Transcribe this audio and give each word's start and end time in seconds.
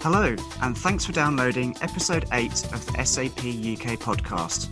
Hello, 0.00 0.36
and 0.62 0.78
thanks 0.78 1.04
for 1.04 1.10
downloading 1.10 1.76
episode 1.80 2.24
8 2.30 2.52
of 2.72 2.86
the 2.86 3.04
SAP 3.04 3.38
UK 3.38 3.98
podcast. 3.98 4.68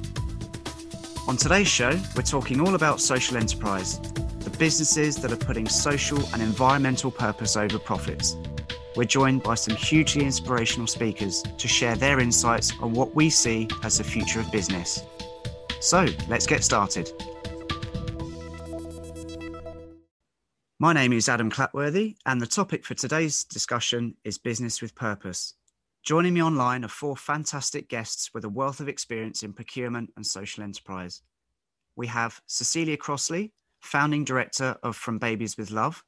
On 1.26 1.36
today's 1.36 1.66
show, 1.66 1.98
we're 2.14 2.22
talking 2.22 2.60
all 2.60 2.76
about 2.76 3.00
social 3.00 3.36
enterprise, 3.36 3.98
the 4.38 4.50
businesses 4.56 5.16
that 5.16 5.32
are 5.32 5.36
putting 5.36 5.68
social 5.68 6.24
and 6.32 6.40
environmental 6.40 7.10
purpose 7.10 7.56
over 7.56 7.76
profits. 7.76 8.36
We're 8.94 9.02
joined 9.02 9.42
by 9.42 9.56
some 9.56 9.74
hugely 9.74 10.24
inspirational 10.24 10.86
speakers 10.86 11.42
to 11.42 11.66
share 11.66 11.96
their 11.96 12.20
insights 12.20 12.72
on 12.80 12.92
what 12.92 13.16
we 13.16 13.28
see 13.28 13.68
as 13.82 13.98
the 13.98 14.04
future 14.04 14.38
of 14.38 14.52
business. 14.52 15.02
So, 15.80 16.06
let's 16.28 16.46
get 16.46 16.62
started. 16.62 17.10
My 20.78 20.92
name 20.92 21.14
is 21.14 21.26
Adam 21.26 21.50
Clapworthy, 21.50 22.16
and 22.26 22.38
the 22.38 22.46
topic 22.46 22.84
for 22.84 22.92
today's 22.92 23.44
discussion 23.44 24.14
is 24.24 24.36
business 24.36 24.82
with 24.82 24.94
purpose. 24.94 25.54
Joining 26.02 26.34
me 26.34 26.42
online 26.42 26.84
are 26.84 26.88
four 26.88 27.16
fantastic 27.16 27.88
guests 27.88 28.34
with 28.34 28.44
a 28.44 28.50
wealth 28.50 28.78
of 28.80 28.86
experience 28.86 29.42
in 29.42 29.54
procurement 29.54 30.12
and 30.16 30.26
social 30.26 30.62
enterprise. 30.62 31.22
We 31.96 32.08
have 32.08 32.42
Cecilia 32.44 32.98
Crossley, 32.98 33.54
founding 33.80 34.22
director 34.22 34.76
of 34.82 34.96
From 34.96 35.16
Babies 35.16 35.56
with 35.56 35.70
Love, 35.70 36.04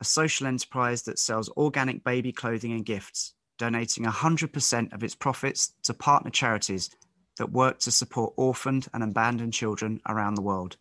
a 0.00 0.04
social 0.04 0.46
enterprise 0.46 1.02
that 1.02 1.18
sells 1.18 1.48
organic 1.56 2.04
baby 2.04 2.30
clothing 2.30 2.70
and 2.70 2.86
gifts, 2.86 3.34
donating 3.58 4.04
100% 4.04 4.92
of 4.92 5.02
its 5.02 5.16
profits 5.16 5.74
to 5.82 5.94
partner 5.94 6.30
charities 6.30 6.90
that 7.38 7.50
work 7.50 7.80
to 7.80 7.90
support 7.90 8.34
orphaned 8.36 8.86
and 8.94 9.02
abandoned 9.02 9.52
children 9.52 10.00
around 10.08 10.36
the 10.36 10.42
world. 10.42 10.76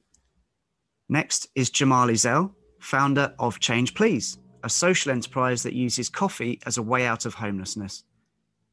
Next 1.10 1.48
is 1.56 1.72
Cemal 1.72 2.12
Ezel, 2.12 2.54
founder 2.82 3.34
of 3.38 3.60
Change 3.60 3.94
Please, 3.94 4.40
a 4.64 4.70
social 4.70 5.12
enterprise 5.12 5.62
that 5.64 5.74
uses 5.74 6.10
coffee 6.10 6.60
as 6.66 6.78
a 6.78 6.82
way 6.82 7.06
out 7.06 7.26
of 7.26 7.36
homelessness. 7.36 8.04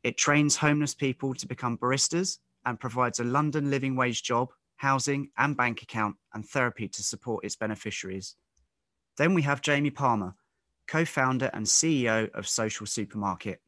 It 0.03 0.17
trains 0.17 0.57
homeless 0.57 0.95
people 0.95 1.35
to 1.35 1.47
become 1.47 1.77
baristas 1.77 2.39
and 2.65 2.81
provides 2.81 3.21
a 3.21 3.25
London 3.25 3.71
living 3.71 3.97
wage 3.97 4.23
job, 4.23 4.49
housing 4.77 5.29
and 5.37 5.57
bank 5.57 5.83
account 5.83 6.17
and 6.33 6.45
therapy 6.45 6.89
to 6.89 7.03
support 7.03 7.45
its 7.45 7.55
beneficiaries. 7.55 8.35
Then 9.19 9.35
we 9.35 9.43
have 9.43 9.61
Jamie 9.61 9.91
Palmer, 9.91 10.35
co 10.87 11.05
founder 11.05 11.51
and 11.53 11.67
CEO 11.67 12.31
of 12.31 12.49
Social 12.49 12.87
Supermarket, 12.87 13.61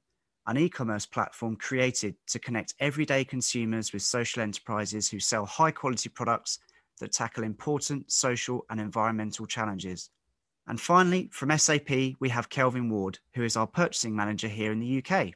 an 0.47 0.57
e 0.57 0.71
commerce 0.71 1.05
platform 1.05 1.55
created 1.55 2.15
to 2.29 2.39
connect 2.39 2.75
everyday 2.81 3.25
consumers 3.25 3.93
with 3.93 4.03
social 4.03 4.43
enterprises 4.43 5.11
who 5.11 5.21
sell 5.21 5.45
high 5.45 5.71
quality 5.71 6.09
products 6.09 6.61
that 6.99 7.13
tackle 7.13 7.45
important 7.45 8.11
social 8.11 8.65
and 8.71 8.81
environmental 8.81 9.45
challenges. 9.45 10.11
And 10.67 10.81
finally, 10.81 11.29
from 11.33 11.57
SAP, 11.57 11.91
we 12.21 12.29
have 12.29 12.49
Kelvin 12.49 12.91
Ward, 12.91 13.19
who 13.35 13.43
is 13.43 13.57
our 13.57 13.67
purchasing 13.67 14.15
manager 14.15 14.49
here 14.49 14.73
in 14.73 14.81
the 14.81 15.05
UK. 15.05 15.33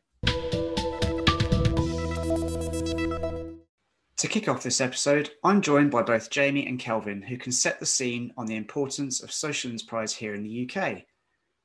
To 4.19 4.29
kick 4.29 4.49
off 4.49 4.63
this 4.63 4.81
episode, 4.81 5.31
I'm 5.43 5.61
joined 5.61 5.91
by 5.91 6.03
both 6.03 6.31
Jamie 6.31 6.67
and 6.67 6.79
Kelvin, 6.79 7.21
who 7.21 7.37
can 7.37 7.53
set 7.53 7.79
the 7.79 7.87
scene 7.87 8.33
on 8.37 8.47
the 8.47 8.57
importance 8.57 9.23
of 9.23 9.33
social 9.33 9.71
enterprise 9.71 10.15
here 10.15 10.35
in 10.35 10.43
the 10.43 10.71
UK. 10.71 11.03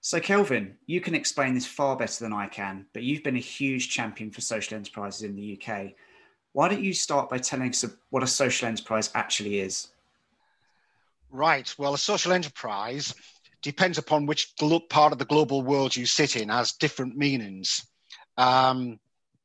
So, 0.01 0.19
Kelvin, 0.19 0.75
you 0.85 0.99
can 0.99 1.15
explain 1.15 1.53
this 1.53 1.65
far 1.65 1.95
better 1.95 2.23
than 2.23 2.33
I 2.33 2.47
can, 2.47 2.85
but 2.93 3.03
you've 3.03 3.23
been 3.23 3.35
a 3.35 3.39
huge 3.39 3.89
champion 3.89 4.31
for 4.31 4.41
social 4.41 4.77
enterprises 4.77 5.23
in 5.23 5.35
the 5.35 5.57
UK. 5.57 5.93
Why 6.53 6.67
don't 6.67 6.83
you 6.83 6.93
start 6.93 7.29
by 7.29 7.37
telling 7.37 7.69
us 7.69 7.85
what 8.09 8.23
a 8.23 8.27
social 8.27 8.67
enterprise 8.67 9.11
actually 9.13 9.59
is? 9.59 9.89
Right. 11.31 11.73
Well, 11.77 11.93
a 11.93 11.97
social 11.97 12.31
enterprise 12.31 13.13
depends 13.61 13.97
upon 13.97 14.25
which 14.25 14.53
part 14.89 15.11
of 15.11 15.19
the 15.19 15.25
global 15.25 15.61
world 15.61 15.95
you 15.95 16.05
sit 16.05 16.35
in, 16.35 16.49
has 16.49 16.73
different 16.73 17.17
meanings. 17.17 17.85
Um, 18.37 18.99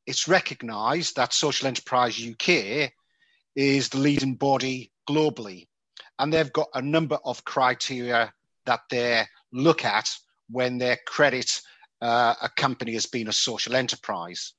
it's 0.07 0.29
recognised 0.29 1.17
that 1.17 1.33
Social 1.33 1.67
Enterprise 1.67 2.21
UK 2.21 2.93
is 3.57 3.89
the 3.89 3.99
leading 3.99 4.35
body 4.35 4.93
globally, 5.09 5.67
and 6.19 6.33
they've 6.33 6.53
got 6.53 6.69
a 6.75 6.83
number 6.83 7.19
of 7.25 7.45
criteria 7.45 8.33
that 8.67 8.81
they 8.91 9.25
look 9.53 9.85
at 9.85 10.09
when 10.51 10.79
they 10.79 10.97
credit 11.07 11.61
uh, 12.01 12.35
a 12.43 12.49
company 12.51 12.97
as 12.97 13.07
being 13.07 13.29
a 13.29 13.33
social 13.33 13.75
enterprise. 13.75 14.53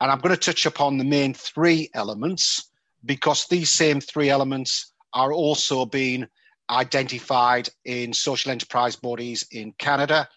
And 0.00 0.10
I'm 0.10 0.20
going 0.20 0.34
to 0.34 0.40
touch 0.40 0.64
upon 0.66 0.96
the 0.96 1.04
main 1.04 1.34
three 1.34 1.90
elements 1.94 2.70
because 3.04 3.46
these 3.46 3.70
same 3.70 4.00
three 4.00 4.30
elements 4.30 4.92
are 5.12 5.32
also 5.32 5.84
being 5.84 6.28
identified 6.70 7.68
in 7.84 8.12
social 8.12 8.50
enterprise 8.50 8.96
bodies 8.96 9.46
in 9.50 9.72
Canada 9.78 10.28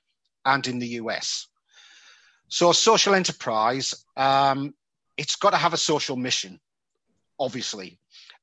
and 0.46 0.66
in 0.68 0.80
the 0.80 0.88
US. 0.88 1.48
So, 2.48 2.72
social 2.72 3.14
enterprise, 3.16 3.94
um, 4.18 4.74
it's 5.18 5.36
got 5.36 5.52
to 5.52 5.58
have 5.58 5.74
a 5.74 5.78
social 5.78 6.16
mission, 6.16 6.60
obviously, 7.40 8.00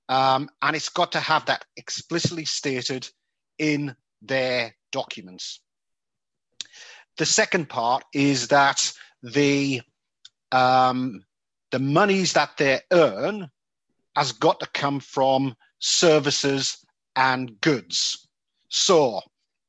um, 0.08 0.48
and 0.62 0.74
it's 0.74 0.88
got 0.88 1.12
to 1.12 1.20
have 1.20 1.46
that 1.46 1.64
explicitly 1.76 2.44
stated 2.44 3.08
in 3.58 3.94
their 4.22 4.74
documents. 4.92 5.60
The 7.18 7.26
second 7.26 7.68
part 7.68 8.04
is 8.14 8.48
that 8.48 8.92
the 9.22 9.82
um, 10.52 11.24
the 11.70 11.78
monies 11.78 12.32
that 12.32 12.56
they 12.56 12.80
earn 12.92 13.50
has 14.16 14.32
got 14.32 14.60
to 14.60 14.66
come 14.72 15.00
from 15.00 15.54
services 15.80 16.78
and 17.18 17.60
goods. 17.60 18.28
So 18.68 19.20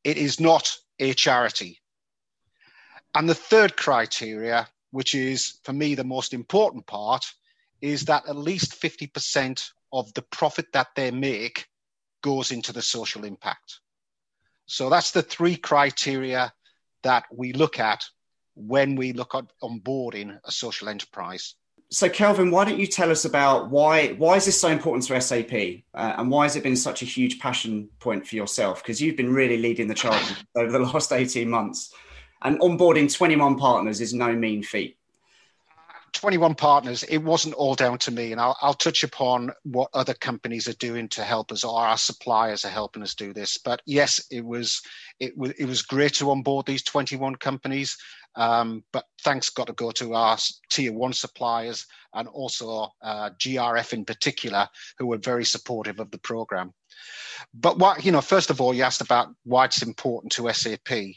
it 0.04 0.18
is 0.18 0.40
not 0.40 0.72
a 1.00 1.16
charity. 1.16 1.80
And 3.16 3.28
the 3.28 3.34
third 3.34 3.76
criteria, 3.76 4.68
which 4.92 5.16
is 5.16 5.59
for 5.64 5.74
me 5.74 5.96
the 5.96 6.04
most 6.04 6.36
important 6.36 6.86
part, 6.86 7.26
is 7.82 8.06
that 8.06 8.30
at 8.30 8.36
least 8.36 8.80
50% 8.80 9.72
of 9.92 10.14
the 10.14 10.22
profit 10.22 10.68
that 10.74 10.90
they 10.96 11.09
make 11.09 11.66
goes 12.22 12.52
into 12.52 12.72
the 12.72 12.84
social 12.84 13.26
impact. 13.26 13.80
So 14.68 14.92
that's 14.92 15.09
the 15.09 15.24
three 15.24 15.56
criteria 15.56 16.54
that 17.02 17.24
we 17.36 17.54
look 17.54 17.80
at 17.80 18.06
when 18.54 18.96
we 18.96 19.14
look 19.14 19.34
at 19.34 19.46
onboarding 19.64 20.40
a 20.44 20.52
social 20.52 20.88
enterprise 20.88 21.56
so 21.92 22.08
Kelvin, 22.08 22.52
why 22.52 22.66
don't 22.66 22.78
you 22.78 22.86
tell 22.86 23.10
us 23.10 23.26
about 23.26 23.72
why 23.72 24.10
why 24.10 24.36
is 24.36 24.46
this 24.46 24.62
so 24.62 24.68
important 24.68 25.06
to 25.08 25.20
SAP, 25.20 25.82
uh, 25.96 26.14
and 26.18 26.30
why 26.30 26.44
has 26.44 26.56
it 26.56 26.62
been 26.62 26.76
such 26.76 27.02
a 27.02 27.06
huge 27.06 27.40
passion 27.40 27.90
point 28.00 28.28
for 28.28 28.36
yourself? 28.36 28.84
Because 28.84 29.02
you've 29.02 29.18
been 29.18 29.34
really 29.34 29.58
leading 29.58 29.88
the 29.88 29.96
charge 29.96 30.24
over 30.56 30.72
the 30.72 30.80
last 30.80 31.12
eighteen 31.12 31.50
months, 31.50 31.92
and 32.44 32.60
onboarding 32.60 33.12
twenty 33.12 33.36
one 33.36 33.58
partners 33.58 34.02
is 34.02 34.14
no 34.14 34.32
mean 34.34 34.62
feat. 34.62 34.99
21 36.14 36.56
partners, 36.56 37.03
it 37.03 37.20
wasn't 37.20 37.56
all 37.56 37.75
down 37.75 37.97
to 38.00 38.12
me. 38.12 38.31
And 38.31 38.40
I'll, 38.40 38.58
I'll, 38.62 38.74
touch 38.74 39.03
upon 39.03 39.52
what 39.64 39.90
other 39.94 40.14
companies 40.14 40.68
are 40.68 40.74
doing 40.74 41.08
to 41.09 41.24
help 41.24 41.52
us, 41.52 41.64
or 41.64 41.80
our 41.80 41.97
suppliers 41.97 42.66
are 42.66 42.70
helping 42.70 43.03
us 43.03 43.16
do 43.16 43.34
this. 43.34 43.58
But 43.58 43.81
yes, 43.86 44.25
it 44.31 44.46
was 44.46 44.81
it 45.20 45.38
was 45.38 45.52
it 45.52 45.66
was 45.66 45.81
great 45.81 46.14
to 46.16 46.31
onboard 46.31 46.66
these 46.66 46.84
21 46.84 47.36
companies. 47.36 47.97
Um, 48.36 48.84
but 48.94 49.06
thanks 49.24 49.50
got 49.50 49.68
to 49.68 49.74
go 49.74 49.92
to 49.92 50.14
our 50.14 50.38
tier 50.70 50.94
one 50.94 51.14
suppliers 51.14 51.86
and 52.14 52.28
also 52.28 52.88
uh, 53.02 53.31
GRF 53.40 53.94
in 53.94 54.06
particular, 54.06 54.68
who 54.97 55.08
were 55.08 55.18
very 55.18 55.46
supportive 55.46 56.00
of 56.00 56.12
the 56.12 56.20
program. 56.20 56.74
But 57.53 57.80
what 57.80 58.06
you 58.06 58.12
know, 58.12 58.22
first 58.22 58.50
of 58.50 58.62
all, 58.62 58.74
you 58.74 58.84
asked 58.84 59.02
about 59.02 59.30
why 59.44 59.66
it's 59.66 59.81
important 59.81 60.31
to 60.34 60.52
SAP. 60.53 61.16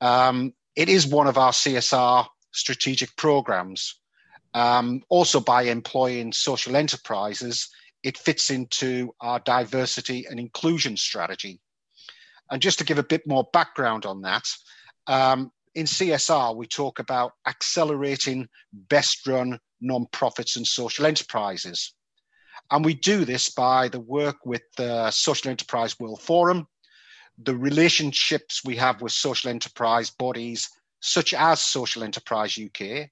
Um, 0.00 0.52
it 0.76 0.88
is 0.88 1.06
one 1.06 1.26
of 1.26 1.38
our 1.38 1.52
CSR 1.52 2.26
strategic 2.52 3.16
programs. 3.16 3.98
Um, 4.54 5.02
also, 5.08 5.40
by 5.40 5.62
employing 5.62 6.32
social 6.32 6.76
enterprises, 6.76 7.68
it 8.02 8.16
fits 8.16 8.50
into 8.50 9.14
our 9.20 9.40
diversity 9.40 10.26
and 10.28 10.38
inclusion 10.38 10.96
strategy. 10.96 11.60
And 12.50 12.62
just 12.62 12.78
to 12.78 12.84
give 12.84 12.98
a 12.98 13.02
bit 13.02 13.26
more 13.26 13.48
background 13.52 14.06
on 14.06 14.22
that, 14.22 14.44
um, 15.06 15.52
in 15.74 15.86
CSR, 15.86 16.56
we 16.56 16.66
talk 16.66 16.98
about 16.98 17.32
accelerating 17.46 18.48
best 18.72 19.26
run 19.26 19.58
non-profits 19.80 20.56
and 20.56 20.66
social 20.66 21.06
enterprises. 21.06 21.94
And 22.70 22.84
we 22.84 22.94
do 22.94 23.24
this 23.24 23.50
by 23.50 23.88
the 23.88 24.00
work 24.00 24.44
with 24.44 24.62
the 24.76 25.10
Social 25.10 25.50
Enterprise 25.50 25.98
World 25.98 26.20
Forum, 26.20 26.66
the 27.38 27.56
relationships 27.56 28.62
we 28.64 28.76
have 28.76 29.00
with 29.00 29.12
social 29.12 29.50
enterprise 29.50 30.10
bodies 30.10 30.68
such 31.00 31.32
as 31.32 31.60
Social 31.60 32.02
Enterprise 32.02 32.58
UK, 32.58 33.08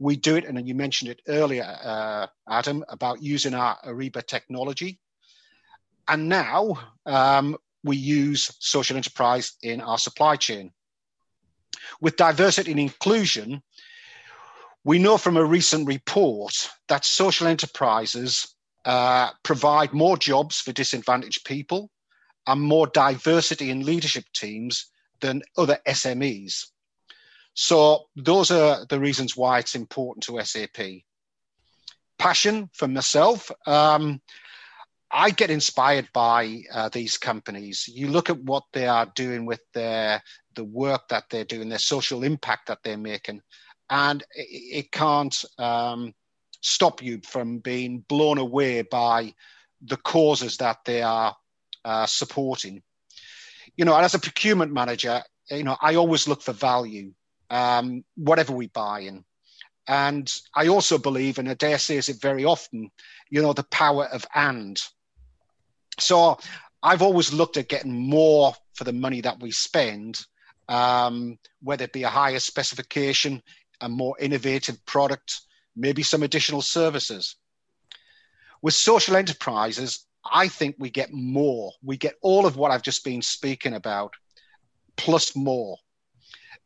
we 0.00 0.16
do 0.16 0.36
it, 0.36 0.46
and 0.46 0.66
you 0.66 0.74
mentioned 0.74 1.10
it 1.10 1.20
earlier, 1.28 1.62
uh, 1.62 2.26
Adam, 2.48 2.82
about 2.88 3.22
using 3.22 3.54
our 3.54 3.78
Ariba 3.84 4.26
technology. 4.26 4.98
And 6.08 6.28
now 6.28 6.78
um, 7.04 7.56
we 7.84 7.98
use 7.98 8.50
social 8.58 8.96
enterprise 8.96 9.52
in 9.62 9.82
our 9.82 9.98
supply 9.98 10.36
chain. 10.36 10.72
With 12.00 12.16
diversity 12.16 12.70
and 12.70 12.80
inclusion, 12.80 13.62
we 14.84 14.98
know 14.98 15.18
from 15.18 15.36
a 15.36 15.44
recent 15.44 15.86
report 15.86 16.70
that 16.88 17.04
social 17.04 17.46
enterprises 17.46 18.56
uh, 18.86 19.30
provide 19.42 19.92
more 19.92 20.16
jobs 20.16 20.60
for 20.60 20.72
disadvantaged 20.72 21.44
people 21.44 21.90
and 22.46 22.60
more 22.62 22.86
diversity 22.86 23.70
in 23.70 23.84
leadership 23.84 24.24
teams 24.34 24.86
than 25.20 25.42
other 25.58 25.78
SMEs. 25.86 26.68
So 27.54 28.04
those 28.16 28.50
are 28.50 28.86
the 28.86 29.00
reasons 29.00 29.36
why 29.36 29.58
it's 29.58 29.74
important 29.74 30.24
to 30.24 30.42
SAP. 30.44 31.02
Passion 32.18 32.70
for 32.72 32.88
myself. 32.88 33.50
Um, 33.66 34.20
I 35.10 35.30
get 35.30 35.50
inspired 35.50 36.08
by 36.12 36.62
uh, 36.72 36.88
these 36.88 37.18
companies. 37.18 37.88
You 37.88 38.08
look 38.08 38.30
at 38.30 38.40
what 38.42 38.64
they 38.72 38.86
are 38.86 39.10
doing 39.14 39.44
with 39.44 39.60
their 39.74 40.22
the 40.54 40.64
work 40.64 41.08
that 41.08 41.24
they're 41.30 41.44
doing, 41.44 41.68
their 41.68 41.78
social 41.78 42.22
impact 42.22 42.68
that 42.68 42.78
they're 42.82 42.96
making, 42.98 43.40
and 43.88 44.22
it, 44.34 44.84
it 44.84 44.92
can't 44.92 45.44
um, 45.58 46.14
stop 46.60 47.02
you 47.02 47.20
from 47.24 47.58
being 47.58 48.04
blown 48.08 48.38
away 48.38 48.82
by 48.82 49.34
the 49.82 49.96
causes 49.96 50.56
that 50.58 50.78
they 50.84 51.02
are 51.02 51.36
uh, 51.84 52.06
supporting. 52.06 52.82
You 53.76 53.84
know, 53.84 53.94
and 53.96 54.04
as 54.04 54.14
a 54.14 54.18
procurement 54.18 54.72
manager, 54.72 55.22
you 55.50 55.64
know, 55.64 55.76
I 55.80 55.94
always 55.96 56.28
look 56.28 56.42
for 56.42 56.52
value, 56.52 57.12
um, 57.50 58.04
whatever 58.16 58.52
we 58.52 58.68
buy 58.68 59.00
in. 59.00 59.24
And 59.88 60.32
I 60.54 60.68
also 60.68 60.98
believe, 60.98 61.38
and 61.38 61.48
I 61.48 61.54
Adaire 61.54 61.80
says 61.80 62.08
it 62.08 62.20
very 62.20 62.44
often, 62.44 62.90
you 63.28 63.42
know, 63.42 63.52
the 63.52 63.64
power 63.64 64.06
of 64.06 64.24
and. 64.34 64.80
So 65.98 66.38
I've 66.82 67.02
always 67.02 67.32
looked 67.32 67.56
at 67.56 67.68
getting 67.68 68.08
more 68.08 68.54
for 68.74 68.84
the 68.84 68.92
money 68.92 69.20
that 69.22 69.40
we 69.40 69.50
spend, 69.50 70.20
um, 70.68 71.38
whether 71.62 71.84
it 71.84 71.92
be 71.92 72.04
a 72.04 72.08
higher 72.08 72.38
specification, 72.38 73.42
a 73.80 73.88
more 73.88 74.16
innovative 74.20 74.84
product, 74.86 75.40
maybe 75.74 76.02
some 76.02 76.22
additional 76.22 76.62
services. 76.62 77.36
With 78.62 78.74
social 78.74 79.16
enterprises, 79.16 80.06
I 80.30 80.48
think 80.48 80.76
we 80.78 80.90
get 80.90 81.12
more. 81.12 81.72
We 81.82 81.96
get 81.96 82.14
all 82.22 82.46
of 82.46 82.56
what 82.56 82.70
I've 82.70 82.82
just 82.82 83.04
been 83.04 83.22
speaking 83.22 83.74
about, 83.74 84.14
plus 84.96 85.34
more. 85.34 85.78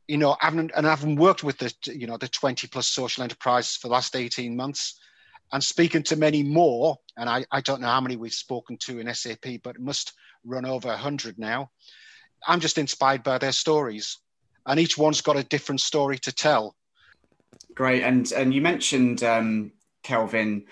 You 0.09 0.19
know, 0.19 0.37
having, 0.41 0.71
and 0.77 0.87
having 0.87 1.17
worked 1.17 1.43
with 1.43 1.59
the 1.59 1.73
you 1.87 2.07
know 2.07 2.17
the 2.17 2.29
20 2.29 2.67
plus 2.69 2.89
social 2.89 3.23
enterprises 3.23 3.77
for 3.77 3.89
the 3.89 3.95
last 3.95 4.17
18 4.17 4.55
months, 4.55 4.99
and 5.53 5.63
speaking 5.63 6.03
to 6.05 6.17
many 6.17 6.43
more, 6.43 6.97
and 7.17 7.29
I, 7.29 7.45
I 7.51 7.61
don't 7.61 7.81
know 7.81 7.89
how 7.89 8.01
many 8.01 8.17
we've 8.17 8.33
spoken 8.33 8.77
to 8.83 8.99
in 8.99 9.13
SAP, 9.15 9.63
but 9.63 9.77
it 9.77 9.81
must 9.81 10.13
run 10.45 10.67
over 10.67 10.89
100 10.89 11.39
now. 11.39 11.71
I'm 12.47 12.61
just 12.61 12.77
inspired 12.77 13.23
by 13.23 13.39
their 13.39 13.53
stories, 13.53 14.19
and 14.67 14.79
each 14.79 14.99
one's 14.99 15.21
got 15.21 15.37
a 15.37 15.45
different 15.45 15.81
story 15.81 16.19
to 16.19 16.33
tell. 16.33 16.75
Great, 17.75 18.03
and 18.03 18.31
and 18.33 18.53
you 18.53 18.61
mentioned 18.61 19.23
um, 19.23 19.73
Kelvin 20.03 20.65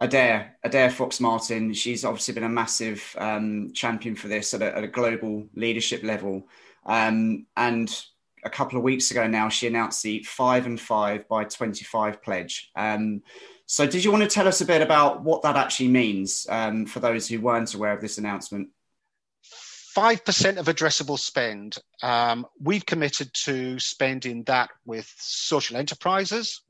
Adaire, 0.00 0.52
Adaire 0.64 0.90
Fox 0.90 1.20
Martin, 1.20 1.74
she's 1.74 2.04
obviously 2.04 2.34
been 2.34 2.44
a 2.44 2.48
massive 2.48 3.14
um, 3.18 3.70
champion 3.74 4.16
for 4.16 4.28
this 4.28 4.54
at 4.54 4.62
a, 4.62 4.76
at 4.76 4.84
a 4.84 4.88
global 4.88 5.46
leadership 5.54 6.02
level. 6.02 6.48
Um, 6.86 7.46
and 7.56 7.94
a 8.44 8.50
couple 8.50 8.78
of 8.78 8.84
weeks 8.84 9.10
ago 9.10 9.26
now, 9.26 9.48
she 9.48 9.66
announced 9.66 10.02
the 10.02 10.22
five 10.22 10.66
and 10.66 10.80
five 10.80 11.28
by 11.28 11.44
25 11.44 12.22
pledge. 12.22 12.70
Um, 12.76 13.22
so, 13.66 13.86
did 13.86 14.04
you 14.04 14.10
want 14.10 14.24
to 14.24 14.28
tell 14.28 14.48
us 14.48 14.60
a 14.60 14.66
bit 14.66 14.82
about 14.82 15.22
what 15.22 15.42
that 15.42 15.56
actually 15.56 15.88
means 15.88 16.46
um, 16.48 16.86
for 16.86 17.00
those 17.00 17.28
who 17.28 17.40
weren't 17.40 17.74
aware 17.74 17.92
of 17.92 18.00
this 18.00 18.18
announcement? 18.18 18.68
5% 19.96 20.56
of 20.56 20.66
addressable 20.66 21.18
spend, 21.18 21.76
um, 22.02 22.46
we've 22.60 22.86
committed 22.86 23.32
to 23.44 23.78
spending 23.78 24.44
that 24.44 24.70
with 24.84 25.12
social 25.18 25.76
enterprises 25.76 26.62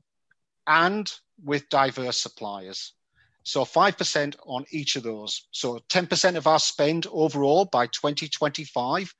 and 0.67 1.11
with 1.43 1.69
diverse 1.69 2.19
suppliers. 2.19 2.93
So 3.43 3.63
5% 3.63 4.35
on 4.45 4.65
each 4.71 4.95
of 4.95 5.03
those. 5.03 5.47
So 5.51 5.79
10% 5.89 6.35
of 6.35 6.47
our 6.47 6.59
spend 6.59 7.07
overall 7.11 7.65
by 7.65 7.87
2025, 7.87 9.13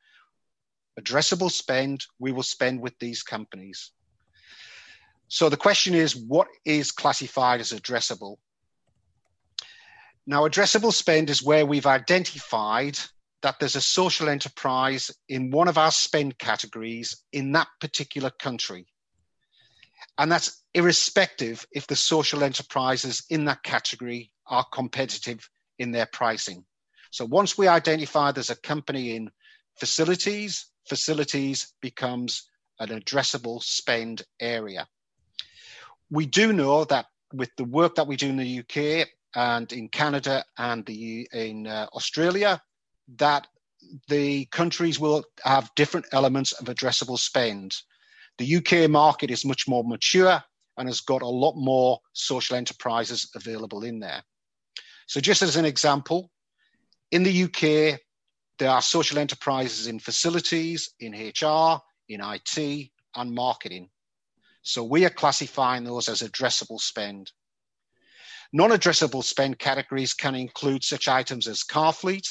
addressable 1.02 1.52
spend, 1.52 2.06
we 2.20 2.32
will 2.32 2.44
spend 2.44 2.82
with 2.82 2.98
these 3.00 3.24
companies. 3.24 3.92
So 5.28 5.50
the 5.50 5.58
question 5.58 5.96
is, 5.96 6.16
what 6.16 6.48
is 6.66 6.92
classified 6.92 7.62
as 7.62 7.72
addressable? 7.72 8.38
Now, 10.28 10.48
addressable 10.48 10.94
spend 10.94 11.30
is 11.30 11.42
where 11.42 11.66
we've 11.66 11.88
identified 11.88 12.98
that 13.42 13.60
there's 13.60 13.76
a 13.76 13.82
social 13.82 14.30
enterprise 14.30 15.10
in 15.30 15.50
one 15.50 15.68
of 15.68 15.78
our 15.78 15.92
spend 15.92 16.38
categories 16.38 17.24
in 17.32 17.54
that 17.54 17.68
particular 17.80 18.30
country. 18.30 18.86
And 20.18 20.32
that's 20.32 20.64
irrespective 20.74 21.66
if 21.72 21.88
the 21.88 21.96
social 21.96 22.44
enterprises 22.44 23.24
in 23.30 23.46
that 23.46 23.64
category 23.64 24.32
are 24.48 24.66
competitive 24.72 25.50
in 25.80 25.92
their 25.92 26.06
pricing. 26.06 26.64
So 27.10 27.26
once 27.26 27.58
we 27.58 27.68
identify 27.68 28.32
there's 28.32 28.50
a 28.50 28.56
company 28.56 29.16
in 29.16 29.32
facilities, 29.80 30.68
facilities 30.88 31.74
becomes 31.82 32.50
an 32.80 32.90
addressable 32.90 33.62
spend 33.62 34.24
area. 34.40 34.88
We 36.10 36.26
do 36.26 36.52
know 36.52 36.84
that 36.86 37.06
with 37.34 37.50
the 37.58 37.64
work 37.64 37.96
that 37.96 38.08
we 38.08 38.16
do 38.18 38.30
in 38.30 38.38
the 38.38 38.60
UK 38.60 39.08
and 39.36 39.72
in 39.72 39.88
Canada 39.90 40.44
and 40.58 40.86
the, 40.86 41.28
in 41.32 41.68
uh, 41.68 41.88
Australia, 41.94 42.62
that 43.18 43.48
the 44.10 44.46
countries 44.46 45.00
will 45.00 45.24
have 45.44 45.74
different 45.76 46.06
elements 46.12 46.52
of 46.54 46.66
addressable 46.66 47.18
spend. 47.18 47.76
The 48.38 48.58
UK 48.58 48.90
market 48.90 49.32
is 49.32 49.46
much 49.46 49.68
more 49.68 49.84
mature 49.84 50.44
and 50.78 50.88
has 50.88 51.02
got 51.02 51.22
a 51.22 51.28
lot 51.28 51.56
more 51.56 52.00
social 52.14 52.56
enterprises 52.56 53.30
available 53.36 53.84
in 53.84 54.00
there. 54.00 54.24
So, 55.08 55.20
just 55.20 55.42
as 55.42 55.58
an 55.58 55.66
example, 55.66 56.32
in 57.12 57.24
the 57.24 57.44
UK, 57.44 58.00
there 58.62 58.70
are 58.70 58.82
social 58.84 59.18
enterprises 59.18 59.88
in 59.88 59.98
facilities, 59.98 60.94
in 61.00 61.14
HR, 61.14 61.82
in 62.10 62.22
IT, 62.22 62.92
and 63.16 63.34
marketing. 63.34 63.90
So, 64.62 64.84
we 64.84 65.04
are 65.04 65.10
classifying 65.10 65.84
those 65.84 66.08
as 66.08 66.22
addressable 66.22 66.80
spend. 66.80 67.32
Non 68.54 68.70
addressable 68.70 69.24
spend 69.24 69.58
categories 69.58 70.14
can 70.14 70.36
include 70.36 70.84
such 70.84 71.08
items 71.08 71.48
as 71.48 71.64
car 71.64 71.92
fleet. 71.92 72.28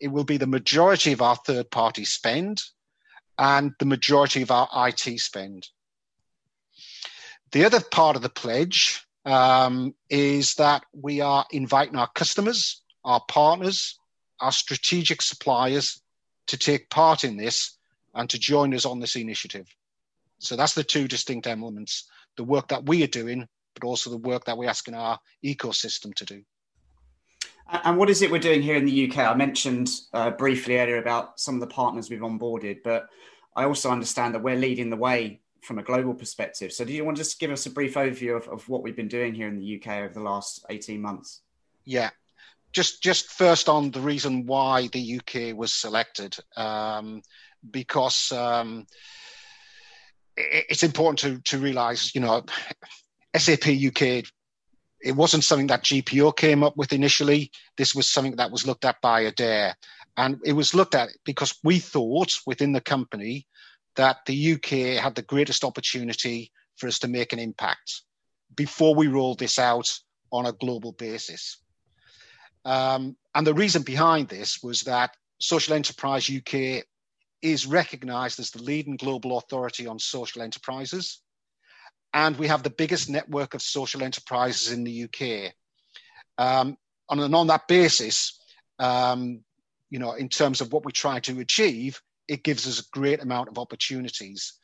It 0.00 0.08
will 0.08 0.24
be 0.24 0.36
the 0.36 0.48
majority 0.48 1.12
of 1.12 1.22
our 1.22 1.36
third 1.36 1.70
party 1.70 2.04
spend 2.04 2.60
and 3.38 3.70
the 3.78 3.86
majority 3.86 4.42
of 4.42 4.50
our 4.50 4.68
IT 4.88 5.20
spend. 5.20 5.68
The 7.52 7.64
other 7.64 7.78
part 7.78 8.16
of 8.16 8.22
the 8.22 8.30
pledge 8.30 9.06
um, 9.24 9.94
is 10.10 10.54
that 10.54 10.82
we 10.92 11.20
are 11.20 11.46
inviting 11.52 11.94
our 11.94 12.10
customers, 12.16 12.82
our 13.04 13.22
partners, 13.28 13.96
our 14.42 14.52
strategic 14.52 15.22
suppliers 15.22 16.02
to 16.48 16.58
take 16.58 16.90
part 16.90 17.24
in 17.24 17.36
this 17.36 17.78
and 18.14 18.28
to 18.28 18.38
join 18.38 18.74
us 18.74 18.84
on 18.84 19.00
this 19.00 19.16
initiative. 19.16 19.66
So 20.38 20.56
that's 20.56 20.74
the 20.74 20.84
two 20.84 21.08
distinct 21.08 21.46
elements 21.46 22.08
the 22.36 22.44
work 22.44 22.68
that 22.68 22.86
we 22.86 23.02
are 23.04 23.08
doing, 23.08 23.46
but 23.74 23.86
also 23.86 24.08
the 24.08 24.16
work 24.16 24.46
that 24.46 24.56
we're 24.56 24.68
asking 24.68 24.94
our 24.94 25.18
ecosystem 25.44 26.14
to 26.14 26.24
do. 26.24 26.42
And 27.68 27.98
what 27.98 28.08
is 28.10 28.22
it 28.22 28.30
we're 28.30 28.38
doing 28.38 28.62
here 28.62 28.76
in 28.76 28.86
the 28.86 29.10
UK? 29.10 29.18
I 29.18 29.34
mentioned 29.34 29.90
uh, 30.14 30.30
briefly 30.30 30.78
earlier 30.78 30.96
about 30.96 31.38
some 31.38 31.54
of 31.54 31.60
the 31.60 31.66
partners 31.66 32.08
we've 32.08 32.20
onboarded, 32.20 32.78
but 32.82 33.08
I 33.54 33.64
also 33.64 33.90
understand 33.90 34.34
that 34.34 34.42
we're 34.42 34.56
leading 34.56 34.88
the 34.88 34.96
way 34.96 35.40
from 35.60 35.78
a 35.78 35.82
global 35.82 36.14
perspective. 36.14 36.72
So, 36.72 36.84
do 36.84 36.92
you 36.92 37.04
want 37.04 37.16
to 37.18 37.22
just 37.22 37.38
give 37.38 37.50
us 37.50 37.66
a 37.66 37.70
brief 37.70 37.94
overview 37.94 38.36
of, 38.36 38.48
of 38.48 38.68
what 38.68 38.82
we've 38.82 38.96
been 38.96 39.08
doing 39.08 39.34
here 39.34 39.48
in 39.48 39.58
the 39.58 39.76
UK 39.76 40.04
over 40.04 40.14
the 40.14 40.20
last 40.20 40.64
18 40.70 41.00
months? 41.00 41.42
Yeah. 41.84 42.10
Just, 42.72 43.02
just 43.02 43.30
first 43.30 43.68
on 43.68 43.90
the 43.90 44.00
reason 44.00 44.46
why 44.46 44.88
the 44.88 45.20
UK 45.20 45.56
was 45.56 45.72
selected, 45.72 46.36
um, 46.56 47.22
because 47.70 48.32
um, 48.32 48.86
it, 50.36 50.66
it's 50.70 50.82
important 50.82 51.18
to, 51.18 51.56
to 51.56 51.62
realize, 51.62 52.14
you 52.14 52.20
know, 52.20 52.44
SAP 53.36 53.66
UK 53.66 54.24
it 55.02 55.16
wasn't 55.16 55.44
something 55.44 55.66
that 55.66 55.82
GPO 55.82 56.36
came 56.36 56.62
up 56.62 56.76
with 56.76 56.92
initially. 56.92 57.50
This 57.76 57.94
was 57.94 58.08
something 58.08 58.36
that 58.36 58.52
was 58.52 58.66
looked 58.66 58.84
at 58.84 59.00
by 59.02 59.24
Adaire. 59.24 59.74
And 60.16 60.38
it 60.44 60.52
was 60.52 60.74
looked 60.74 60.94
at 60.94 61.08
because 61.24 61.58
we 61.64 61.78
thought 61.78 62.32
within 62.46 62.72
the 62.72 62.80
company 62.80 63.46
that 63.96 64.18
the 64.26 64.52
UK 64.52 65.02
had 65.02 65.14
the 65.14 65.22
greatest 65.22 65.64
opportunity 65.64 66.52
for 66.76 66.86
us 66.86 66.98
to 67.00 67.08
make 67.08 67.32
an 67.32 67.38
impact 67.38 68.02
before 68.54 68.94
we 68.94 69.08
rolled 69.08 69.38
this 69.38 69.58
out 69.58 69.90
on 70.30 70.46
a 70.46 70.52
global 70.52 70.92
basis. 70.92 71.58
Um, 72.64 73.16
and 73.34 73.46
the 73.46 73.54
reason 73.54 73.82
behind 73.82 74.28
this 74.28 74.62
was 74.62 74.82
that 74.82 75.16
Social 75.40 75.74
Enterprise 75.74 76.30
UK 76.30 76.84
is 77.40 77.66
recognized 77.66 78.38
as 78.38 78.50
the 78.50 78.62
leading 78.62 78.96
global 78.96 79.38
authority 79.38 79.86
on 79.86 79.98
social 79.98 80.42
enterprises 80.42 81.22
and 82.14 82.36
we 82.38 82.46
have 82.46 82.62
the 82.62 82.70
biggest 82.70 83.08
network 83.08 83.54
of 83.54 83.62
social 83.62 84.02
enterprises 84.02 84.72
in 84.72 84.84
the 84.84 85.04
UK. 85.04 85.52
Um, 86.38 86.76
and 87.10 87.34
on 87.34 87.46
that 87.46 87.68
basis, 87.68 88.38
um, 88.78 89.40
you 89.90 89.98
know, 89.98 90.12
in 90.12 90.28
terms 90.28 90.60
of 90.60 90.72
what 90.72 90.84
we 90.84 90.92
try 90.92 91.20
to 91.20 91.40
achieve, 91.40 92.00
it 92.28 92.44
gives 92.44 92.66
us 92.66 92.80
a 92.80 92.98
great 92.98 93.22
amount 93.22 93.48
of 93.48 93.58
opportunities. 93.58 94.54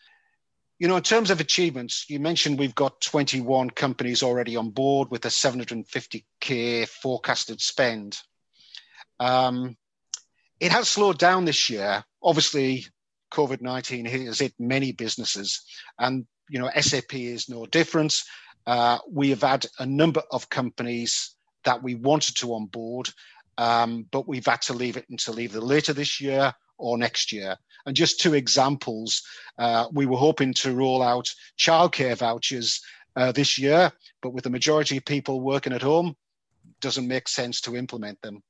You 0.79 0.87
know, 0.87 0.97
in 0.97 1.03
terms 1.03 1.31
of 1.31 1.41
achievements, 1.41 2.09
you 2.09 2.21
mentioned 2.21 2.59
we've 2.59 2.75
got 2.75 3.01
21 3.01 3.71
companies 3.71 4.23
already 4.23 4.55
on 4.57 4.71
board 4.71 5.11
with 5.11 5.25
a 5.25 5.29
750k 5.29 6.87
forecasted 6.87 7.61
spend. 7.61 8.17
Um, 9.19 9.77
it 10.61 10.71
has 10.71 10.89
slowed 10.89 11.19
down 11.19 11.45
this 11.45 11.69
year. 11.69 12.05
Obviously, 12.23 12.87
COVID 13.33 13.61
19 13.61 14.05
has 14.07 14.39
hit 14.39 14.55
many 14.61 14.93
businesses. 14.93 15.61
And, 15.99 16.27
you 16.49 16.61
know, 16.61 16.71
SAP 16.81 17.15
is 17.15 17.49
no 17.49 17.67
different. 17.67 18.15
Uh, 18.65 18.99
we 19.11 19.31
have 19.31 19.43
had 19.43 19.67
a 19.81 19.87
number 19.87 20.23
of 20.31 20.49
companies 20.49 21.35
that 21.65 21.83
we 21.83 21.97
wanted 21.97 22.37
to 22.37 22.55
onboard, 22.55 23.09
um, 23.57 24.07
but 24.13 24.29
we've 24.29 24.47
had 24.47 24.63
to 24.63 24.75
leave 24.75 24.97
it 24.97 25.07
until 25.11 25.41
either 25.41 25.61
later 25.61 25.93
this 25.93 26.21
year 26.21 26.53
or 26.79 26.97
next 26.97 27.33
year. 27.33 27.57
And 27.87 27.97
just 27.97 28.21
two 28.21 28.35
examples, 28.35 29.23
uh, 29.59 29.87
we 29.93 30.07
were 30.07 30.17
hoping 30.17 30.55
to 30.55 30.75
roll 30.75 31.03
out 31.03 31.29
childcare 31.59 32.17
vouchers 32.17 32.81
uh, 33.17 33.33
this 33.33 33.59
year, 33.59 33.93
but 34.23 34.33
with 34.33 34.45
the 34.45 34.51
majority 34.51 34.97
of 34.97 35.05
people 35.05 35.41
working 35.41 35.73
at 35.73 35.83
home, 35.83 36.17
doesn't 36.81 37.09
make 37.09 37.29
sense 37.29 37.61
to 37.63 37.77
implement 37.77 38.21
them. 38.23 38.43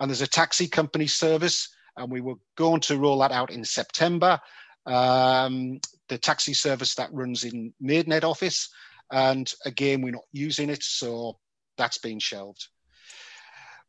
And 0.00 0.10
there's 0.10 0.22
a 0.22 0.26
taxi 0.26 0.68
company 0.68 1.06
service, 1.06 1.68
and 1.96 2.10
we 2.10 2.20
were 2.20 2.36
going 2.56 2.80
to 2.82 2.98
roll 2.98 3.18
that 3.18 3.32
out 3.32 3.50
in 3.50 3.64
September. 3.64 4.40
Um, 4.86 5.80
the 6.08 6.18
taxi 6.18 6.54
service 6.54 6.94
that 6.94 7.12
runs 7.12 7.44
in 7.44 7.72
Maidenhead 7.80 8.24
office, 8.24 8.70
and 9.12 9.52
again, 9.64 10.02
we're 10.02 10.12
not 10.12 10.24
using 10.32 10.70
it, 10.70 10.82
so 10.82 11.38
that's 11.76 11.98
been 11.98 12.18
shelved. 12.18 12.68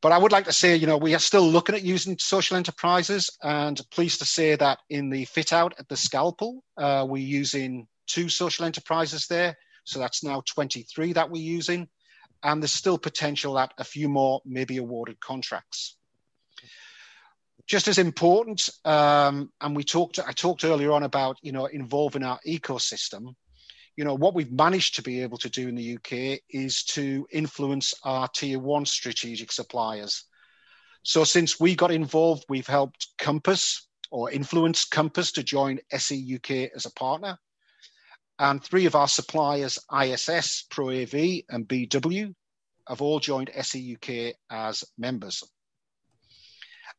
But 0.01 0.13
I 0.13 0.17
would 0.17 0.31
like 0.31 0.45
to 0.45 0.53
say, 0.53 0.75
you 0.77 0.87
know, 0.87 0.97
we 0.97 1.13
are 1.13 1.19
still 1.19 1.47
looking 1.47 1.75
at 1.75 1.83
using 1.83 2.17
social 2.17 2.55
enterprises, 2.55 3.29
and 3.43 3.79
pleased 3.91 4.19
to 4.19 4.25
say 4.25 4.55
that 4.55 4.79
in 4.89 5.09
the 5.09 5.25
fit 5.25 5.51
out 5.51 5.73
at 5.77 5.89
the 5.89 5.97
Scalpel, 5.97 6.63
uh, 6.77 7.05
we're 7.07 7.17
using 7.17 7.87
two 8.07 8.29
social 8.29 8.65
enterprises 8.65 9.27
there. 9.27 9.57
So 9.83 9.99
that's 9.99 10.23
now 10.23 10.41
23 10.45 11.13
that 11.13 11.29
we're 11.29 11.41
using, 11.41 11.89
and 12.43 12.61
there's 12.61 12.71
still 12.71 12.97
potential 12.97 13.55
that 13.55 13.73
a 13.77 13.83
few 13.83 14.07
more 14.07 14.41
may 14.45 14.63
be 14.63 14.77
awarded 14.77 15.19
contracts. 15.19 15.97
Just 17.67 17.87
as 17.87 17.97
important, 17.97 18.69
um, 18.85 19.51
and 19.59 19.75
we 19.75 19.83
talked, 19.83 20.17
I 20.19 20.31
talked 20.31 20.63
earlier 20.63 20.91
on 20.91 21.03
about, 21.03 21.37
you 21.41 21.51
know, 21.51 21.65
involving 21.65 22.23
our 22.23 22.39
ecosystem 22.47 23.35
you 23.99 24.05
know, 24.05 24.15
what 24.15 24.33
we've 24.33 24.53
managed 24.53 24.95
to 24.95 25.01
be 25.01 25.21
able 25.23 25.37
to 25.39 25.49
do 25.49 25.67
in 25.67 25.75
the 25.75 25.97
UK 25.97 26.39
is 26.49 26.85
to 26.85 27.27
influence 27.33 27.93
our 28.05 28.29
tier 28.29 28.57
one 28.57 28.85
strategic 28.85 29.51
suppliers. 29.51 30.23
So 31.03 31.25
since 31.25 31.59
we 31.59 31.75
got 31.75 31.91
involved, 31.91 32.45
we've 32.47 32.65
helped 32.65 33.07
Compass 33.17 33.89
or 34.09 34.31
influenced 34.31 34.89
Compass 34.89 35.33
to 35.33 35.43
join 35.43 35.81
SE 35.91 36.35
UK 36.35 36.71
as 36.73 36.85
a 36.85 36.93
partner. 36.93 37.37
And 38.39 38.63
three 38.63 38.85
of 38.85 38.95
our 38.95 39.09
suppliers, 39.09 39.77
ISS, 39.93 40.65
ProAV, 40.71 41.43
and 41.49 41.67
BW, 41.67 42.33
have 42.87 43.01
all 43.01 43.19
joined 43.19 43.51
SE 43.53 43.97
UK 43.97 44.33
as 44.49 44.85
members. 44.97 45.43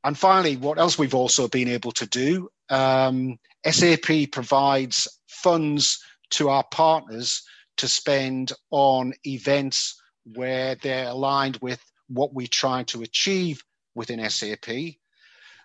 And 0.04 0.19
finally, 0.19 0.59
what 0.59 0.78
else 0.78 0.99
we've 0.99 1.14
also 1.14 1.49
been 1.49 1.69
able 1.69 1.92
to 1.92 2.07
do, 2.07 2.50
um, 2.69 3.38
SAP 3.64 4.33
provides 4.33 5.09
funds 5.28 5.99
to 6.31 6.49
our 6.49 6.65
partners 6.71 7.43
to 7.79 7.89
spend 7.89 8.53
on 8.71 9.13
events 9.25 10.01
where 10.25 10.77
they're 10.77 11.09
aligned 11.09 11.57
with 11.63 11.83
what 12.09 12.35
we're 12.35 12.47
trying 12.47 12.85
to 12.87 13.03
achieve 13.03 13.63
within 13.95 14.29
SAP. 14.29 14.69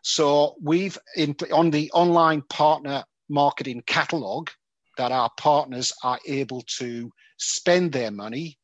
So 0.02 0.56
we've 0.62 0.98
in, 1.16 1.36
on 1.52 1.72
the 1.72 1.92
online 1.92 2.44
partner 2.44 3.04
marketing 3.28 3.84
catalog 3.88 4.50
that 4.98 5.12
our 5.12 5.30
partners 5.38 5.92
are 6.04 6.20
able 6.28 6.62
to 6.78 7.12
spend 7.38 7.92
their 7.92 8.12
money. 8.12 8.60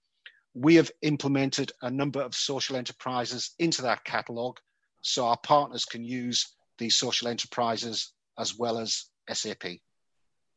We 0.54 0.76
have 0.76 0.92
implemented 1.02 1.72
a 1.82 1.90
number 1.90 2.22
of 2.22 2.36
social 2.36 2.76
enterprises 2.76 3.52
into 3.60 3.82
that 3.84 4.04
catalog 4.04 4.58
so 5.02 5.26
our 5.26 5.38
partners 5.38 5.86
can 5.86 6.04
use 6.04 6.54
these 6.78 6.96
social 6.96 7.28
enterprises 7.28 8.14
as 8.38 8.58
well 8.58 8.78
as 8.78 9.06
SAP. 9.32 9.64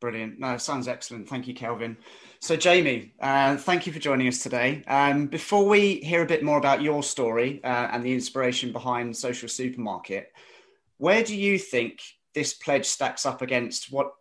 Brilliant. 0.01 0.39
No, 0.39 0.57
sounds 0.57 0.87
excellent. 0.87 1.29
Thank 1.29 1.47
you, 1.47 1.53
Kelvin. 1.53 1.97
So, 2.39 2.55
Jamie, 2.55 3.13
uh, 3.21 3.55
thank 3.57 3.87
you 3.87 3.93
for 3.93 3.99
joining 3.99 4.27
us 4.27 4.39
today. 4.39 4.83
Um, 4.87 5.27
before 5.27 5.67
we 5.67 5.95
hear 5.95 6.21
a 6.21 6.27
bit 6.27 6.43
more 6.43 6.57
about 6.57 6.81
your 6.81 7.01
story 7.01 7.63
uh, 7.63 7.87
and 7.91 8.03
the 8.03 8.13
inspiration 8.13 8.71
behind 8.71 9.15
Social 9.15 9.47
Supermarket, 9.47 10.31
where 10.97 11.23
do 11.23 11.35
you 11.35 11.57
think 11.57 12.01
this 12.33 12.53
pledge 12.53 12.85
stacks 12.85 13.25
up 13.25 13.41
against 13.41 13.91
what 13.91 14.11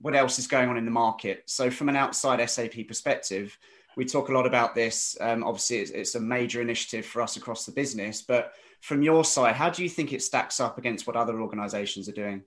what 0.00 0.16
else 0.16 0.38
is 0.38 0.48
going 0.48 0.68
on 0.68 0.76
in 0.76 0.84
the 0.84 0.90
market? 0.90 1.44
So, 1.46 1.70
from 1.70 1.88
an 1.88 1.96
outside 1.96 2.46
SAP 2.48 2.86
perspective, 2.86 3.56
we 3.96 4.04
talk 4.04 4.28
a 4.28 4.32
lot 4.32 4.46
about 4.46 4.74
this. 4.74 5.16
Um, 5.20 5.44
obviously, 5.44 5.78
it's, 5.78 5.90
it's 5.90 6.14
a 6.14 6.20
major 6.20 6.60
initiative 6.60 7.06
for 7.06 7.22
us 7.22 7.36
across 7.36 7.64
the 7.64 7.72
business. 7.72 8.22
But 8.22 8.52
from 8.80 9.02
your 9.02 9.24
side, 9.24 9.54
how 9.54 9.70
do 9.70 9.82
you 9.82 9.88
think 9.88 10.12
it 10.12 10.22
stacks 10.22 10.60
up 10.60 10.78
against 10.78 11.06
what 11.06 11.16
other 11.16 11.40
organisations 11.40 12.08
are 12.08 12.12
doing? 12.12 12.42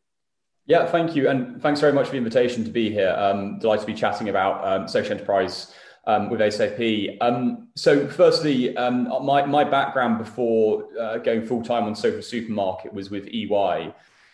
Yeah, 0.67 0.88
thank 0.88 1.15
you. 1.15 1.29
And 1.29 1.62
thanks 1.62 1.79
very 1.79 1.93
much 1.93 2.07
for 2.07 2.13
the 2.13 2.17
invitation 2.17 2.63
to 2.63 2.72
be 2.72 2.89
here. 2.89 3.15
Um, 3.17 3.60
delighted 3.60 3.81
to 3.81 3.88
be 3.88 3.93
chatting 3.93 4.29
about 4.29 4.65
um, 4.65 4.88
social 4.88 5.13
enterprise 5.13 5.74
um, 6.07 6.29
with 6.29 6.41
SAP. 6.53 7.19
Um, 7.22 7.67
so, 7.75 8.07
firstly, 8.07 8.75
um, 8.75 9.07
my, 9.25 9.45
my 9.45 9.63
background 9.63 10.17
before 10.17 10.88
uh, 11.00 11.17
going 11.19 11.45
full 11.45 11.62
time 11.62 11.84
on 11.84 11.95
Social 11.95 12.22
Supermarket 12.22 12.93
was 12.93 13.12
with 13.12 13.27
EY, 13.27 13.93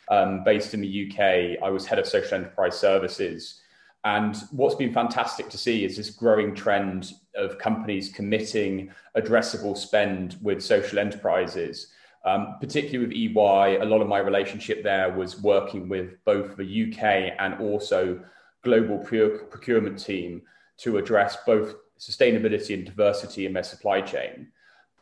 um, 0.10 0.44
based 0.46 0.74
in 0.74 0.82
the 0.82 1.10
UK. 1.12 1.62
I 1.62 1.70
was 1.70 1.86
head 1.86 2.00
of 2.00 2.08
social 2.08 2.36
enterprise 2.36 2.80
services. 2.80 3.62
And 4.04 4.36
what's 4.52 4.76
been 4.76 4.94
fantastic 4.94 5.50
to 5.50 5.58
see 5.58 5.86
is 5.86 5.98
this 5.98 6.10
growing 6.10 6.56
trend 6.56 7.12
of 7.36 7.60
companies 7.60 8.12
committing 8.12 8.92
addressable 9.16 9.78
spend 9.78 10.38
with 10.42 10.64
social 10.64 10.98
enterprises. 10.98 11.88
Um, 12.24 12.58
particularly 12.60 13.08
with 13.08 13.16
EY, 13.16 13.78
a 13.82 13.86
lot 13.86 14.02
of 14.02 14.08
my 14.08 14.20
relationship 14.20 14.84
there 14.84 15.12
was 15.12 15.42
working 15.42 15.90
with 15.90 16.24
both 16.24 16.56
the 16.56 16.84
UK 16.84 17.34
and 17.40 17.56
also 17.60 18.20
global 18.64 19.00
procurement 19.00 19.98
team 19.98 20.44
to 20.78 20.98
address 20.98 21.38
both 21.46 21.76
sustainability 22.00 22.74
and 22.76 22.86
diversity 22.86 23.46
in 23.46 23.54
their 23.54 23.64
supply 23.64 24.02
chain. 24.02 24.48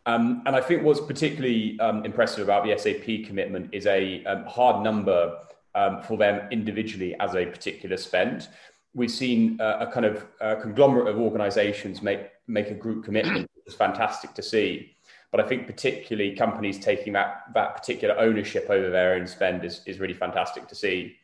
Um, 0.05 0.43
and 0.45 0.55
I 0.55 0.61
think 0.61 0.83
what's 0.83 1.01
particularly 1.01 1.79
um, 1.79 2.05
impressive 2.05 2.43
about 2.43 2.65
the 2.65 2.77
SAP 2.77 3.27
commitment 3.27 3.69
is 3.73 3.85
a 3.85 4.23
um, 4.25 4.45
hard 4.45 4.83
number 4.83 5.38
um, 5.75 6.01
for 6.01 6.17
them 6.17 6.47
individually 6.51 7.15
as 7.19 7.35
a 7.35 7.45
particular 7.45 7.97
spend. 7.97 8.47
We've 8.93 9.11
seen 9.11 9.59
uh, 9.61 9.77
a 9.81 9.88
kind 9.88 10.05
of 10.05 10.25
uh, 10.41 10.55
conglomerate 10.55 11.07
of 11.07 11.19
organizations 11.19 12.01
make, 12.01 12.21
make 12.47 12.71
a 12.71 12.73
group 12.73 13.05
commitment, 13.05 13.49
which 13.53 13.67
is 13.67 13.75
fantastic 13.75 14.33
to 14.33 14.41
see. 14.41 14.95
But 15.31 15.41
I 15.41 15.48
think 15.48 15.67
particularly 15.67 16.36
companies 16.36 16.79
taking 16.79 17.13
that 17.13 17.43
that 17.53 17.75
particular 17.75 18.17
ownership 18.17 18.67
over 18.69 18.89
their 18.89 19.13
own 19.13 19.27
spend 19.27 19.63
is, 19.63 19.81
is 19.86 20.00
really 20.00 20.13
fantastic 20.13 20.67
to 20.67 20.75
see. 20.75 21.17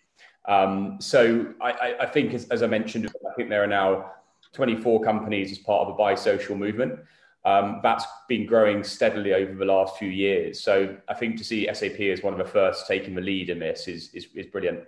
Um, 0.47 0.97
so 1.00 1.53
I, 1.59 1.95
I 2.01 2.05
think, 2.05 2.33
as, 2.33 2.47
as, 2.50 2.62
I 2.62 2.67
mentioned, 2.67 3.07
I 3.07 3.33
think 3.35 3.50
there 3.50 3.63
are 3.63 3.67
now 3.67 4.12
24 4.53 5.03
companies 5.03 5.51
as 5.51 5.57
part 5.57 5.88
of 5.88 5.93
a 5.93 5.97
Buy 5.97 6.13
Social 6.13 6.55
movement. 6.55 7.00
Um, 7.45 7.79
that's 7.83 8.05
been 8.27 8.45
growing 8.47 8.83
steadily 8.83 9.33
over 9.33 9.53
the 9.53 9.65
last 9.65 9.97
few 9.97 10.09
years. 10.09 10.63
So 10.63 10.97
I 11.07 11.13
think 11.13 11.38
to 11.38 11.43
see 11.43 11.69
SAP 11.71 12.00
as 12.00 12.24
one 12.24 12.33
of 12.33 12.39
the 12.39 12.51
first 12.51 12.88
taking 12.88 13.13
the 13.13 13.21
lead 13.21 13.50
in 13.50 13.59
this 13.59 13.88
is, 13.88 14.12
is, 14.13 14.27
is 14.33 14.47
brilliant. 14.47 14.79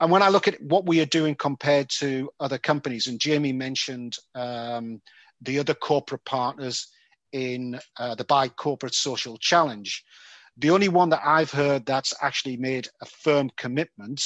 And 0.00 0.10
when 0.10 0.22
I 0.22 0.28
look 0.28 0.46
at 0.46 0.60
what 0.62 0.86
we 0.86 1.00
are 1.00 1.06
doing 1.06 1.34
compared 1.34 1.88
to 2.00 2.30
other 2.40 2.58
companies, 2.58 3.06
and 3.06 3.18
Jamie 3.18 3.52
mentioned 3.52 4.18
um, 4.34 5.00
the 5.40 5.58
other 5.58 5.74
corporate 5.74 6.24
partners 6.24 6.88
in 7.34 7.78
uh, 7.98 8.14
the 8.14 8.24
Buy 8.24 8.48
Corporate 8.48 8.94
Social 8.94 9.36
Challenge. 9.36 10.04
The 10.56 10.70
only 10.70 10.88
one 10.88 11.08
that 11.10 11.26
I've 11.26 11.50
heard 11.50 11.84
that's 11.84 12.14
actually 12.22 12.56
made 12.56 12.86
a 13.02 13.06
firm 13.06 13.50
commitment 13.56 14.24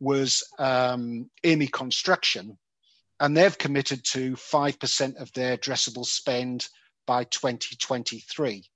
was 0.00 0.44
um, 0.58 1.30
Amey 1.42 1.72
Construction, 1.72 2.58
and 3.18 3.34
they've 3.34 3.56
committed 3.56 4.04
to 4.12 4.34
5% 4.34 5.16
of 5.16 5.32
their 5.32 5.56
addressable 5.56 6.04
spend 6.04 6.68
by 7.06 7.24
2023. 7.24 8.68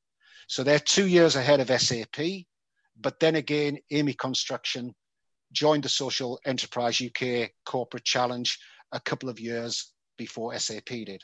So 0.49 0.65
they're 0.65 0.79
two 0.79 1.07
years 1.07 1.37
ahead 1.37 1.61
of 1.61 1.81
SAP. 1.81 2.47
But 2.99 3.21
then 3.21 3.37
again, 3.37 3.79
Amey 3.93 4.17
Construction 4.17 4.95
joined 5.53 5.83
the 5.83 5.91
Social 5.91 6.41
Enterprise 6.47 7.03
UK 7.03 7.51
Corporate 7.67 8.05
Challenge 8.05 8.59
a 8.91 9.01
couple 9.01 9.29
of 9.29 9.39
years 9.39 9.93
before 10.17 10.59
SAP 10.59 10.87
did. 10.87 11.23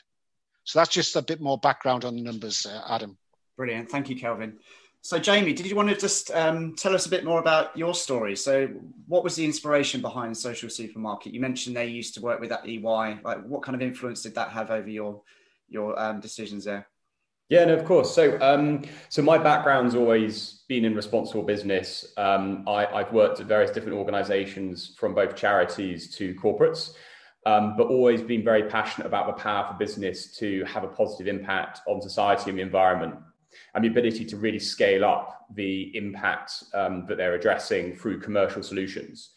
So 0.67 0.79
that's 0.79 0.89
just 0.89 1.15
a 1.15 1.21
bit 1.21 1.39
more 1.39 1.57
background 1.57 2.03
on 2.03 2.17
the 2.17 2.21
numbers, 2.21 2.65
uh, 2.65 2.81
Adam. 2.89 3.17
Brilliant. 3.55 3.89
Thank 3.89 4.09
you, 4.09 4.17
Kelvin. 4.17 4.57
So, 5.01 5.17
Jamie, 5.17 5.53
did 5.53 5.65
you 5.65 5.77
want 5.77 5.87
to 5.87 5.95
just 5.95 6.29
um, 6.31 6.75
tell 6.75 6.93
us 6.93 7.05
a 7.05 7.09
bit 7.09 7.23
more 7.23 7.39
about 7.39 7.75
your 7.77 7.95
story? 7.95 8.35
So, 8.35 8.67
what 9.07 9.23
was 9.23 9.37
the 9.37 9.45
inspiration 9.45 10.01
behind 10.01 10.35
Social 10.35 10.69
Supermarket? 10.69 11.33
You 11.33 11.39
mentioned 11.39 11.77
they 11.77 11.87
used 11.87 12.15
to 12.15 12.21
work 12.21 12.41
with 12.41 12.49
that 12.49 12.67
EY. 12.67 12.81
Like, 12.81 13.45
what 13.45 13.63
kind 13.63 13.75
of 13.75 13.81
influence 13.81 14.23
did 14.23 14.35
that 14.35 14.49
have 14.49 14.69
over 14.69 14.89
your 14.89 15.21
your 15.69 15.97
um, 15.97 16.19
decisions 16.19 16.65
there? 16.65 16.85
Yeah, 17.47 17.63
no, 17.63 17.73
of 17.75 17.85
course. 17.85 18.13
So, 18.13 18.37
um, 18.41 18.83
so 19.07 19.21
my 19.21 19.37
background's 19.37 19.95
always 19.95 20.63
been 20.67 20.83
in 20.83 20.93
responsible 20.95 21.43
business. 21.43 22.11
Um, 22.17 22.67
I, 22.67 22.87
I've 22.87 23.13
worked 23.13 23.39
at 23.39 23.45
various 23.45 23.71
different 23.71 23.97
organisations, 23.97 24.95
from 24.97 25.15
both 25.15 25.33
charities 25.37 26.13
to 26.17 26.35
corporates 26.35 26.91
um, 27.47 27.77
but 27.77 27.87
always 27.87 28.21
been 28.21 28.43
very 28.43 28.63
passionate 28.63 29.07
about 29.07 29.25
the 29.25 29.41
power 29.41 29.65
for 29.65 29.73
business 29.75 30.35
to 30.37 30.65
have 30.65 30.83
a 30.83 30.87
positive 30.87 31.27
impact 31.27 31.79
on 31.87 32.01
society 32.01 32.49
and 32.49 32.59
the 32.59 32.61
environment 32.61 33.15
and 33.73 33.85
the 33.85 33.87
ability 33.87 34.25
to 34.25 34.35
really 34.35 34.59
scale 34.59 35.05
up 35.05 35.45
the 35.55 35.95
impact 35.95 36.65
um, 36.73 37.05
that 37.07 37.15
they're 37.15 37.35
addressing 37.35 37.95
through 37.95 38.19
commercial 38.19 38.61
solutions. 38.61 39.29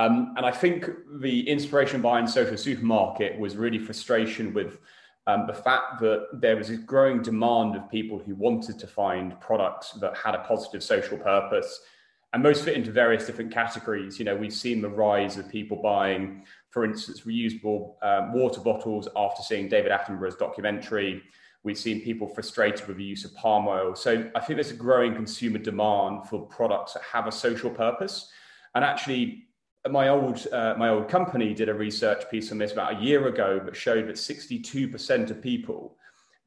Um, 0.00 0.34
and 0.36 0.44
I 0.44 0.50
think 0.50 0.90
the 1.20 1.48
inspiration 1.48 2.02
behind 2.02 2.28
Social 2.28 2.56
Supermarket 2.56 3.38
was 3.38 3.56
really 3.56 3.78
frustration 3.78 4.52
with 4.52 4.80
um, 5.28 5.46
the 5.46 5.54
fact 5.54 6.00
that 6.00 6.30
there 6.32 6.56
was 6.56 6.70
a 6.70 6.76
growing 6.76 7.22
demand 7.22 7.76
of 7.76 7.88
people 7.88 8.18
who 8.18 8.34
wanted 8.34 8.80
to 8.80 8.88
find 8.88 9.40
products 9.40 9.92
that 9.92 10.16
had 10.16 10.34
a 10.34 10.38
positive 10.38 10.82
social 10.82 11.16
purpose. 11.16 11.80
And 12.32 12.42
most 12.42 12.64
fit 12.64 12.76
into 12.76 12.90
various 12.90 13.26
different 13.26 13.52
categories. 13.52 14.18
You 14.18 14.24
know, 14.24 14.34
we've 14.34 14.54
seen 14.54 14.80
the 14.80 14.88
rise 14.88 15.36
of 15.36 15.50
people 15.50 15.76
buying, 15.82 16.44
for 16.70 16.84
instance, 16.84 17.22
reusable 17.22 17.94
um, 18.02 18.32
water 18.32 18.60
bottles 18.60 19.06
after 19.14 19.42
seeing 19.42 19.68
David 19.68 19.92
Attenborough's 19.92 20.36
documentary. 20.36 21.22
We've 21.62 21.78
seen 21.78 22.00
people 22.00 22.26
frustrated 22.26 22.88
with 22.88 22.96
the 22.96 23.04
use 23.04 23.26
of 23.26 23.34
palm 23.34 23.68
oil. 23.68 23.94
So 23.94 24.30
I 24.34 24.40
think 24.40 24.56
there's 24.56 24.70
a 24.70 24.74
growing 24.74 25.14
consumer 25.14 25.58
demand 25.58 26.28
for 26.28 26.46
products 26.46 26.94
that 26.94 27.02
have 27.02 27.26
a 27.26 27.32
social 27.32 27.70
purpose. 27.70 28.30
And 28.74 28.82
actually, 28.82 29.48
my 29.90 30.08
old 30.08 30.46
uh, 30.52 30.74
my 30.78 30.88
old 30.88 31.08
company 31.08 31.54
did 31.54 31.68
a 31.68 31.74
research 31.74 32.30
piece 32.30 32.52
on 32.52 32.58
this 32.58 32.72
about 32.72 32.96
a 32.96 33.04
year 33.04 33.26
ago 33.26 33.60
that 33.64 33.76
showed 33.76 34.06
that 34.08 34.14
62% 34.14 35.30
of 35.30 35.42
people 35.42 35.96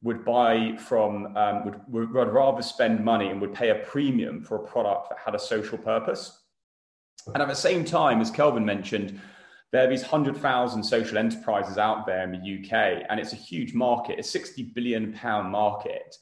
would 0.06 0.24
buy 0.24 0.76
from 0.78 1.36
um, 1.36 1.64
would, 1.88 2.12
would 2.12 2.28
rather 2.28 2.62
spend 2.62 3.04
money 3.04 3.28
and 3.28 3.40
would 3.40 3.52
pay 3.52 3.70
a 3.70 3.84
premium 3.84 4.42
for 4.42 4.56
a 4.56 4.66
product 4.66 5.10
that 5.10 5.18
had 5.18 5.34
a 5.34 5.38
social 5.38 5.76
purpose 5.76 6.42
and 7.34 7.42
at 7.42 7.48
the 7.48 7.54
same 7.54 7.84
time 7.84 8.20
as 8.20 8.30
kelvin 8.30 8.64
mentioned 8.64 9.20
there 9.72 9.84
are 9.84 9.90
these 9.90 10.02
100,000 10.02 10.82
social 10.82 11.18
enterprises 11.18 11.76
out 11.76 12.06
there 12.06 12.22
in 12.22 12.32
the 12.32 12.38
UK, 12.38 13.04
and 13.10 13.18
it's 13.18 13.32
a 13.32 13.36
huge 13.36 13.74
market, 13.74 14.18
a 14.18 14.22
60 14.22 14.62
billion 14.74 15.12
pound 15.12 15.50
market. 15.50 16.16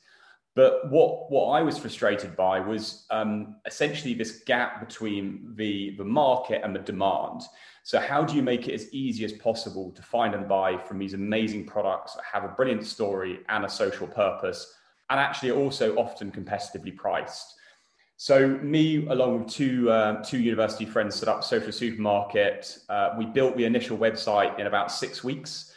But 0.57 0.91
what, 0.91 1.31
what 1.31 1.51
I 1.51 1.63
was 1.63 1.77
frustrated 1.77 2.37
by 2.37 2.61
was 2.61 3.07
um, 3.11 3.57
essentially 3.67 4.15
this 4.15 4.43
gap 4.45 4.81
between 4.87 5.53
the, 5.57 5.95
the 5.99 6.05
market 6.05 6.63
and 6.65 6.75
the 6.75 6.81
demand. 6.81 7.43
So, 7.85 8.01
how 8.01 8.25
do 8.25 8.35
you 8.35 8.43
make 8.43 8.67
it 8.67 8.73
as 8.73 8.93
easy 8.95 9.27
as 9.27 9.33
possible 9.35 9.91
to 9.93 10.03
find 10.03 10.35
and 10.35 10.49
buy 10.49 10.79
from 10.79 10.99
these 10.99 11.13
amazing 11.13 11.67
products 11.67 12.15
that 12.15 12.25
have 12.25 12.43
a 12.43 12.49
brilliant 12.49 12.87
story 12.87 13.41
and 13.51 13.67
a 13.67 13.69
social 13.69 14.07
purpose, 14.07 14.75
and 15.11 15.21
actually 15.21 15.51
also 15.51 15.95
often 15.97 16.33
competitively 16.33 16.97
priced? 16.97 17.55
So, 18.17 18.49
me 18.49 19.07
along 19.09 19.41
with 19.45 19.53
two 19.53 19.91
uh, 19.91 20.25
two 20.25 20.39
university 20.39 20.87
friends 20.87 21.15
set 21.15 21.29
up 21.29 21.45
Social 21.45 21.73
Supermarket. 21.73 22.79
Uh, 22.89 23.11
we 23.19 23.27
built 23.27 23.55
the 23.55 23.67
initial 23.67 23.99
website 23.99 24.59
in 24.59 24.67
about 24.67 24.91
six 24.91 25.23
weeks 25.23 25.75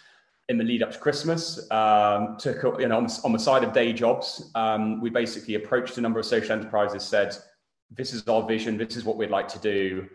in 0.47 0.57
the 0.57 0.63
lead 0.63 0.81
up 0.81 0.93
to 0.93 0.97
Christmas, 0.99 1.69
um, 1.71 2.37
took 2.39 2.63
you 2.79 2.87
know 2.87 2.97
on, 2.97 3.07
on, 3.25 3.33
the 3.33 3.39
side 3.39 3.65
of 3.65 3.73
day 3.73 3.91
jobs, 3.91 4.49
um, 4.55 5.01
we 5.01 5.09
basically 5.09 5.55
approached 5.55 5.97
a 5.97 6.01
number 6.01 6.21
of 6.21 6.25
social 6.25 6.53
enterprises, 6.53 7.03
said, 7.03 7.35
"This 7.91 8.13
is 8.13 8.25
our 8.29 8.47
vision. 8.47 8.77
This 8.77 8.95
is 8.95 9.03
what 9.03 9.17
we'd 9.17 9.29
like 9.29 9.49
to 9.49 9.59
do." 9.59 10.07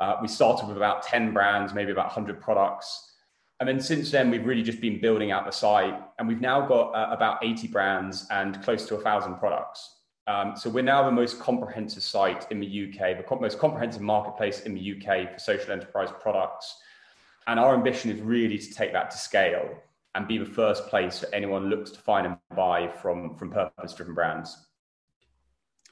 Uh, 0.00 0.16
we 0.22 0.28
started 0.28 0.66
with 0.66 0.76
about 0.76 1.02
ten 1.02 1.32
brands, 1.32 1.74
maybe 1.74 1.92
about 1.92 2.10
hundred 2.10 2.40
products, 2.40 3.14
and 3.60 3.68
then 3.68 3.80
since 3.80 4.10
then 4.10 4.30
we've 4.30 4.46
really 4.46 4.62
just 4.62 4.80
been 4.80 5.00
building 5.00 5.30
out 5.30 5.44
the 5.44 5.50
site, 5.50 5.94
and 6.18 6.26
we've 6.26 6.40
now 6.40 6.66
got 6.66 6.90
uh, 6.92 7.12
about 7.12 7.44
eighty 7.44 7.68
brands 7.68 8.26
and 8.30 8.62
close 8.62 8.86
to 8.86 8.96
a 8.96 9.00
thousand 9.00 9.36
products. 9.36 9.96
Um, 10.26 10.54
so 10.56 10.70
we're 10.70 10.84
now 10.84 11.02
the 11.04 11.10
most 11.10 11.40
comprehensive 11.40 12.02
site 12.02 12.46
in 12.50 12.60
the 12.60 12.66
UK, 12.66 13.16
the 13.16 13.36
most 13.40 13.58
comprehensive 13.58 14.02
marketplace 14.02 14.60
in 14.60 14.74
the 14.74 14.94
UK 14.94 15.32
for 15.32 15.38
social 15.38 15.72
enterprise 15.72 16.10
products. 16.20 16.76
And 17.46 17.58
our 17.58 17.74
ambition 17.74 18.10
is 18.10 18.20
really 18.20 18.58
to 18.58 18.74
take 18.74 18.92
that 18.92 19.10
to 19.10 19.18
scale 19.18 19.68
and 20.14 20.28
be 20.28 20.38
the 20.38 20.44
first 20.44 20.86
place 20.86 21.20
that 21.20 21.34
anyone 21.34 21.68
looks 21.68 21.90
to 21.92 22.00
find 22.00 22.26
and 22.26 22.36
buy 22.54 22.88
from, 22.88 23.34
from 23.36 23.50
purpose 23.50 23.94
driven 23.94 24.14
brands. 24.14 24.56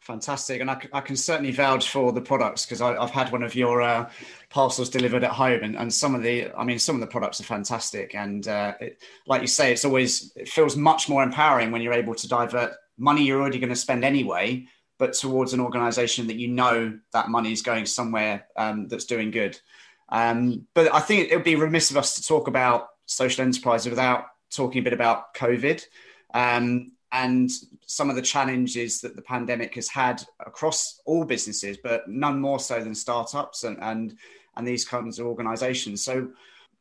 Fantastic. 0.08 0.62
And 0.62 0.70
I, 0.70 0.80
I, 0.94 1.02
can 1.02 1.16
certainly 1.16 1.52
vouch 1.52 1.90
for 1.90 2.12
the 2.12 2.22
products 2.22 2.64
because 2.64 2.80
I've 2.80 3.10
had 3.10 3.30
one 3.30 3.42
of 3.42 3.54
your 3.54 3.82
uh, 3.82 4.08
parcels 4.48 4.88
delivered 4.88 5.22
at 5.22 5.32
home 5.32 5.62
and, 5.62 5.76
and 5.76 5.92
some 5.92 6.14
of 6.14 6.22
the, 6.22 6.50
I 6.56 6.64
mean, 6.64 6.78
some 6.78 6.96
of 6.96 7.02
the 7.02 7.06
products 7.06 7.42
are 7.42 7.44
fantastic. 7.44 8.14
And 8.14 8.48
uh, 8.48 8.72
it, 8.80 9.02
like 9.26 9.42
you 9.42 9.46
say, 9.46 9.70
it's 9.70 9.84
always, 9.84 10.32
it 10.34 10.48
feels 10.48 10.76
much 10.76 11.10
more 11.10 11.22
empowering 11.22 11.72
when 11.72 11.82
you're 11.82 11.92
able 11.92 12.14
to 12.14 12.26
divert 12.26 12.72
money 12.96 13.22
you're 13.22 13.38
already 13.38 13.58
going 13.58 13.68
to 13.68 13.76
spend 13.76 14.02
anyway, 14.02 14.66
but 14.96 15.12
towards 15.12 15.52
an 15.52 15.60
organization 15.60 16.28
that 16.28 16.36
you 16.36 16.48
know 16.48 16.98
that 17.12 17.28
money 17.28 17.52
is 17.52 17.60
going 17.60 17.84
somewhere 17.84 18.46
um, 18.56 18.88
that's 18.88 19.04
doing 19.04 19.30
good. 19.30 19.60
Um, 20.08 20.66
but 20.72 20.90
I 20.90 21.00
think 21.00 21.30
it 21.30 21.36
would 21.36 21.44
be 21.44 21.54
remiss 21.56 21.90
of 21.90 21.98
us 21.98 22.14
to 22.14 22.26
talk 22.26 22.48
about 22.48 22.88
social 23.04 23.44
enterprise 23.44 23.86
without 23.86 24.24
talking 24.50 24.80
a 24.80 24.84
bit 24.84 24.94
about 24.94 25.34
COVID 25.34 25.84
um, 26.32 26.92
and 27.12 27.50
some 27.86 28.10
of 28.10 28.16
the 28.16 28.22
challenges 28.22 29.00
that 29.00 29.16
the 29.16 29.22
pandemic 29.22 29.74
has 29.74 29.88
had 29.88 30.22
across 30.40 31.00
all 31.06 31.24
businesses, 31.24 31.78
but 31.82 32.08
none 32.08 32.40
more 32.40 32.60
so 32.60 32.82
than 32.82 32.94
startups 32.94 33.64
and 33.64 33.78
and, 33.80 34.14
and 34.56 34.66
these 34.66 34.84
kinds 34.84 35.18
of 35.18 35.26
organisations. 35.26 36.02
So, 36.02 36.28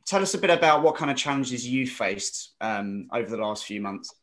tell 0.06 0.22
us 0.22 0.34
a 0.34 0.38
bit 0.38 0.50
about 0.50 0.84
what 0.84 0.96
kind 0.96 1.12
of 1.12 1.18
challenges 1.18 1.68
you 1.68 1.88
faced 1.88 2.56
um, 2.62 3.08
over 3.14 3.30
the 3.30 3.38
last 3.38 3.66
few 3.66 3.82
months. 3.82 4.14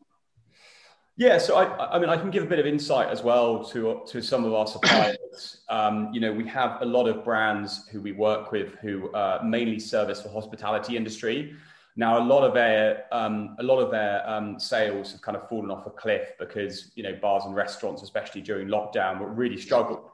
Yeah, 1.16 1.38
so 1.38 1.54
I, 1.54 1.94
I 1.94 1.98
mean, 2.00 2.08
I 2.08 2.16
can 2.16 2.30
give 2.30 2.42
a 2.42 2.46
bit 2.46 2.58
of 2.58 2.66
insight 2.66 3.08
as 3.08 3.22
well 3.22 3.64
to 3.66 4.02
to 4.08 4.20
some 4.20 4.44
of 4.44 4.52
our 4.52 4.66
suppliers. 4.66 5.60
um, 5.68 6.10
you 6.12 6.20
know, 6.20 6.32
we 6.32 6.46
have 6.48 6.82
a 6.82 6.84
lot 6.84 7.06
of 7.06 7.24
brands 7.24 7.86
who 7.88 8.00
we 8.00 8.10
work 8.12 8.50
with 8.50 8.74
who 8.82 9.12
uh, 9.12 9.40
mainly 9.44 9.78
service 9.78 10.20
the 10.20 10.28
hospitality 10.28 10.96
industry. 10.96 11.54
Now, 11.96 12.18
a 12.18 12.24
lot 12.24 12.42
of 12.42 12.54
their 12.54 13.04
um, 13.12 13.56
a 13.58 13.62
lot 13.62 13.78
of 13.78 13.90
their 13.90 14.28
um, 14.28 14.58
sales 14.58 15.12
have 15.12 15.22
kind 15.22 15.36
of 15.36 15.48
fallen 15.48 15.70
off 15.70 15.86
a 15.86 15.90
cliff 15.90 16.32
because 16.38 16.90
you 16.96 17.02
know 17.02 17.16
bars 17.20 17.44
and 17.44 17.54
restaurants, 17.54 18.02
especially 18.02 18.40
during 18.40 18.68
lockdown, 18.68 19.20
were 19.20 19.28
really 19.28 19.58
struggled, 19.58 20.10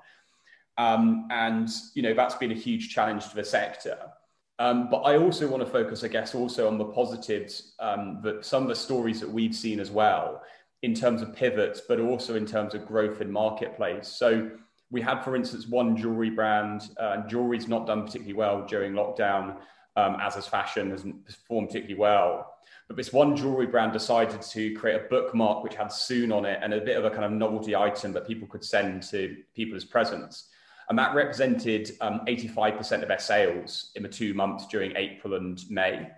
um, 0.77 1.27
and 1.31 1.71
you 1.95 2.03
know 2.03 2.13
that's 2.13 2.35
been 2.35 2.51
a 2.51 2.55
huge 2.55 2.91
challenge 2.95 3.29
to 3.31 3.35
the 3.35 3.45
sector. 3.45 3.99
Um, 4.59 4.91
but 4.91 4.99
I 4.99 5.17
also 5.17 5.49
want 5.49 5.65
to 5.65 5.71
focus, 5.71 6.05
I 6.05 6.09
guess, 6.09 6.35
also 6.35 6.69
on 6.69 6.77
the 6.77 6.85
positives 6.85 7.73
um, 7.81 8.21
that 8.23 8.45
some 8.45 8.63
of 8.63 8.69
the 8.69 8.75
stories 8.75 9.19
that 9.21 9.31
we've 9.31 9.55
seen 9.55 9.81
as 9.81 9.91
well 9.91 10.43
in 10.83 10.93
terms 10.93 11.23
of 11.23 11.35
pivots, 11.35 11.81
but 11.89 11.99
also 11.99 12.35
in 12.35 12.45
terms 12.45 12.75
of 12.75 12.87
growth 12.87 13.23
in 13.23 13.33
marketplace. 13.33 14.09
So 14.09 14.51
we 14.91 15.01
had, 15.01 15.23
for 15.23 15.35
instance, 15.35 15.67
one 15.67 15.97
jewelry 15.97 16.29
brand, 16.29 16.91
uh, 17.01 17.13
and 17.15 17.29
jewelry's 17.29 17.69
not 17.69 17.87
done 17.87 18.03
particularly 18.03 18.35
well 18.35 18.67
during 18.67 18.93
lockdown, 18.93 19.57
um, 19.97 20.17
as 20.21 20.35
has 20.35 20.47
fashion, 20.47 20.91
hasn't 20.91 21.25
performed 21.25 21.69
particularly 21.69 21.99
well. 21.99 22.55
But 22.89 22.97
this 22.97 23.13
one 23.13 23.37
jewelry 23.37 23.67
brand 23.67 23.93
decided 23.93 24.43
to 24.43 24.75
create 24.75 24.97
a 24.97 25.09
bookmark 25.09 25.63
which 25.63 25.77
had 25.77 25.93
soon 25.93 26.33
on 26.33 26.45
it 26.45 26.59
and 26.63 26.75
a 26.75 26.81
bit 26.81 26.97
of 26.97 27.05
a 27.05 27.11
kind 27.11 27.25
of 27.25 27.33
novelty 27.33 27.77
item 27.77 28.13
that 28.13 28.27
people 28.27 28.49
could 28.49 28.65
send 28.65 29.05
to 29.05 29.37
people 29.55 29.77
as 29.77 29.85
presents. 29.85 30.49
And 30.89 30.99
that 30.99 31.15
represented 31.15 31.93
um, 32.01 32.23
85% 32.27 33.03
of 33.03 33.09
their 33.09 33.21
sales 33.21 33.93
in 33.95 34.03
the 34.03 34.09
two 34.09 34.35
months 34.35 34.67
during 34.67 34.97
April 34.97 35.35
and 35.35 35.63
May. 35.71 36.11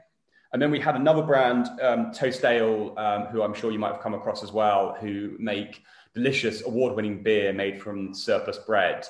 And 0.54 0.60
then 0.60 0.70
we 0.70 0.80
had 0.80 0.96
another 0.96 1.22
brand, 1.22 1.68
um, 1.82 2.10
Toast 2.10 2.44
Ale, 2.44 2.98
um, 2.98 3.26
who 3.26 3.42
I'm 3.42 3.52
sure 3.54 3.70
you 3.70 3.78
might 3.78 3.92
have 3.92 4.02
come 4.02 4.14
across 4.14 4.42
as 4.42 4.52
well, 4.52 4.96
who 4.98 5.36
make 5.38 5.82
delicious 6.14 6.64
award 6.66 6.94
winning 6.94 7.22
beer 7.22 7.52
made 7.52 7.80
from 7.80 8.14
surplus 8.14 8.58
bread. 8.58 9.06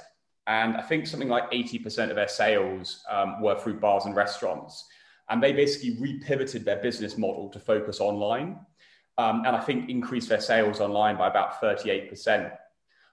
And 0.47 0.77
I 0.77 0.83
think 0.83 1.07
something 1.07 1.29
like 1.29 1.51
80% 1.51 2.11
of 2.11 2.17
their 2.17 2.29
sales 2.29 3.03
um, 3.11 3.41
were 3.41 3.59
through 3.59 3.79
bars 3.81 4.07
and 4.07 4.17
restaurants. 4.17 4.85
And 5.31 5.43
they 5.43 5.53
basically 5.53 5.97
repivoted 5.97 6.65
their 6.65 6.83
business 6.83 7.17
model 7.17 7.49
to 7.51 7.61
focus 7.61 8.01
online. 8.01 8.59
Um, 9.19 9.45
and 9.47 9.55
I 9.55 9.61
think 9.61 9.89
increased 9.89 10.29
their 10.29 10.41
sales 10.41 10.81
online 10.81 11.17
by 11.17 11.29
about 11.29 11.61
38%. 11.61 12.51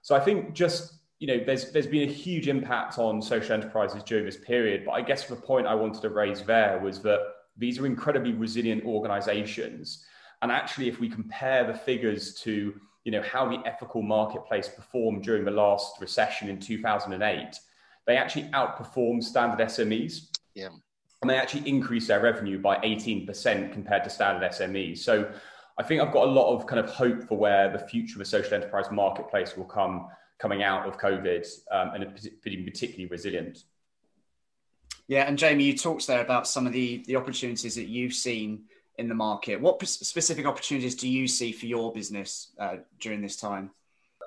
So 0.02 0.16
I 0.16 0.20
think 0.20 0.54
just 0.54 1.00
you 1.20 1.26
know, 1.26 1.44
there's 1.44 1.70
there's 1.70 1.86
been 1.86 2.08
a 2.08 2.12
huge 2.12 2.48
impact 2.48 2.98
on 2.98 3.20
social 3.20 3.52
enterprises 3.52 4.02
during 4.02 4.24
this 4.24 4.38
period. 4.38 4.84
But 4.86 4.92
I 4.92 5.02
guess 5.02 5.26
the 5.26 5.36
point 5.36 5.66
I 5.66 5.74
wanted 5.74 6.00
to 6.02 6.08
raise 6.08 6.42
there 6.42 6.80
was 6.80 7.00
that 7.02 7.20
these 7.56 7.78
are 7.78 7.86
incredibly 7.86 8.32
resilient 8.32 8.84
organizations. 8.84 10.04
And 10.40 10.50
actually, 10.50 10.88
if 10.88 10.98
we 10.98 11.10
compare 11.10 11.66
the 11.66 11.74
figures 11.74 12.34
to 12.40 12.74
you 13.10 13.18
know, 13.18 13.26
how 13.26 13.48
the 13.48 13.60
ethical 13.66 14.02
marketplace 14.02 14.68
performed 14.68 15.24
during 15.24 15.44
the 15.44 15.50
last 15.50 16.00
recession 16.00 16.48
in 16.48 16.60
2008, 16.60 17.58
they 18.06 18.16
actually 18.16 18.44
outperformed 18.50 19.24
standard 19.24 19.58
SMEs. 19.66 20.28
Yeah. 20.54 20.68
And 21.20 21.28
they 21.28 21.36
actually 21.36 21.68
increased 21.68 22.06
their 22.06 22.20
revenue 22.20 22.60
by 22.60 22.76
18% 22.76 23.72
compared 23.72 24.04
to 24.04 24.10
standard 24.10 24.48
SMEs. 24.52 24.98
So 24.98 25.28
I 25.76 25.82
think 25.82 26.00
I've 26.00 26.12
got 26.12 26.28
a 26.28 26.30
lot 26.30 26.54
of 26.54 26.68
kind 26.68 26.78
of 26.78 26.88
hope 26.88 27.26
for 27.26 27.36
where 27.36 27.72
the 27.72 27.80
future 27.80 28.14
of 28.14 28.20
the 28.20 28.24
social 28.26 28.54
enterprise 28.54 28.92
marketplace 28.92 29.56
will 29.56 29.64
come 29.64 30.06
coming 30.38 30.62
out 30.62 30.86
of 30.86 30.96
COVID 30.96 31.44
um, 31.72 31.90
and 31.94 32.30
being 32.44 32.64
particularly 32.64 33.06
resilient. 33.06 33.64
Yeah, 35.08 35.24
and 35.24 35.36
Jamie, 35.36 35.64
you 35.64 35.76
talked 35.76 36.06
there 36.06 36.20
about 36.20 36.46
some 36.46 36.64
of 36.64 36.72
the 36.72 37.02
the 37.08 37.16
opportunities 37.16 37.74
that 37.74 37.88
you've 37.88 38.14
seen 38.14 38.66
in 39.00 39.08
the 39.08 39.14
market. 39.14 39.60
What 39.60 39.84
specific 39.86 40.46
opportunities 40.46 40.94
do 40.94 41.08
you 41.08 41.26
see 41.26 41.50
for 41.52 41.66
your 41.66 41.92
business 41.92 42.52
uh, 42.60 42.76
during 43.00 43.22
this 43.22 43.36
time? 43.36 43.70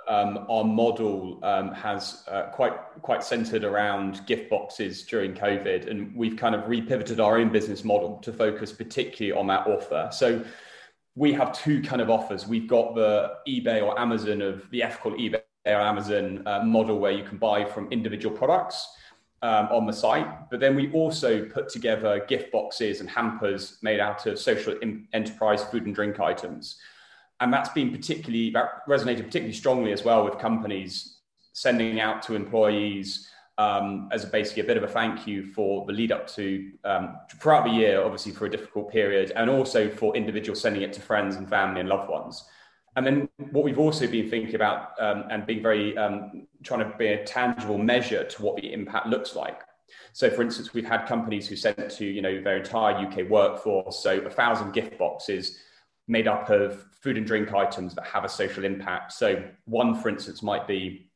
Um, 0.09 0.45
our 0.49 0.65
model 0.65 1.39
um, 1.43 1.71
has 1.73 2.25
uh, 2.27 2.47
quite 2.51 2.73
quite 3.01 3.23
centered 3.23 3.63
around 3.63 4.25
gift 4.27 4.49
boxes 4.49 5.03
during 5.03 5.33
COVID, 5.33 5.89
and 5.89 6.13
we've 6.13 6.36
kind 6.36 6.55
of 6.55 6.63
repivoted 6.63 7.23
our 7.23 7.38
own 7.38 7.49
business 7.53 7.86
model 7.86 8.17
to 8.17 8.33
focus 8.33 8.73
particularly 8.73 9.31
on 9.39 9.47
that 9.47 9.65
offer. 9.65 10.09
So 10.12 10.43
we 11.15 11.31
have 11.33 11.53
two 11.53 11.81
kind 11.81 12.01
of 12.01 12.09
offers. 12.09 12.47
We've 12.47 12.67
got 12.67 12.95
the 12.95 13.36
eBay 13.47 13.81
or 13.81 13.97
Amazon 13.97 14.41
of 14.41 14.69
the 14.71 14.83
ethical 14.83 15.12
eBay 15.13 15.41
or 15.65 15.79
Amazon 15.79 16.43
uh, 16.45 16.63
model, 16.63 16.99
where 16.99 17.13
you 17.13 17.23
can 17.23 17.38
buy 17.38 17.63
from 17.63 17.89
individual 17.89 18.36
products 18.36 18.88
um, 19.43 19.67
on 19.71 19.86
the 19.86 19.93
site, 19.93 20.49
but 20.49 20.62
then 20.62 20.73
we 20.73 20.89
also 20.93 21.43
put 21.45 21.67
together 21.67 22.25
gift 22.27 22.49
boxes 22.51 23.01
and 23.01 23.10
hampers 23.10 23.77
made 23.82 23.99
out 23.99 24.25
of 24.25 24.39
social 24.39 24.73
enterprise 25.12 25.63
food 25.65 25.86
and 25.86 25.93
drink 25.93 26.19
items. 26.21 26.77
And 27.41 27.51
that's 27.51 27.69
been 27.69 27.91
particularly, 27.91 28.51
that 28.51 28.88
resonated 28.88 29.25
particularly 29.25 29.53
strongly 29.53 29.91
as 29.91 30.06
well 30.06 30.23
with 30.23 30.39
companies 30.39 31.17
sending 31.51 31.99
out 31.99 32.23
to 32.23 32.36
employees 32.36 33.29
um, 33.58 34.08
as 34.13 34.23
a, 34.23 34.27
basically 34.27 34.63
a 34.63 34.65
bit 34.65 34.77
of 34.77 34.84
a 34.84 34.88
thank 34.88 35.27
you 35.27 35.45
for 35.45 35.86
the 35.86 35.91
lead 35.91 36.13
up 36.13 36.25
to 36.27 36.71
um, 36.86 37.17
throughout 37.38 37.65
the 37.65 37.71
year, 37.71 38.01
obviously 38.01 38.32
for 38.32 38.45
a 38.45 38.49
difficult 38.49 38.89
period, 38.89 39.34
and 39.36 39.49
also 39.49 39.89
for 39.89 40.15
individuals 40.15 40.62
sending 40.62 40.84
it 40.84 40.93
to 40.93 41.01
friends 41.01 41.36
and 41.36 41.49
family 41.49 41.82
and 41.82 41.89
loved 41.89 42.10
ones. 42.10 42.45
And 42.95 43.06
then 43.06 43.29
what 43.51 43.63
we've 43.63 43.79
also 43.79 44.08
been 44.08 44.29
thinking 44.29 44.56
about 44.56 44.91
um, 44.99 45.25
and 45.32 45.45
being 45.45 45.62
very 45.62 45.97
um, 45.97 46.47
trying 46.63 46.89
to 46.89 46.97
be 46.97 47.08
a 47.08 47.23
tangible 47.25 47.77
measure 47.77 48.23
to 48.23 48.41
what 48.41 48.56
the 48.56 48.71
impact 48.71 49.08
looks 49.08 49.36
like. 49.36 49.62
So, 50.12 50.29
for 50.29 50.41
instance, 50.43 50.73
we've 50.73 50.86
had 50.86 51.06
companies 51.06 51.47
who 51.47 51.56
sent 51.56 51.89
to 51.91 52.06
you 52.06 52.21
know 52.21 52.41
their 52.41 52.58
entire 52.58 52.95
UK 52.95 53.29
workforce, 53.29 54.01
so 54.01 54.19
a 54.19 54.29
thousand 54.29 54.73
gift 54.73 54.97
boxes 54.97 55.60
made 56.08 56.27
up 56.27 56.49
of 56.49 56.86
food 57.01 57.17
and 57.17 57.25
drink 57.25 57.53
items 57.53 57.95
that 57.95 58.06
have 58.06 58.23
a 58.23 58.29
social 58.29 58.65
impact. 58.65 59.13
So, 59.13 59.43
one, 59.65 59.99
for 59.99 60.10
instance, 60.10 60.43
might 60.43 60.67
be 60.67 61.10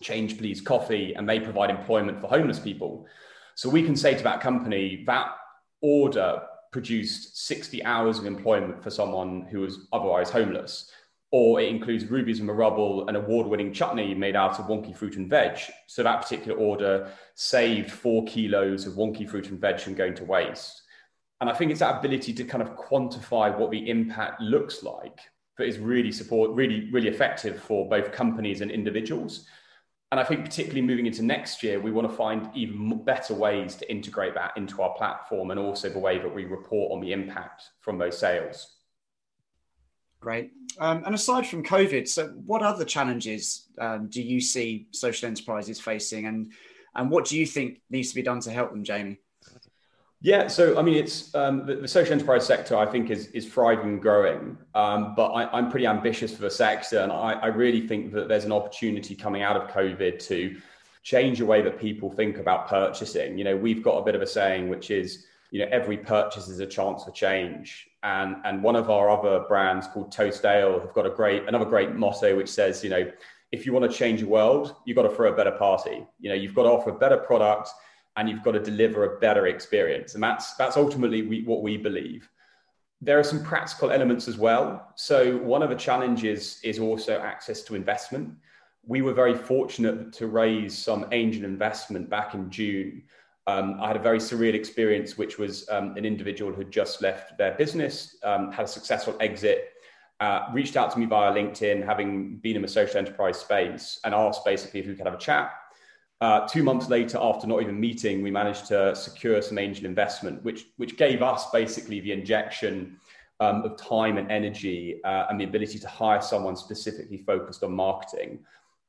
Change 0.00 0.38
Please 0.38 0.60
Coffee, 0.60 1.14
and 1.14 1.28
they 1.28 1.40
provide 1.40 1.70
employment 1.70 2.20
for 2.20 2.28
homeless 2.28 2.58
people. 2.58 3.06
So 3.54 3.70
we 3.70 3.82
can 3.82 3.96
say 3.96 4.14
to 4.14 4.22
that 4.22 4.40
company 4.40 5.02
that 5.06 5.28
order 5.80 6.42
produced 6.72 7.46
60 7.46 7.82
hours 7.84 8.18
of 8.18 8.26
employment 8.26 8.82
for 8.82 8.90
someone 8.90 9.46
who 9.50 9.60
was 9.60 9.86
otherwise 9.92 10.28
homeless. 10.28 10.90
Or 11.32 11.60
it 11.60 11.68
includes 11.68 12.06
Rubies 12.06 12.40
in 12.40 12.46
the 12.46 12.52
Rubble, 12.52 13.08
an 13.08 13.16
award 13.16 13.46
winning 13.46 13.72
chutney 13.72 14.14
made 14.14 14.36
out 14.36 14.58
of 14.60 14.66
wonky 14.66 14.96
fruit 14.96 15.16
and 15.16 15.28
veg. 15.28 15.58
So 15.86 16.02
that 16.02 16.22
particular 16.22 16.56
order 16.56 17.10
saved 17.34 17.90
four 17.90 18.24
kilos 18.24 18.86
of 18.86 18.94
wonky 18.94 19.28
fruit 19.28 19.50
and 19.50 19.60
veg 19.60 19.80
from 19.80 19.94
going 19.94 20.14
to 20.14 20.24
waste. 20.24 20.82
And 21.40 21.50
I 21.50 21.52
think 21.52 21.70
it's 21.70 21.80
that 21.80 21.98
ability 21.98 22.32
to 22.34 22.44
kind 22.44 22.62
of 22.62 22.76
quantify 22.76 23.56
what 23.56 23.70
the 23.70 23.90
impact 23.90 24.40
looks 24.40 24.82
like 24.82 25.20
that 25.58 25.66
is 25.66 25.78
really 25.78 26.12
support, 26.12 26.50
really, 26.52 26.90
really 26.92 27.08
effective 27.08 27.60
for 27.60 27.88
both 27.88 28.12
companies 28.12 28.60
and 28.60 28.70
individuals. 28.70 29.46
And 30.12 30.20
I 30.20 30.24
think 30.24 30.44
particularly 30.44 30.82
moving 30.82 31.06
into 31.06 31.22
next 31.22 31.62
year, 31.62 31.80
we 31.80 31.90
want 31.90 32.08
to 32.08 32.16
find 32.16 32.48
even 32.54 33.02
better 33.04 33.34
ways 33.34 33.74
to 33.76 33.90
integrate 33.90 34.34
that 34.34 34.56
into 34.56 34.80
our 34.80 34.94
platform 34.94 35.50
and 35.50 35.58
also 35.58 35.88
the 35.88 35.98
way 35.98 36.18
that 36.18 36.32
we 36.32 36.44
report 36.44 36.92
on 36.92 37.00
the 37.00 37.12
impact 37.12 37.64
from 37.80 37.98
those 37.98 38.16
sales. 38.16 38.75
Great. 40.20 40.52
Um, 40.78 41.02
and 41.06 41.14
aside 41.14 41.46
from 41.46 41.62
COVID, 41.62 42.08
so 42.08 42.28
what 42.44 42.62
other 42.62 42.84
challenges 42.84 43.68
um, 43.78 44.08
do 44.08 44.22
you 44.22 44.40
see 44.40 44.88
social 44.90 45.28
enterprises 45.28 45.80
facing, 45.80 46.26
and 46.26 46.52
and 46.94 47.10
what 47.10 47.26
do 47.26 47.38
you 47.38 47.46
think 47.46 47.80
needs 47.90 48.10
to 48.10 48.14
be 48.14 48.22
done 48.22 48.40
to 48.40 48.50
help 48.50 48.70
them, 48.70 48.84
Jamie? 48.84 49.18
Yeah, 50.22 50.48
so 50.48 50.78
I 50.78 50.82
mean, 50.82 50.96
it's 50.96 51.34
um, 51.34 51.66
the, 51.66 51.76
the, 51.76 51.88
social 51.88 52.14
enterprise 52.14 52.46
sector. 52.46 52.76
I 52.76 52.86
think 52.86 53.10
is 53.10 53.28
is 53.28 53.46
thriving 53.46 53.88
and 53.88 54.02
growing, 54.02 54.56
um, 54.74 55.14
but 55.14 55.28
I, 55.28 55.58
am 55.58 55.70
pretty 55.70 55.86
ambitious 55.86 56.34
for 56.34 56.42
the 56.42 56.50
sector, 56.50 57.00
and 57.00 57.12
I, 57.12 57.34
I, 57.34 57.46
really 57.48 57.86
think 57.86 58.12
that 58.14 58.26
there's 58.26 58.44
an 58.44 58.52
opportunity 58.52 59.14
coming 59.14 59.42
out 59.42 59.56
of 59.56 59.68
COVID 59.68 60.18
to 60.26 60.56
change 61.02 61.38
the 61.38 61.46
way 61.46 61.62
that 61.62 61.78
people 61.78 62.10
think 62.10 62.38
about 62.38 62.66
purchasing. 62.66 63.36
You 63.38 63.44
know, 63.44 63.56
we've 63.56 63.82
got 63.82 63.98
a 63.98 64.04
bit 64.04 64.14
of 64.14 64.22
a 64.22 64.26
saying, 64.26 64.68
which 64.68 64.90
is, 64.90 65.26
you 65.50 65.60
know, 65.60 65.68
every 65.70 65.96
purchase 65.96 66.48
is 66.48 66.60
a 66.60 66.66
chance 66.66 67.04
for 67.04 67.10
change, 67.10 67.88
and 68.02 68.36
and 68.44 68.62
one 68.62 68.76
of 68.76 68.90
our 68.90 69.10
other 69.10 69.44
brands 69.48 69.86
called 69.88 70.12
Toast 70.12 70.44
Ale 70.44 70.80
have 70.80 70.92
got 70.92 71.06
a 71.06 71.10
great 71.10 71.46
another 71.48 71.64
great 71.64 71.94
motto, 71.94 72.36
which 72.36 72.48
says, 72.48 72.82
you 72.82 72.90
know, 72.90 73.10
if 73.52 73.64
you 73.64 73.72
want 73.72 73.90
to 73.90 73.96
change 73.96 74.20
the 74.20 74.26
world, 74.26 74.76
you've 74.84 74.96
got 74.96 75.02
to 75.02 75.14
throw 75.14 75.32
a 75.32 75.36
better 75.36 75.52
party. 75.52 76.06
You 76.18 76.30
know, 76.30 76.34
you've 76.34 76.54
got 76.54 76.64
to 76.64 76.70
offer 76.70 76.90
a 76.90 76.98
better 76.98 77.16
product 77.16 77.70
and 78.16 78.28
you've 78.28 78.42
got 78.42 78.52
to 78.52 78.60
deliver 78.60 79.04
a 79.04 79.18
better 79.20 79.46
experience. 79.46 80.14
And 80.14 80.22
that's 80.22 80.54
that's 80.54 80.76
ultimately 80.76 81.22
we, 81.22 81.42
what 81.42 81.62
we 81.62 81.76
believe. 81.76 82.28
There 83.00 83.18
are 83.18 83.24
some 83.24 83.44
practical 83.44 83.90
elements 83.90 84.26
as 84.26 84.38
well. 84.38 84.92
So 84.96 85.36
one 85.38 85.62
of 85.62 85.68
the 85.68 85.76
challenges 85.76 86.60
is 86.64 86.78
also 86.78 87.20
access 87.20 87.62
to 87.64 87.74
investment. 87.74 88.34
We 88.84 89.02
were 89.02 89.12
very 89.12 89.34
fortunate 89.34 90.12
to 90.14 90.28
raise 90.28 90.76
some 90.76 91.06
angel 91.12 91.44
investment 91.44 92.08
back 92.08 92.34
in 92.34 92.50
June. 92.50 93.02
Um, 93.46 93.78
I 93.80 93.88
had 93.88 93.96
a 93.96 94.00
very 94.00 94.18
surreal 94.18 94.54
experience, 94.54 95.16
which 95.16 95.38
was 95.38 95.68
um, 95.68 95.96
an 95.96 96.04
individual 96.04 96.52
who 96.52 96.58
had 96.58 96.70
just 96.70 97.00
left 97.00 97.38
their 97.38 97.52
business, 97.52 98.16
um, 98.24 98.50
had 98.50 98.64
a 98.64 98.68
successful 98.68 99.16
exit, 99.20 99.72
uh, 100.18 100.48
reached 100.52 100.76
out 100.76 100.90
to 100.92 100.98
me 100.98 101.06
via 101.06 101.32
LinkedIn, 101.32 101.84
having 101.84 102.36
been 102.38 102.56
in 102.56 102.62
the 102.62 102.68
social 102.68 102.98
enterprise 102.98 103.38
space, 103.38 104.00
and 104.04 104.14
asked 104.14 104.44
basically 104.44 104.80
if 104.80 104.86
we 104.86 104.94
could 104.94 105.06
have 105.06 105.14
a 105.14 105.18
chat 105.18 105.52
uh, 106.20 106.46
two 106.48 106.62
months 106.62 106.88
later, 106.88 107.18
after 107.20 107.46
not 107.46 107.60
even 107.60 107.78
meeting, 107.78 108.22
we 108.22 108.30
managed 108.30 108.66
to 108.66 108.94
secure 108.96 109.42
some 109.42 109.58
angel 109.58 109.84
investment, 109.84 110.42
which 110.44 110.66
which 110.76 110.96
gave 110.96 111.22
us 111.22 111.50
basically 111.50 112.00
the 112.00 112.12
injection 112.12 112.98
um, 113.40 113.62
of 113.62 113.76
time 113.76 114.16
and 114.16 114.30
energy 114.30 115.00
uh, 115.04 115.26
and 115.28 115.38
the 115.38 115.44
ability 115.44 115.78
to 115.78 115.88
hire 115.88 116.22
someone 116.22 116.56
specifically 116.56 117.18
focused 117.18 117.62
on 117.62 117.72
marketing. 117.72 118.38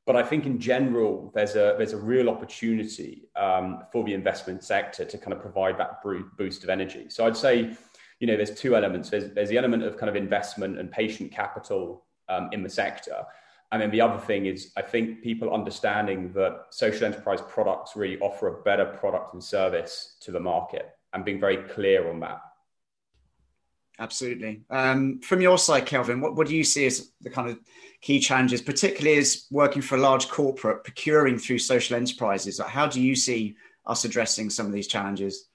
But 0.07 0.15
I 0.15 0.23
think 0.23 0.45
in 0.45 0.57
general, 0.57 1.31
there's 1.35 1.55
a 1.55 1.75
there's 1.77 1.91
a 1.91 1.97
real 1.97 2.29
opportunity 2.29 3.27
um, 3.35 3.83
for 3.91 4.05
the 4.05 4.13
investment 4.13 4.63
sector 4.63 5.03
to 5.03 5.17
kind 5.17 5.33
of 5.33 5.41
provide 5.41 5.77
that 5.77 6.01
boost 6.37 6.63
of 6.63 6.69
energy. 6.69 7.09
So 7.09 7.27
I'd 7.27 7.35
say, 7.35 7.75
you 8.21 8.25
know, 8.27 8.37
there's 8.37 8.55
two 8.55 8.77
elements. 8.77 9.09
There's 9.09 9.33
there's 9.33 9.49
the 9.49 9.57
element 9.57 9.83
of 9.83 9.97
kind 9.97 10.09
of 10.09 10.15
investment 10.15 10.79
and 10.79 10.89
patient 10.89 11.33
capital 11.33 12.05
um, 12.29 12.47
in 12.53 12.63
the 12.63 12.69
sector. 12.69 13.25
And 13.73 13.81
then 13.81 13.91
the 13.91 13.99
other 13.99 14.17
thing 14.17 14.45
is, 14.45 14.71
I 14.77 14.81
think 14.81 15.21
people 15.21 15.53
understanding 15.53 16.31
that 16.31 16.67
social 16.69 17.05
enterprise 17.05 17.41
products 17.41 17.97
really 17.97 18.17
offer 18.19 18.47
a 18.47 18.63
better 18.63 18.85
product 18.85 19.33
and 19.33 19.43
service 19.43 20.15
to 20.21 20.31
the 20.31 20.39
market 20.39 20.89
and 21.11 21.25
being 21.25 21.39
very 21.39 21.57
clear 21.57 22.09
on 22.09 22.21
that. 22.21 22.39
Absolutely. 23.99 24.61
Um, 24.69 25.19
from 25.21 25.41
your 25.41 25.57
side, 25.57 25.85
Kelvin, 25.85 26.21
what, 26.21 26.35
what 26.35 26.47
do 26.47 26.55
you 26.55 26.63
see 26.63 26.85
as 26.85 27.11
the 27.21 27.29
kind 27.29 27.49
of 27.49 27.59
key 28.01 28.19
challenges, 28.19 28.61
particularly 28.61 29.17
as 29.17 29.47
working 29.49 29.81
for 29.81 29.95
a 29.95 30.01
large 30.01 30.27
corporate, 30.27 30.83
procuring 30.83 31.39
through 31.39 31.59
social 31.59 31.95
enterprises? 31.95 32.59
How 32.59 32.85
do 32.85 33.01
you 33.01 33.15
see 33.15 33.55
us 33.85 34.05
addressing 34.05 34.49
some 34.49 34.67
of 34.67 34.71
these 34.71 34.87
challenges? 34.87 35.47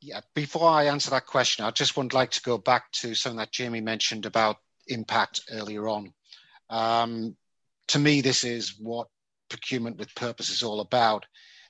Yeah, 0.00 0.20
before 0.34 0.68
I 0.68 0.84
answer 0.86 1.10
that 1.10 1.26
question, 1.26 1.64
I 1.64 1.70
just 1.70 1.96
would 1.96 2.14
like 2.14 2.30
to 2.32 2.42
go 2.42 2.58
back 2.58 2.90
to 2.92 3.14
something 3.14 3.38
that 3.38 3.52
Jamie 3.52 3.80
mentioned 3.80 4.26
about 4.26 4.56
impact 4.88 5.42
earlier 5.50 5.88
on. 5.88 6.12
Um, 6.70 7.36
to 7.88 7.98
me, 7.98 8.20
this 8.20 8.44
is 8.44 8.76
what 8.78 9.08
procurement 9.48 9.98
with 9.98 10.14
purpose 10.14 10.50
is 10.50 10.62
all 10.62 10.80
about. 10.80 11.26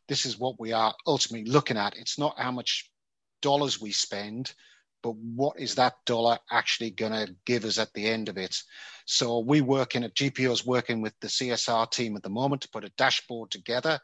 This 0.08 0.24
is 0.24 0.38
what 0.38 0.58
we 0.60 0.72
are 0.72 0.94
ultimately 1.06 1.50
looking 1.50 1.76
at. 1.76 1.96
It's 1.96 2.18
not 2.18 2.38
how 2.38 2.52
much 2.52 2.90
dollars 3.42 3.80
we 3.80 3.90
spend, 3.90 4.54
but 5.02 5.14
what 5.16 5.58
is 5.58 5.74
that 5.74 5.94
dollar 6.06 6.38
actually 6.50 6.90
going 6.90 7.12
to 7.12 7.34
give 7.44 7.64
us 7.64 7.78
at 7.78 7.92
the 7.94 8.06
end 8.06 8.28
of 8.28 8.38
it? 8.38 8.56
So 9.06 9.40
we 9.40 9.60
working 9.60 10.04
at 10.04 10.14
GPO's 10.14 10.64
working 10.64 11.00
with 11.00 11.14
the 11.20 11.28
CSR 11.28 11.90
team 11.90 12.16
at 12.16 12.22
the 12.22 12.30
moment 12.30 12.62
to 12.62 12.68
put 12.68 12.84
a 12.84 12.92
dashboard 12.96 13.50
together. 13.50 13.98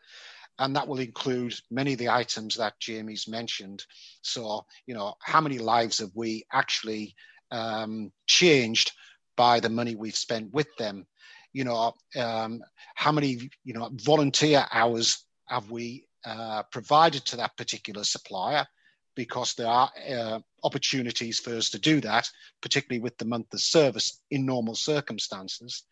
And 0.60 0.74
that 0.74 0.88
will 0.88 0.98
include 0.98 1.54
many 1.70 1.92
of 1.92 2.00
the 2.00 2.08
items 2.08 2.56
that 2.56 2.80
Jamie's 2.80 3.28
mentioned. 3.28 3.84
So, 4.22 4.66
you 4.86 4.94
know, 4.94 5.14
how 5.22 5.40
many 5.40 5.58
lives 5.58 6.00
have 6.00 6.10
we 6.14 6.44
actually 6.52 7.14
um, 7.50 8.12
changed 8.26 8.92
by 9.36 9.60
the 9.60 9.68
money 9.68 9.94
we've 9.94 10.16
spent 10.16 10.52
with 10.52 10.68
them. 10.76 11.06
You 11.52 11.64
know, 11.64 11.94
um, 12.16 12.60
how 12.94 13.12
many 13.12 13.50
you 13.64 13.74
know 13.74 13.88
volunteer 13.94 14.66
hours 14.70 15.24
have 15.46 15.70
we 15.70 16.04
uh, 16.26 16.64
provided 16.70 17.24
to 17.26 17.36
that 17.36 17.56
particular 17.56 18.04
supplier? 18.04 18.66
Because 19.14 19.54
there 19.54 19.66
are 19.66 19.90
uh, 20.10 20.40
opportunities 20.64 21.38
for 21.38 21.54
us 21.54 21.70
to 21.70 21.78
do 21.78 22.00
that, 22.00 22.30
particularly 22.60 23.00
with 23.00 23.16
the 23.18 23.24
month 23.24 23.52
of 23.52 23.60
service 23.60 24.20
in 24.30 24.46
normal 24.46 24.74
circumstances. 24.74 25.84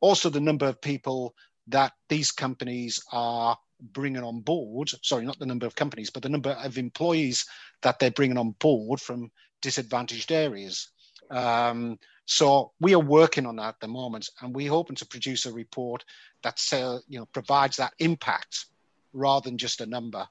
Also, 0.00 0.28
the 0.28 0.40
number 0.40 0.66
of 0.66 0.80
people 0.80 1.34
that 1.68 1.92
these 2.08 2.30
companies 2.30 3.02
are 3.12 3.56
bringing 3.92 4.22
on 4.22 4.40
board 4.40 4.88
sorry 5.02 5.24
not 5.24 5.36
the 5.40 5.46
number 5.46 5.66
of 5.66 5.74
companies 5.74 6.08
but 6.08 6.22
the 6.22 6.28
number 6.28 6.50
of 6.50 6.78
employees 6.78 7.44
that 7.82 7.98
they're 7.98 8.12
bringing 8.12 8.38
on 8.38 8.52
board 8.60 9.00
from 9.00 9.28
disadvantaged 9.60 10.30
areas 10.30 10.92
um, 11.32 11.98
so 12.26 12.72
we 12.80 12.94
are 12.94 13.00
working 13.00 13.46
on 13.46 13.56
that 13.56 13.68
at 13.68 13.80
the 13.80 13.88
moment, 13.88 14.28
and 14.40 14.54
we're 14.54 14.70
hoping 14.70 14.96
to 14.96 15.06
produce 15.06 15.46
a 15.46 15.52
report 15.52 16.04
that 16.42 16.60
you 17.08 17.18
know 17.18 17.26
provides 17.26 17.76
that 17.76 17.94
impact 17.98 18.66
rather 19.12 19.48
than 19.48 19.58
just 19.58 19.80
a 19.80 19.86
number. 19.86 20.26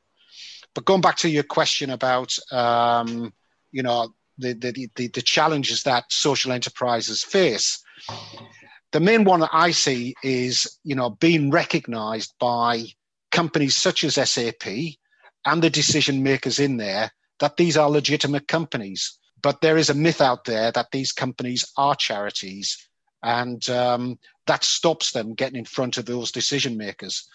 But 0.73 0.85
going 0.85 1.01
back 1.01 1.17
to 1.17 1.29
your 1.29 1.43
question 1.43 1.89
about 1.89 2.37
um, 2.51 3.33
you 3.71 3.83
know 3.83 4.13
the, 4.37 4.53
the, 4.53 4.89
the 4.95 5.07
the 5.07 5.21
challenges 5.21 5.83
that 5.83 6.05
social 6.09 6.51
enterprises 6.51 7.23
face, 7.23 7.83
the 8.91 8.99
main 8.99 9.23
one 9.23 9.41
that 9.41 9.51
I 9.53 9.71
see 9.71 10.15
is 10.23 10.79
you 10.83 10.95
know 10.95 11.11
being 11.11 11.51
recognised 11.51 12.33
by 12.39 12.85
companies 13.31 13.75
such 13.75 14.03
as 14.03 14.15
SAP 14.15 14.67
and 15.45 15.61
the 15.61 15.69
decision 15.69 16.21
makers 16.21 16.59
in 16.59 16.77
there 16.77 17.11
that 17.39 17.57
these 17.57 17.77
are 17.77 17.89
legitimate 17.89 18.47
companies 18.47 19.17
but 19.41 19.61
there 19.61 19.77
is 19.77 19.89
a 19.89 19.95
myth 19.95 20.21
out 20.21 20.45
there 20.45 20.71
that 20.71 20.91
these 20.91 21.11
companies 21.11 21.71
are 21.77 21.95
charities, 21.95 22.87
and 23.23 23.67
um, 23.69 24.19
that 24.47 24.63
stops 24.63 25.11
them 25.11 25.33
getting 25.33 25.57
in 25.57 25.65
front 25.65 25.97
of 25.97 26.05
those 26.05 26.31
decision 26.31 26.77
makers. 26.77 27.27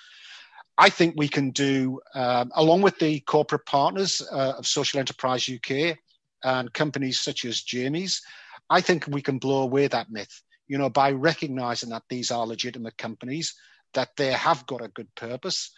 I 0.78 0.90
think 0.90 1.14
we 1.16 1.28
can 1.28 1.50
do, 1.50 2.00
um, 2.14 2.50
along 2.54 2.82
with 2.82 2.98
the 2.98 3.20
corporate 3.20 3.66
partners 3.66 4.22
uh, 4.30 4.54
of 4.58 4.66
Social 4.66 5.00
Enterprise 5.00 5.48
UK 5.48 5.96
and 6.44 6.72
companies 6.72 7.20
such 7.20 7.44
as 7.44 7.62
Jamie's, 7.62 8.22
I 8.68 8.80
think 8.80 9.06
we 9.06 9.22
can 9.22 9.38
blow 9.38 9.62
away 9.62 9.88
that 9.88 10.10
myth, 10.10 10.42
you 10.68 10.78
know, 10.78 10.90
by 10.90 11.12
recognizing 11.12 11.90
that 11.90 12.02
these 12.08 12.30
are 12.30 12.46
legitimate 12.46 12.98
companies, 12.98 13.54
that 13.94 14.10
they 14.16 14.32
have 14.32 14.66
got 14.66 14.84
a 14.84 14.88
good 14.88 15.14
purpose, 15.14 15.70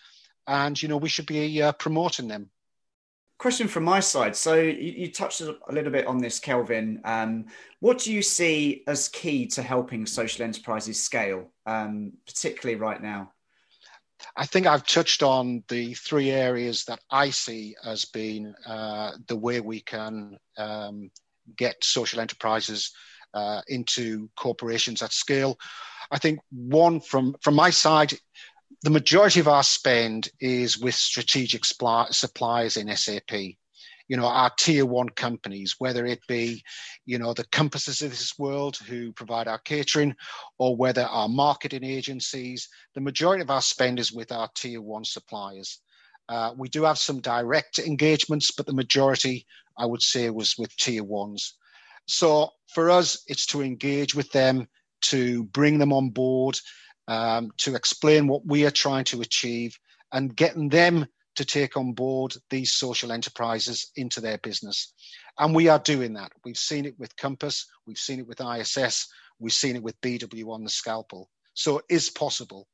and, 0.46 0.80
you 0.80 0.88
know, 0.88 0.96
we 0.96 1.08
should 1.08 1.26
be 1.26 1.62
uh, 1.62 1.72
promoting 1.72 2.28
them. 2.28 2.50
Question 3.38 3.68
from 3.68 3.84
my 3.84 4.00
side. 4.00 4.34
So 4.34 4.54
you, 4.54 4.72
you 4.72 5.12
touched 5.12 5.40
a 5.40 5.56
little 5.70 5.92
bit 5.92 6.06
on 6.08 6.18
this, 6.18 6.40
Kelvin. 6.40 7.00
Um, 7.04 7.46
what 7.78 7.98
do 7.98 8.12
you 8.12 8.20
see 8.20 8.82
as 8.88 9.08
key 9.08 9.46
to 9.48 9.62
helping 9.62 10.06
social 10.06 10.44
enterprises 10.44 11.00
scale, 11.00 11.52
um, 11.64 12.14
particularly 12.26 12.80
right 12.80 13.00
now? 13.00 13.32
I 14.36 14.46
think 14.46 14.66
I've 14.66 14.86
touched 14.86 15.22
on 15.22 15.62
the 15.68 15.94
three 15.94 16.30
areas 16.30 16.84
that 16.84 17.00
I 17.10 17.30
see 17.30 17.76
as 17.84 18.04
being 18.04 18.54
uh, 18.66 19.12
the 19.26 19.36
way 19.36 19.60
we 19.60 19.80
can 19.80 20.38
um, 20.56 21.10
get 21.56 21.82
social 21.82 22.20
enterprises 22.20 22.92
uh, 23.34 23.62
into 23.68 24.28
corporations 24.36 25.02
at 25.02 25.12
scale. 25.12 25.58
I 26.10 26.18
think 26.18 26.40
one 26.50 27.00
from 27.00 27.36
from 27.42 27.54
my 27.54 27.70
side, 27.70 28.14
the 28.82 28.90
majority 28.90 29.40
of 29.40 29.48
our 29.48 29.62
spend 29.62 30.30
is 30.40 30.78
with 30.78 30.94
strategic 30.94 31.64
suppliers 31.64 32.76
in 32.76 32.96
SAP 32.96 33.56
you 34.08 34.16
know, 34.16 34.26
our 34.26 34.50
tier 34.58 34.86
one 34.86 35.10
companies, 35.10 35.76
whether 35.78 36.06
it 36.06 36.20
be, 36.26 36.62
you 37.06 37.18
know, 37.18 37.34
the 37.34 37.46
compasses 37.52 38.02
of 38.02 38.10
this 38.10 38.38
world 38.38 38.76
who 38.76 39.12
provide 39.12 39.46
our 39.46 39.58
catering 39.58 40.14
or 40.58 40.76
whether 40.76 41.02
our 41.02 41.28
marketing 41.28 41.84
agencies, 41.84 42.68
the 42.94 43.00
majority 43.00 43.42
of 43.42 43.50
our 43.50 43.62
spend 43.62 43.98
is 43.98 44.10
with 44.10 44.32
our 44.32 44.48
tier 44.56 44.80
one 44.80 45.04
suppliers. 45.04 45.80
Uh, 46.28 46.52
we 46.56 46.68
do 46.68 46.82
have 46.84 46.98
some 46.98 47.20
direct 47.20 47.78
engagements, 47.78 48.50
but 48.50 48.66
the 48.66 48.74
majority, 48.74 49.46
I 49.78 49.86
would 49.86 50.02
say, 50.02 50.28
was 50.30 50.56
with 50.58 50.76
tier 50.76 51.04
ones. 51.04 51.54
So 52.06 52.50
for 52.72 52.90
us, 52.90 53.22
it's 53.26 53.46
to 53.46 53.62
engage 53.62 54.14
with 54.14 54.30
them, 54.32 54.66
to 55.02 55.44
bring 55.44 55.78
them 55.78 55.92
on 55.92 56.10
board, 56.10 56.58
um, 57.06 57.50
to 57.58 57.74
explain 57.74 58.26
what 58.26 58.46
we 58.46 58.66
are 58.66 58.70
trying 58.70 59.04
to 59.04 59.20
achieve, 59.20 59.78
and 60.12 60.34
getting 60.34 60.68
them 60.68 61.06
to 61.38 61.44
take 61.44 61.76
on 61.76 61.92
board 61.92 62.34
these 62.50 62.72
social 62.72 63.12
enterprises 63.12 63.92
into 63.94 64.20
their 64.20 64.38
business. 64.38 64.92
And 65.38 65.54
we 65.54 65.68
are 65.68 65.78
doing 65.78 66.14
that. 66.14 66.32
We've 66.44 66.58
seen 66.58 66.84
it 66.84 66.98
with 66.98 67.16
Compass, 67.16 67.64
we've 67.86 67.96
seen 67.96 68.18
it 68.18 68.26
with 68.26 68.40
ISS, 68.40 69.06
we've 69.38 69.52
seen 69.52 69.76
it 69.76 69.82
with 69.84 70.00
BW 70.00 70.50
on 70.50 70.64
the 70.64 70.70
scalpel. 70.70 71.30
So 71.54 71.78
it 71.78 71.84
is 71.88 72.10
possible. 72.10 72.66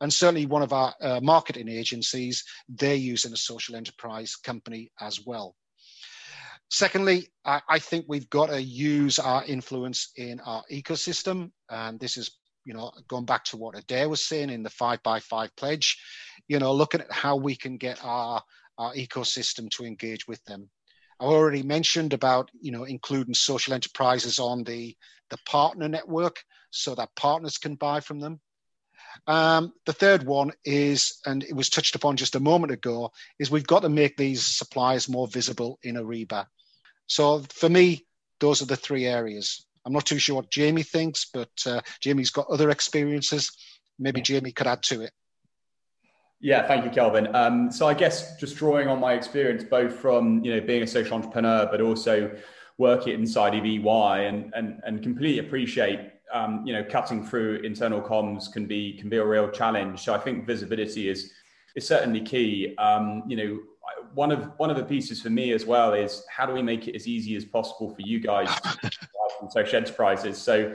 And 0.00 0.12
certainly 0.12 0.46
one 0.46 0.62
of 0.62 0.72
our 0.72 0.92
uh, 1.00 1.20
marketing 1.22 1.68
agencies, 1.68 2.44
they're 2.68 2.96
using 2.96 3.32
a 3.32 3.36
social 3.36 3.76
enterprise 3.76 4.34
company 4.34 4.90
as 5.00 5.24
well. 5.24 5.54
Secondly, 6.70 7.28
I, 7.44 7.60
I 7.68 7.78
think 7.78 8.06
we've 8.08 8.28
got 8.30 8.46
to 8.46 8.60
use 8.60 9.20
our 9.20 9.44
influence 9.44 10.10
in 10.16 10.40
our 10.40 10.64
ecosystem. 10.72 11.52
And 11.70 12.00
this 12.00 12.16
is 12.16 12.36
you 12.68 12.74
know, 12.74 12.92
going 13.08 13.24
back 13.24 13.44
to 13.44 13.56
what 13.56 13.74
Adaire 13.74 14.10
was 14.10 14.22
saying 14.22 14.50
in 14.50 14.62
the 14.62 14.68
five 14.68 15.02
by 15.02 15.20
five 15.20 15.56
pledge, 15.56 15.96
you 16.48 16.58
know, 16.58 16.74
looking 16.74 17.00
at 17.00 17.10
how 17.10 17.34
we 17.34 17.56
can 17.56 17.78
get 17.78 17.98
our, 18.04 18.42
our 18.76 18.92
ecosystem 18.92 19.70
to 19.70 19.86
engage 19.86 20.28
with 20.28 20.44
them. 20.44 20.68
I 21.18 21.24
already 21.24 21.62
mentioned 21.62 22.12
about, 22.12 22.50
you 22.60 22.70
know, 22.70 22.84
including 22.84 23.32
social 23.32 23.72
enterprises 23.72 24.38
on 24.38 24.64
the, 24.64 24.94
the 25.30 25.38
partner 25.46 25.88
network 25.88 26.44
so 26.70 26.94
that 26.94 27.16
partners 27.16 27.56
can 27.56 27.74
buy 27.74 28.00
from 28.00 28.20
them. 28.20 28.38
Um, 29.26 29.72
the 29.86 29.94
third 29.94 30.24
one 30.24 30.52
is, 30.66 31.20
and 31.24 31.42
it 31.42 31.56
was 31.56 31.70
touched 31.70 31.94
upon 31.94 32.18
just 32.18 32.34
a 32.34 32.40
moment 32.40 32.72
ago, 32.72 33.12
is 33.38 33.50
we've 33.50 33.66
got 33.66 33.80
to 33.80 33.88
make 33.88 34.18
these 34.18 34.44
suppliers 34.44 35.08
more 35.08 35.26
visible 35.26 35.78
in 35.82 35.94
Ariba. 35.94 36.44
So 37.06 37.42
for 37.48 37.70
me, 37.70 38.06
those 38.40 38.60
are 38.60 38.66
the 38.66 38.76
three 38.76 39.06
areas. 39.06 39.64
I'm 39.84 39.92
not 39.92 40.06
too 40.06 40.18
sure 40.18 40.36
what 40.36 40.50
Jamie 40.50 40.82
thinks, 40.82 41.26
but 41.32 41.50
uh, 41.66 41.80
Jamie's 42.00 42.30
got 42.30 42.48
other 42.48 42.70
experiences. 42.70 43.50
Maybe 43.98 44.20
Jamie 44.20 44.52
could 44.52 44.66
add 44.66 44.82
to 44.84 45.02
it. 45.02 45.12
Yeah, 46.40 46.66
thank 46.66 46.84
you, 46.84 46.90
Kelvin. 46.90 47.34
Um, 47.34 47.70
so 47.72 47.88
I 47.88 47.94
guess 47.94 48.36
just 48.36 48.56
drawing 48.56 48.88
on 48.88 49.00
my 49.00 49.14
experience, 49.14 49.64
both 49.64 49.92
from 49.92 50.44
you 50.44 50.54
know 50.54 50.60
being 50.60 50.82
a 50.82 50.86
social 50.86 51.14
entrepreneur, 51.14 51.66
but 51.70 51.80
also 51.80 52.30
working 52.78 53.14
inside 53.14 53.54
of 53.56 53.64
EY, 53.64 54.26
and 54.26 54.52
and 54.54 54.80
and 54.86 55.02
completely 55.02 55.44
appreciate 55.44 56.12
um, 56.32 56.64
you 56.64 56.72
know 56.72 56.84
cutting 56.84 57.26
through 57.26 57.56
internal 57.64 58.00
comms 58.00 58.52
can 58.52 58.66
be 58.66 58.92
can 58.98 59.08
be 59.08 59.16
a 59.16 59.24
real 59.24 59.48
challenge. 59.50 60.00
So 60.00 60.14
I 60.14 60.18
think 60.18 60.46
visibility 60.46 61.08
is 61.08 61.32
is 61.74 61.86
certainly 61.86 62.20
key. 62.20 62.76
Um, 62.78 63.24
you 63.26 63.36
know, 63.36 63.58
one 64.14 64.32
of 64.32 64.52
one 64.56 64.70
of 64.70 64.76
the 64.76 64.84
pieces 64.84 65.20
for 65.22 65.30
me 65.30 65.52
as 65.52 65.66
well 65.66 65.94
is 65.94 66.24
how 66.28 66.46
do 66.46 66.52
we 66.52 66.62
make 66.62 66.88
it 66.88 66.94
as 66.94 67.06
easy 67.06 67.36
as 67.36 67.44
possible 67.44 67.94
for 67.94 68.00
you 68.00 68.20
guys 68.20 68.48
from 69.38 69.50
social 69.50 69.76
enterprises. 69.76 70.38
So, 70.38 70.74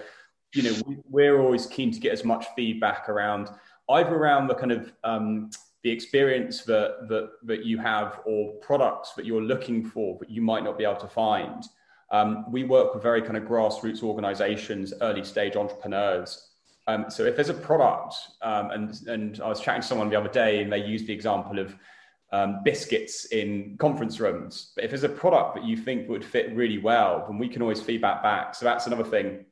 you 0.53 0.63
know, 0.63 1.01
we, 1.09 1.27
are 1.27 1.41
always 1.41 1.65
keen 1.65 1.91
to 1.91 1.99
get 1.99 2.13
as 2.13 2.23
much 2.23 2.45
feedback 2.55 3.09
around 3.09 3.49
either 3.89 4.15
around 4.15 4.47
the 4.47 4.55
kind 4.55 4.71
of 4.71 4.93
um, 5.03 5.49
the 5.83 5.89
experience 5.89 6.63
that, 6.63 7.07
that 7.09 7.31
that 7.43 7.65
you 7.65 7.77
have 7.77 8.21
or 8.25 8.53
products 8.55 9.13
that 9.13 9.25
you're 9.25 9.41
looking 9.41 9.83
for 9.83 10.17
that 10.19 10.29
you 10.29 10.41
might 10.41 10.63
not 10.63 10.77
be 10.77 10.83
able 10.83 10.95
to 10.95 11.07
find. 11.07 11.63
Um, 12.11 12.51
we 12.51 12.63
work 12.63 12.93
with 12.93 13.01
very 13.01 13.21
kind 13.21 13.37
of 13.37 13.43
grassroots 13.43 14.03
organizations, 14.03 14.93
early 15.01 15.23
stage 15.23 15.55
entrepreneurs. 15.55 16.49
Um, 16.87 17.05
so 17.09 17.23
if 17.23 17.35
there's 17.35 17.49
a 17.49 17.53
product, 17.53 18.15
um, 18.41 18.71
and 18.71 19.07
and 19.07 19.41
I 19.41 19.47
was 19.47 19.61
chatting 19.61 19.81
to 19.81 19.87
someone 19.87 20.09
the 20.09 20.15
other 20.15 20.29
day, 20.29 20.61
and 20.61 20.71
they 20.71 20.85
used 20.85 21.07
the 21.07 21.13
example 21.13 21.59
of 21.59 21.75
um, 22.33 22.61
biscuits 22.65 23.25
in 23.25 23.77
conference 23.77 24.19
rooms. 24.19 24.73
But 24.75 24.85
if 24.85 24.89
there's 24.89 25.03
a 25.03 25.09
product 25.09 25.53
that 25.55 25.63
you 25.63 25.77
think 25.77 26.09
would 26.09 26.25
fit 26.25 26.53
really 26.55 26.79
well, 26.79 27.25
then 27.27 27.37
we 27.37 27.47
can 27.47 27.61
always 27.61 27.79
feedback 27.79 28.23
back. 28.23 28.55
So 28.55 28.65
that's 28.65 28.87
another 28.87 29.03
thing. 29.03 29.45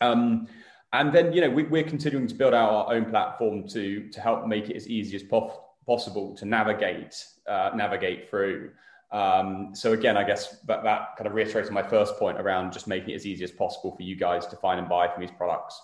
Um, 0.00 0.48
and 0.92 1.12
then, 1.12 1.32
you 1.32 1.40
know, 1.40 1.48
we, 1.48 1.80
are 1.80 1.84
continuing 1.84 2.26
to 2.26 2.34
build 2.34 2.54
out 2.54 2.70
our 2.70 2.92
own 2.92 3.06
platform 3.06 3.68
to 3.68 4.08
to 4.10 4.20
help 4.20 4.46
make 4.46 4.68
it 4.68 4.76
as 4.76 4.88
easy 4.88 5.16
as 5.16 5.22
possible 5.22 6.36
to 6.36 6.44
navigate 6.44 7.24
uh, 7.48 7.70
navigate 7.74 8.28
through. 8.28 8.72
Um, 9.12 9.70
so 9.72 9.92
again, 9.92 10.16
I 10.16 10.24
guess 10.24 10.58
that, 10.66 10.82
that 10.82 11.16
kind 11.16 11.28
of 11.28 11.34
reiterates 11.34 11.70
my 11.70 11.82
first 11.82 12.16
point 12.16 12.40
around 12.40 12.72
just 12.72 12.88
making 12.88 13.10
it 13.10 13.14
as 13.14 13.26
easy 13.26 13.44
as 13.44 13.52
possible 13.52 13.94
for 13.94 14.02
you 14.02 14.16
guys 14.16 14.46
to 14.48 14.56
find 14.56 14.80
and 14.80 14.88
buy 14.88 15.06
from 15.06 15.20
these 15.20 15.36
products. 15.36 15.80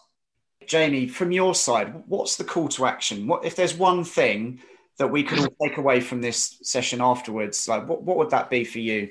Jamie, 0.66 1.07
from 1.07 1.31
your 1.31 1.54
side, 1.54 2.02
what's 2.07 2.37
the 2.37 2.44
call 2.44 2.68
to 2.68 2.87
action? 2.87 3.26
What 3.28 3.44
if 3.44 3.54
there's 3.54 3.74
one 3.76 4.02
thing 4.02 4.61
that 4.98 5.08
we 5.08 5.22
could 5.22 5.38
all 5.38 5.54
take 5.62 5.78
away 5.78 6.00
from 6.00 6.20
this 6.20 6.58
session 6.62 7.00
afterwards? 7.00 7.68
Like, 7.68 7.88
what, 7.88 8.02
what 8.02 8.16
would 8.18 8.30
that 8.30 8.50
be 8.50 8.64
for 8.64 8.80
you? 8.80 9.11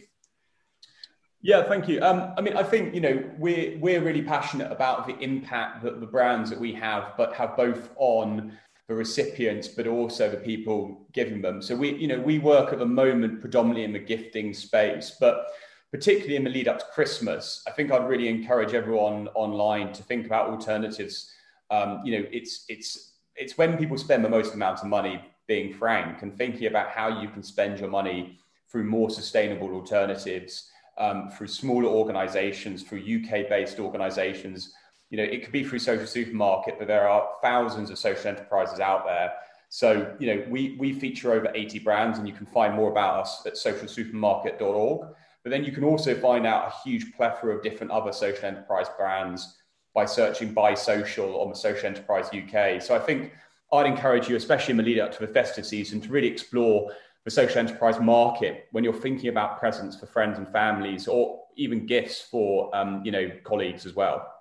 Yeah, 1.42 1.64
thank 1.64 1.88
you. 1.88 2.02
Um, 2.02 2.34
I 2.38 2.42
mean, 2.42 2.58
I 2.58 2.64
think 2.64 2.94
you 2.94 3.02
know 3.02 3.24
we're 3.38 3.78
we're 3.80 4.02
really 4.02 4.24
passionate 4.24 4.72
about 4.72 5.08
the 5.08 5.18
impact 5.20 5.84
that 5.84 6.00
the 6.00 6.08
brands 6.08 6.50
that 6.50 6.60
we 6.60 6.74
have, 6.74 7.14
but 7.16 7.34
have 7.36 7.56
both 7.56 7.90
on 7.98 8.58
the 8.88 8.96
recipients, 8.96 9.68
but 9.68 9.86
also 9.86 10.30
the 10.30 10.38
people 10.38 11.06
giving 11.12 11.42
them. 11.42 11.62
So 11.62 11.76
we, 11.76 11.94
you 11.96 12.08
know, 12.08 12.20
we 12.20 12.40
work 12.40 12.72
at 12.72 12.80
the 12.80 12.86
moment 12.86 13.42
predominantly 13.42 13.84
in 13.84 13.92
the 13.92 14.00
gifting 14.00 14.54
space, 14.54 15.18
but 15.20 15.48
particularly 15.92 16.38
in 16.38 16.44
the 16.44 16.50
lead 16.50 16.68
up 16.68 16.80
to 16.80 16.86
Christmas, 16.94 17.64
I 17.68 17.72
think 17.72 17.92
I'd 17.92 18.08
really 18.08 18.30
encourage 18.30 18.74
everyone 18.74 19.28
online 19.36 19.92
to 19.94 20.04
think 20.04 20.26
about 20.26 20.50
alternatives. 20.50 21.32
Um, 21.70 22.02
you 22.04 22.18
know, 22.18 22.26
it's 22.32 22.66
it's 22.70 23.14
it's 23.36 23.58
when 23.58 23.78
people 23.78 23.98
spend 23.98 24.24
the 24.26 24.30
most 24.30 24.54
amount 24.54 24.80
of 24.80 24.88
money 24.88 25.22
being 25.48 25.74
frank 25.74 26.22
and 26.22 26.38
thinking 26.38 26.68
about 26.68 26.90
how 26.90 27.22
you 27.22 27.30
can 27.30 27.42
spend 27.42 27.80
your 27.80 27.90
money 27.90 28.38
through 28.70 28.84
more 28.84 29.10
sustainable 29.10 29.72
alternatives, 29.72 30.70
um, 30.98 31.30
through 31.30 31.48
smaller 31.48 31.88
organizations, 31.88 32.84
through 32.84 33.00
UK 33.00 33.48
based 33.48 33.80
organizations. 33.80 34.74
You 35.10 35.18
know, 35.18 35.24
it 35.24 35.44
could 35.44 35.54
be 35.54 35.64
through 35.64 35.80
social 35.80 36.08
supermarket, 36.08 36.76
but 36.78 36.88
there 36.88 37.08
are 37.08 37.30
thousands 37.42 37.90
of 37.90 37.98
social 37.98 38.28
enterprises 38.28 38.80
out 38.80 39.06
there. 39.06 39.34
So, 39.70 40.16
you 40.20 40.28
know, 40.28 40.46
we, 40.50 40.76
we 40.80 40.94
feature 40.94 41.34
over 41.34 41.52
80 41.54 41.80
brands 41.80 42.20
and 42.20 42.28
you 42.28 42.34
can 42.34 42.46
find 42.46 42.74
more 42.74 42.92
about 42.92 43.22
us 43.22 43.44
at 43.46 43.54
socialsupermarket.org. 43.54 45.08
But 45.44 45.50
then 45.52 45.64
you 45.64 45.72
can 45.72 45.84
also 45.84 46.14
find 46.20 46.46
out 46.46 46.68
a 46.68 46.90
huge 46.90 47.14
plethora 47.16 47.56
of 47.56 47.64
different 47.64 47.92
other 47.92 48.12
social 48.12 48.46
enterprise 48.46 48.88
brands 48.98 49.56
by 49.94 50.06
searching 50.06 50.54
Buy 50.54 50.74
Social 50.74 51.42
on 51.42 51.50
the 51.50 51.56
Social 51.56 51.88
Enterprise 51.88 52.28
UK. 52.28 52.82
So 52.82 52.96
I 52.96 53.00
think 53.00 53.34
I'd 53.72 53.86
encourage 53.86 54.30
you, 54.30 54.36
especially 54.36 54.72
in 54.72 54.78
the 54.78 54.84
lead 54.84 55.00
up 55.00 55.12
to 55.14 55.26
the 55.26 55.32
festive 55.32 55.66
season, 55.66 56.00
to 56.02 56.10
really 56.10 56.28
explore 56.28 56.92
the 57.26 57.32
social 57.32 57.60
enterprise 57.60 58.00
market 58.00 58.68
when 58.72 58.84
you're 58.84 58.94
thinking 58.94 59.30
about 59.30 59.60
presents 59.60 60.00
for 60.00 60.06
friends 60.06 60.38
and 60.38 60.48
families, 60.50 61.08
or 61.08 61.44
even 61.58 61.86
gifts 61.86 62.22
for 62.22 62.74
um, 62.76 63.02
you 63.04 63.12
know 63.12 63.30
colleagues 63.44 63.86
as 63.86 63.94
well. 63.94 64.32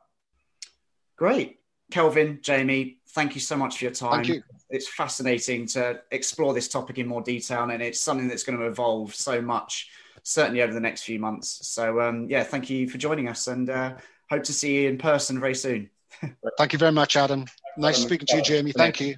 Great, 1.17 1.59
Kelvin, 1.91 2.39
Jamie, 2.43 2.99
thank 3.09 3.35
you 3.35 3.41
so 3.41 3.57
much 3.57 3.79
for 3.79 3.85
your 3.85 3.93
time. 3.93 4.25
You. 4.25 4.43
It's 4.71 4.89
fascinating 4.89 5.67
to 5.69 6.01
explore 6.11 6.55
this 6.55 6.69
topic 6.69 6.99
in 6.99 7.07
more 7.07 7.23
detail, 7.23 7.71
and 7.71 7.83
it's 7.83 8.01
something 8.01 8.29
that's 8.29 8.45
going 8.45 8.59
to 8.59 8.67
evolve 8.67 9.15
so 9.15 9.41
much, 9.41 9.89
certainly 10.23 10.63
over 10.63 10.73
the 10.73 10.81
next 10.81 11.03
few 11.03 11.19
months. 11.19 11.67
So, 11.69 12.01
um, 12.01 12.29
yeah, 12.29 12.43
thank 12.45 12.71
you 12.71 12.89
for 12.89 12.99
joining 12.99 13.29
us, 13.29 13.47
and 13.47 13.71
uh, 13.71 13.95
hope 14.31 14.45
to 14.45 14.53
see 14.53 14.83
you 14.83 14.89
in 14.89 14.99
person 14.99 15.41
very 15.41 15.55
soon. 15.55 15.91
Thank 16.59 16.73
you 16.73 16.79
very 16.79 16.93
much, 16.93 17.17
Adam. 17.17 17.47
Nice 17.77 17.99
speaking 17.99 18.27
to 18.29 18.37
you, 18.37 18.43
Jamie. 18.43 18.73
Thank 18.73 19.01
you. 19.01 19.17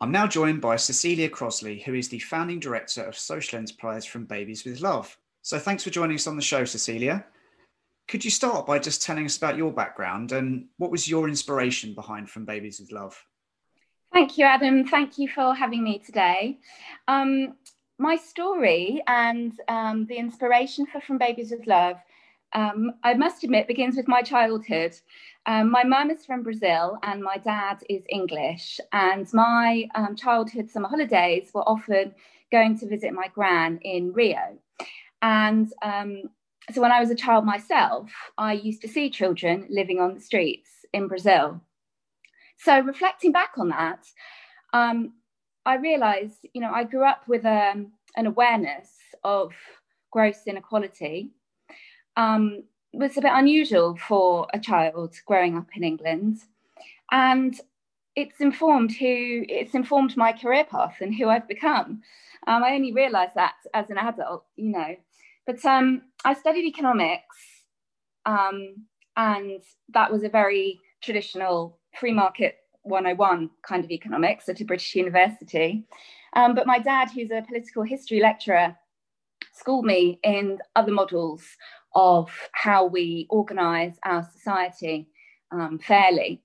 I'm 0.00 0.12
now 0.12 0.26
joined 0.26 0.60
by 0.60 0.76
Cecilia 0.76 1.28
Crossley, 1.28 1.80
who 1.80 1.94
is 1.94 2.08
the 2.08 2.18
founding 2.18 2.60
director 2.60 3.02
of 3.02 3.16
social 3.16 3.58
enterprise 3.58 4.04
from 4.04 4.26
Babies 4.26 4.64
with 4.64 4.80
Love. 4.80 5.16
So 5.42 5.58
thanks 5.58 5.84
for 5.84 5.90
joining 5.90 6.16
us 6.16 6.26
on 6.26 6.36
the 6.36 6.42
show, 6.42 6.64
Cecilia. 6.64 7.24
Could 8.08 8.24
you 8.24 8.30
start 8.30 8.66
by 8.66 8.78
just 8.78 9.02
telling 9.02 9.24
us 9.24 9.36
about 9.36 9.56
your 9.56 9.72
background 9.72 10.32
and 10.32 10.66
what 10.76 10.90
was 10.90 11.08
your 11.08 11.28
inspiration 11.28 11.94
behind 11.94 12.30
From 12.30 12.44
Babies 12.44 12.78
with 12.78 12.92
Love? 12.92 13.20
Thank 14.12 14.38
you, 14.38 14.44
Adam. 14.44 14.86
Thank 14.86 15.18
you 15.18 15.28
for 15.28 15.54
having 15.54 15.82
me 15.82 15.98
today. 15.98 16.58
Um, 17.08 17.54
my 17.98 18.16
story 18.16 19.02
and 19.06 19.52
um, 19.68 20.06
the 20.06 20.16
inspiration 20.16 20.86
for 20.86 21.00
From 21.00 21.18
Babies 21.18 21.50
with 21.50 21.66
Love, 21.66 21.96
um, 22.52 22.92
I 23.02 23.14
must 23.14 23.44
admit, 23.44 23.68
begins 23.68 23.96
with 23.96 24.08
my 24.08 24.22
childhood. 24.22 24.96
Um, 25.46 25.70
my 25.70 25.84
mum 25.84 26.10
is 26.10 26.24
from 26.24 26.42
Brazil 26.42 26.98
and 27.02 27.22
my 27.22 27.36
dad 27.36 27.82
is 27.88 28.02
English. 28.08 28.80
And 28.92 29.26
my 29.32 29.88
um, 29.94 30.16
childhood 30.16 30.70
summer 30.70 30.88
holidays 30.88 31.50
were 31.52 31.68
often 31.68 32.14
going 32.50 32.78
to 32.78 32.88
visit 32.88 33.12
my 33.12 33.28
gran 33.34 33.78
in 33.82 34.12
Rio. 34.12 34.58
And 35.22 35.72
um, 35.82 36.22
so 36.72 36.80
when 36.80 36.92
I 36.92 37.00
was 37.00 37.10
a 37.10 37.14
child 37.14 37.44
myself, 37.44 38.10
I 38.38 38.54
used 38.54 38.82
to 38.82 38.88
see 38.88 39.10
children 39.10 39.66
living 39.68 40.00
on 40.00 40.14
the 40.14 40.20
streets 40.20 40.70
in 40.92 41.08
Brazil. 41.08 41.60
So 42.58 42.80
reflecting 42.80 43.32
back 43.32 43.52
on 43.58 43.68
that, 43.68 44.06
um, 44.72 45.12
I 45.64 45.76
realized, 45.76 46.46
you 46.54 46.60
know, 46.60 46.72
I 46.72 46.84
grew 46.84 47.04
up 47.04 47.28
with 47.28 47.44
um, 47.44 47.92
an 48.16 48.26
awareness 48.26 48.90
of 49.24 49.52
gross 50.10 50.46
inequality. 50.46 51.30
Um, 52.16 52.62
was 52.92 53.16
a 53.16 53.20
bit 53.20 53.32
unusual 53.34 53.96
for 53.96 54.46
a 54.54 54.58
child 54.58 55.14
growing 55.26 55.56
up 55.56 55.68
in 55.74 55.84
England. 55.84 56.38
And 57.10 57.58
it's 58.16 58.40
informed 58.40 58.92
who 58.92 59.44
it's 59.48 59.74
informed 59.74 60.16
my 60.16 60.32
career 60.32 60.64
path 60.64 60.96
and 61.00 61.14
who 61.14 61.28
I've 61.28 61.46
become. 61.46 62.02
Um, 62.46 62.64
I 62.64 62.74
only 62.74 62.92
realized 62.92 63.34
that 63.34 63.54
as 63.74 63.90
an 63.90 63.98
adult, 63.98 64.44
you 64.56 64.70
know. 64.70 64.96
But 65.46 65.64
um, 65.64 66.02
I 66.24 66.34
studied 66.34 66.64
economics, 66.64 67.36
um, 68.24 68.86
and 69.16 69.62
that 69.92 70.10
was 70.10 70.24
a 70.24 70.28
very 70.28 70.80
traditional 71.02 71.78
free 72.00 72.12
market 72.12 72.56
101 72.82 73.50
kind 73.62 73.84
of 73.84 73.90
economics 73.90 74.48
at 74.48 74.60
a 74.60 74.64
British 74.64 74.94
university. 74.94 75.84
Um, 76.34 76.54
but 76.54 76.66
my 76.66 76.78
dad, 76.78 77.10
who's 77.10 77.30
a 77.30 77.44
political 77.46 77.82
history 77.82 78.20
lecturer, 78.20 78.76
schooled 79.52 79.84
me 79.84 80.18
in 80.22 80.58
other 80.74 80.92
models 80.92 81.42
of 81.96 82.30
how 82.52 82.84
we 82.84 83.26
organise 83.30 83.96
our 84.04 84.22
society 84.22 85.08
um, 85.50 85.78
fairly. 85.78 86.42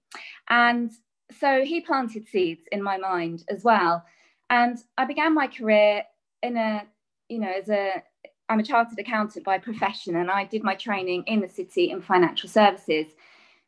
And 0.50 0.90
so 1.38 1.64
he 1.64 1.82
planted 1.82 2.28
seeds 2.28 2.64
in 2.72 2.82
my 2.82 2.98
mind 2.98 3.44
as 3.50 3.64
well. 3.64 4.04
And 4.50 4.78
I 4.98 5.06
began 5.06 5.36
my 5.36 5.48
career 5.48 6.04
in 6.42 6.58
a, 6.58 6.84
you 7.30 7.40
know, 7.40 7.52
as 7.52 7.70
a, 7.70 8.02
I'm 8.50 8.60
a 8.60 8.64
chartered 8.64 9.00
accountant 9.00 9.46
by 9.46 9.58
profession, 9.58 10.16
and 10.18 10.32
I 10.32 10.46
did 10.46 10.64
my 10.64 10.76
training 10.76 11.24
in 11.28 11.42
the 11.42 11.50
city 11.50 11.92
in 11.92 12.02
financial 12.02 12.50
services. 12.50 13.08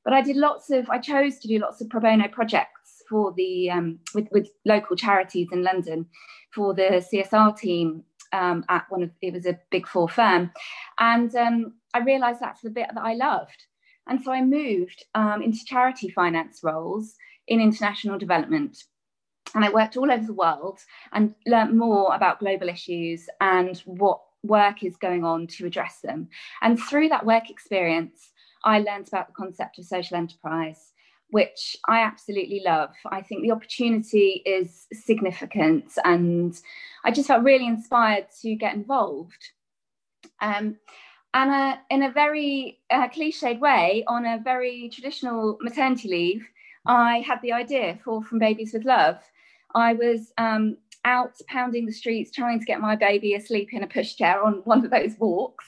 But 0.03 0.13
I 0.13 0.21
did 0.21 0.35
lots 0.35 0.69
of, 0.69 0.89
I 0.89 0.97
chose 0.97 1.39
to 1.39 1.47
do 1.47 1.59
lots 1.59 1.79
of 1.81 1.89
pro 1.89 2.01
bono 2.01 2.27
projects 2.27 3.01
for 3.09 3.33
the, 3.33 3.69
um, 3.69 3.99
with, 4.13 4.27
with 4.31 4.49
local 4.65 4.95
charities 4.95 5.49
in 5.51 5.63
London 5.63 6.05
for 6.51 6.73
the 6.73 7.05
CSR 7.13 7.57
team 7.57 8.03
um, 8.33 8.65
at 8.67 8.85
one 8.89 9.03
of, 9.03 9.11
it 9.21 9.33
was 9.33 9.45
a 9.45 9.59
big 9.71 9.87
four 9.87 10.09
firm. 10.09 10.51
And 10.99 11.33
um, 11.35 11.73
I 11.93 11.99
realized 11.99 12.39
that's 12.41 12.61
the 12.61 12.69
bit 12.69 12.89
that 12.93 13.03
I 13.03 13.13
loved. 13.13 13.65
And 14.07 14.21
so 14.21 14.31
I 14.31 14.41
moved 14.41 15.05
um, 15.15 15.41
into 15.41 15.63
charity 15.65 16.09
finance 16.09 16.59
roles 16.63 17.15
in 17.47 17.61
international 17.61 18.17
development. 18.17 18.83
And 19.55 19.63
I 19.63 19.69
worked 19.69 19.97
all 19.97 20.11
over 20.11 20.25
the 20.25 20.33
world 20.33 20.79
and 21.11 21.35
learnt 21.45 21.75
more 21.75 22.13
about 22.13 22.39
global 22.39 22.69
issues 22.69 23.29
and 23.39 23.77
what 23.85 24.19
work 24.43 24.83
is 24.83 24.97
going 24.97 25.23
on 25.23 25.47
to 25.47 25.65
address 25.65 25.99
them. 26.01 26.27
And 26.61 26.79
through 26.79 27.09
that 27.09 27.25
work 27.25 27.49
experience, 27.49 28.31
I 28.65 28.79
learned 28.79 29.07
about 29.07 29.27
the 29.27 29.33
concept 29.33 29.77
of 29.79 29.85
social 29.85 30.17
enterprise, 30.17 30.92
which 31.33 31.75
I 31.89 32.01
absolutely 32.01 32.61
love. 32.63 32.91
I 33.07 33.23
think 33.23 33.41
the 33.41 33.51
opportunity 33.51 34.43
is 34.45 34.85
significant, 34.93 35.85
and 36.05 36.53
I 37.03 37.09
just 37.09 37.27
felt 37.27 37.43
really 37.43 37.65
inspired 37.65 38.27
to 38.41 38.53
get 38.55 38.75
involved. 38.75 39.43
Um, 40.41 40.77
and 41.33 41.49
uh, 41.49 41.77
in 41.89 42.03
a 42.03 42.11
very 42.11 42.79
uh, 42.91 43.07
cliched 43.07 43.59
way, 43.59 44.03
on 44.07 44.27
a 44.27 44.41
very 44.43 44.91
traditional 44.93 45.57
maternity 45.59 46.07
leave, 46.07 46.47
I 46.85 47.23
had 47.25 47.41
the 47.41 47.53
idea 47.53 47.97
for 48.03 48.23
From 48.23 48.37
Babies 48.37 48.71
with 48.71 48.85
Love. 48.85 49.17
I 49.73 49.93
was 49.93 50.31
um, 50.37 50.77
out 51.03 51.33
pounding 51.47 51.87
the 51.87 51.91
streets 51.91 52.29
trying 52.29 52.59
to 52.59 52.65
get 52.65 52.79
my 52.79 52.95
baby 52.95 53.33
asleep 53.33 53.69
in 53.71 53.81
a 53.81 53.87
pushchair 53.87 54.45
on 54.45 54.61
one 54.65 54.85
of 54.85 54.91
those 54.91 55.17
walks. 55.17 55.65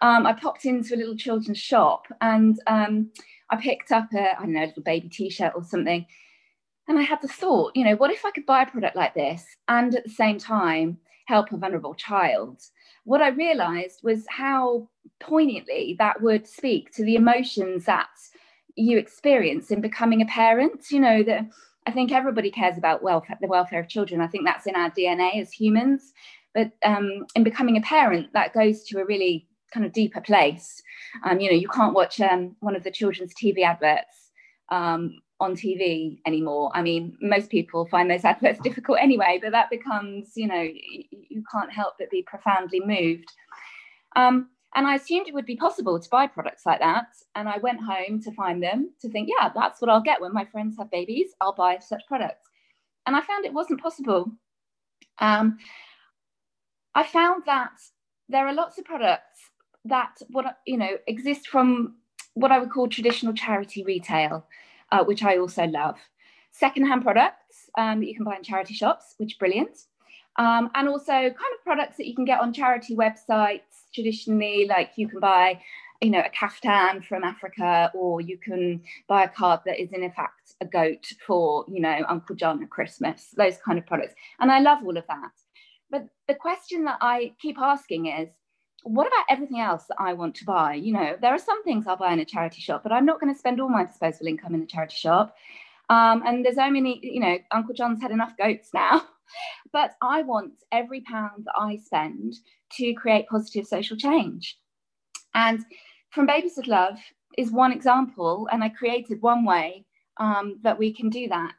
Um, 0.00 0.26
I 0.26 0.32
popped 0.32 0.64
into 0.64 0.94
a 0.94 0.96
little 0.96 1.16
children's 1.16 1.58
shop 1.58 2.06
and 2.22 2.58
um, 2.66 3.10
I 3.52 3.56
picked 3.56 3.92
up 3.92 4.08
a, 4.14 4.38
I 4.38 4.40
don't 4.40 4.54
know, 4.54 4.64
a 4.64 4.66
little 4.66 4.82
baby 4.82 5.08
t 5.08 5.28
shirt 5.28 5.52
or 5.54 5.62
something. 5.62 6.06
And 6.88 6.98
I 6.98 7.02
had 7.02 7.20
the 7.22 7.28
thought, 7.28 7.76
you 7.76 7.84
know, 7.84 7.94
what 7.94 8.10
if 8.10 8.24
I 8.24 8.30
could 8.30 8.46
buy 8.46 8.62
a 8.62 8.66
product 8.66 8.96
like 8.96 9.14
this 9.14 9.44
and 9.68 9.94
at 9.94 10.04
the 10.04 10.10
same 10.10 10.38
time 10.38 10.98
help 11.26 11.52
a 11.52 11.56
vulnerable 11.56 11.94
child? 11.94 12.60
What 13.04 13.20
I 13.20 13.28
realized 13.28 14.00
was 14.02 14.24
how 14.28 14.88
poignantly 15.20 15.96
that 15.98 16.20
would 16.22 16.46
speak 16.46 16.92
to 16.92 17.04
the 17.04 17.14
emotions 17.14 17.84
that 17.84 18.08
you 18.74 18.98
experience 18.98 19.70
in 19.70 19.80
becoming 19.80 20.22
a 20.22 20.26
parent. 20.26 20.90
You 20.90 21.00
know, 21.00 21.22
that 21.22 21.46
I 21.86 21.92
think 21.92 22.10
everybody 22.10 22.50
cares 22.50 22.78
about 22.78 23.02
welfare, 23.02 23.38
the 23.40 23.46
welfare 23.46 23.80
of 23.80 23.88
children. 23.88 24.20
I 24.20 24.28
think 24.28 24.44
that's 24.46 24.66
in 24.66 24.74
our 24.74 24.90
DNA 24.90 25.40
as 25.40 25.52
humans. 25.52 26.12
But 26.54 26.72
um, 26.84 27.26
in 27.34 27.44
becoming 27.44 27.76
a 27.76 27.82
parent, 27.82 28.32
that 28.32 28.54
goes 28.54 28.82
to 28.84 29.00
a 29.00 29.04
really 29.04 29.46
kind 29.72 29.86
of 29.86 29.92
deeper 29.92 30.20
place. 30.20 30.82
Um, 31.24 31.40
you 31.40 31.50
know, 31.50 31.56
you 31.56 31.68
can't 31.68 31.94
watch 31.94 32.20
um, 32.20 32.56
one 32.60 32.76
of 32.76 32.84
the 32.84 32.90
children's 32.90 33.34
TV 33.34 33.62
adverts 33.62 34.30
um, 34.70 35.20
on 35.40 35.54
TV 35.54 36.18
anymore. 36.26 36.70
I 36.74 36.82
mean, 36.82 37.16
most 37.20 37.50
people 37.50 37.86
find 37.86 38.10
those 38.10 38.24
adverts 38.24 38.60
difficult 38.60 38.98
anyway, 39.00 39.38
but 39.42 39.52
that 39.52 39.70
becomes, 39.70 40.32
you 40.36 40.46
know, 40.46 40.60
you, 40.62 41.42
can't 41.50 41.72
help 41.72 41.94
but 41.98 42.10
be 42.10 42.22
profoundly 42.22 42.80
moved. 42.80 43.30
Um, 44.16 44.48
and 44.74 44.86
I 44.86 44.94
assumed 44.94 45.28
it 45.28 45.34
would 45.34 45.44
be 45.44 45.56
possible 45.56 46.00
to 46.00 46.08
buy 46.08 46.26
products 46.26 46.64
like 46.64 46.80
that. 46.80 47.06
And 47.34 47.48
I 47.48 47.58
went 47.58 47.80
home 47.80 48.22
to 48.22 48.32
find 48.32 48.62
them 48.62 48.92
to 49.00 49.08
think, 49.10 49.28
yeah, 49.28 49.50
that's 49.54 49.80
what 49.80 49.90
I'll 49.90 50.00
get 50.00 50.20
when 50.20 50.32
my 50.32 50.46
friends 50.46 50.76
have 50.78 50.90
babies. 50.90 51.30
I'll 51.40 51.54
buy 51.54 51.78
such 51.78 52.02
products. 52.06 52.48
And 53.06 53.14
I 53.14 53.20
found 53.20 53.44
it 53.44 53.52
wasn't 53.52 53.82
possible. 53.82 54.30
Um, 55.18 55.58
I 56.94 57.02
found 57.02 57.42
that 57.46 57.72
there 58.28 58.46
are 58.46 58.54
lots 58.54 58.78
of 58.78 58.84
products 58.84 59.40
that 59.84 60.18
what 60.30 60.58
you 60.66 60.76
know 60.76 60.96
exist 61.06 61.48
from 61.48 61.96
what 62.34 62.52
I 62.52 62.58
would 62.58 62.70
call 62.70 62.88
traditional 62.88 63.34
charity 63.34 63.84
retail, 63.84 64.46
uh, 64.90 65.04
which 65.04 65.22
I 65.22 65.38
also 65.38 65.66
love. 65.66 65.96
Secondhand 66.50 67.02
products 67.02 67.70
um, 67.78 68.00
that 68.00 68.06
you 68.06 68.14
can 68.14 68.24
buy 68.24 68.36
in 68.36 68.42
charity 68.42 68.74
shops, 68.74 69.14
which 69.18 69.38
brilliant. 69.38 69.78
Um, 70.36 70.70
and 70.74 70.88
also 70.88 71.12
kind 71.12 71.32
of 71.32 71.64
products 71.64 71.98
that 71.98 72.06
you 72.06 72.14
can 72.14 72.24
get 72.24 72.40
on 72.40 72.52
charity 72.52 72.96
websites 72.96 73.88
traditionally, 73.94 74.66
like 74.66 74.92
you 74.96 75.08
can 75.08 75.20
buy, 75.20 75.60
you 76.00 76.10
know, 76.10 76.20
a 76.20 76.30
kaftan 76.30 77.04
from 77.04 77.22
Africa, 77.22 77.90
or 77.94 78.22
you 78.22 78.38
can 78.38 78.82
buy 79.08 79.24
a 79.24 79.28
card 79.28 79.60
that 79.66 79.80
is 79.80 79.92
in 79.92 80.10
fact 80.12 80.54
a 80.62 80.64
goat 80.64 81.06
for, 81.26 81.66
you 81.68 81.80
know, 81.80 82.02
Uncle 82.08 82.34
John 82.34 82.62
at 82.62 82.70
Christmas, 82.70 83.34
those 83.36 83.58
kind 83.58 83.78
of 83.78 83.86
products. 83.86 84.14
And 84.40 84.50
I 84.50 84.60
love 84.60 84.78
all 84.84 84.96
of 84.96 85.06
that. 85.08 85.32
But 85.90 86.06
the 86.28 86.34
question 86.34 86.84
that 86.84 86.98
I 87.02 87.34
keep 87.38 87.58
asking 87.58 88.06
is, 88.06 88.30
what 88.84 89.06
about 89.06 89.24
everything 89.28 89.60
else 89.60 89.84
that 89.88 89.96
I 89.98 90.12
want 90.12 90.34
to 90.36 90.44
buy? 90.44 90.74
You 90.74 90.92
know, 90.92 91.16
there 91.20 91.32
are 91.32 91.38
some 91.38 91.62
things 91.64 91.86
I'll 91.86 91.96
buy 91.96 92.12
in 92.12 92.20
a 92.20 92.24
charity 92.24 92.60
shop, 92.60 92.82
but 92.82 92.92
I'm 92.92 93.06
not 93.06 93.20
going 93.20 93.32
to 93.32 93.38
spend 93.38 93.60
all 93.60 93.68
my 93.68 93.84
disposable 93.84 94.26
income 94.26 94.54
in 94.54 94.62
a 94.62 94.66
charity 94.66 94.96
shop. 94.96 95.36
Um, 95.88 96.22
and 96.26 96.44
there's 96.44 96.58
only, 96.58 97.00
you 97.02 97.20
know, 97.20 97.38
Uncle 97.50 97.74
John's 97.74 98.00
had 98.00 98.10
enough 98.10 98.32
goats 98.36 98.70
now. 98.74 99.02
but 99.72 99.92
I 100.02 100.22
want 100.22 100.52
every 100.70 101.00
pound 101.02 101.44
that 101.44 101.54
I 101.56 101.76
spend 101.76 102.34
to 102.72 102.94
create 102.94 103.28
positive 103.28 103.66
social 103.66 103.96
change. 103.96 104.58
And 105.34 105.64
From 106.10 106.26
Babies 106.26 106.54
with 106.56 106.66
Love 106.66 106.98
is 107.38 107.50
one 107.50 107.72
example, 107.72 108.48
and 108.52 108.62
I 108.62 108.68
created 108.68 109.22
one 109.22 109.44
way 109.44 109.86
um, 110.18 110.58
that 110.62 110.78
we 110.78 110.92
can 110.92 111.08
do 111.08 111.28
that. 111.28 111.54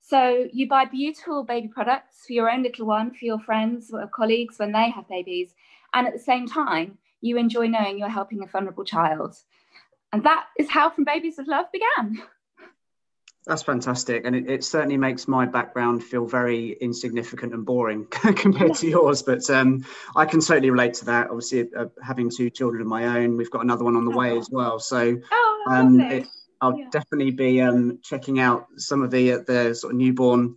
So 0.00 0.46
you 0.52 0.68
buy 0.68 0.86
beautiful 0.86 1.44
baby 1.44 1.68
products 1.68 2.24
for 2.26 2.32
your 2.32 2.50
own 2.50 2.62
little 2.62 2.86
one, 2.86 3.12
for 3.12 3.24
your 3.24 3.40
friends 3.40 3.90
or 3.92 4.08
colleagues 4.08 4.58
when 4.58 4.72
they 4.72 4.90
have 4.90 5.08
babies, 5.08 5.54
and 5.94 6.06
at 6.06 6.12
the 6.12 6.18
same 6.18 6.46
time, 6.46 6.98
you 7.20 7.36
enjoy 7.36 7.66
knowing 7.66 7.98
you're 7.98 8.08
helping 8.08 8.42
a 8.42 8.46
vulnerable 8.46 8.84
child. 8.84 9.36
And 10.12 10.22
that 10.24 10.46
is 10.58 10.70
how 10.70 10.90
From 10.90 11.04
Babies 11.04 11.38
of 11.38 11.48
Love 11.48 11.66
began. 11.72 12.22
That's 13.46 13.62
fantastic, 13.62 14.26
and 14.26 14.36
it, 14.36 14.50
it, 14.50 14.62
certainly 14.62 14.98
makes 14.98 15.26
my 15.26 15.46
background 15.46 16.04
feel 16.04 16.26
very 16.26 16.72
insignificant 16.82 17.54
and 17.54 17.64
boring 17.64 18.06
compared 18.36 18.74
to 18.74 18.86
yours. 18.86 19.22
But 19.22 19.48
um, 19.48 19.86
I 20.14 20.26
can 20.26 20.40
totally 20.40 20.70
relate 20.70 20.92
to 20.94 21.06
that. 21.06 21.28
Obviously, 21.28 21.66
uh, 21.74 21.86
having 22.02 22.28
two 22.28 22.50
children 22.50 22.82
of 22.82 22.88
my 22.88 23.18
own, 23.18 23.38
we've 23.38 23.50
got 23.50 23.62
another 23.62 23.84
one 23.84 23.96
on 23.96 24.04
the 24.04 24.10
way 24.10 24.36
as 24.36 24.50
well. 24.50 24.78
So 24.78 25.16
oh, 25.32 25.64
um, 25.66 25.98
it, 25.98 26.26
I'll 26.60 26.76
yeah. 26.76 26.88
definitely 26.90 27.30
be 27.30 27.62
um, 27.62 28.00
checking 28.02 28.38
out 28.38 28.66
some 28.76 29.02
of 29.02 29.10
the 29.10 29.32
uh, 29.32 29.38
the 29.46 29.74
sort 29.74 29.94
of 29.94 29.98
newborn 29.98 30.56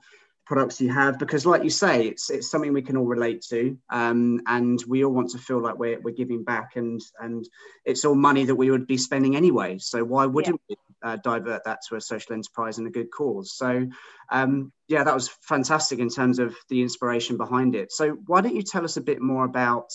products 0.51 0.81
you 0.81 0.91
have 0.91 1.17
because 1.17 1.45
like 1.45 1.63
you 1.63 1.69
say 1.69 2.07
it's 2.07 2.29
it's 2.29 2.51
something 2.51 2.73
we 2.73 2.81
can 2.81 2.97
all 2.97 3.05
relate 3.05 3.41
to 3.41 3.77
um, 3.89 4.41
and 4.47 4.83
we 4.85 5.05
all 5.05 5.13
want 5.13 5.29
to 5.29 5.37
feel 5.37 5.61
like 5.61 5.79
we're, 5.79 5.97
we're 6.01 6.13
giving 6.13 6.43
back 6.43 6.75
and 6.75 6.99
and 7.21 7.47
it's 7.85 8.03
all 8.03 8.15
money 8.15 8.43
that 8.43 8.55
we 8.55 8.69
would 8.69 8.85
be 8.85 8.97
spending 8.97 9.37
anyway. 9.37 9.77
So 9.77 10.03
why 10.03 10.25
wouldn't 10.25 10.59
yeah. 10.67 10.75
we 11.03 11.09
uh, 11.09 11.15
divert 11.23 11.63
that 11.63 11.79
to 11.87 11.95
a 11.95 12.01
social 12.01 12.33
enterprise 12.33 12.79
and 12.79 12.85
a 12.85 12.91
good 12.91 13.11
cause? 13.11 13.53
So 13.53 13.87
um, 14.29 14.73
yeah 14.89 15.05
that 15.05 15.13
was 15.13 15.29
fantastic 15.29 15.99
in 15.99 16.09
terms 16.09 16.37
of 16.37 16.53
the 16.67 16.81
inspiration 16.81 17.37
behind 17.37 17.73
it. 17.73 17.93
So 17.93 18.09
why 18.09 18.41
don't 18.41 18.55
you 18.55 18.63
tell 18.63 18.83
us 18.83 18.97
a 18.97 19.01
bit 19.01 19.21
more 19.21 19.45
about 19.45 19.89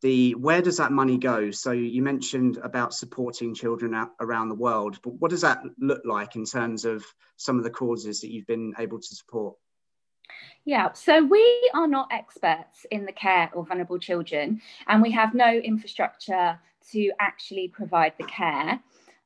the 0.00 0.32
where 0.36 0.62
does 0.62 0.78
that 0.78 0.90
money 0.90 1.18
go? 1.18 1.50
So 1.50 1.72
you 1.72 2.00
mentioned 2.00 2.56
about 2.56 2.94
supporting 2.94 3.54
children 3.54 3.92
out 3.92 4.12
around 4.20 4.48
the 4.48 4.54
world 4.54 5.00
but 5.04 5.12
what 5.20 5.30
does 5.30 5.42
that 5.42 5.62
look 5.78 6.00
like 6.06 6.34
in 6.34 6.46
terms 6.46 6.86
of 6.86 7.04
some 7.36 7.58
of 7.58 7.64
the 7.64 7.76
causes 7.82 8.22
that 8.22 8.30
you've 8.30 8.46
been 8.46 8.72
able 8.78 8.98
to 8.98 9.14
support 9.14 9.56
yeah, 10.64 10.92
so 10.92 11.24
we 11.24 11.70
are 11.74 11.88
not 11.88 12.08
experts 12.10 12.86
in 12.90 13.04
the 13.04 13.12
care 13.12 13.50
of 13.54 13.68
vulnerable 13.68 13.98
children, 13.98 14.60
and 14.86 15.02
we 15.02 15.10
have 15.10 15.34
no 15.34 15.52
infrastructure 15.52 16.58
to 16.90 17.12
actually 17.20 17.68
provide 17.68 18.14
the 18.18 18.26
care. 18.26 18.80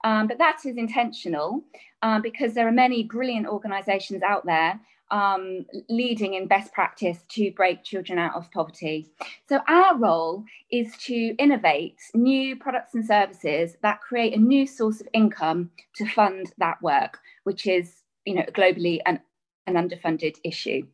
Um, 0.04 0.28
but 0.28 0.38
that 0.38 0.58
is 0.64 0.76
intentional 0.76 1.64
um, 2.02 2.22
because 2.22 2.54
there 2.54 2.68
are 2.68 2.72
many 2.72 3.02
brilliant 3.02 3.46
organisations 3.46 4.22
out 4.22 4.46
there 4.46 4.80
um, 5.10 5.64
leading 5.88 6.34
in 6.34 6.46
best 6.46 6.72
practice 6.72 7.18
to 7.30 7.50
break 7.52 7.84
children 7.84 8.18
out 8.18 8.34
of 8.34 8.50
poverty. 8.50 9.08
So, 9.48 9.60
our 9.68 9.96
role 9.96 10.44
is 10.70 10.96
to 11.06 11.34
innovate 11.38 11.98
new 12.14 12.56
products 12.56 12.94
and 12.94 13.04
services 13.04 13.76
that 13.82 14.00
create 14.00 14.34
a 14.34 14.40
new 14.40 14.66
source 14.66 15.00
of 15.00 15.08
income 15.12 15.70
to 15.96 16.06
fund 16.06 16.52
that 16.58 16.80
work, 16.82 17.20
which 17.44 17.66
is 17.66 18.02
you 18.24 18.34
know 18.34 18.44
globally 18.52 19.00
an 19.06 19.20
an 19.66 19.74
underfunded 19.74 20.36
issue. 20.44 20.86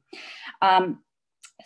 Um, 0.61 1.01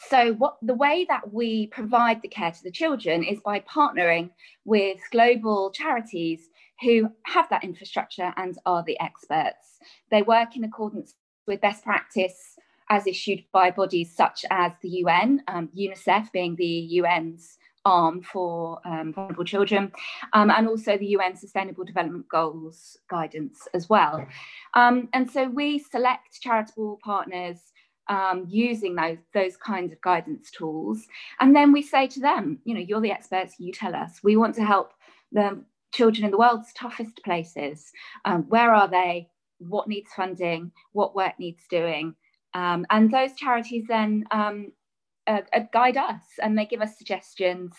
so 0.09 0.35
what 0.35 0.57
the 0.63 0.75
way 0.75 1.07
that 1.09 1.33
we 1.33 1.69
provide 1.69 2.21
the 2.23 2.29
care 2.29 2.51
to 2.51 2.63
the 2.63 2.71
children 2.71 3.25
is 3.25 3.41
by 3.41 3.61
partnering 3.61 4.31
with 4.65 4.99
global 5.11 5.71
charities 5.71 6.49
who 6.83 7.11
have 7.25 7.49
that 7.49 7.65
infrastructure 7.65 8.33
and 8.37 8.59
are 8.67 8.83
the 8.85 9.01
experts. 9.01 9.79
They 10.11 10.23
work 10.23 10.57
in 10.57 10.65
accordance 10.65 11.15
with 11.47 11.61
best 11.61 11.85
practice 11.85 12.57
as 12.91 13.07
issued 13.07 13.45
by 13.53 13.71
bodies 13.71 14.15
such 14.15 14.45
as 14.51 14.73
the 14.83 14.89
UN, 14.89 15.43
um, 15.49 15.69
UNICEF 15.77 16.31
being 16.33 16.57
the 16.57 17.01
UN's 17.01 17.59
arm 17.87 18.21
for 18.21 18.81
um, 18.85 19.13
vulnerable 19.13 19.45
children, 19.45 19.93
um, 20.33 20.51
and 20.51 20.69
also 20.69 20.99
the 20.99 21.07
UN 21.07 21.37
Sustainable 21.37 21.85
Development 21.85 22.29
Goals 22.29 22.99
guidance 23.09 23.67
as 23.73 23.89
well. 23.89 24.27
Um, 24.75 25.09
and 25.15 25.31
so 25.31 25.49
we 25.49 25.79
select 25.79 26.41
charitable 26.43 26.99
partners 27.03 27.59
um, 28.09 28.47
using 28.49 28.95
those, 28.95 29.19
those 29.33 29.57
kinds 29.57 29.93
of 29.93 30.01
guidance 30.01 30.51
tools. 30.51 31.07
And 31.41 31.55
then 31.55 31.73
we 31.73 31.83
say 31.83 32.07
to 32.09 32.21
them, 32.21 32.59
you 32.65 32.75
know, 32.75 32.81
you're 32.81 33.01
the 33.01 33.13
experts, 33.13 33.55
you 33.59 33.73
tell 33.73 33.95
us. 33.95 34.21
We 34.23 34.37
want 34.37 34.55
to 34.57 34.65
help 34.65 34.93
the 35.33 35.65
children 35.93 36.25
in 36.25 36.31
the 36.31 36.39
world's 36.39 36.73
toughest 36.73 37.23
places. 37.25 37.91
Um, 38.25 38.43
where 38.49 38.73
are 38.75 38.89
they? 38.89 39.29
What 39.59 39.89
needs 39.89 40.11
funding? 40.15 40.73
What 40.93 41.15
work 41.15 41.39
needs 41.39 41.63
doing? 41.71 42.15
Um, 42.55 42.87
and 42.91 43.13
those 43.13 43.35
charities 43.37 43.85
then 43.89 44.25
um, 44.31 44.73
uh, 45.27 45.41
guide 45.73 45.97
us 45.97 46.23
and 46.43 46.57
they 46.57 46.67
give 46.67 46.81
us 46.81 46.97
suggestions 46.97 47.73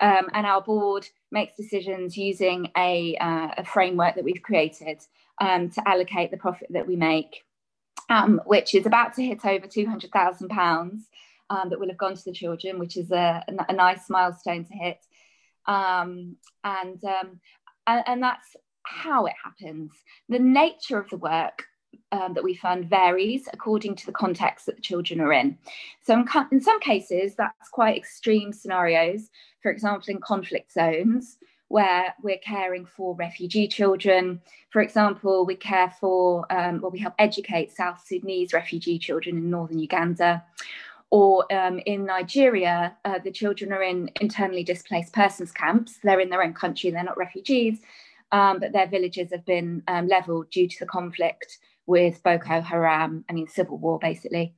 um, 0.00 0.28
and 0.32 0.46
our 0.46 0.62
board 0.62 1.06
makes 1.30 1.56
decisions 1.56 2.16
using 2.16 2.70
a, 2.76 3.16
uh, 3.20 3.48
a 3.58 3.64
framework 3.64 4.14
that 4.14 4.24
we've 4.24 4.42
created 4.42 5.00
um, 5.40 5.70
to 5.70 5.86
allocate 5.88 6.30
the 6.30 6.36
profit 6.36 6.68
that 6.70 6.86
we 6.86 6.96
make 6.96 7.42
um, 8.10 8.40
which 8.44 8.74
is 8.74 8.86
about 8.86 9.14
to 9.14 9.22
hit 9.22 9.44
over 9.44 9.66
200,000 9.66 10.48
pounds 10.48 11.08
um, 11.50 11.70
that 11.70 11.78
will 11.78 11.88
have 11.88 11.98
gone 11.98 12.14
to 12.14 12.24
the 12.24 12.32
children 12.32 12.78
which 12.78 12.96
is 12.96 13.10
a, 13.10 13.44
a, 13.48 13.66
a 13.68 13.72
nice 13.72 14.08
milestone 14.08 14.64
to 14.64 14.74
hit. 14.74 14.98
Um, 15.66 16.36
and, 16.62 17.02
um, 17.04 17.40
and 17.86 18.02
and 18.06 18.22
that's 18.22 18.56
how 18.82 19.26
it 19.26 19.34
happens. 19.42 19.92
The 20.28 20.38
nature 20.38 20.98
of 20.98 21.08
the 21.08 21.16
work 21.16 21.64
um, 22.12 22.34
that 22.34 22.44
we 22.44 22.54
fund 22.54 22.88
varies 22.88 23.48
according 23.52 23.96
to 23.96 24.06
the 24.06 24.12
context 24.12 24.66
that 24.66 24.76
the 24.76 24.82
children 24.82 25.20
are 25.20 25.32
in. 25.32 25.58
So, 26.02 26.14
in, 26.14 26.26
in 26.52 26.60
some 26.60 26.80
cases, 26.80 27.34
that's 27.36 27.68
quite 27.70 27.96
extreme 27.96 28.52
scenarios. 28.52 29.30
For 29.62 29.70
example, 29.70 30.10
in 30.10 30.20
conflict 30.20 30.72
zones, 30.72 31.38
where 31.68 32.14
we're 32.22 32.38
caring 32.38 32.86
for 32.86 33.14
refugee 33.16 33.66
children. 33.66 34.40
For 34.70 34.80
example, 34.80 35.44
we 35.46 35.56
care 35.56 35.92
for, 36.00 36.46
um, 36.52 36.80
well, 36.80 36.90
we 36.90 36.98
help 36.98 37.14
educate 37.18 37.72
South 37.72 38.00
Sudanese 38.06 38.52
refugee 38.52 38.98
children 38.98 39.36
in 39.36 39.50
northern 39.50 39.78
Uganda. 39.78 40.44
Or 41.10 41.52
um, 41.52 41.80
in 41.86 42.04
Nigeria, 42.04 42.96
uh, 43.04 43.18
the 43.18 43.30
children 43.30 43.72
are 43.72 43.82
in 43.82 44.10
internally 44.20 44.64
displaced 44.64 45.12
persons 45.12 45.52
camps. 45.52 45.98
They're 46.02 46.20
in 46.20 46.30
their 46.30 46.42
own 46.42 46.54
country, 46.54 46.90
they're 46.90 47.04
not 47.04 47.16
refugees, 47.16 47.80
um, 48.32 48.58
but 48.58 48.72
their 48.72 48.88
villages 48.88 49.30
have 49.30 49.44
been 49.44 49.82
um, 49.86 50.08
leveled 50.08 50.50
due 50.50 50.68
to 50.68 50.76
the 50.80 50.86
conflict 50.86 51.58
with 51.86 52.22
Boko 52.22 52.60
Haram, 52.60 53.24
I 53.28 53.32
mean, 53.32 53.48
civil 53.48 53.78
war 53.78 53.98
basically. 53.98 54.54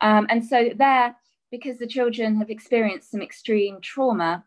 Um, 0.00 0.26
and 0.30 0.44
so, 0.44 0.70
there, 0.76 1.16
because 1.50 1.78
the 1.78 1.86
children 1.86 2.36
have 2.36 2.50
experienced 2.50 3.10
some 3.10 3.22
extreme 3.22 3.80
trauma, 3.80 4.44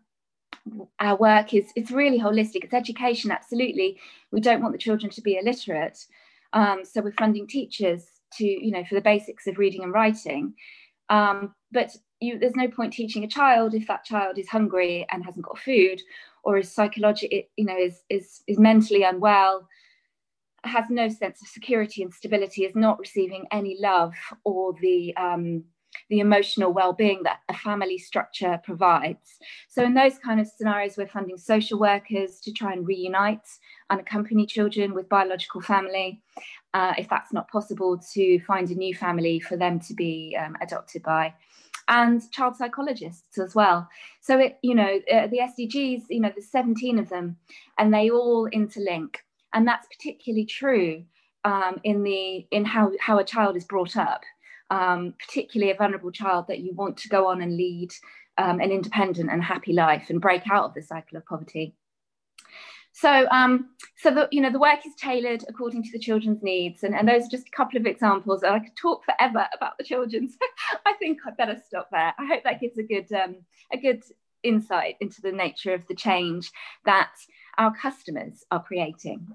our 0.99 1.15
work 1.17 1.53
is 1.53 1.71
it's 1.75 1.91
really 1.91 2.19
holistic. 2.19 2.63
It's 2.63 2.73
education, 2.73 3.31
absolutely. 3.31 3.99
We 4.31 4.41
don't 4.41 4.61
want 4.61 4.73
the 4.73 4.77
children 4.79 5.11
to 5.11 5.21
be 5.21 5.37
illiterate. 5.37 6.05
Um, 6.53 6.83
so 6.83 7.01
we're 7.01 7.13
funding 7.13 7.47
teachers 7.47 8.05
to, 8.33 8.45
you 8.45 8.71
know, 8.71 8.83
for 8.85 8.95
the 8.95 9.01
basics 9.01 9.47
of 9.47 9.57
reading 9.57 9.83
and 9.83 9.93
writing. 9.93 10.53
Um, 11.09 11.55
but 11.71 11.95
you, 12.19 12.37
there's 12.37 12.55
no 12.55 12.67
point 12.67 12.93
teaching 12.93 13.23
a 13.23 13.27
child 13.27 13.73
if 13.73 13.87
that 13.87 14.05
child 14.05 14.37
is 14.37 14.47
hungry 14.47 15.05
and 15.11 15.25
hasn't 15.25 15.45
got 15.45 15.57
food, 15.57 16.01
or 16.43 16.57
is 16.57 16.71
psychologically, 16.71 17.49
you 17.57 17.65
know, 17.65 17.77
is 17.77 18.03
is 18.09 18.41
is 18.47 18.59
mentally 18.59 19.03
unwell, 19.03 19.67
has 20.63 20.85
no 20.89 21.09
sense 21.09 21.41
of 21.41 21.47
security 21.47 22.03
and 22.03 22.13
stability, 22.13 22.65
is 22.65 22.75
not 22.75 22.99
receiving 22.99 23.45
any 23.51 23.77
love 23.79 24.13
or 24.43 24.73
the 24.81 25.15
um, 25.17 25.63
the 26.09 26.19
emotional 26.19 26.71
well-being 26.71 27.21
that 27.23 27.39
a 27.49 27.53
family 27.53 27.97
structure 27.97 28.59
provides. 28.63 29.37
So 29.67 29.83
in 29.83 29.93
those 29.93 30.17
kind 30.19 30.39
of 30.39 30.47
scenarios, 30.47 30.95
we're 30.97 31.07
funding 31.07 31.37
social 31.37 31.77
workers 31.79 32.39
to 32.41 32.51
try 32.53 32.71
and 32.73 32.87
reunite 32.87 33.45
unaccompanied 33.89 34.47
children 34.47 34.93
with 34.93 35.09
biological 35.09 35.61
family. 35.61 36.21
Uh, 36.73 36.93
if 36.97 37.09
that's 37.09 37.33
not 37.33 37.49
possible, 37.49 37.99
to 38.13 38.39
find 38.41 38.69
a 38.71 38.75
new 38.75 38.95
family 38.95 39.39
for 39.39 39.57
them 39.57 39.79
to 39.81 39.93
be 39.93 40.37
um, 40.41 40.55
adopted 40.61 41.03
by 41.03 41.33
and 41.87 42.31
child 42.31 42.55
psychologists 42.55 43.37
as 43.37 43.53
well. 43.53 43.87
So 44.21 44.39
it, 44.39 44.57
you 44.61 44.75
know, 44.75 44.99
uh, 45.11 45.27
the 45.27 45.39
SDGs, 45.39 46.03
you 46.09 46.21
know, 46.21 46.31
there's 46.33 46.49
17 46.49 46.99
of 46.99 47.09
them, 47.09 47.37
and 47.77 47.93
they 47.93 48.09
all 48.09 48.49
interlink 48.49 49.17
and 49.53 49.67
that's 49.67 49.87
particularly 49.87 50.45
true 50.45 51.03
um, 51.43 51.79
in 51.83 52.03
the 52.03 52.47
in 52.51 52.65
how 52.65 52.91
how 52.99 53.19
a 53.19 53.23
child 53.23 53.55
is 53.55 53.65
brought 53.65 53.97
up, 53.97 54.21
um, 54.69 55.13
particularly 55.25 55.71
a 55.71 55.77
vulnerable 55.77 56.11
child 56.11 56.45
that 56.47 56.59
you 56.59 56.73
want 56.73 56.97
to 56.97 57.09
go 57.09 57.27
on 57.27 57.41
and 57.41 57.57
lead 57.57 57.91
um, 58.37 58.59
an 58.59 58.71
independent 58.71 59.29
and 59.31 59.43
happy 59.43 59.73
life 59.73 60.09
and 60.09 60.21
break 60.21 60.43
out 60.49 60.65
of 60.65 60.73
the 60.73 60.81
cycle 60.81 61.17
of 61.17 61.25
poverty. 61.25 61.75
So, 62.93 63.27
um, 63.31 63.69
so 63.97 64.11
the 64.11 64.27
you 64.31 64.41
know 64.41 64.51
the 64.51 64.59
work 64.59 64.85
is 64.85 64.93
tailored 64.95 65.45
according 65.47 65.83
to 65.83 65.91
the 65.91 65.99
children's 65.99 66.43
needs, 66.43 66.83
and, 66.83 66.93
and 66.93 67.07
those 67.07 67.25
are 67.25 67.29
just 67.29 67.47
a 67.47 67.55
couple 67.55 67.79
of 67.79 67.85
examples. 67.85 68.43
I 68.43 68.59
could 68.59 68.75
talk 68.75 69.05
forever 69.05 69.47
about 69.55 69.77
the 69.77 69.83
children's. 69.83 70.37
I 70.85 70.93
think 70.93 71.19
I 71.25 71.31
better 71.31 71.59
stop 71.65 71.89
there. 71.91 72.13
I 72.17 72.25
hope 72.25 72.43
that 72.43 72.59
gives 72.59 72.77
a 72.77 72.83
good 72.83 73.11
um, 73.13 73.37
a 73.71 73.77
good 73.77 74.03
insight 74.43 74.95
into 74.99 75.21
the 75.21 75.31
nature 75.31 75.73
of 75.73 75.87
the 75.87 75.95
change 75.95 76.51
that 76.85 77.11
our 77.61 77.71
customers 77.71 78.43
are 78.49 78.63
creating. 78.63 79.27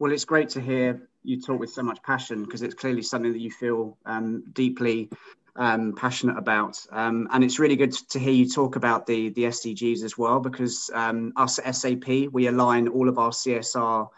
Well, 0.00 0.12
it's 0.12 0.24
great 0.24 0.48
to 0.50 0.60
hear 0.60 1.08
you 1.22 1.40
talk 1.40 1.60
with 1.60 1.70
so 1.70 1.84
much 1.84 2.02
passion 2.02 2.44
because 2.44 2.62
it's 2.62 2.74
clearly 2.74 3.02
something 3.02 3.32
that 3.32 3.40
you 3.40 3.52
feel 3.52 3.96
um, 4.06 4.42
deeply 4.52 5.08
um, 5.54 5.94
passionate 5.94 6.36
about. 6.36 6.84
Um, 6.90 7.28
and 7.30 7.44
it's 7.44 7.60
really 7.60 7.76
good 7.76 7.92
to 7.92 8.18
hear 8.18 8.32
you 8.32 8.48
talk 8.48 8.74
about 8.74 9.06
the, 9.06 9.28
the 9.30 9.44
SDGs 9.44 10.02
as 10.02 10.18
well 10.18 10.40
because 10.40 10.90
um, 10.92 11.32
us 11.36 11.60
at 11.60 11.76
SAP, 11.76 12.08
we 12.32 12.48
align 12.48 12.88
all 12.88 13.08
of 13.08 13.20
our 13.20 13.30
CSR 13.30 14.08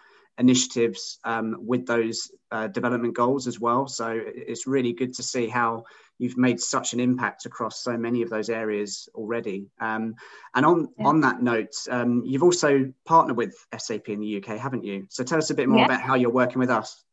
initiatives 0.40 1.18
um, 1.24 1.56
with 1.60 1.86
those 1.86 2.30
uh, 2.50 2.66
development 2.66 3.14
goals 3.14 3.46
as 3.46 3.60
well. 3.60 3.86
So 3.86 4.18
it's 4.24 4.66
really 4.66 4.94
good 4.94 5.14
to 5.14 5.22
see 5.22 5.46
how 5.46 5.84
you've 6.18 6.38
made 6.38 6.58
such 6.58 6.94
an 6.94 7.00
impact 7.00 7.44
across 7.46 7.84
so 7.84 7.96
many 7.96 8.22
of 8.22 8.30
those 8.30 8.48
areas 8.48 9.08
already. 9.14 9.68
Um, 9.80 10.14
and 10.54 10.66
on 10.66 10.88
yeah. 10.98 11.06
on 11.06 11.20
that 11.20 11.42
note, 11.42 11.74
um, 11.90 12.22
you've 12.24 12.42
also 12.42 12.92
partnered 13.04 13.36
with 13.36 13.54
SAP 13.76 14.08
in 14.08 14.20
the 14.20 14.38
UK, 14.38 14.58
haven't 14.58 14.84
you? 14.84 15.06
So 15.10 15.22
tell 15.22 15.38
us 15.38 15.50
a 15.50 15.54
bit 15.54 15.68
more 15.68 15.84
about 15.84 16.00
how 16.00 16.14
you're 16.14 16.30
working 16.30 16.58
with 16.58 16.70
us. 16.70 17.04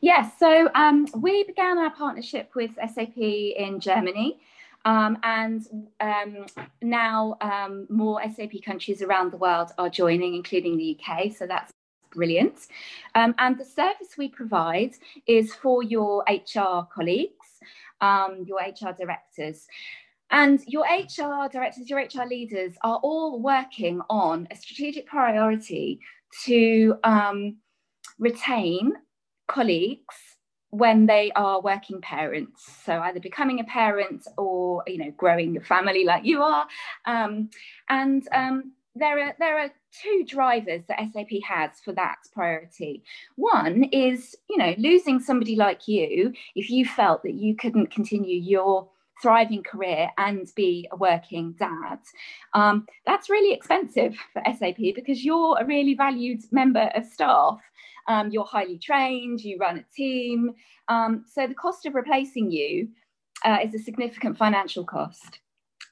Yes, 0.00 0.32
so 0.38 0.70
um, 0.74 1.06
we 1.14 1.44
began 1.44 1.76
our 1.76 1.90
partnership 1.90 2.52
with 2.54 2.70
SAP 2.94 3.18
in 3.18 3.80
Germany. 3.80 4.40
Um, 4.86 5.18
and 5.22 5.90
um, 6.00 6.46
now 6.80 7.36
um, 7.42 7.86
more 7.90 8.18
SAP 8.34 8.62
countries 8.64 9.02
around 9.02 9.30
the 9.30 9.36
world 9.36 9.72
are 9.76 9.90
joining, 9.90 10.34
including 10.34 10.78
the 10.78 10.98
UK. 10.98 11.32
So 11.36 11.46
that's 11.46 11.70
brilliant. 12.10 12.66
Um, 13.14 13.34
and 13.38 13.58
the 13.58 13.64
service 13.64 14.16
we 14.18 14.28
provide 14.28 14.92
is 15.26 15.54
for 15.54 15.82
your 15.82 16.24
HR 16.28 16.86
colleagues 16.92 17.50
um, 18.00 18.44
your 18.46 18.60
HR 18.60 18.92
directors. 18.96 19.66
And 20.30 20.60
your 20.66 20.84
HR 20.84 21.48
directors, 21.50 21.90
your 21.90 21.98
HR 22.00 22.26
leaders 22.28 22.74
are 22.82 23.00
all 23.02 23.40
working 23.40 24.00
on 24.08 24.46
a 24.50 24.56
strategic 24.56 25.06
priority 25.06 26.00
to 26.44 26.96
um, 27.02 27.56
retain 28.18 28.92
colleagues 29.48 30.14
when 30.72 31.04
they 31.04 31.32
are 31.34 31.60
working 31.60 32.00
parents 32.00 32.78
so 32.84 33.00
either 33.00 33.18
becoming 33.18 33.58
a 33.58 33.64
parent 33.64 34.24
or 34.38 34.84
you 34.86 34.98
know 34.98 35.10
growing 35.16 35.56
a 35.56 35.60
family 35.60 36.04
like 36.04 36.24
you 36.24 36.40
are 36.40 36.64
um, 37.06 37.50
and 37.88 38.28
um, 38.30 38.70
there 38.94 39.18
are 39.20 39.34
there 39.38 39.58
are 39.58 39.70
two 40.02 40.24
drivers 40.26 40.82
that 40.88 40.98
SAP 41.12 41.40
has 41.46 41.70
for 41.84 41.92
that 41.92 42.18
priority. 42.32 43.02
One 43.36 43.84
is, 43.92 44.36
you 44.48 44.56
know, 44.56 44.74
losing 44.78 45.20
somebody 45.20 45.56
like 45.56 45.86
you 45.88 46.32
if 46.54 46.70
you 46.70 46.84
felt 46.84 47.22
that 47.22 47.34
you 47.34 47.56
couldn't 47.56 47.90
continue 47.90 48.38
your 48.38 48.88
thriving 49.22 49.62
career 49.62 50.08
and 50.18 50.50
be 50.56 50.88
a 50.92 50.96
working 50.96 51.52
dad. 51.58 51.98
Um, 52.54 52.86
that's 53.06 53.28
really 53.28 53.52
expensive 53.52 54.16
for 54.32 54.42
SAP 54.46 54.78
because 54.94 55.24
you're 55.24 55.58
a 55.60 55.66
really 55.66 55.94
valued 55.94 56.40
member 56.50 56.90
of 56.94 57.04
staff. 57.04 57.60
Um, 58.08 58.30
you're 58.30 58.44
highly 58.44 58.78
trained, 58.78 59.40
you 59.40 59.58
run 59.58 59.78
a 59.78 59.84
team. 59.94 60.52
Um, 60.88 61.24
so 61.28 61.46
the 61.46 61.54
cost 61.54 61.86
of 61.86 61.94
replacing 61.94 62.50
you 62.50 62.88
uh, 63.44 63.58
is 63.62 63.74
a 63.74 63.78
significant 63.78 64.36
financial 64.38 64.84
cost. 64.84 65.40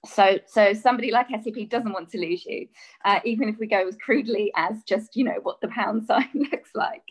So, 0.06 0.38
so 0.46 0.72
somebody 0.74 1.10
like 1.10 1.28
SAP 1.28 1.68
doesn't 1.68 1.92
want 1.92 2.08
to 2.10 2.18
lose 2.18 2.44
you, 2.46 2.68
uh, 3.04 3.20
even 3.24 3.48
if 3.48 3.58
we 3.58 3.66
go 3.66 3.86
as 3.86 3.96
crudely 3.96 4.52
as 4.56 4.82
just 4.84 5.16
you 5.16 5.24
know 5.24 5.38
what 5.42 5.60
the 5.60 5.68
pound 5.68 6.04
sign 6.06 6.28
looks 6.34 6.70
like. 6.74 7.02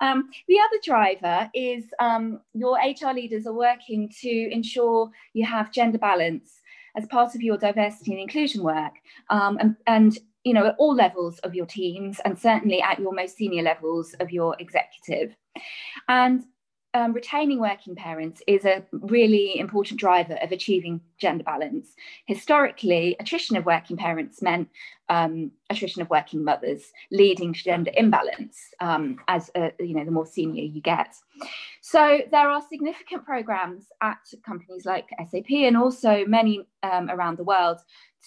Um, 0.00 0.30
the 0.46 0.58
other 0.58 0.78
driver 0.84 1.50
is 1.54 1.84
um, 2.00 2.40
your 2.54 2.78
HR 2.78 3.12
leaders 3.12 3.46
are 3.46 3.52
working 3.52 4.10
to 4.20 4.52
ensure 4.52 5.10
you 5.32 5.44
have 5.46 5.72
gender 5.72 5.98
balance 5.98 6.60
as 6.96 7.06
part 7.06 7.34
of 7.34 7.42
your 7.42 7.58
diversity 7.58 8.12
and 8.12 8.20
inclusion 8.20 8.62
work, 8.62 8.94
um, 9.30 9.58
and, 9.60 9.76
and 9.86 10.18
you 10.44 10.54
know 10.54 10.66
at 10.66 10.76
all 10.78 10.94
levels 10.94 11.40
of 11.40 11.54
your 11.54 11.66
teams, 11.66 12.20
and 12.24 12.38
certainly 12.38 12.80
at 12.80 13.00
your 13.00 13.12
most 13.12 13.36
senior 13.36 13.62
levels 13.62 14.14
of 14.20 14.30
your 14.30 14.56
executive. 14.60 15.34
And 16.08 16.44
um, 16.94 17.12
retaining 17.12 17.60
working 17.60 17.94
parents 17.94 18.42
is 18.46 18.64
a 18.64 18.82
really 18.92 19.58
important 19.58 20.00
driver 20.00 20.38
of 20.42 20.52
achieving 20.52 21.00
gender 21.18 21.44
balance. 21.44 21.94
Historically, 22.26 23.14
attrition 23.20 23.56
of 23.56 23.66
working 23.66 23.96
parents 23.96 24.40
meant 24.40 24.68
um, 25.10 25.50
attrition 25.68 26.00
of 26.00 26.08
working 26.08 26.42
mothers, 26.42 26.92
leading 27.10 27.52
to 27.52 27.62
gender 27.62 27.90
imbalance 27.94 28.58
um, 28.80 29.18
as 29.28 29.50
uh, 29.54 29.68
you 29.78 29.94
know 29.94 30.04
the 30.04 30.10
more 30.10 30.26
senior 30.26 30.64
you 30.64 30.80
get. 30.80 31.14
So 31.82 32.20
there 32.30 32.48
are 32.50 32.62
significant 32.68 33.24
programs 33.24 33.86
at 34.00 34.18
companies 34.44 34.86
like 34.86 35.08
SAP 35.30 35.50
and 35.50 35.76
also 35.76 36.24
many 36.26 36.66
um, 36.82 37.10
around 37.10 37.36
the 37.36 37.44
world 37.44 37.78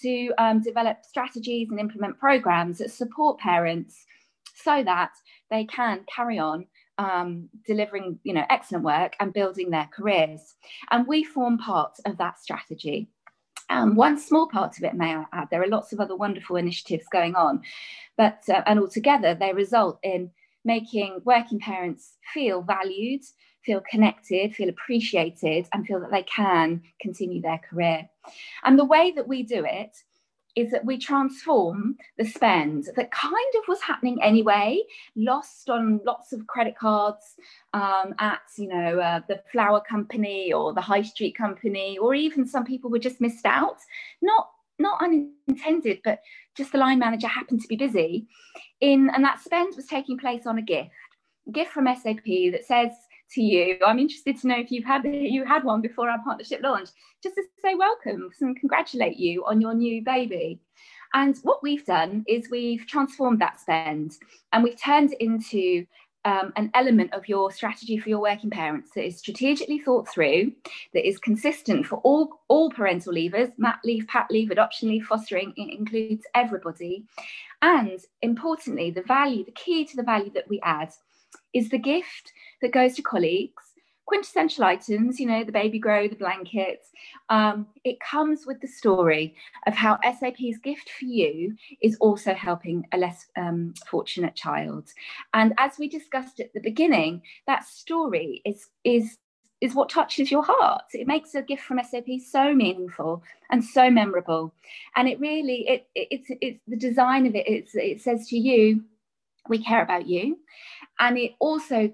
to 0.02 0.32
um, 0.38 0.62
develop 0.62 0.98
strategies 1.02 1.68
and 1.70 1.80
implement 1.80 2.18
programs 2.18 2.78
that 2.78 2.90
support 2.90 3.38
parents 3.38 4.06
so 4.54 4.82
that 4.84 5.10
they 5.50 5.64
can 5.64 6.04
carry 6.14 6.38
on 6.38 6.66
um, 7.02 7.48
delivering 7.66 8.18
you 8.22 8.32
know 8.32 8.44
excellent 8.50 8.84
work 8.84 9.14
and 9.20 9.32
building 9.32 9.70
their 9.70 9.88
careers. 9.94 10.54
And 10.90 11.06
we 11.06 11.24
form 11.24 11.58
part 11.58 11.96
of 12.06 12.16
that 12.18 12.38
strategy. 12.38 13.08
Um, 13.70 13.94
one 13.94 14.18
small 14.18 14.48
part 14.48 14.76
of 14.76 14.84
it 14.84 14.94
may 14.94 15.14
I 15.14 15.24
add 15.32 15.48
there 15.50 15.62
are 15.62 15.68
lots 15.68 15.92
of 15.92 16.00
other 16.00 16.16
wonderful 16.16 16.56
initiatives 16.56 17.06
going 17.10 17.34
on 17.36 17.62
but 18.18 18.42
uh, 18.50 18.60
and 18.66 18.78
altogether 18.78 19.34
they 19.34 19.54
result 19.54 19.98
in 20.02 20.30
making 20.64 21.20
working 21.24 21.58
parents 21.58 22.18
feel 22.34 22.60
valued 22.60 23.22
feel 23.62 23.80
connected 23.88 24.54
feel 24.54 24.68
appreciated 24.68 25.66
and 25.72 25.86
feel 25.86 26.00
that 26.00 26.10
they 26.10 26.24
can 26.24 26.82
continue 27.00 27.40
their 27.40 27.58
career. 27.58 28.06
And 28.64 28.78
the 28.78 28.84
way 28.84 29.12
that 29.12 29.28
we 29.28 29.42
do 29.42 29.64
it 29.64 29.96
is 30.54 30.70
that 30.70 30.84
we 30.84 30.98
transform 30.98 31.96
the 32.18 32.24
spend 32.24 32.88
that 32.96 33.10
kind 33.10 33.34
of 33.58 33.68
was 33.68 33.80
happening 33.80 34.18
anyway, 34.22 34.80
lost 35.16 35.70
on 35.70 36.00
lots 36.04 36.32
of 36.32 36.46
credit 36.46 36.76
cards 36.76 37.34
um, 37.72 38.14
at, 38.18 38.40
you 38.58 38.68
know, 38.68 38.98
uh, 39.00 39.20
the 39.28 39.42
flower 39.50 39.80
company 39.80 40.52
or 40.52 40.74
the 40.74 40.80
high 40.80 41.02
street 41.02 41.36
company, 41.36 41.96
or 41.98 42.14
even 42.14 42.46
some 42.46 42.64
people 42.64 42.90
were 42.90 42.98
just 42.98 43.20
missed 43.20 43.46
out. 43.46 43.78
Not 44.20 44.48
not 44.78 45.00
unintended, 45.02 46.00
but 46.02 46.20
just 46.56 46.72
the 46.72 46.78
line 46.78 46.98
manager 46.98 47.28
happened 47.28 47.60
to 47.60 47.68
be 47.68 47.76
busy. 47.76 48.26
In 48.80 49.10
and 49.14 49.24
that 49.24 49.40
spend 49.40 49.76
was 49.76 49.86
taking 49.86 50.18
place 50.18 50.46
on 50.46 50.58
a 50.58 50.62
gift, 50.62 50.90
a 51.48 51.52
gift 51.52 51.72
from 51.72 51.86
SAP 51.86 52.24
that 52.24 52.64
says 52.66 52.90
to 53.34 53.42
you. 53.42 53.78
I'm 53.86 53.98
interested 53.98 54.38
to 54.40 54.48
know 54.48 54.58
if 54.58 54.70
you've 54.70 54.84
had 54.84 55.04
you 55.04 55.44
had 55.44 55.64
one 55.64 55.80
before 55.80 56.08
our 56.08 56.22
partnership 56.24 56.60
launch, 56.62 56.90
just 57.22 57.36
to 57.36 57.42
say 57.62 57.74
welcome 57.74 58.30
and 58.40 58.58
congratulate 58.58 59.16
you 59.16 59.44
on 59.44 59.60
your 59.60 59.74
new 59.74 60.02
baby. 60.02 60.60
And 61.14 61.36
what 61.42 61.62
we've 61.62 61.84
done 61.84 62.24
is 62.26 62.50
we've 62.50 62.86
transformed 62.86 63.40
that 63.40 63.60
spend 63.60 64.16
and 64.52 64.64
we've 64.64 64.80
turned 64.80 65.12
it 65.12 65.20
into 65.20 65.86
um, 66.24 66.52
an 66.56 66.70
element 66.74 67.12
of 67.12 67.28
your 67.28 67.50
strategy 67.50 67.98
for 67.98 68.08
your 68.08 68.20
working 68.20 68.50
parents 68.50 68.90
that 68.94 69.04
is 69.04 69.18
strategically 69.18 69.78
thought 69.78 70.08
through, 70.08 70.52
that 70.94 71.06
is 71.06 71.18
consistent 71.18 71.86
for 71.86 71.96
all, 71.98 72.40
all 72.48 72.70
parental 72.70 73.12
leavers, 73.12 73.50
mat 73.58 73.80
leave, 73.84 74.06
pat 74.06 74.28
leave, 74.30 74.50
adoption 74.50 74.88
leave, 74.88 75.04
fostering, 75.04 75.52
it 75.56 75.76
includes 75.76 76.24
everybody. 76.34 77.04
And 77.60 78.00
importantly, 78.22 78.90
the 78.90 79.02
value, 79.02 79.44
the 79.44 79.52
key 79.52 79.84
to 79.84 79.96
the 79.96 80.02
value 80.02 80.30
that 80.34 80.48
we 80.48 80.60
add 80.62 80.92
is 81.54 81.68
the 81.68 81.78
gift 81.78 82.32
that 82.60 82.72
goes 82.72 82.94
to 82.96 83.02
colleagues 83.02 83.72
quintessential 84.12 84.64
items, 84.64 85.18
you 85.18 85.26
know, 85.26 85.42
the 85.42 85.52
baby 85.52 85.78
grow, 85.78 86.06
the 86.06 86.16
blankets. 86.16 86.90
Um, 87.30 87.66
it 87.82 87.98
comes 88.00 88.46
with 88.46 88.60
the 88.60 88.68
story 88.68 89.34
of 89.66 89.74
how 89.74 89.98
SAP's 90.02 90.58
gift 90.62 90.90
for 90.90 91.06
you 91.06 91.56
is 91.80 91.96
also 91.98 92.34
helping 92.34 92.86
a 92.92 92.98
less 92.98 93.26
um, 93.38 93.72
fortunate 93.90 94.34
child. 94.34 94.90
And 95.32 95.54
as 95.56 95.78
we 95.78 95.88
discussed 95.88 96.40
at 96.40 96.52
the 96.52 96.60
beginning, 96.60 97.22
that 97.46 97.64
story 97.64 98.42
is 98.44 98.66
is 98.84 99.16
is 99.62 99.74
what 99.74 99.88
touches 99.88 100.30
your 100.30 100.42
heart. 100.44 100.82
It 100.92 101.06
makes 101.06 101.34
a 101.34 101.40
gift 101.40 101.62
from 101.62 101.80
SAP 101.82 102.08
so 102.28 102.52
meaningful 102.52 103.22
and 103.50 103.64
so 103.64 103.88
memorable. 103.88 104.52
And 104.96 105.08
it 105.08 105.20
really, 105.20 105.66
it, 105.68 105.86
it 105.94 106.08
it's 106.10 106.28
it's 106.42 106.60
the 106.66 106.76
design 106.76 107.26
of 107.26 107.34
it. 107.34 107.46
It's, 107.46 107.74
it 107.74 108.02
says 108.02 108.26
to 108.28 108.36
you, 108.36 108.84
we 109.48 109.62
care 109.62 109.82
about 109.82 110.06
you, 110.06 110.38
and 111.02 111.18
it 111.18 111.32
also 111.40 111.92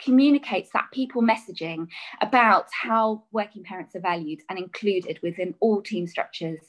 communicates 0.00 0.70
that 0.72 0.86
people 0.92 1.22
messaging 1.22 1.88
about 2.20 2.66
how 2.70 3.24
working 3.32 3.64
parents 3.64 3.96
are 3.96 4.00
valued 4.00 4.40
and 4.48 4.58
included 4.58 5.18
within 5.22 5.54
all 5.60 5.82
team 5.82 6.06
structures 6.06 6.60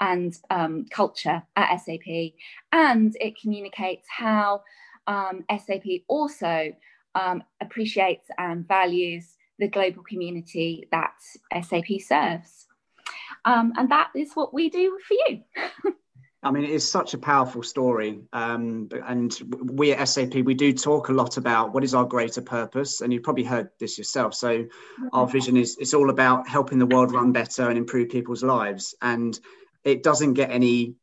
and 0.00 0.38
um, 0.50 0.86
culture 0.90 1.42
at 1.56 1.76
SAP. 1.76 2.32
And 2.72 3.16
it 3.20 3.40
communicates 3.40 4.08
how 4.08 4.62
um, 5.06 5.44
SAP 5.50 5.84
also 6.08 6.72
um, 7.14 7.42
appreciates 7.60 8.28
and 8.38 8.66
values 8.66 9.36
the 9.58 9.68
global 9.68 10.02
community 10.02 10.88
that 10.90 11.14
SAP 11.62 12.00
serves. 12.00 12.66
Um, 13.44 13.72
and 13.76 13.90
that 13.90 14.10
is 14.16 14.32
what 14.34 14.52
we 14.52 14.68
do 14.68 14.98
for 15.06 15.14
you. 15.14 15.94
I 16.42 16.50
mean, 16.50 16.64
it 16.64 16.70
is 16.70 16.90
such 16.90 17.12
a 17.12 17.18
powerful 17.18 17.62
story. 17.62 18.20
Um, 18.32 18.88
and 19.06 19.36
we 19.62 19.92
at 19.92 20.08
SAP, 20.08 20.34
we 20.34 20.54
do 20.54 20.72
talk 20.72 21.10
a 21.10 21.12
lot 21.12 21.36
about 21.36 21.74
what 21.74 21.84
is 21.84 21.94
our 21.94 22.06
greater 22.06 22.40
purpose. 22.40 23.02
And 23.02 23.12
you've 23.12 23.22
probably 23.22 23.44
heard 23.44 23.70
this 23.78 23.98
yourself. 23.98 24.34
So 24.34 24.64
our 25.12 25.26
vision 25.26 25.58
is 25.58 25.76
it's 25.78 25.92
all 25.92 26.08
about 26.08 26.48
helping 26.48 26.78
the 26.78 26.86
world 26.86 27.12
run 27.12 27.32
better 27.32 27.68
and 27.68 27.76
improve 27.76 28.08
people's 28.08 28.42
lives. 28.42 28.94
And 29.02 29.38
it 29.84 30.02
doesn't 30.02 30.34
get 30.34 30.50
any 30.50 30.94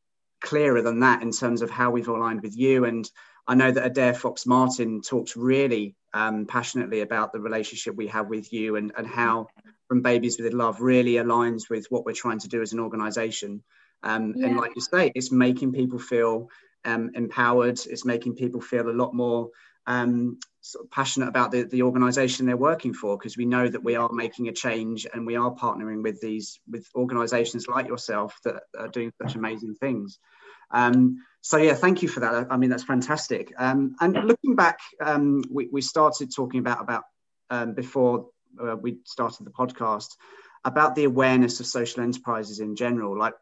clearer 0.41 0.81
than 0.81 1.01
that 1.01 1.21
in 1.21 1.31
terms 1.31 1.61
of 1.61 1.69
how 1.69 1.91
we've 1.91 2.07
aligned 2.07 2.41
with 2.41 2.57
you. 2.57 2.85
And 2.85 3.09
I 3.47 3.53
know 3.53 3.71
that 3.71 3.93
Adaire 3.93 4.15
Fox 4.15 4.47
Martin 4.47 5.01
talks 5.01 5.37
really 5.37 5.95
um, 6.13 6.47
passionately 6.47 7.01
about 7.01 7.31
the 7.31 7.39
relationship 7.39 7.95
we 7.95 8.07
have 8.07 8.27
with 8.27 8.51
you 8.51 8.75
and, 8.75 8.91
and 8.97 9.05
how 9.05 9.47
From 9.87 10.01
Babies 10.01 10.39
with 10.39 10.53
Love 10.53 10.81
really 10.81 11.13
aligns 11.13 11.69
with 11.69 11.85
what 11.89 12.05
we're 12.05 12.13
trying 12.13 12.39
to 12.39 12.47
do 12.47 12.61
as 12.61 12.73
an 12.73 12.79
organization. 12.79 13.63
Um, 14.03 14.33
yeah. 14.35 14.47
And 14.47 14.57
like 14.57 14.71
you 14.75 14.81
say, 14.81 15.11
it's 15.15 15.31
making 15.31 15.73
people 15.73 15.99
feel 15.99 16.49
um, 16.85 17.11
empowered. 17.15 17.79
It's 17.85 18.05
making 18.05 18.35
people 18.35 18.61
feel 18.61 18.89
a 18.89 18.91
lot 18.91 19.13
more 19.13 19.49
um, 19.85 20.39
sort 20.61 20.85
of 20.85 20.91
passionate 20.91 21.29
about 21.29 21.51
the, 21.51 21.63
the 21.63 21.83
organization 21.83 22.45
they're 22.45 22.57
working 22.57 22.93
for 22.93 23.17
because 23.17 23.37
we 23.37 23.45
know 23.45 23.67
that 23.67 23.83
we 23.83 23.95
are 23.95 24.09
making 24.11 24.49
a 24.49 24.53
change 24.53 25.07
and 25.11 25.25
we 25.25 25.35
are 25.35 25.53
partnering 25.55 26.03
with 26.03 26.19
these 26.21 26.59
with 26.69 26.85
organizations 26.95 27.67
like 27.67 27.87
yourself 27.87 28.37
that 28.43 28.63
are 28.77 28.89
doing 28.89 29.11
such 29.21 29.35
amazing 29.35 29.75
things. 29.75 30.19
Um, 30.71 31.23
so 31.41 31.57
yeah, 31.57 31.73
thank 31.73 32.01
you 32.01 32.09
for 32.09 32.19
that. 32.19 32.47
I 32.49 32.57
mean, 32.57 32.69
that's 32.69 32.83
fantastic. 32.83 33.53
Um, 33.57 33.95
and 34.01 34.13
looking 34.13 34.55
back, 34.55 34.79
um, 35.01 35.41
we, 35.49 35.69
we 35.71 35.81
started 35.81 36.35
talking 36.35 36.59
about 36.59 36.81
about 36.81 37.03
um, 37.49 37.73
before 37.73 38.27
uh, 38.61 38.75
we 38.75 38.97
started 39.05 39.45
the 39.45 39.51
podcast 39.51 40.09
about 40.65 40.95
the 40.95 41.05
awareness 41.05 41.61
of 41.61 41.65
social 41.65 42.03
enterprises 42.03 42.59
in 42.59 42.75
general. 42.75 43.17
Like 43.17 43.35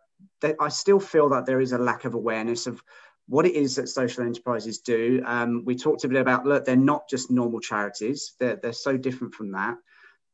I 0.60 0.70
still 0.70 1.00
feel 1.00 1.30
that 1.30 1.46
there 1.46 1.62
is 1.62 1.72
a 1.72 1.78
lack 1.78 2.06
of 2.06 2.14
awareness 2.14 2.68
of 2.68 2.82
what 3.28 3.46
it 3.46 3.56
is 3.56 3.76
that 3.76 3.90
social 3.90 4.24
enterprises 4.24 4.80
do. 4.80 5.22
Um, 5.26 5.64
we 5.66 5.76
talked 5.76 6.04
a 6.04 6.08
bit 6.08 6.22
about 6.22 6.46
look, 6.46 6.66
they're 6.66 6.76
not 6.76 7.10
just 7.10 7.32
normal 7.32 7.60
charities; 7.60 8.34
they're 8.40 8.58
they're 8.58 8.74
so 8.74 8.98
different 8.98 9.34
from 9.34 9.52
that. 9.52 9.76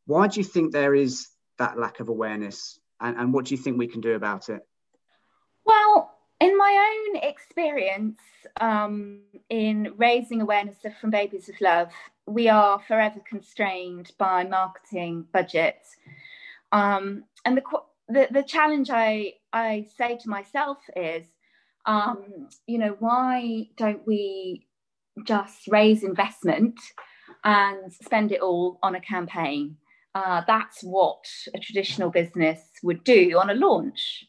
Why 0.06 0.28
do 0.28 0.40
you 0.40 0.44
think 0.44 0.72
there 0.72 0.96
is 0.96 1.30
that 1.58 1.80
lack 1.80 2.00
of 2.00 2.10
awareness? 2.10 2.80
And, 3.00 3.18
and 3.18 3.34
what 3.34 3.46
do 3.46 3.56
you 3.56 3.62
think 3.62 3.78
we 3.78 3.88
can 3.88 4.02
do 4.02 4.16
about 4.16 4.50
it? 4.50 4.62
Well, 5.66 6.12
in 6.40 6.58
my 6.58 7.06
own 7.14 7.22
experience 7.24 8.20
um, 8.60 9.22
in 9.50 9.94
raising 9.98 10.42
awareness 10.42 10.84
of 10.86 10.98
From 10.98 11.12
Babies 11.12 11.48
with 11.48 11.62
Love, 11.62 11.92
we 12.26 12.50
are 12.50 12.80
forever 12.80 13.22
constrained 13.28 14.12
by 14.18 14.44
marketing 14.44 15.26
budgets. 15.32 15.96
Um, 16.72 17.26
and 17.46 17.58
the, 17.58 17.64
the, 18.10 18.28
the 18.32 18.44
challenge 18.44 18.90
I, 18.90 19.34
I 19.54 19.88
say 19.98 20.18
to 20.18 20.30
myself 20.30 20.78
is, 20.96 21.26
um, 21.86 22.48
you 22.68 22.78
know, 22.78 22.96
why 23.00 23.68
don't 23.78 24.06
we 24.06 24.68
just 25.26 25.68
raise 25.68 26.04
investment 26.04 26.80
and 27.44 27.92
spend 27.92 28.32
it 28.32 28.42
all 28.42 28.80
on 28.84 28.96
a 28.96 29.02
campaign? 29.02 29.78
Uh, 30.14 30.42
that's 30.46 30.84
what 30.84 31.24
a 31.56 31.60
traditional 31.60 32.10
business 32.10 32.60
would 32.84 33.04
do 33.04 33.38
on 33.40 33.50
a 33.50 33.56
launch. 33.56 34.26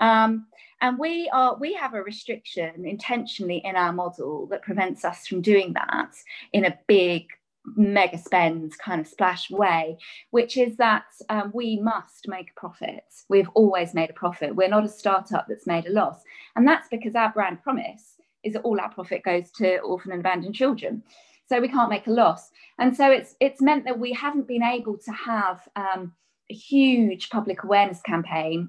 Um, 0.00 0.46
and 0.80 0.98
we 0.98 1.28
are 1.32 1.56
we 1.56 1.74
have 1.74 1.94
a 1.94 2.02
restriction 2.02 2.84
intentionally 2.84 3.62
in 3.64 3.76
our 3.76 3.92
model 3.92 4.46
that 4.48 4.62
prevents 4.62 5.04
us 5.04 5.26
from 5.26 5.40
doing 5.40 5.72
that 5.74 6.10
in 6.52 6.64
a 6.64 6.78
big 6.86 7.26
mega 7.64 8.18
spends 8.18 8.76
kind 8.76 9.00
of 9.00 9.06
splash 9.06 9.50
way, 9.50 9.96
which 10.30 10.56
is 10.56 10.76
that 10.76 11.04
um, 11.30 11.50
we 11.54 11.80
must 11.80 12.28
make 12.28 12.50
a 12.50 12.60
profit. 12.60 13.04
We've 13.28 13.48
always 13.54 13.94
made 13.94 14.10
a 14.10 14.14
profit. 14.14 14.54
We're 14.54 14.68
not 14.68 14.84
a 14.84 14.88
startup 14.88 15.46
that's 15.48 15.66
made 15.66 15.86
a 15.86 15.92
loss. 15.92 16.22
And 16.56 16.66
that's 16.68 16.88
because 16.88 17.14
our 17.14 17.32
brand 17.32 17.62
promise 17.62 18.16
is 18.42 18.52
that 18.52 18.62
all 18.62 18.80
our 18.80 18.90
profit 18.90 19.22
goes 19.22 19.50
to 19.52 19.78
orphan 19.78 20.12
and 20.12 20.20
abandoned 20.20 20.54
children. 20.54 21.02
So 21.48 21.60
we 21.60 21.68
can't 21.68 21.90
make 21.90 22.06
a 22.06 22.10
loss. 22.10 22.50
And 22.78 22.96
so 22.96 23.10
it's 23.10 23.34
it's 23.40 23.60
meant 23.60 23.84
that 23.84 23.98
we 23.98 24.12
haven't 24.12 24.48
been 24.48 24.62
able 24.62 24.96
to 24.98 25.12
have 25.12 25.66
um, 25.76 26.12
a 26.50 26.54
huge 26.54 27.30
public 27.30 27.64
awareness 27.64 28.00
campaign 28.02 28.68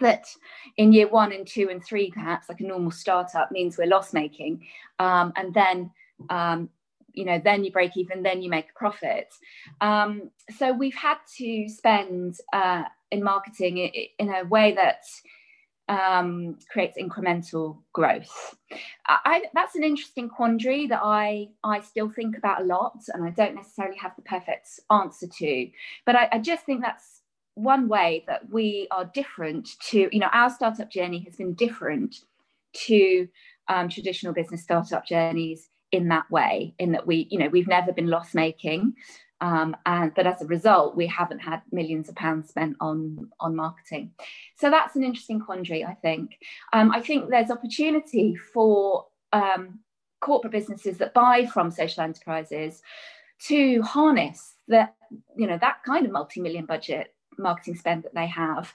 that 0.00 0.26
in 0.76 0.92
year 0.92 1.08
one 1.08 1.32
and 1.32 1.46
two 1.46 1.68
and 1.70 1.84
three, 1.84 2.10
perhaps 2.10 2.48
like 2.48 2.60
a 2.60 2.66
normal 2.66 2.90
startup, 2.90 3.50
means 3.50 3.76
we're 3.76 3.86
loss 3.86 4.12
making. 4.12 4.66
Um, 4.98 5.32
and 5.36 5.52
then 5.52 5.90
um, 6.30 6.70
you 7.12 7.24
know 7.24 7.40
then 7.42 7.64
you 7.64 7.72
break 7.72 7.96
even 7.96 8.22
then 8.22 8.42
you 8.42 8.50
make 8.50 8.66
a 8.70 8.78
profit 8.78 9.32
um, 9.80 10.30
so 10.56 10.72
we've 10.72 10.94
had 10.94 11.18
to 11.36 11.68
spend 11.68 12.36
uh, 12.52 12.84
in 13.10 13.22
marketing 13.22 13.78
in 14.18 14.28
a 14.32 14.44
way 14.44 14.72
that 14.72 15.04
um, 15.88 16.58
creates 16.70 16.98
incremental 16.98 17.78
growth. 17.92 18.56
I, 19.06 19.44
that's 19.54 19.74
an 19.74 19.84
interesting 19.84 20.28
quandary 20.28 20.86
that 20.86 21.00
I, 21.02 21.48
I 21.64 21.80
still 21.80 22.10
think 22.10 22.36
about 22.36 22.62
a 22.62 22.64
lot, 22.64 22.98
and 23.12 23.24
I 23.24 23.30
don't 23.30 23.54
necessarily 23.54 23.96
have 23.96 24.12
the 24.16 24.22
perfect 24.22 24.68
answer 24.90 25.26
to. 25.26 25.70
But 26.04 26.16
I, 26.16 26.28
I 26.32 26.38
just 26.38 26.64
think 26.66 26.82
that's 26.82 27.22
one 27.54 27.88
way 27.88 28.24
that 28.28 28.50
we 28.50 28.86
are 28.90 29.06
different 29.06 29.68
to, 29.90 30.08
you 30.12 30.20
know, 30.20 30.28
our 30.32 30.50
startup 30.50 30.90
journey 30.90 31.20
has 31.20 31.36
been 31.36 31.54
different 31.54 32.16
to 32.86 33.26
um, 33.68 33.88
traditional 33.88 34.32
business 34.32 34.62
startup 34.62 35.06
journeys 35.06 35.68
in 35.92 36.08
that 36.08 36.30
way 36.30 36.74
in 36.78 36.92
that 36.92 37.06
we 37.06 37.26
you 37.30 37.38
know 37.38 37.48
we've 37.48 37.68
never 37.68 37.92
been 37.92 38.08
loss 38.08 38.34
making 38.34 38.94
um, 39.40 39.76
and 39.86 40.12
but 40.14 40.26
as 40.26 40.42
a 40.42 40.46
result 40.46 40.96
we 40.96 41.06
haven't 41.06 41.38
had 41.38 41.62
millions 41.70 42.08
of 42.08 42.14
pounds 42.14 42.48
spent 42.48 42.76
on 42.80 43.30
on 43.40 43.54
marketing. 43.54 44.10
So 44.56 44.70
that's 44.70 44.96
an 44.96 45.04
interesting 45.04 45.40
quandary 45.40 45.84
i 45.84 45.94
think. 45.94 46.38
Um, 46.72 46.90
i 46.92 47.00
think 47.00 47.30
there's 47.30 47.50
opportunity 47.50 48.34
for 48.36 49.06
um, 49.32 49.80
corporate 50.20 50.52
businesses 50.52 50.98
that 50.98 51.14
buy 51.14 51.46
from 51.46 51.70
social 51.70 52.02
enterprises 52.02 52.82
to 53.46 53.82
harness 53.82 54.54
that 54.66 54.94
you 55.36 55.46
know 55.46 55.58
that 55.60 55.82
kind 55.84 56.04
of 56.04 56.12
multi-million 56.12 56.66
budget 56.66 57.14
marketing 57.38 57.76
spend 57.76 58.02
that 58.02 58.14
they 58.14 58.26
have 58.26 58.74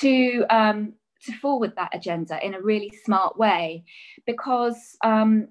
to 0.00 0.44
um, 0.50 0.94
to 1.24 1.32
forward 1.32 1.72
that 1.76 1.94
agenda 1.94 2.44
in 2.44 2.54
a 2.54 2.60
really 2.60 2.92
smart 3.04 3.38
way 3.38 3.84
because 4.26 4.96
um, 5.04 5.48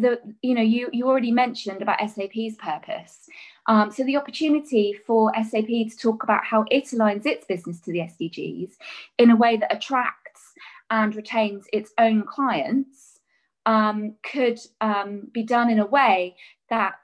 the 0.00 0.20
you 0.42 0.54
know 0.54 0.62
you 0.62 0.88
you 0.92 1.06
already 1.08 1.32
mentioned 1.32 1.82
about 1.82 1.98
SAP's 2.00 2.56
purpose. 2.56 3.28
Um, 3.66 3.90
so 3.90 4.02
the 4.04 4.16
opportunity 4.16 4.98
for 5.06 5.32
SAP 5.34 5.66
to 5.66 5.96
talk 6.00 6.22
about 6.22 6.44
how 6.44 6.64
it 6.70 6.84
aligns 6.84 7.26
its 7.26 7.44
business 7.44 7.80
to 7.80 7.92
the 7.92 8.00
SDGs 8.00 8.72
in 9.18 9.30
a 9.30 9.36
way 9.36 9.58
that 9.58 9.74
attracts 9.74 10.54
and 10.90 11.14
retains 11.14 11.66
its 11.72 11.92
own 11.98 12.24
clients 12.24 13.20
um, 13.66 14.14
could 14.22 14.58
um, 14.80 15.28
be 15.32 15.42
done 15.42 15.68
in 15.70 15.78
a 15.78 15.86
way 15.86 16.34
that 16.70 17.00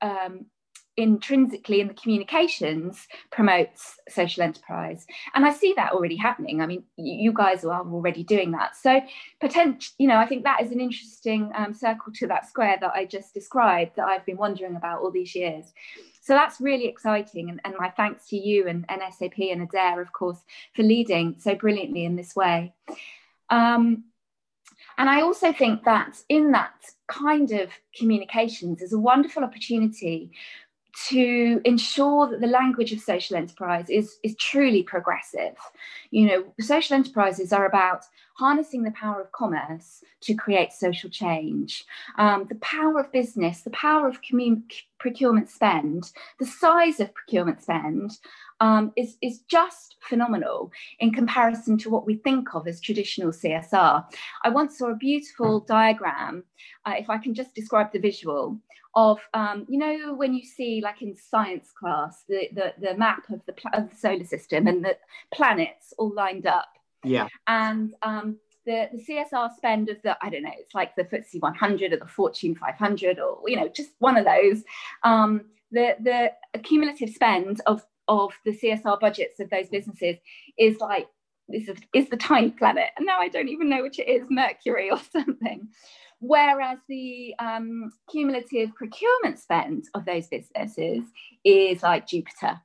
um, 0.00 0.46
intrinsically 0.96 1.80
in 1.80 1.88
the 1.88 1.94
communications 1.94 3.06
promotes 3.30 3.98
social 4.08 4.42
enterprise. 4.42 5.06
And 5.34 5.46
i 5.46 5.52
see 5.52 5.72
that 5.76 5.92
already 5.92 6.16
happening. 6.16 6.60
I 6.60 6.66
mean 6.66 6.84
you 6.96 7.32
guys 7.32 7.64
are 7.64 7.72
already 7.72 8.24
doing 8.24 8.52
that. 8.52 8.76
So 8.76 9.00
potential 9.40 9.94
you 9.98 10.08
know 10.08 10.16
i 10.16 10.26
think 10.26 10.44
that 10.44 10.62
is 10.62 10.72
an 10.72 10.80
interesting 10.80 11.50
um, 11.54 11.72
circle 11.74 12.12
to 12.14 12.26
that 12.26 12.48
square 12.48 12.76
that 12.80 12.92
i 12.94 13.04
just 13.04 13.32
described 13.34 13.96
that 13.96 14.06
i've 14.06 14.26
been 14.26 14.36
wondering 14.36 14.76
about 14.76 15.00
all 15.00 15.10
these 15.10 15.34
years. 15.34 15.72
So 16.22 16.34
that's 16.34 16.60
really 16.60 16.86
exciting. 16.86 17.48
And, 17.48 17.60
and 17.64 17.74
my 17.78 17.90
thanks 17.90 18.28
to 18.28 18.36
you 18.36 18.68
and, 18.68 18.84
and 18.88 19.00
sap 19.12 19.38
and 19.38 19.68
adaire 19.68 20.02
of 20.02 20.12
course 20.12 20.40
for 20.74 20.82
leading 20.82 21.36
so 21.38 21.54
brilliantly 21.54 22.04
in 22.04 22.16
this 22.16 22.36
way. 22.36 22.74
Um, 23.48 24.04
and 24.98 25.08
I 25.08 25.22
also 25.22 25.52
think 25.52 25.84
that 25.84 26.22
in 26.28 26.52
that 26.52 26.74
kind 27.08 27.50
of 27.52 27.70
communications 27.96 28.82
is 28.82 28.92
a 28.92 28.98
wonderful 28.98 29.44
opportunity 29.44 30.30
to 31.08 31.60
ensure 31.64 32.28
that 32.28 32.40
the 32.40 32.46
language 32.46 32.92
of 32.92 33.00
social 33.00 33.36
enterprise 33.36 33.88
is, 33.88 34.18
is 34.22 34.34
truly 34.36 34.82
progressive. 34.82 35.56
You 36.10 36.26
know, 36.26 36.44
social 36.60 36.96
enterprises 36.96 37.52
are 37.52 37.66
about 37.66 38.04
harnessing 38.36 38.82
the 38.82 38.90
power 38.92 39.20
of 39.20 39.32
commerce 39.32 40.02
to 40.22 40.34
create 40.34 40.72
social 40.72 41.10
change, 41.10 41.84
um, 42.18 42.46
the 42.48 42.56
power 42.56 42.98
of 42.98 43.12
business, 43.12 43.62
the 43.62 43.70
power 43.70 44.08
of 44.08 44.22
commun- 44.22 44.64
procurement 44.98 45.48
spend, 45.48 46.10
the 46.38 46.46
size 46.46 47.00
of 47.00 47.14
procurement 47.14 47.62
spend 47.62 48.18
um, 48.60 48.92
is, 48.96 49.16
is 49.22 49.40
just 49.48 49.96
phenomenal 50.00 50.70
in 50.98 51.12
comparison 51.12 51.78
to 51.78 51.90
what 51.90 52.06
we 52.06 52.16
think 52.16 52.54
of 52.54 52.66
as 52.66 52.80
traditional 52.80 53.30
CSR. 53.30 54.04
I 54.44 54.48
once 54.48 54.78
saw 54.78 54.90
a 54.90 54.96
beautiful 54.96 55.60
diagram, 55.60 56.44
uh, 56.86 56.94
if 56.98 57.08
I 57.08 57.18
can 57.18 57.34
just 57.34 57.54
describe 57.54 57.92
the 57.92 57.98
visual, 57.98 58.58
of, 58.94 59.18
um, 59.34 59.66
you 59.68 59.78
know, 59.78 60.14
when 60.14 60.34
you 60.34 60.44
see, 60.44 60.80
like 60.82 61.00
in 61.00 61.14
science 61.14 61.70
class, 61.78 62.24
the, 62.28 62.48
the, 62.52 62.74
the 62.80 62.96
map 62.96 63.22
of 63.30 63.40
the, 63.46 63.54
of 63.72 63.88
the 63.88 63.96
solar 63.96 64.24
system 64.24 64.66
and 64.66 64.84
the 64.84 64.96
planets 65.32 65.94
all 66.00 66.12
lined 66.14 66.46
up. 66.46 66.68
Yeah. 67.04 67.28
And 67.46 67.94
um, 68.02 68.38
the, 68.66 68.88
the 68.92 69.02
CSR 69.02 69.54
spend 69.56 69.88
of 69.88 70.02
the, 70.02 70.16
I 70.20 70.30
don't 70.30 70.42
know, 70.42 70.50
it's 70.58 70.74
like 70.74 70.96
the 70.96 71.04
FTSE 71.04 71.40
100 71.40 71.92
or 71.92 71.96
the 71.96 72.06
Fortune 72.06 72.56
500 72.56 73.18
or, 73.18 73.40
you 73.46 73.56
know, 73.56 73.68
just 73.68 73.90
one 74.00 74.16
of 74.16 74.24
those. 74.24 74.64
Um, 75.04 75.42
the, 75.70 75.94
the 76.00 76.58
cumulative 76.58 77.10
spend 77.10 77.60
of 77.66 77.82
of 78.08 78.32
the 78.44 78.50
CSR 78.50 78.98
budgets 78.98 79.38
of 79.38 79.48
those 79.50 79.68
businesses 79.68 80.16
is 80.58 80.78
like 80.80 81.06
this 81.48 81.68
is, 81.68 81.78
is 81.94 82.08
the 82.08 82.16
tiny 82.16 82.50
planet, 82.50 82.88
and 82.96 83.06
now 83.06 83.18
I 83.20 83.28
don't 83.28 83.48
even 83.48 83.68
know 83.68 83.82
which 83.82 83.98
it 83.98 84.08
is, 84.08 84.26
Mercury 84.28 84.90
or 84.90 84.98
something. 85.12 85.68
Whereas 86.20 86.78
the 86.88 87.34
um, 87.38 87.90
cumulative 88.10 88.74
procurement 88.74 89.38
spend 89.38 89.84
of 89.94 90.04
those 90.04 90.28
businesses 90.28 91.04
is 91.44 91.82
like 91.82 92.06
Jupiter. 92.06 92.60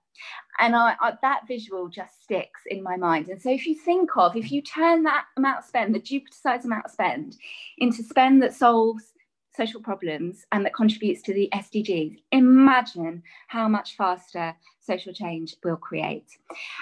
And 0.60 0.76
I, 0.76 0.96
I, 1.02 1.14
that 1.22 1.48
visual 1.48 1.88
just 1.88 2.24
sticks 2.24 2.62
in 2.68 2.82
my 2.82 2.96
mind. 2.96 3.28
And 3.30 3.42
so, 3.42 3.50
if 3.50 3.66
you 3.66 3.76
think 3.76 4.16
of, 4.18 4.36
if 4.36 4.52
you 4.52 4.62
turn 4.62 5.04
that 5.04 5.26
amount 5.38 5.60
of 5.60 5.66
spend, 5.66 5.94
the 5.94 6.00
Jupiter 6.00 6.36
size 6.36 6.66
amount 6.66 6.86
of 6.86 6.92
spend, 6.92 7.38
into 7.78 8.04
spend 8.04 8.42
that 8.42 8.54
solves 8.54 9.14
social 9.56 9.82
problems 9.82 10.46
and 10.52 10.66
that 10.66 10.74
contributes 10.74 11.22
to 11.24 11.34
the 11.34 11.50
SDGs, 11.54 12.20
imagine 12.32 13.24
how 13.48 13.68
much 13.68 13.96
faster 13.96 14.56
social 14.80 15.14
change 15.14 15.56
will 15.64 15.78
create. 15.78 16.28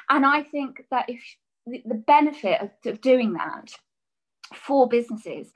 And 0.10 0.26
I 0.26 0.44
think 0.44 0.86
that 0.92 1.10
if 1.10 1.22
the 1.66 2.04
benefit 2.08 2.62
of, 2.62 2.72
of 2.86 3.02
doing 3.02 3.34
that 3.34 3.72
for 4.54 4.88
businesses 4.88 5.52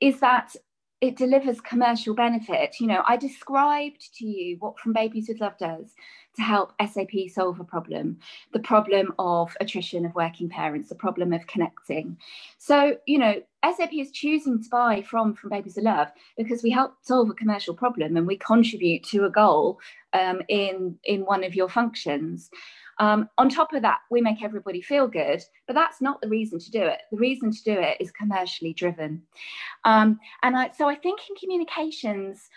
is 0.00 0.20
that 0.20 0.54
it 1.00 1.16
delivers 1.16 1.60
commercial 1.60 2.14
benefit. 2.14 2.76
You 2.78 2.86
know, 2.86 3.02
I 3.06 3.16
described 3.16 4.14
to 4.16 4.26
you 4.26 4.56
what 4.58 4.78
From 4.78 4.92
Babies 4.92 5.28
with 5.28 5.40
Love 5.40 5.56
does 5.58 5.94
to 6.36 6.42
help 6.42 6.72
SAP 6.80 7.10
solve 7.32 7.60
a 7.60 7.64
problem 7.64 8.18
the 8.52 8.60
problem 8.60 9.12
of 9.18 9.56
attrition 9.60 10.04
of 10.04 10.14
working 10.14 10.48
parents, 10.48 10.88
the 10.88 10.94
problem 10.94 11.32
of 11.32 11.46
connecting. 11.46 12.16
So, 12.58 12.96
you 13.06 13.18
know, 13.18 13.42
SAP 13.64 13.92
is 13.92 14.10
choosing 14.10 14.62
to 14.62 14.68
buy 14.70 15.02
from 15.02 15.34
From 15.34 15.50
Babies 15.50 15.76
of 15.76 15.84
Love 15.84 16.08
because 16.36 16.62
we 16.62 16.70
help 16.70 16.94
solve 17.02 17.30
a 17.30 17.34
commercial 17.34 17.74
problem 17.74 18.16
and 18.16 18.26
we 18.26 18.36
contribute 18.38 19.04
to 19.04 19.24
a 19.24 19.30
goal 19.30 19.78
um, 20.12 20.40
in, 20.48 20.96
in 21.04 21.24
one 21.24 21.44
of 21.44 21.54
your 21.54 21.68
functions. 21.68 22.50
Um, 22.98 23.30
on 23.38 23.48
top 23.48 23.72
of 23.72 23.82
that, 23.82 24.00
we 24.10 24.20
make 24.20 24.42
everybody 24.42 24.82
feel 24.82 25.08
good, 25.08 25.42
but 25.66 25.74
that's 25.74 26.02
not 26.02 26.20
the 26.20 26.28
reason 26.28 26.58
to 26.58 26.70
do 26.70 26.82
it. 26.82 27.00
The 27.10 27.16
reason 27.16 27.50
to 27.50 27.62
do 27.62 27.72
it 27.72 27.96
is 27.98 28.10
commercially 28.10 28.74
driven. 28.74 29.22
Um, 29.84 30.20
and 30.42 30.56
I, 30.56 30.70
so 30.76 30.88
I 30.88 30.96
think 30.96 31.20
in 31.28 31.36
communications, 31.36 32.48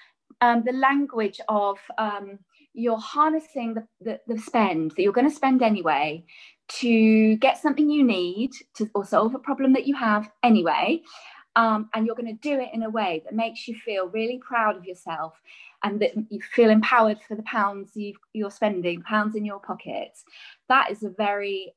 um, 0.42 0.64
the 0.66 0.74
language 0.74 1.40
of 1.48 1.80
um, 1.98 2.40
you're 2.74 2.98
harnessing 2.98 3.76
the, 3.76 3.88
the, 4.02 4.20
the 4.28 4.40
spend 4.40 4.92
that 4.92 5.04
you're 5.04 5.14
going 5.14 5.30
to 5.30 5.36
spend 5.36 5.62
anyway 5.62 6.24
to 6.68 7.36
get 7.38 7.62
something 7.62 7.90
you 7.90 8.04
need 8.04 8.52
to 8.76 8.90
or 8.96 9.06
solve 9.06 9.36
a 9.36 9.40
problem 9.40 9.74
that 9.74 9.86
you 9.86 9.96
have 9.96 10.30
anyway. 10.42 11.02
Um, 11.56 11.90
and 11.94 12.08
you're 12.08 12.16
going 12.16 12.36
to 12.36 12.50
do 12.50 12.60
it 12.60 12.70
in 12.74 12.82
a 12.82 12.90
way 12.90 13.22
that 13.26 13.36
makes 13.36 13.68
you 13.68 13.76
feel 13.76 14.08
really 14.08 14.40
proud 14.40 14.76
of 14.76 14.86
yourself 14.86 15.40
and 15.84 16.00
that 16.02 16.14
you 16.30 16.40
feel 16.42 16.72
empowered 16.72 17.20
for 17.28 17.36
the 17.36 17.44
pounds 17.44 17.92
you 17.96 18.16
are 18.44 18.50
spending, 18.50 19.04
pounds 19.04 19.36
in 19.36 19.46
your 19.46 19.60
pocket. 19.60 20.18
That 20.68 20.90
is 20.90 21.04
a 21.04 21.10
very, 21.10 21.74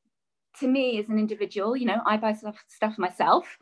to 0.60 0.66
me 0.66 0.98
as 0.98 1.10
an 1.10 1.18
individual, 1.18 1.76
you 1.76 1.84
know, 1.84 2.00
I 2.06 2.16
buy 2.16 2.32
stuff, 2.32 2.56
stuff 2.68 2.96
myself. 2.96 3.58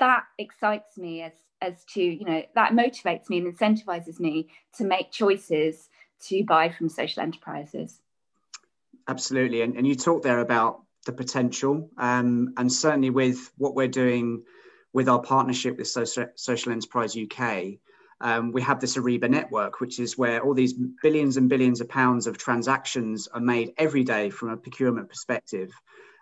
That 0.00 0.24
excites 0.38 0.98
me 0.98 1.22
as 1.22 1.32
as 1.60 1.84
to, 1.92 2.00
you 2.00 2.24
know, 2.24 2.42
that 2.54 2.72
motivates 2.72 3.28
me 3.28 3.38
and 3.38 3.56
incentivizes 3.56 4.20
me 4.20 4.48
to 4.76 4.84
make 4.84 5.10
choices 5.10 5.88
to 6.26 6.44
buy 6.44 6.70
from 6.70 6.88
social 6.88 7.22
enterprises. 7.22 8.00
Absolutely. 9.06 9.62
And, 9.62 9.76
and 9.76 9.86
you 9.86 9.94
talked 9.94 10.24
there 10.24 10.40
about 10.40 10.82
the 11.06 11.12
potential. 11.12 11.88
Um, 11.96 12.52
and 12.56 12.70
certainly 12.70 13.10
with 13.10 13.50
what 13.56 13.74
we're 13.74 13.88
doing 13.88 14.44
with 14.92 15.08
our 15.08 15.20
partnership 15.20 15.78
with 15.78 15.86
Social, 15.86 16.72
Enterprise 16.72 17.16
UK, 17.16 17.78
um, 18.20 18.52
we 18.52 18.62
have 18.62 18.80
this 18.80 18.96
Ariba 18.96 19.30
network, 19.30 19.80
which 19.80 20.00
is 20.00 20.18
where 20.18 20.42
all 20.42 20.54
these 20.54 20.74
billions 21.02 21.36
and 21.36 21.48
billions 21.48 21.80
of 21.80 21.88
pounds 21.88 22.26
of 22.26 22.36
transactions 22.36 23.28
are 23.28 23.40
made 23.40 23.72
every 23.78 24.02
day 24.02 24.28
from 24.28 24.50
a 24.50 24.56
procurement 24.56 25.08
perspective. 25.08 25.70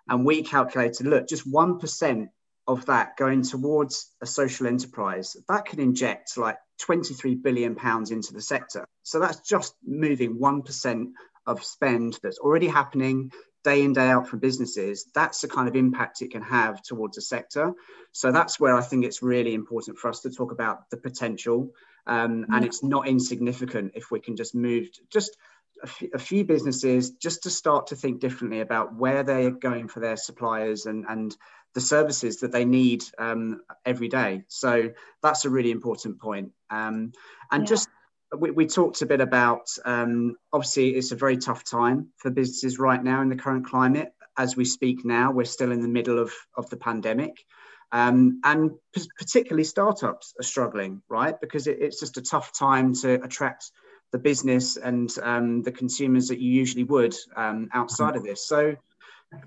And 0.08 0.24
we 0.24 0.42
calculated, 0.42 1.06
look, 1.06 1.26
just 1.26 1.50
1% 1.50 2.28
of 2.68 2.86
that 2.86 3.16
going 3.16 3.42
towards 3.42 4.12
a 4.20 4.26
social 4.26 4.66
enterprise, 4.66 5.36
that 5.48 5.64
can 5.64 5.80
inject 5.80 6.36
like 6.36 6.58
23 6.80 7.36
billion 7.36 7.74
pounds 7.74 8.10
into 8.10 8.32
the 8.32 8.42
sector. 8.42 8.86
So 9.02 9.20
that's 9.20 9.40
just 9.40 9.74
moving 9.84 10.38
1% 10.38 11.06
of 11.46 11.64
spend 11.64 12.18
that's 12.22 12.38
already 12.38 12.68
happening 12.68 13.30
day 13.66 13.82
in 13.82 13.92
day 13.92 14.08
out 14.08 14.28
from 14.28 14.38
businesses 14.38 15.06
that's 15.12 15.40
the 15.40 15.48
kind 15.48 15.68
of 15.68 15.74
impact 15.74 16.22
it 16.22 16.30
can 16.30 16.42
have 16.42 16.80
towards 16.82 17.18
a 17.18 17.20
sector 17.20 17.72
so 18.12 18.30
that's 18.30 18.60
where 18.60 18.76
i 18.76 18.80
think 18.80 19.04
it's 19.04 19.22
really 19.22 19.54
important 19.54 19.98
for 19.98 20.08
us 20.08 20.20
to 20.20 20.30
talk 20.30 20.52
about 20.52 20.88
the 20.90 20.96
potential 20.96 21.70
um, 22.08 22.46
and 22.52 22.64
it's 22.64 22.84
not 22.84 23.08
insignificant 23.08 23.90
if 23.96 24.12
we 24.12 24.20
can 24.20 24.36
just 24.36 24.54
move 24.54 24.88
just 25.12 25.36
a, 25.82 25.86
f- 25.86 26.14
a 26.14 26.18
few 26.18 26.44
businesses 26.44 27.10
just 27.10 27.42
to 27.42 27.50
start 27.50 27.88
to 27.88 27.96
think 27.96 28.20
differently 28.20 28.60
about 28.60 28.94
where 28.94 29.24
they're 29.24 29.50
going 29.50 29.88
for 29.88 29.98
their 29.98 30.16
suppliers 30.16 30.86
and 30.86 31.04
and 31.08 31.36
the 31.76 31.80
services 31.80 32.40
that 32.40 32.50
they 32.50 32.64
need 32.64 33.04
um, 33.18 33.60
every 33.84 34.08
day 34.08 34.42
so 34.48 34.90
that's 35.22 35.44
a 35.44 35.50
really 35.50 35.70
important 35.70 36.18
point 36.18 36.50
um, 36.70 37.12
and 37.52 37.62
yeah. 37.62 37.68
just 37.68 37.88
we, 38.36 38.50
we, 38.50 38.66
talked 38.66 39.02
a 39.02 39.06
bit 39.06 39.20
about 39.20 39.68
um, 39.84 40.36
obviously 40.52 40.90
it's 40.90 41.12
a 41.12 41.16
very 41.16 41.36
tough 41.36 41.64
time 41.64 42.08
for 42.16 42.30
businesses 42.30 42.78
right 42.78 43.02
now 43.02 43.22
in 43.22 43.28
the 43.28 43.36
current 43.36 43.66
climate. 43.66 44.12
As 44.36 44.56
we 44.56 44.64
speak 44.64 45.04
now, 45.04 45.30
we're 45.30 45.44
still 45.44 45.72
in 45.72 45.80
the 45.80 45.88
middle 45.88 46.18
of, 46.18 46.32
of 46.56 46.68
the 46.68 46.76
pandemic. 46.76 47.44
Um, 47.92 48.40
and 48.44 48.72
p- 48.94 49.08
particularly 49.16 49.64
startups 49.64 50.34
are 50.38 50.42
struggling, 50.42 51.02
right? 51.08 51.40
Because 51.40 51.66
it, 51.66 51.78
it's 51.80 52.00
just 52.00 52.16
a 52.16 52.22
tough 52.22 52.52
time 52.52 52.94
to 52.94 53.14
attract 53.22 53.70
the 54.12 54.18
business 54.18 54.76
and 54.76 55.10
um, 55.22 55.62
the 55.62 55.72
consumers 55.72 56.28
that 56.28 56.40
you 56.40 56.50
usually 56.50 56.84
would 56.84 57.14
um, 57.36 57.68
outside 57.72 58.16
of 58.16 58.24
this. 58.24 58.46
So, 58.46 58.76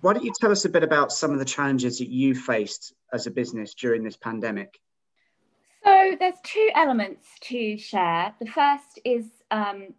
why 0.01 0.13
don't 0.13 0.23
you 0.23 0.33
tell 0.39 0.51
us 0.51 0.65
a 0.65 0.69
bit 0.69 0.83
about 0.83 1.11
some 1.11 1.31
of 1.31 1.39
the 1.39 1.45
challenges 1.45 1.99
that 1.99 2.09
you 2.09 2.35
faced 2.35 2.93
as 3.13 3.27
a 3.27 3.31
business 3.31 3.73
during 3.73 4.03
this 4.03 4.17
pandemic? 4.17 4.79
So 5.83 6.15
there's 6.19 6.35
two 6.43 6.69
elements 6.75 7.27
to 7.41 7.77
share. 7.77 8.33
The 8.39 8.47
first 8.47 8.99
is 9.05 9.25
um, 9.51 9.93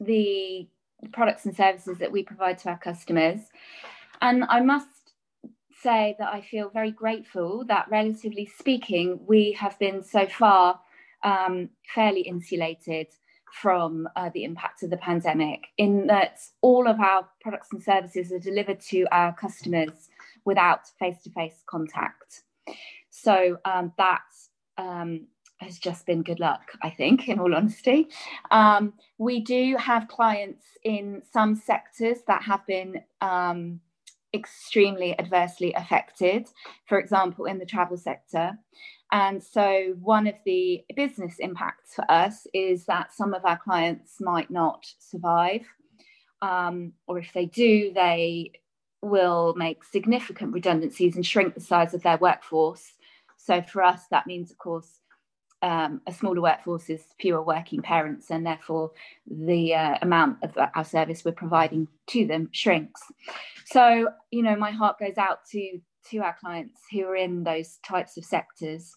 the 0.00 0.66
products 1.12 1.46
and 1.46 1.56
services 1.56 1.98
that 1.98 2.10
we 2.10 2.22
provide 2.22 2.58
to 2.58 2.70
our 2.70 2.78
customers. 2.78 3.40
And 4.20 4.44
I 4.44 4.60
must 4.60 4.88
say 5.82 6.16
that 6.18 6.32
I 6.32 6.40
feel 6.40 6.70
very 6.70 6.90
grateful 6.90 7.64
that, 7.66 7.86
relatively 7.90 8.46
speaking, 8.46 9.20
we 9.26 9.52
have 9.52 9.78
been 9.78 10.02
so 10.02 10.26
far 10.26 10.80
um, 11.22 11.70
fairly 11.94 12.22
insulated 12.22 13.08
from 13.60 14.08
uh, 14.16 14.30
the 14.34 14.44
impact 14.44 14.82
of 14.82 14.90
the 14.90 14.96
pandemic, 14.96 15.66
in 15.78 16.06
that 16.06 16.40
all 16.62 16.88
of 16.88 16.98
our 17.00 17.28
products 17.40 17.68
and 17.72 17.82
services 17.82 18.32
are 18.32 18.38
delivered 18.38 18.80
to 18.80 19.06
our 19.12 19.32
customers 19.34 20.08
without 20.44 20.88
face 20.98 21.22
to 21.22 21.30
face 21.30 21.62
contact. 21.66 22.42
So 23.10 23.58
um, 23.64 23.92
that's 23.98 24.50
um, 24.78 25.26
has 25.58 25.78
just 25.78 26.06
been 26.06 26.22
good 26.22 26.40
luck, 26.40 26.72
I 26.82 26.90
think, 26.90 27.28
in 27.28 27.38
all 27.38 27.54
honesty. 27.54 28.08
Um, 28.50 28.94
we 29.18 29.40
do 29.40 29.76
have 29.78 30.08
clients 30.08 30.64
in 30.82 31.22
some 31.32 31.54
sectors 31.54 32.18
that 32.26 32.42
have 32.42 32.66
been 32.66 33.02
um, 33.20 33.80
extremely 34.34 35.18
adversely 35.18 35.72
affected, 35.74 36.48
for 36.86 36.98
example, 36.98 37.44
in 37.44 37.58
the 37.58 37.66
travel 37.66 37.96
sector. 37.96 38.58
And 39.12 39.42
so, 39.42 39.94
one 40.00 40.26
of 40.26 40.34
the 40.44 40.82
business 40.96 41.36
impacts 41.38 41.94
for 41.94 42.10
us 42.10 42.46
is 42.54 42.86
that 42.86 43.12
some 43.12 43.34
of 43.34 43.44
our 43.44 43.58
clients 43.58 44.20
might 44.20 44.50
not 44.50 44.86
survive, 44.98 45.66
um, 46.40 46.92
or 47.06 47.18
if 47.18 47.32
they 47.34 47.46
do, 47.46 47.92
they 47.94 48.52
will 49.02 49.54
make 49.56 49.84
significant 49.84 50.52
redundancies 50.52 51.16
and 51.16 51.26
shrink 51.26 51.54
the 51.54 51.60
size 51.60 51.92
of 51.92 52.02
their 52.02 52.16
workforce 52.16 52.92
so 53.44 53.60
for 53.60 53.82
us, 53.82 54.02
that 54.10 54.26
means, 54.26 54.52
of 54.52 54.58
course, 54.58 55.00
um, 55.62 56.00
a 56.06 56.12
smaller 56.12 56.40
workforce 56.40 56.88
is 56.88 57.02
fewer 57.20 57.42
working 57.42 57.82
parents, 57.82 58.30
and 58.30 58.46
therefore 58.46 58.92
the 59.28 59.74
uh, 59.74 59.98
amount 60.02 60.38
of 60.42 60.56
our 60.74 60.84
service 60.84 61.24
we're 61.24 61.32
providing 61.32 61.88
to 62.08 62.26
them 62.26 62.48
shrinks. 62.52 63.00
So, 63.66 64.08
you 64.30 64.42
know, 64.42 64.56
my 64.56 64.70
heart 64.70 64.98
goes 64.98 65.18
out 65.18 65.44
to 65.50 65.80
to 66.10 66.18
our 66.18 66.36
clients 66.40 66.80
who 66.90 67.04
are 67.04 67.16
in 67.16 67.44
those 67.44 67.78
types 67.84 68.16
of 68.16 68.24
sectors. 68.24 68.92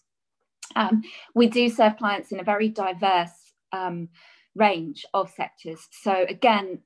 Um, 0.76 1.02
we 1.34 1.48
do 1.48 1.68
serve 1.68 1.96
clients 1.96 2.30
in 2.30 2.38
a 2.38 2.44
very 2.44 2.68
diverse 2.68 3.52
um, 3.72 4.08
range 4.54 5.04
of 5.14 5.30
sectors. 5.30 5.88
So 5.90 6.24
again, 6.28 6.80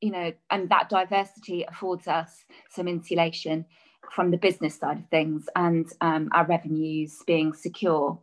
you 0.00 0.10
know, 0.10 0.32
and 0.50 0.68
that 0.70 0.88
diversity 0.88 1.64
affords 1.68 2.08
us 2.08 2.44
some 2.70 2.88
insulation 2.88 3.64
from 4.12 4.30
the 4.30 4.36
business 4.36 4.76
side 4.76 4.98
of 4.98 5.08
things 5.08 5.48
and 5.56 5.86
um, 6.00 6.28
our 6.32 6.46
revenues 6.46 7.22
being 7.26 7.52
secure. 7.52 8.18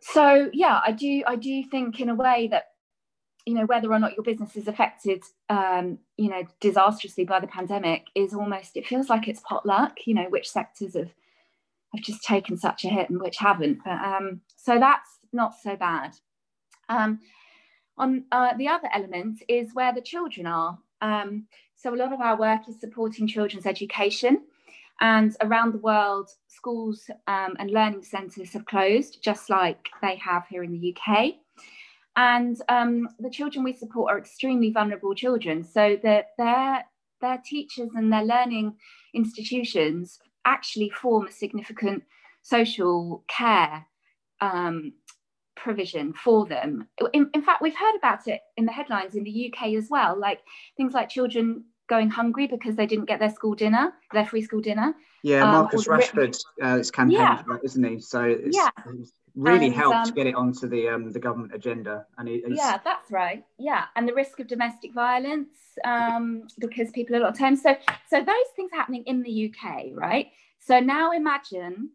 So 0.00 0.50
yeah, 0.52 0.80
I 0.84 0.92
do 0.92 1.22
I 1.26 1.36
do 1.36 1.62
think 1.64 2.00
in 2.00 2.08
a 2.08 2.14
way 2.14 2.48
that 2.50 2.66
you 3.44 3.54
know 3.54 3.66
whether 3.66 3.92
or 3.92 3.98
not 3.98 4.14
your 4.14 4.24
business 4.24 4.56
is 4.56 4.68
affected 4.68 5.22
um, 5.48 5.98
you 6.16 6.28
know 6.28 6.42
disastrously 6.60 7.24
by 7.24 7.40
the 7.40 7.46
pandemic 7.46 8.06
is 8.14 8.34
almost 8.34 8.76
it 8.76 8.86
feels 8.86 9.08
like 9.08 9.26
it's 9.26 9.40
potluck. 9.40 10.06
You 10.06 10.14
know 10.14 10.26
which 10.28 10.50
sectors 10.50 10.94
have 10.94 11.10
have 11.96 12.04
just 12.04 12.22
taken 12.24 12.56
such 12.56 12.84
a 12.84 12.88
hit 12.88 13.10
and 13.10 13.20
which 13.20 13.36
haven't. 13.38 13.78
But 13.84 13.98
um, 14.00 14.40
so 14.56 14.78
that's 14.78 15.18
not 15.32 15.54
so 15.62 15.76
bad. 15.76 16.12
Um, 16.88 17.20
on 17.98 18.24
uh, 18.30 18.54
the 18.56 18.68
other 18.68 18.88
element 18.92 19.42
is 19.48 19.74
where 19.74 19.92
the 19.92 20.00
children 20.00 20.46
are. 20.46 20.78
Um, 21.00 21.46
so 21.76 21.94
a 21.94 21.96
lot 21.96 22.12
of 22.12 22.20
our 22.20 22.38
work 22.38 22.68
is 22.68 22.80
supporting 22.80 23.26
children's 23.26 23.66
education. 23.66 24.42
And 25.00 25.36
around 25.42 25.72
the 25.72 25.78
world, 25.78 26.30
schools 26.48 27.10
um, 27.26 27.54
and 27.58 27.70
learning 27.70 28.02
centres 28.02 28.52
have 28.54 28.64
closed, 28.64 29.18
just 29.22 29.50
like 29.50 29.88
they 30.00 30.16
have 30.16 30.46
here 30.48 30.62
in 30.62 30.72
the 30.72 30.96
UK. 30.96 31.34
And 32.16 32.56
um, 32.70 33.08
the 33.18 33.28
children 33.28 33.62
we 33.62 33.74
support 33.74 34.10
are 34.10 34.18
extremely 34.18 34.70
vulnerable 34.70 35.14
children. 35.14 35.62
So 35.62 35.98
their, 36.02 36.24
their 36.38 37.42
teachers 37.44 37.90
and 37.94 38.10
their 38.10 38.24
learning 38.24 38.76
institutions 39.14 40.18
actually 40.46 40.88
form 40.88 41.26
a 41.26 41.32
significant 41.32 42.04
social 42.42 43.24
care 43.28 43.84
um, 44.40 44.92
provision 45.56 46.12
for 46.12 46.46
them. 46.46 46.86
In, 47.12 47.28
in, 47.34 47.42
fact, 47.42 47.60
we've 47.60 47.76
heard 47.76 47.96
about 47.96 48.28
it 48.28 48.40
in 48.56 48.64
the 48.64 48.72
headlines 48.72 49.14
in 49.16 49.24
the 49.24 49.52
UK 49.52 49.74
as 49.74 49.88
well, 49.90 50.18
like 50.18 50.40
things 50.76 50.94
like 50.94 51.08
children 51.08 51.64
going 51.88 52.10
hungry 52.10 52.46
because 52.46 52.76
they 52.76 52.86
didn't 52.86 53.06
get 53.06 53.18
their 53.18 53.30
school 53.30 53.54
dinner, 53.54 53.92
their 54.12 54.26
free 54.26 54.42
school 54.42 54.60
dinner. 54.60 54.94
Yeah, 55.22 55.42
um, 55.42 55.50
Marcus 55.50 55.88
um, 55.88 55.98
Rashford 55.98 56.38
uh, 56.62 56.78
is 56.78 56.90
campaigning 56.90 57.22
yeah. 57.22 57.42
for 57.42 57.56
it, 57.56 57.62
isn't 57.64 57.84
he? 57.84 58.00
So 58.00 58.22
it's, 58.22 58.56
yeah. 58.56 58.70
Really 59.36 59.66
and, 59.66 59.74
helped 59.74 60.08
um, 60.08 60.14
get 60.14 60.26
it 60.26 60.34
onto 60.34 60.66
the 60.66 60.88
um, 60.88 61.12
the 61.12 61.20
government 61.20 61.54
agenda. 61.54 62.06
And 62.16 62.28
yeah, 62.48 62.78
that's 62.82 63.10
right. 63.10 63.44
Yeah, 63.58 63.84
and 63.94 64.08
the 64.08 64.14
risk 64.14 64.40
of 64.40 64.46
domestic 64.46 64.94
violence 64.94 65.50
um, 65.84 66.44
because 66.58 66.90
people 66.90 67.16
a 67.16 67.20
lot 67.20 67.30
of 67.30 67.38
times. 67.38 67.62
So 67.62 67.76
so 68.08 68.24
those 68.24 68.48
things 68.56 68.70
happening 68.72 69.04
in 69.06 69.22
the 69.22 69.52
UK, 69.52 69.88
right? 69.92 70.28
So 70.58 70.80
now 70.80 71.12
imagine 71.12 71.90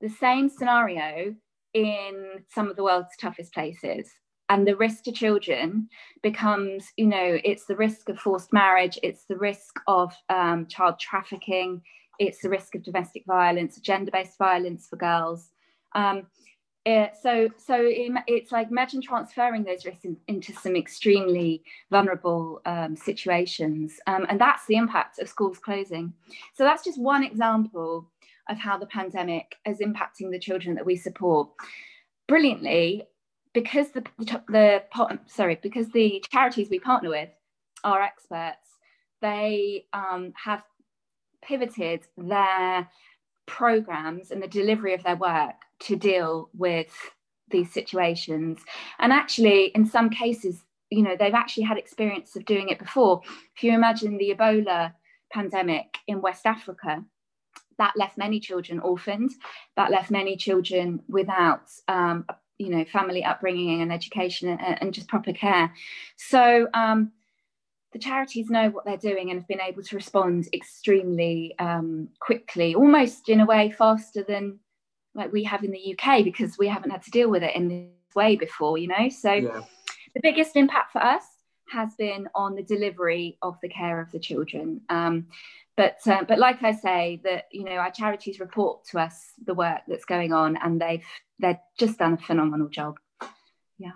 the 0.00 0.08
same 0.08 0.48
scenario 0.48 1.34
in 1.74 2.44
some 2.48 2.68
of 2.68 2.74
the 2.74 2.82
world's 2.82 3.16
toughest 3.20 3.54
places 3.54 4.10
and 4.48 4.66
the 4.66 4.76
risk 4.76 5.04
to 5.04 5.12
children 5.12 5.88
becomes 6.22 6.88
you 6.96 7.06
know 7.06 7.38
it's 7.44 7.66
the 7.66 7.76
risk 7.76 8.08
of 8.08 8.18
forced 8.18 8.52
marriage 8.52 8.98
it's 9.02 9.24
the 9.26 9.36
risk 9.36 9.78
of 9.86 10.12
um, 10.28 10.66
child 10.66 10.98
trafficking 10.98 11.80
it's 12.18 12.42
the 12.42 12.48
risk 12.48 12.74
of 12.74 12.82
domestic 12.82 13.22
violence 13.26 13.78
gender-based 13.78 14.36
violence 14.36 14.88
for 14.90 14.96
girls 14.96 15.50
um, 15.94 16.26
it, 16.86 17.12
so 17.20 17.48
so 17.58 17.76
it's 17.78 18.52
like 18.52 18.70
imagine 18.70 19.02
transferring 19.02 19.64
those 19.64 19.84
risks 19.84 20.04
in, 20.04 20.16
into 20.28 20.52
some 20.54 20.76
extremely 20.76 21.62
vulnerable 21.90 22.62
um, 22.64 22.96
situations. 22.96 24.00
Um, 24.06 24.24
and 24.30 24.40
that's 24.40 24.66
the 24.66 24.76
impact 24.76 25.18
of 25.18 25.28
schools 25.28 25.58
closing. 25.58 26.14
So 26.54 26.64
that's 26.64 26.82
just 26.82 26.98
one 26.98 27.22
example 27.22 28.10
of 28.48 28.56
how 28.56 28.78
the 28.78 28.86
pandemic 28.86 29.56
is 29.66 29.80
impacting 29.80 30.30
the 30.30 30.38
children 30.38 30.74
that 30.74 30.86
we 30.86 30.96
support 30.96 31.50
brilliantly 32.26 33.02
because 33.52 33.90
the 33.90 34.02
the, 34.18 34.42
the 34.48 35.18
sorry 35.26 35.58
because 35.62 35.90
the 35.90 36.24
charities 36.32 36.70
we 36.70 36.78
partner 36.78 37.10
with 37.10 37.28
are 37.84 38.00
experts. 38.00 38.68
They 39.20 39.84
um, 39.92 40.32
have 40.42 40.62
pivoted 41.42 42.06
their 42.16 42.88
programs 43.44 44.30
and 44.30 44.42
the 44.42 44.48
delivery 44.48 44.94
of 44.94 45.02
their 45.02 45.16
work 45.16 45.56
to 45.80 45.96
deal 45.96 46.50
with 46.56 46.94
these 47.50 47.72
situations. 47.72 48.60
And 48.98 49.12
actually, 49.12 49.66
in 49.74 49.84
some 49.84 50.10
cases, 50.10 50.62
you 50.90 51.02
know, 51.02 51.16
they've 51.18 51.34
actually 51.34 51.64
had 51.64 51.78
experience 51.78 52.36
of 52.36 52.44
doing 52.44 52.68
it 52.68 52.78
before. 52.78 53.22
If 53.56 53.62
you 53.62 53.72
imagine 53.72 54.18
the 54.18 54.34
Ebola 54.34 54.92
pandemic 55.32 55.98
in 56.06 56.20
West 56.20 56.46
Africa, 56.46 57.04
that 57.78 57.94
left 57.96 58.18
many 58.18 58.40
children 58.40 58.78
orphaned, 58.80 59.30
that 59.76 59.90
left 59.90 60.10
many 60.10 60.36
children 60.36 61.00
without, 61.08 61.70
um, 61.88 62.26
you 62.58 62.68
know, 62.68 62.84
family 62.84 63.24
upbringing 63.24 63.80
and 63.80 63.92
education 63.92 64.48
and, 64.50 64.82
and 64.82 64.94
just 64.94 65.08
proper 65.08 65.32
care. 65.32 65.72
So, 66.16 66.68
um, 66.74 67.12
the 67.92 67.98
charities 67.98 68.50
know 68.50 68.70
what 68.70 68.84
they're 68.84 68.96
doing 68.96 69.30
and 69.30 69.40
have 69.40 69.48
been 69.48 69.60
able 69.60 69.82
to 69.82 69.96
respond 69.96 70.48
extremely 70.52 71.54
um, 71.58 72.08
quickly, 72.20 72.74
almost 72.74 73.28
in 73.28 73.40
a 73.40 73.46
way 73.46 73.70
faster 73.70 74.22
than 74.22 74.60
like 75.14 75.32
we 75.32 75.44
have 75.44 75.64
in 75.64 75.70
the 75.70 75.96
UK 75.98 76.24
because 76.24 76.58
we 76.58 76.68
haven't 76.68 76.90
had 76.90 77.02
to 77.02 77.10
deal 77.10 77.30
with 77.30 77.42
it 77.42 77.54
in 77.54 77.68
this 77.68 78.14
way 78.14 78.36
before, 78.36 78.78
you 78.78 78.88
know. 78.88 79.08
So 79.08 79.32
yeah. 79.32 79.62
the 80.14 80.20
biggest 80.22 80.56
impact 80.56 80.92
for 80.92 81.02
us 81.02 81.24
has 81.70 81.94
been 81.94 82.28
on 82.34 82.54
the 82.54 82.62
delivery 82.62 83.38
of 83.42 83.56
the 83.62 83.68
care 83.68 84.00
of 84.00 84.10
the 84.10 84.18
children. 84.18 84.82
Um, 84.88 85.26
but 85.76 85.98
uh, 86.06 86.24
but 86.26 86.38
like 86.38 86.62
I 86.62 86.72
say, 86.72 87.20
that 87.24 87.46
you 87.52 87.64
know 87.64 87.72
our 87.72 87.90
charities 87.90 88.40
report 88.40 88.84
to 88.86 88.98
us 88.98 89.32
the 89.44 89.54
work 89.54 89.80
that's 89.88 90.04
going 90.04 90.32
on, 90.32 90.58
and 90.62 90.80
they've 90.80 91.06
they've 91.38 91.56
just 91.78 91.98
done 91.98 92.14
a 92.14 92.18
phenomenal 92.18 92.68
job. 92.68 92.98
Yeah. 93.78 93.92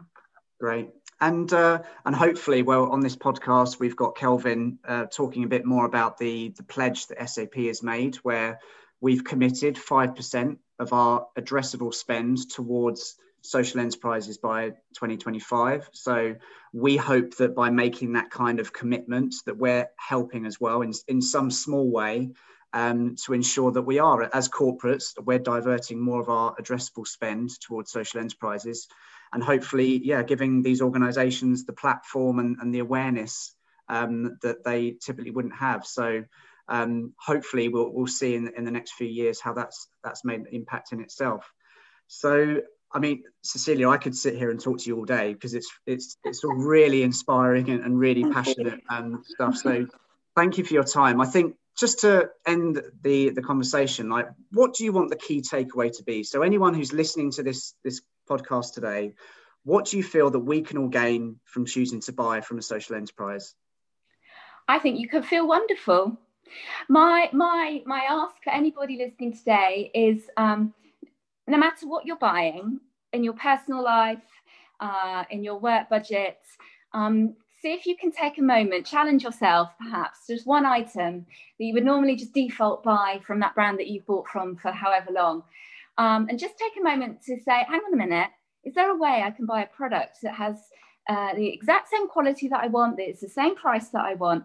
Great. 0.59 0.91
And 1.21 1.53
uh, 1.53 1.83
and 2.05 2.15
hopefully, 2.15 2.62
well, 2.62 2.91
on 2.91 3.01
this 3.01 3.17
podcast, 3.17 3.79
we've 3.79 3.97
got 3.97 4.17
Kelvin 4.17 4.79
uh, 4.87 5.07
talking 5.07 5.45
a 5.45 5.49
bit 5.49 5.65
more 5.65 5.85
about 5.85 6.17
the 6.17 6.55
the 6.57 6.62
pledge 6.62 7.07
that 7.09 7.29
SAP 7.29 7.55
has 7.55 7.83
made, 7.83 8.17
where 8.17 8.61
we've 9.01 9.25
committed 9.25 9.77
five 9.77 10.17
percent 10.17 10.59
of 10.79 10.93
our 10.93 11.27
addressable 11.39 11.95
spend 11.95 12.51
towards 12.51 13.16
social 13.43 13.81
enterprises 13.81 14.39
by 14.39 14.70
2025. 14.95 15.91
So 15.93 16.37
we 16.72 16.97
hope 16.97 17.37
that 17.37 17.55
by 17.55 17.70
making 17.70 18.14
that 18.14 18.31
kind 18.31 18.59
of 18.59 18.72
commitment, 18.72 19.35
that 19.47 19.59
we're 19.59 19.89
helping 19.99 20.47
as 20.47 20.61
well 20.61 20.83
in 20.83 20.93
in 21.09 21.20
some 21.20 21.51
small 21.51 21.91
way. 21.91 22.33
Um, 22.72 23.14
to 23.25 23.35
ensure 23.35 23.70
that 23.70 23.83
we 23.83 24.01
are, 24.01 24.29
as 24.35 24.49
corporates, 24.49 25.12
we're 25.25 25.39
diverting 25.39 26.01
more 26.01 26.20
of 26.20 26.29
our 26.29 26.57
addressable 26.57 27.07
spend 27.07 27.51
towards 27.61 27.93
social 27.93 28.18
enterprises 28.18 28.89
and 29.35 29.43
hopefully, 29.43 30.01
yeah, 30.05 30.22
giving 30.22 30.62
these 30.62 30.81
organisations 30.81 31.64
the 31.64 31.72
platform 31.72 32.39
and, 32.39 32.57
and 32.61 32.72
the 32.72 32.79
awareness 32.79 33.55
um, 33.89 34.39
that 34.43 34.64
they 34.64 34.93
typically 34.93 35.33
wouldn't 35.33 35.57
have. 35.57 35.85
So 35.85 36.22
um, 36.69 37.12
hopefully, 37.19 37.69
we'll, 37.69 37.93
we'll 37.93 38.07
see 38.07 38.35
in, 38.35 38.53
in 38.57 38.65
the 38.65 38.71
next 38.71 38.93
few 38.93 39.07
years 39.09 39.41
how 39.41 39.53
that's 39.53 39.89
that's 40.03 40.25
made 40.25 40.41
an 40.41 40.47
impact 40.53 40.93
in 40.93 41.01
itself. 41.01 41.51
So 42.07 42.61
I 42.95 43.01
mean, 43.01 43.25
Cecilia, 43.43 43.89
I 43.89 43.97
could 43.97 44.17
sit 44.17 44.37
here 44.37 44.51
and 44.51 44.61
talk 44.61 44.79
to 44.79 44.87
you 44.87 44.97
all 44.97 45.05
day 45.05 45.33
because 45.35 45.53
it's 45.53 45.69
it's 45.85 46.17
it's 46.25 46.45
all 46.45 46.55
really 46.55 47.03
inspiring 47.03 47.69
and, 47.69 47.85
and 47.85 47.99
really 47.99 48.25
passionate 48.31 48.81
um, 48.89 49.25
stuff. 49.27 49.57
So 49.57 49.89
thank 50.37 50.59
you 50.59 50.65
for 50.65 50.75
your 50.75 50.85
time. 50.85 51.21
I 51.21 51.27
think 51.27 51.57
just 51.77 52.01
to 52.01 52.31
end 52.47 52.81
the 53.03 53.31
the 53.31 53.43
conversation, 53.43 54.09
like 54.09 54.29
what 54.53 54.75
do 54.75 54.85
you 54.85 54.93
want 54.93 55.11
the 55.11 55.17
key 55.17 55.43
takeaway 55.43 55.95
to 55.97 56.05
be? 56.05 56.23
So 56.23 56.43
anyone 56.43 56.73
who's 56.73 56.93
listening 56.93 57.33
to 57.33 57.43
this 57.43 57.75
this 57.83 58.01
podcast 58.31 58.75
today, 58.75 59.15
what 59.65 59.87
do 59.87 59.97
you 59.97 60.05
feel 60.05 60.31
that 60.31 60.39
we 60.39 60.62
can 60.62 60.79
all 60.79 60.89
gain 60.89 61.41
from 61.45 61.67
choosing 61.67 62.01
to 62.03 62.12
buy 62.12 62.43
from 62.43 62.59
a 62.59 62.62
social 62.62 62.95
enterprise? 62.95 63.55
I 64.69 64.79
think 64.79 65.01
you 65.01 65.09
can 65.09 65.25
feel 65.25 65.49
wonderful. 65.49 66.17
My 66.89 67.29
my 67.33 67.83
my 67.87 68.07
ask 68.09 68.37
for 68.43 68.51
anybody 68.51 68.97
listening 68.97 69.37
today 69.37 69.91
is 69.95 70.29
um, 70.37 70.75
no 71.47 71.57
matter 71.57 71.87
what 71.87 72.07
you're 72.07 72.17
buying 72.17 72.81
in 73.13 73.25
your 73.25 73.35
personal 73.35 73.83
life, 73.83 74.19
uh, 74.81 75.25
in 75.31 75.45
your 75.45 75.59
work 75.59 75.89
budget, 75.89 76.39
um, 76.93 77.35
see 77.63 77.73
if 77.73 77.87
you 77.87 77.97
can 77.97 78.13
take 78.13 78.39
a 78.39 78.43
moment, 78.43 78.85
challenge 78.85 79.23
yourself 79.23 79.71
perhaps, 79.83 80.27
just 80.29 80.47
one 80.47 80.67
item 80.67 81.25
that 81.59 81.65
you 81.65 81.73
would 81.73 81.85
normally 81.85 82.17
just 82.17 82.35
default 82.35 82.83
buy 82.83 83.21
from 83.27 83.41
that 83.41 83.55
brand 83.55 83.79
that 83.79 83.87
you've 83.87 84.07
bought 84.07 84.29
from 84.29 84.57
for 84.57 84.71
however 84.71 85.11
long. 85.13 85.43
Um, 85.97 86.27
and 86.29 86.39
just 86.39 86.59
take 86.59 86.73
a 86.79 86.85
moment 86.85 87.23
to 87.23 87.37
say, 87.41 87.65
hang 87.69 87.81
on 87.81 87.95
a 87.95 87.97
minute, 87.97 88.29
is 88.65 88.75
there 88.75 88.91
a 88.91 88.97
way 88.97 89.23
I 89.25 89.31
can 89.31 89.47
buy 89.47 89.63
a 89.63 89.67
product 89.67 90.19
that 90.23 90.35
has 90.35 90.57
uh, 91.09 91.35
the 91.35 91.47
exact 91.47 91.89
same 91.89 92.09
quality 92.09 92.49
that 92.49 92.61
I 92.61 92.67
want, 92.67 92.97
that 92.97 93.09
it's 93.09 93.21
the 93.21 93.29
same 93.29 93.55
price 93.55 93.89
that 93.91 94.05
I 94.05 94.15
want, 94.15 94.45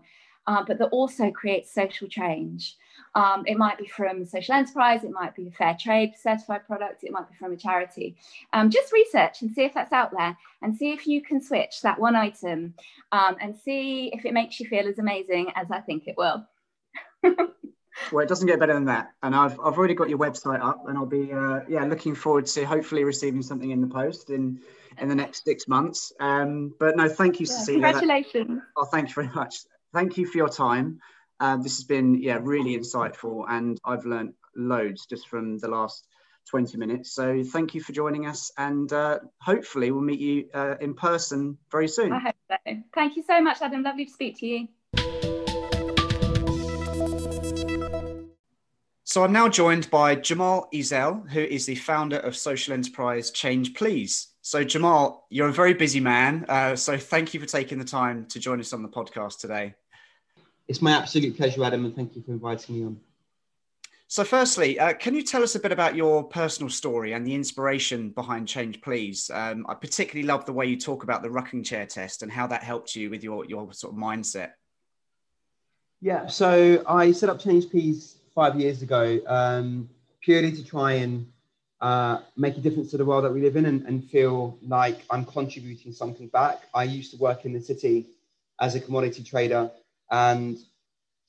uh, 0.49 0.63
but 0.65 0.79
that 0.79 0.87
also 0.87 1.29
creates 1.29 1.71
social 1.71 2.07
change? 2.07 2.75
Um, 3.13 3.43
it 3.45 3.57
might 3.57 3.77
be 3.77 3.87
from 3.87 4.21
a 4.21 4.25
social 4.25 4.55
enterprise, 4.55 5.03
it 5.03 5.11
might 5.11 5.35
be 5.35 5.47
a 5.47 5.51
fair 5.51 5.77
trade 5.79 6.13
certified 6.19 6.65
product, 6.65 7.03
it 7.03 7.11
might 7.11 7.29
be 7.29 7.35
from 7.35 7.53
a 7.53 7.57
charity. 7.57 8.17
Um, 8.51 8.69
just 8.69 8.91
research 8.91 9.41
and 9.41 9.51
see 9.51 9.63
if 9.63 9.73
that's 9.73 9.93
out 9.93 10.11
there 10.11 10.35
and 10.61 10.75
see 10.75 10.91
if 10.91 11.05
you 11.07 11.21
can 11.21 11.41
switch 11.41 11.81
that 11.83 11.99
one 11.99 12.15
item 12.15 12.73
um, 13.11 13.35
and 13.39 13.55
see 13.55 14.09
if 14.13 14.25
it 14.25 14.33
makes 14.33 14.59
you 14.59 14.67
feel 14.67 14.87
as 14.87 14.97
amazing 14.97 15.51
as 15.55 15.69
I 15.71 15.81
think 15.81 16.07
it 16.07 16.17
will. 16.17 16.45
well, 17.23 18.23
it 18.23 18.29
doesn't 18.29 18.47
get 18.47 18.59
better 18.59 18.73
than 18.73 18.85
that. 18.85 19.11
And 19.21 19.35
I've, 19.35 19.59
I've 19.59 19.77
already 19.77 19.95
got 19.95 20.09
your 20.09 20.19
website 20.19 20.63
up, 20.63 20.87
and 20.87 20.97
I'll 20.97 21.05
be 21.05 21.31
uh, 21.31 21.61
yeah 21.67 21.85
looking 21.85 22.15
forward 22.15 22.47
to 22.47 22.65
hopefully 22.65 23.03
receiving 23.03 23.43
something 23.43 23.69
in 23.69 23.81
the 23.81 23.87
post 23.87 24.29
in 24.29 24.59
in 24.97 25.09
the 25.09 25.15
next 25.15 25.43
six 25.45 25.67
months. 25.67 26.11
Um, 26.19 26.73
but 26.79 26.95
no, 26.97 27.07
thank 27.07 27.39
you, 27.39 27.45
yeah, 27.45 27.55
Cecilia. 27.55 27.81
Congratulations. 27.81 28.59
That, 28.59 28.67
oh, 28.77 28.85
thank 28.85 29.09
you 29.09 29.15
very 29.15 29.29
much. 29.33 29.55
Thank 29.93 30.17
you 30.17 30.25
for 30.25 30.37
your 30.37 30.49
time. 30.49 30.99
Uh, 31.39 31.57
this 31.57 31.77
has 31.77 31.85
been 31.85 32.21
yeah 32.21 32.39
really 32.41 32.77
insightful, 32.77 33.45
and 33.47 33.79
I've 33.85 34.05
learned 34.05 34.33
loads 34.55 35.05
just 35.05 35.27
from 35.27 35.57
the 35.57 35.67
last 35.67 36.07
20 36.49 36.77
minutes. 36.77 37.13
So 37.13 37.43
thank 37.43 37.73
you 37.73 37.81
for 37.81 37.93
joining 37.93 38.25
us, 38.25 38.51
and 38.57 38.91
uh, 38.91 39.19
hopefully 39.41 39.91
we'll 39.91 40.01
meet 40.01 40.19
you 40.19 40.49
uh, 40.53 40.75
in 40.81 40.93
person 40.93 41.57
very 41.71 41.87
soon. 41.87 42.11
I 42.11 42.19
hope 42.19 42.35
so. 42.49 42.83
Thank 42.93 43.15
you 43.15 43.23
so 43.23 43.41
much, 43.41 43.61
Adam. 43.61 43.83
Lovely 43.83 44.05
to 44.05 44.11
speak 44.11 44.37
to 44.39 44.47
you. 44.47 44.67
So 49.03 49.23
I'm 49.23 49.31
now 49.31 49.49
joined 49.49 49.89
by 49.89 50.17
Cemal 50.17 50.67
Ezel, 50.71 51.27
who 51.31 51.39
is 51.39 51.65
the 51.65 51.75
founder 51.75 52.17
of 52.17 52.35
social 52.35 52.73
enterprise 52.73 53.31
Change 53.31 53.73
Please. 53.73 54.27
So 54.49 54.65
Cemal, 54.65 55.25
you're 55.29 55.49
a 55.49 55.53
very 55.53 55.75
busy 55.75 55.99
man. 55.99 56.43
Uh, 56.49 56.75
so 56.75 56.97
thank 56.97 57.35
you 57.35 57.39
for 57.39 57.45
taking 57.45 57.77
the 57.77 57.85
time 57.85 58.25
to 58.29 58.39
join 58.39 58.59
us 58.59 58.73
on 58.73 58.81
the 58.81 58.89
podcast 58.89 59.37
today. 59.37 59.75
It's 60.67 60.81
my 60.81 60.93
absolute 60.93 61.37
pleasure, 61.37 61.63
Adam, 61.63 61.85
and 61.85 61.95
thank 61.95 62.15
you 62.15 62.23
for 62.23 62.31
inviting 62.31 62.75
me 62.75 62.83
on. 62.83 62.99
So, 64.07 64.23
firstly, 64.23 64.79
uh, 64.79 64.93
can 64.93 65.13
you 65.13 65.21
tell 65.21 65.43
us 65.43 65.53
a 65.53 65.59
bit 65.59 65.71
about 65.71 65.95
your 65.95 66.23
personal 66.23 66.67
story 66.67 67.13
and 67.13 67.27
the 67.27 67.35
inspiration 67.35 68.09
behind 68.09 68.47
Change 68.47 68.81
Please? 68.81 69.29
Um, 69.31 69.67
I 69.69 69.75
particularly 69.75 70.25
love 70.25 70.47
the 70.47 70.53
way 70.53 70.65
you 70.65 70.77
talk 70.77 71.03
about 71.03 71.21
the 71.21 71.29
rocking 71.29 71.63
chair 71.63 71.85
test 71.85 72.23
and 72.23 72.31
how 72.31 72.47
that 72.47 72.63
helped 72.63 72.95
you 72.95 73.11
with 73.11 73.23
your, 73.23 73.45
your 73.45 73.71
sort 73.71 73.93
of 73.93 73.99
mindset. 73.99 74.53
Yeah, 76.01 76.25
so 76.25 76.83
I 76.87 77.11
set 77.11 77.29
up 77.29 77.39
Change 77.39 77.69
Please 77.69 78.17
five 78.33 78.59
years 78.59 78.81
ago, 78.81 79.19
um, 79.27 79.91
purely 80.21 80.51
to 80.53 80.63
try 80.63 80.93
and 80.93 81.27
uh, 81.81 82.19
make 82.35 82.57
a 82.57 82.59
difference 82.59 82.91
to 82.91 82.97
the 82.97 83.05
world 83.05 83.23
that 83.23 83.31
we 83.31 83.41
live 83.41 83.55
in 83.55 83.65
and, 83.65 83.85
and, 83.85 84.09
feel 84.09 84.57
like 84.61 85.05
I'm 85.09 85.23
contributing 85.23 85.93
something 85.93 86.27
back. 86.27 86.63
I 86.73 86.83
used 86.83 87.11
to 87.11 87.17
work 87.17 87.45
in 87.45 87.53
the 87.53 87.61
city 87.61 88.07
as 88.59 88.75
a 88.75 88.81
commodity 88.81 89.23
trader 89.23 89.71
and 90.11 90.57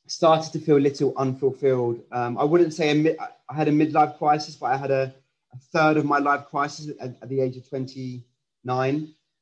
started 0.09 0.53
to 0.53 0.59
feel 0.59 0.76
a 0.76 0.78
little 0.78 1.14
unfulfilled. 1.16 2.01
Um, 2.11 2.36
I 2.36 2.42
wouldn't 2.42 2.74
say 2.74 3.16
I 3.48 3.55
had 3.55 3.68
a 3.68 3.72
midlife 3.72 4.18
crisis, 4.18 4.57
but 4.57 4.66
I 4.66 4.76
had 4.76 4.90
a, 4.90 5.14
a 5.53 5.59
third 5.72 5.96
of 5.96 6.05
my 6.05 6.18
life 6.18 6.46
crisis 6.46 6.90
at, 7.01 7.14
at 7.22 7.28
the 7.28 7.40
age 7.40 7.57
of 7.57 7.68
29. 7.68 8.24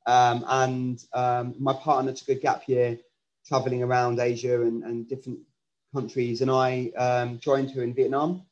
Um, 0.05 0.45
and 0.47 1.03
um, 1.13 1.55
my 1.59 1.73
partner 1.73 2.13
took 2.13 2.29
a 2.29 2.35
gap 2.35 2.67
year 2.67 2.99
traveling 3.47 3.81
around 3.81 4.19
Asia 4.19 4.61
and, 4.61 4.83
and 4.83 5.09
different 5.09 5.39
countries, 5.93 6.41
and 6.41 6.51
I 6.51 6.91
um, 6.97 7.39
joined 7.39 7.71
her 7.71 7.81
in 7.81 7.95
Vietnam. 7.95 8.43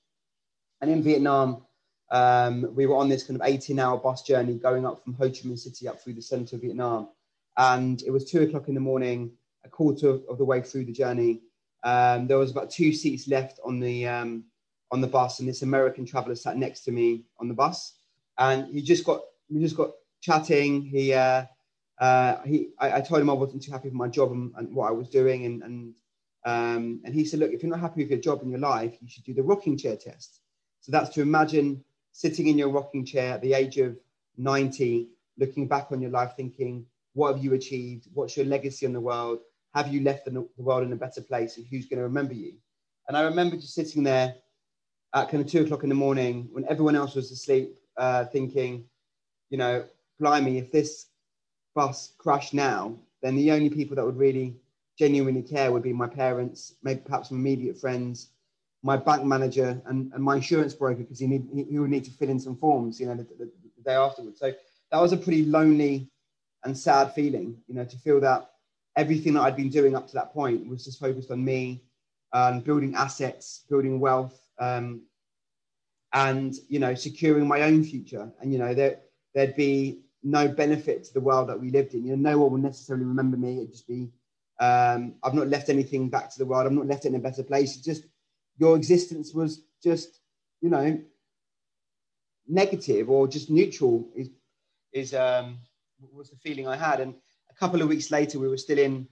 And 0.82 0.89
in 0.89 1.03
Vietnam, 1.03 1.66
um, 2.12 2.74
we 2.74 2.86
were 2.86 2.95
on 2.95 3.10
this 3.10 3.24
kind 3.24 3.39
of 3.39 3.47
18 3.47 3.80
hour 3.80 3.97
bus 3.97 4.24
journey 4.24 4.55
going 4.55 4.86
up 4.86 5.03
from 5.03 5.14
Ho 5.16 5.30
Chi 5.30 5.41
Minh 5.45 5.60
City 5.60 5.88
up 5.88 6.01
through 6.01 6.14
the 6.14 6.22
center 6.22 6.55
of 6.55 6.62
Vietnam. 6.62 7.10
And 7.58 8.01
it 8.03 8.12
was 8.12 8.30
two 8.30 8.41
o'clock 8.43 8.68
in 8.68 8.76
the 8.76 8.80
morning, 8.80 9.32
a 9.66 9.70
quarter 9.70 10.10
of 10.30 10.38
the 10.38 10.45
way 10.45 10.62
through 10.62 10.86
the 10.86 10.93
journey. 10.93 11.41
Um, 11.84 12.28
there 12.28 12.38
was 12.38 12.51
about 12.51 12.70
two 12.70 12.93
seats 12.93 13.28
left 13.28 13.60
on 13.64 13.80
the, 13.80 14.08
um, 14.08 14.45
on 14.91 15.01
the 15.01 15.08
bus, 15.08 15.39
and 15.39 15.49
this 15.49 15.64
American 15.64 16.05
traveler 16.05 16.36
sat 16.36 16.58
next 16.58 16.82
to 16.82 16.91
me 16.91 17.24
on 17.39 17.47
the 17.47 17.53
bus. 17.53 17.95
and 18.38 18.74
he 18.74 18.82
just 18.82 19.03
got 19.03 19.22
we 19.49 19.62
just 19.62 19.78
got 19.78 19.91
chatting. 20.22 20.84
He 20.84 21.14
uh, 21.14 21.45
uh, 21.99 22.41
he 22.43 22.70
I, 22.80 22.97
I, 22.97 23.01
told 23.01 23.22
him 23.22 23.30
I 23.30 23.34
wasn't 23.34 23.64
too 23.64 23.72
happy 23.72 23.88
with 23.88 23.95
my 23.95 24.08
job 24.08 24.32
and, 24.32 24.53
and 24.58 24.74
what 24.74 24.89
I 24.89 24.91
was 24.91 25.10
doing, 25.10 25.45
and 25.45 25.64
and 25.64 25.93
um, 26.45 27.01
and 27.03 27.14
he 27.14 27.26
said, 27.26 27.39
look, 27.39 27.51
if 27.51 27.62
you're 27.62 27.70
not 27.70 27.82
happy 27.82 28.01
with 28.03 28.12
your 28.12 28.20
job 28.20 28.41
and 28.41 28.51
your 28.51 28.60
life, 28.60 28.97
you 29.01 29.10
should 29.10 29.26
do 29.26 29.34
the 29.34 29.43
rocking 29.43 29.78
chair 29.78 29.97
test. 29.97 30.39
So 30.80 30.91
that's 30.91 31.10
to 31.16 31.22
imagine 31.22 31.84
sitting 32.18 32.47
in 32.47 32.57
your 32.57 32.70
rocking 32.70 33.05
chair 33.05 33.36
at 33.36 33.43
the 33.43 33.53
age 33.53 33.78
of 33.78 33.95
90, 34.38 35.07
looking 35.38 35.68
back 35.68 35.91
on 35.91 36.01
your 36.01 36.09
life, 36.09 36.32
thinking, 36.36 36.84
what 37.13 37.36
have 37.36 37.43
you 37.43 37.53
achieved? 37.53 38.07
What's 38.11 38.36
your 38.36 38.47
legacy 38.47 38.88
in 38.88 38.93
the 38.93 38.99
world? 38.99 39.41
Have 39.76 39.89
you 39.89 40.01
left 40.01 40.26
the, 40.26 40.32
the 40.32 40.63
world 40.63 40.82
in 40.82 40.91
a 40.91 40.95
better 40.95 41.22
place? 41.22 41.57
And 41.57 41.68
who's 41.70 41.86
going 41.86 41.99
to 41.99 42.03
remember 42.03 42.34
you? 42.34 42.53
And 43.07 43.15
I 43.15 43.22
remember 43.22 43.55
just 43.55 43.76
sitting 43.76 44.01
there 44.01 44.34
at 45.13 45.30
kind 45.30 45.43
of 45.43 45.47
two 45.47 45.61
o'clock 45.61 45.84
in 45.84 45.89
the 45.89 45.95
morning 45.95 46.49
when 46.51 46.65
everyone 46.68 46.95
else 46.95 47.13
was 47.13 47.30
asleep, 47.30 47.78
uh, 47.97 48.26
thinking, 48.26 48.86
you 49.51 49.59
know, 49.59 49.86
blimey, 50.20 50.57
if 50.57 50.72
this 50.72 51.05
bus 51.76 52.13
crashed 52.18 52.55
now, 52.55 52.97
then 53.22 53.36
the 53.36 53.51
only 53.51 53.70
people 53.70 53.95
that 53.95 54.05
would 54.05 54.18
really 54.18 54.55
genuinely 54.97 55.43
care 55.43 55.72
would 55.72 55.84
be 55.84 55.93
my 55.93 56.07
parents, 56.07 56.74
maybe 56.82 57.01
perhaps 57.05 57.30
my 57.30 57.38
immediate 57.38 57.80
friends, 57.80 58.30
my 58.84 58.98
bank 58.98 59.24
manager, 59.26 59.82
and, 59.86 60.12
and 60.14 60.24
my 60.24 60.36
insurance 60.36 60.74
broker 60.74 61.02
because 61.02 61.20
he, 61.20 61.28
need, 61.28 61.48
he 61.70 61.80
would 61.80 61.90
need 61.90 62.06
to 62.06 62.12
fill 62.12 62.30
in 62.30 62.40
some 62.40 62.56
forms, 62.56 63.00
you 63.00 63.08
know, 63.08 63.16
the, 63.16 63.24
the, 63.24 63.52
the 63.78 63.84
day 63.84 63.96
afterwards. 63.96 64.40
So 64.40 64.54
that 64.92 65.02
was 65.02 65.14
a 65.14 65.18
pretty 65.18 65.46
lonely 65.46 66.10
and 66.64 66.78
sad 66.78 67.14
feeling, 67.14 67.58
you 67.68 67.76
know, 67.76 67.86
to 67.86 67.98
feel 67.98 68.20
that 68.22 68.50
everything 68.96 69.34
that 69.34 69.42
I'd 69.42 69.56
been 69.56 69.70
doing 69.70 69.96
up 69.96 70.08
to 70.08 70.14
that 70.16 70.34
point 70.34 70.68
was 70.68 70.84
just 70.86 71.00
focused 71.00 71.32
on 71.32 71.44
me, 71.44 71.84
um, 72.34 72.60
building 72.62 72.96
assets, 72.96 73.66
building 73.70 74.00
wealth, 74.00 74.40
um, 74.60 75.02
and 76.14 76.56
you 76.68 76.80
know, 76.80 76.96
securing 76.96 77.48
my 77.48 77.62
own 77.62 77.84
future. 77.84 78.32
And 78.42 78.52
you 78.52 78.60
know, 78.60 78.74
there 78.74 79.00
there'd 79.34 79.56
be 79.56 80.02
no 80.24 80.48
benefit 80.48 81.04
to 81.06 81.14
the 81.14 81.22
world 81.22 81.50
that 81.50 81.60
we 81.60 81.70
lived 81.70 81.94
in. 81.94 82.06
You 82.06 82.16
know, 82.16 82.32
no 82.32 82.40
one 82.40 82.52
would 82.54 82.64
necessarily 82.64 83.06
remember 83.06 83.38
me. 83.38 83.58
It'd 83.58 83.72
just 83.72 83.88
be 83.88 84.10
um, 84.60 85.16
I've 85.24 85.36
not 85.36 85.48
left 85.48 85.70
anything 85.70 86.10
back 86.10 86.32
to 86.32 86.40
the 86.40 86.46
world. 86.46 86.66
I've 86.66 86.72
not 86.74 86.88
left 86.88 87.06
it 87.06 87.10
in 87.10 87.16
a 87.16 87.20
better 87.20 87.44
place. 87.44 87.76
It's 87.76 87.86
just 87.86 88.06
your 88.58 88.76
existence 88.76 89.34
was 89.34 89.62
just, 89.84 90.20
you 90.62 90.70
know, 90.70 90.99
negative 92.47 93.10
or 93.10 93.28
just 93.28 93.49
neutral 93.49 94.08
is 94.16 94.30
is 94.93 95.14
um, 95.14 95.58
was 96.14 96.30
the 96.30 96.38
feeling 96.38 96.68
I 96.68 96.76
had. 96.76 96.99
And 96.99 97.14
a 97.49 97.53
couple 97.53 97.82
of 97.82 97.89
weeks 97.89 98.12
later, 98.12 98.39
we 98.39 98.47
were 98.47 98.58
still 98.58 98.80
in 98.80 99.08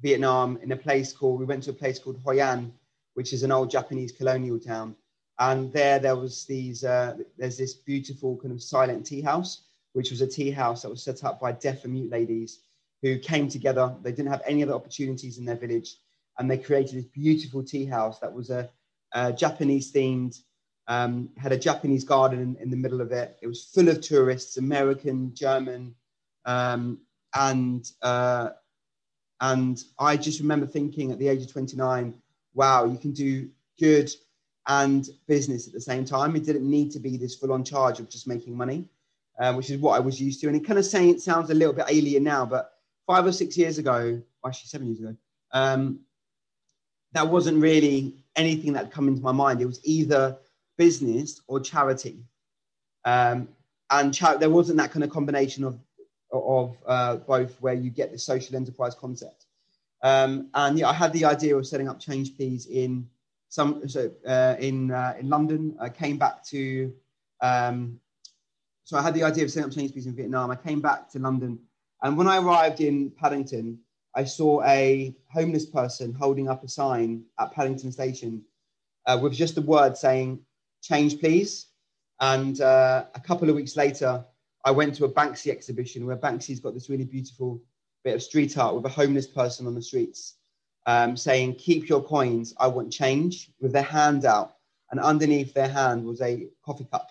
Vietnam 0.00 0.58
in 0.62 0.72
a 0.72 0.76
place 0.76 1.12
called 1.12 1.38
we 1.38 1.46
went 1.46 1.64
to 1.64 1.70
a 1.70 1.74
place 1.74 1.98
called 1.98 2.20
Hoi 2.24 2.40
An, 2.40 2.72
which 3.14 3.32
is 3.32 3.42
an 3.42 3.52
old 3.52 3.70
Japanese 3.70 4.12
colonial 4.12 4.58
town. 4.58 4.96
And 5.38 5.72
there, 5.72 5.98
there 5.98 6.16
was 6.16 6.44
these. 6.44 6.84
Uh, 6.84 7.16
there's 7.38 7.58
this 7.58 7.74
beautiful 7.74 8.36
kind 8.36 8.52
of 8.52 8.62
silent 8.62 9.06
tea 9.06 9.22
house, 9.22 9.62
which 9.92 10.10
was 10.10 10.20
a 10.20 10.26
tea 10.26 10.50
house 10.50 10.82
that 10.82 10.90
was 10.90 11.02
set 11.02 11.24
up 11.24 11.40
by 11.40 11.52
deaf 11.52 11.84
and 11.84 11.94
mute 11.94 12.10
ladies 12.10 12.60
who 13.00 13.18
came 13.18 13.48
together. 13.48 13.94
They 14.02 14.12
didn't 14.12 14.30
have 14.30 14.42
any 14.46 14.62
other 14.62 14.74
opportunities 14.74 15.38
in 15.38 15.44
their 15.44 15.56
village, 15.56 15.96
and 16.38 16.50
they 16.50 16.58
created 16.58 16.96
this 16.96 17.04
beautiful 17.06 17.62
tea 17.62 17.84
house 17.84 18.18
that 18.20 18.32
was 18.32 18.50
a, 18.50 18.68
a 19.12 19.32
Japanese 19.32 19.92
themed. 19.92 20.38
Um, 20.88 21.30
had 21.36 21.52
a 21.52 21.58
Japanese 21.58 22.02
garden 22.02 22.40
in, 22.40 22.56
in, 22.56 22.70
the 22.70 22.76
middle 22.76 23.00
of 23.00 23.12
it. 23.12 23.38
It 23.40 23.46
was 23.46 23.64
full 23.64 23.88
of 23.88 24.00
tourists, 24.00 24.56
American, 24.56 25.32
German, 25.32 25.94
um, 26.44 26.98
and 27.34 27.88
uh, 28.02 28.50
and 29.40 29.82
I 29.98 30.16
just 30.16 30.40
remember 30.40 30.66
thinking 30.66 31.10
at 31.10 31.18
the 31.18 31.28
age 31.28 31.42
of 31.42 31.52
29, 31.52 32.14
wow, 32.54 32.84
you 32.84 32.96
can 32.96 33.12
do 33.12 33.48
good 33.78 34.10
and 34.68 35.08
business 35.26 35.66
at 35.66 35.72
the 35.72 35.80
same 35.80 36.04
time. 36.04 36.36
It 36.36 36.44
didn't 36.44 36.68
need 36.68 36.92
to 36.92 37.00
be 37.00 37.16
this 37.16 37.34
full-on 37.34 37.64
charge 37.64 37.98
of 37.98 38.08
just 38.08 38.28
making 38.28 38.56
money, 38.56 38.88
uh, 39.40 39.52
which 39.54 39.70
is 39.70 39.78
what 39.78 39.96
I 39.96 40.00
was 40.00 40.20
used 40.20 40.40
to. 40.40 40.46
And 40.46 40.56
it 40.56 40.64
kind 40.64 40.78
of 40.78 40.84
saying 40.84 41.10
it 41.10 41.20
sounds 41.20 41.50
a 41.50 41.54
little 41.54 41.74
bit 41.74 41.86
alien 41.88 42.22
now, 42.22 42.46
but 42.46 42.72
five 43.04 43.26
or 43.26 43.32
six 43.32 43.58
years 43.58 43.78
ago, 43.78 44.22
actually 44.46 44.68
seven 44.68 44.86
years 44.86 45.00
ago, 45.00 45.16
um, 45.52 45.98
that 47.12 47.28
wasn't 47.28 47.60
really 47.60 48.14
anything 48.36 48.72
that 48.74 48.90
come 48.90 49.08
into 49.08 49.22
my 49.22 49.32
mind. 49.32 49.60
It 49.60 49.66
was 49.66 49.80
either 49.84 50.38
business 50.78 51.40
or 51.46 51.60
charity, 51.60 52.24
um, 53.04 53.48
and 53.90 54.14
there 54.38 54.50
wasn't 54.50 54.78
that 54.78 54.92
kind 54.92 55.04
of 55.04 55.10
combination 55.10 55.64
of 55.64 55.78
of 56.32 56.76
uh, 56.86 57.16
both 57.16 57.60
where 57.60 57.74
you 57.74 57.90
get 57.90 58.10
the 58.12 58.18
social 58.18 58.56
enterprise 58.56 58.94
concept. 58.94 59.46
Um, 60.02 60.48
and 60.54 60.78
yeah, 60.78 60.88
I 60.88 60.92
had 60.92 61.12
the 61.12 61.26
idea 61.26 61.56
of 61.56 61.66
setting 61.66 61.88
up 61.88 62.00
Change 62.00 62.36
Please 62.36 62.66
in 62.66 63.08
some 63.48 63.86
so 63.88 64.10
uh, 64.26 64.56
in 64.58 64.90
uh, 64.90 65.14
in 65.18 65.28
London. 65.28 65.76
I 65.80 65.88
came 65.88 66.16
back 66.16 66.44
to 66.46 66.92
um, 67.40 68.00
so 68.84 68.96
I 68.96 69.02
had 69.02 69.14
the 69.14 69.22
idea 69.22 69.44
of 69.44 69.50
setting 69.50 69.68
up 69.68 69.74
Change 69.74 69.92
Please 69.92 70.06
in 70.06 70.14
Vietnam. 70.14 70.50
I 70.50 70.56
came 70.56 70.80
back 70.80 71.10
to 71.10 71.18
London 71.18 71.58
and 72.02 72.16
when 72.16 72.26
I 72.26 72.38
arrived 72.38 72.80
in 72.80 73.10
Paddington, 73.10 73.78
I 74.14 74.24
saw 74.24 74.62
a 74.64 75.14
homeless 75.32 75.66
person 75.66 76.12
holding 76.12 76.48
up 76.48 76.64
a 76.64 76.68
sign 76.68 77.24
at 77.38 77.52
Paddington 77.52 77.92
Station 77.92 78.42
uh, 79.06 79.18
with 79.20 79.32
just 79.32 79.54
the 79.54 79.62
word 79.62 79.96
saying, 79.96 80.40
change 80.82 81.18
please. 81.18 81.66
And 82.20 82.60
uh, 82.60 83.06
a 83.14 83.20
couple 83.20 83.48
of 83.48 83.56
weeks 83.56 83.76
later, 83.76 84.24
I 84.64 84.70
went 84.70 84.94
to 84.96 85.06
a 85.06 85.12
Banksy 85.12 85.50
exhibition 85.50 86.06
where 86.06 86.16
Banksy's 86.16 86.60
got 86.60 86.74
this 86.74 86.88
really 86.88 87.04
beautiful 87.04 87.60
bit 88.04 88.14
of 88.14 88.22
street 88.22 88.56
art 88.58 88.74
with 88.74 88.84
a 88.84 88.88
homeless 88.88 89.26
person 89.26 89.66
on 89.66 89.74
the 89.74 89.82
streets 89.82 90.34
um, 90.86 91.16
saying, 91.16 91.54
keep 91.56 91.88
your 91.88 92.02
coins, 92.02 92.54
I 92.58 92.66
want 92.68 92.92
change, 92.92 93.50
with 93.60 93.72
their 93.72 93.82
hand 93.82 94.24
out. 94.24 94.56
And 94.90 95.00
underneath 95.00 95.54
their 95.54 95.68
hand 95.68 96.04
was 96.04 96.20
a 96.20 96.48
coffee 96.64 96.86
cup. 96.92 97.10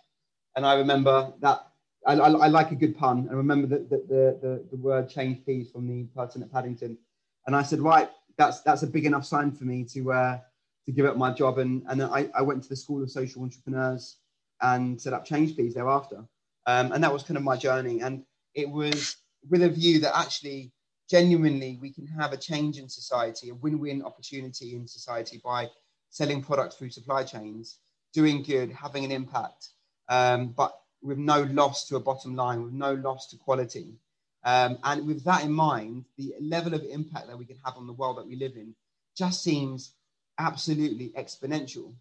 And 0.56 0.66
I 0.66 0.76
remember 0.76 1.34
that 1.40 1.71
I, 2.06 2.14
I, 2.14 2.32
I, 2.32 2.48
like 2.48 2.72
a 2.72 2.76
good 2.76 2.98
pun. 2.98 3.28
And 3.30 3.38
remember 3.38 3.68
the, 3.68 3.86
the, 3.86 4.38
the, 4.42 4.66
the, 4.72 4.78
word 4.78 5.10
change 5.10 5.44
please 5.46 5.70
from 5.70 5.88
the 5.88 6.04
person 6.16 6.42
at 6.42 6.52
Paddington. 6.52 6.98
And 7.46 7.56
I 7.56 7.64
said, 7.64 7.80
right, 7.80 8.10
that's, 8.38 8.62
that's 8.62 8.84
a 8.84 8.88
big 8.88 9.06
enough 9.06 9.26
sign 9.26 9.52
for 9.52 9.66
me 9.66 9.84
to, 9.94 10.12
uh, 10.12 10.40
to 10.86 10.92
give 10.92 11.06
up 11.06 11.18
my 11.18 11.32
job. 11.32 11.60
And, 11.60 11.84
and 11.88 12.02
I, 12.02 12.30
I 12.36 12.42
went 12.42 12.64
to 12.64 12.70
the 12.70 12.76
School 12.76 13.04
of 13.04 13.12
Social 13.12 13.44
Entrepreneurs 13.44 14.18
and 14.62 15.00
set 15.00 15.14
up 15.14 15.26
Change 15.26 15.56
Please 15.56 15.74
thereafter. 15.74 16.26
Um, 16.66 16.92
and 16.92 17.04
that 17.04 17.14
was 17.14 17.24
kind 17.24 17.38
of 17.38 17.44
my 17.44 17.58
journey. 17.58 18.02
And 18.02 18.24
it 18.54 18.70
was 18.70 19.18
with 19.50 19.64
a 19.64 19.70
view 19.70 20.00
that 20.02 20.18
actually, 20.18 20.72
genuinely, 21.10 21.78
we 21.82 21.92
can 21.92 22.08
have 22.08 22.34
a 22.34 22.38
change 22.38 22.78
in 22.78 22.90
society, 22.90 23.50
a 23.50 23.56
win 23.56 23.80
win 23.80 24.04
opportunity 24.04 24.76
in 24.76 24.88
society 24.88 25.42
by 25.44 25.70
selling 26.10 26.44
products 26.44 26.76
through 26.76 26.92
supply 26.92 27.24
chains, 27.24 27.80
doing 28.14 28.44
good, 28.44 28.72
having 28.72 29.06
an 29.06 29.12
impact. 29.12 29.70
Um, 30.10 30.50
but 30.50 30.74
with 31.02 31.18
no 31.18 31.44
loss 31.44 31.88
to 31.88 31.96
a 31.96 32.00
bottom 32.00 32.36
line, 32.36 32.64
with 32.64 32.74
no 32.74 32.94
loss 32.94 33.28
to 33.28 33.38
quality. 33.38 33.96
Um, 34.44 34.78
and 34.84 35.06
with 35.06 35.24
that 35.26 35.44
in 35.44 35.52
mind, 35.52 36.06
the 36.18 36.34
level 36.40 36.74
of 36.74 36.84
impact 36.84 37.28
that 37.28 37.38
we 37.38 37.46
can 37.46 37.58
have 37.64 37.78
on 37.78 37.88
the 37.88 37.94
world 37.94 38.18
that 38.18 38.28
we 38.28 38.36
live 38.36 38.56
in 38.56 38.74
just 39.16 39.44
seems 39.44 39.94
absolutely 40.40 41.10
exponential 41.18 41.94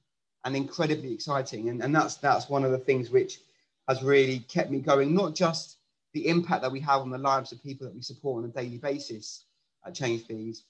and 0.44 0.56
incredibly 0.56 1.12
exciting. 1.12 1.68
And, 1.68 1.82
and 1.82 1.94
that's, 1.94 2.16
that's 2.16 2.48
one 2.48 2.64
of 2.64 2.70
the 2.70 2.78
things 2.78 3.10
which 3.10 3.40
has 3.88 4.02
really 4.02 4.40
kept 4.40 4.70
me 4.70 4.80
going, 4.80 5.14
not 5.14 5.34
just 5.34 5.76
the 6.12 6.28
impact 6.28 6.62
that 6.62 6.72
we 6.72 6.80
have 6.80 7.02
on 7.02 7.10
the 7.10 7.18
lives 7.18 7.52
of 7.52 7.62
people 7.62 7.86
that 7.86 7.94
we 7.94 8.02
support 8.02 8.42
on 8.42 8.48
a 8.48 8.52
daily 8.52 8.78
basis 8.78 9.44
at 9.86 9.94
Change 9.94 10.26
Please, 10.26 10.64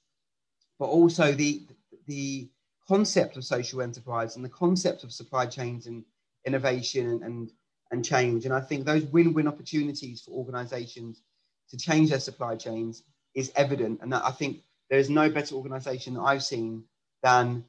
but 0.78 0.87
also 0.87 1.33
the, 1.33 1.62
the 2.07 2.49
concept 2.89 3.37
of 3.37 3.45
social 3.45 3.81
enterprise 3.81 4.37
and 4.37 4.45
the 4.45 4.49
concept 4.49 5.05
of 5.05 5.12
supply 5.12 5.47
chains 5.47 5.87
and 5.87 6.05
innovation 6.45 7.07
and, 7.09 7.22
and 7.22 7.51
and 7.91 8.05
change. 8.05 8.45
And 8.45 8.55
I 8.55 8.61
think 8.61 8.84
those 8.84 9.05
win 9.05 9.34
win 9.34 9.49
opportunities 9.49 10.22
for 10.22 10.32
organizations 10.32 11.22
to 11.70 11.76
change 11.76 12.11
their 12.11 12.20
supply 12.20 12.57
chains 12.57 13.03
is 13.34 13.53
evident. 13.57 14.01
And 14.03 14.14
I 14.14 14.30
think 14.30 14.62
there 14.88 14.99
is 14.99 15.11
no 15.11 15.30
better 15.30 15.55
organization 15.55 16.14
that 16.14 16.22
I've 16.22 16.43
seen 16.43 16.84
than 17.22 17.64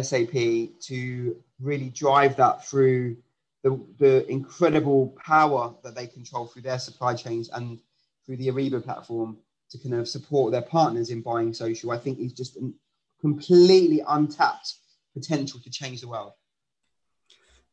SAP 0.00 0.32
to 0.32 1.36
really 1.60 1.90
drive 1.90 2.36
that 2.36 2.66
through 2.66 3.16
the, 3.62 3.78
the 3.98 4.28
incredible 4.30 5.14
power 5.24 5.74
that 5.84 5.94
they 5.94 6.06
control 6.06 6.46
through 6.46 6.62
their 6.62 6.78
supply 6.78 7.14
chains 7.14 7.48
and 7.50 7.78
through 8.24 8.36
the 8.38 8.48
Ariba 8.48 8.82
platform 8.82 9.36
to 9.70 9.78
kind 9.78 9.94
of 9.94 10.08
support 10.08 10.52
their 10.52 10.62
partners 10.62 11.10
in 11.10 11.20
buying 11.22 11.52
social. 11.52 11.90
I 11.90 11.98
think 11.98 12.18
is 12.18 12.32
just 12.32 12.56
a 12.56 12.72
completely 13.20 14.02
untapped 14.08 14.74
potential 15.14 15.60
to 15.60 15.70
change 15.70 16.00
the 16.00 16.08
world. 16.08 16.32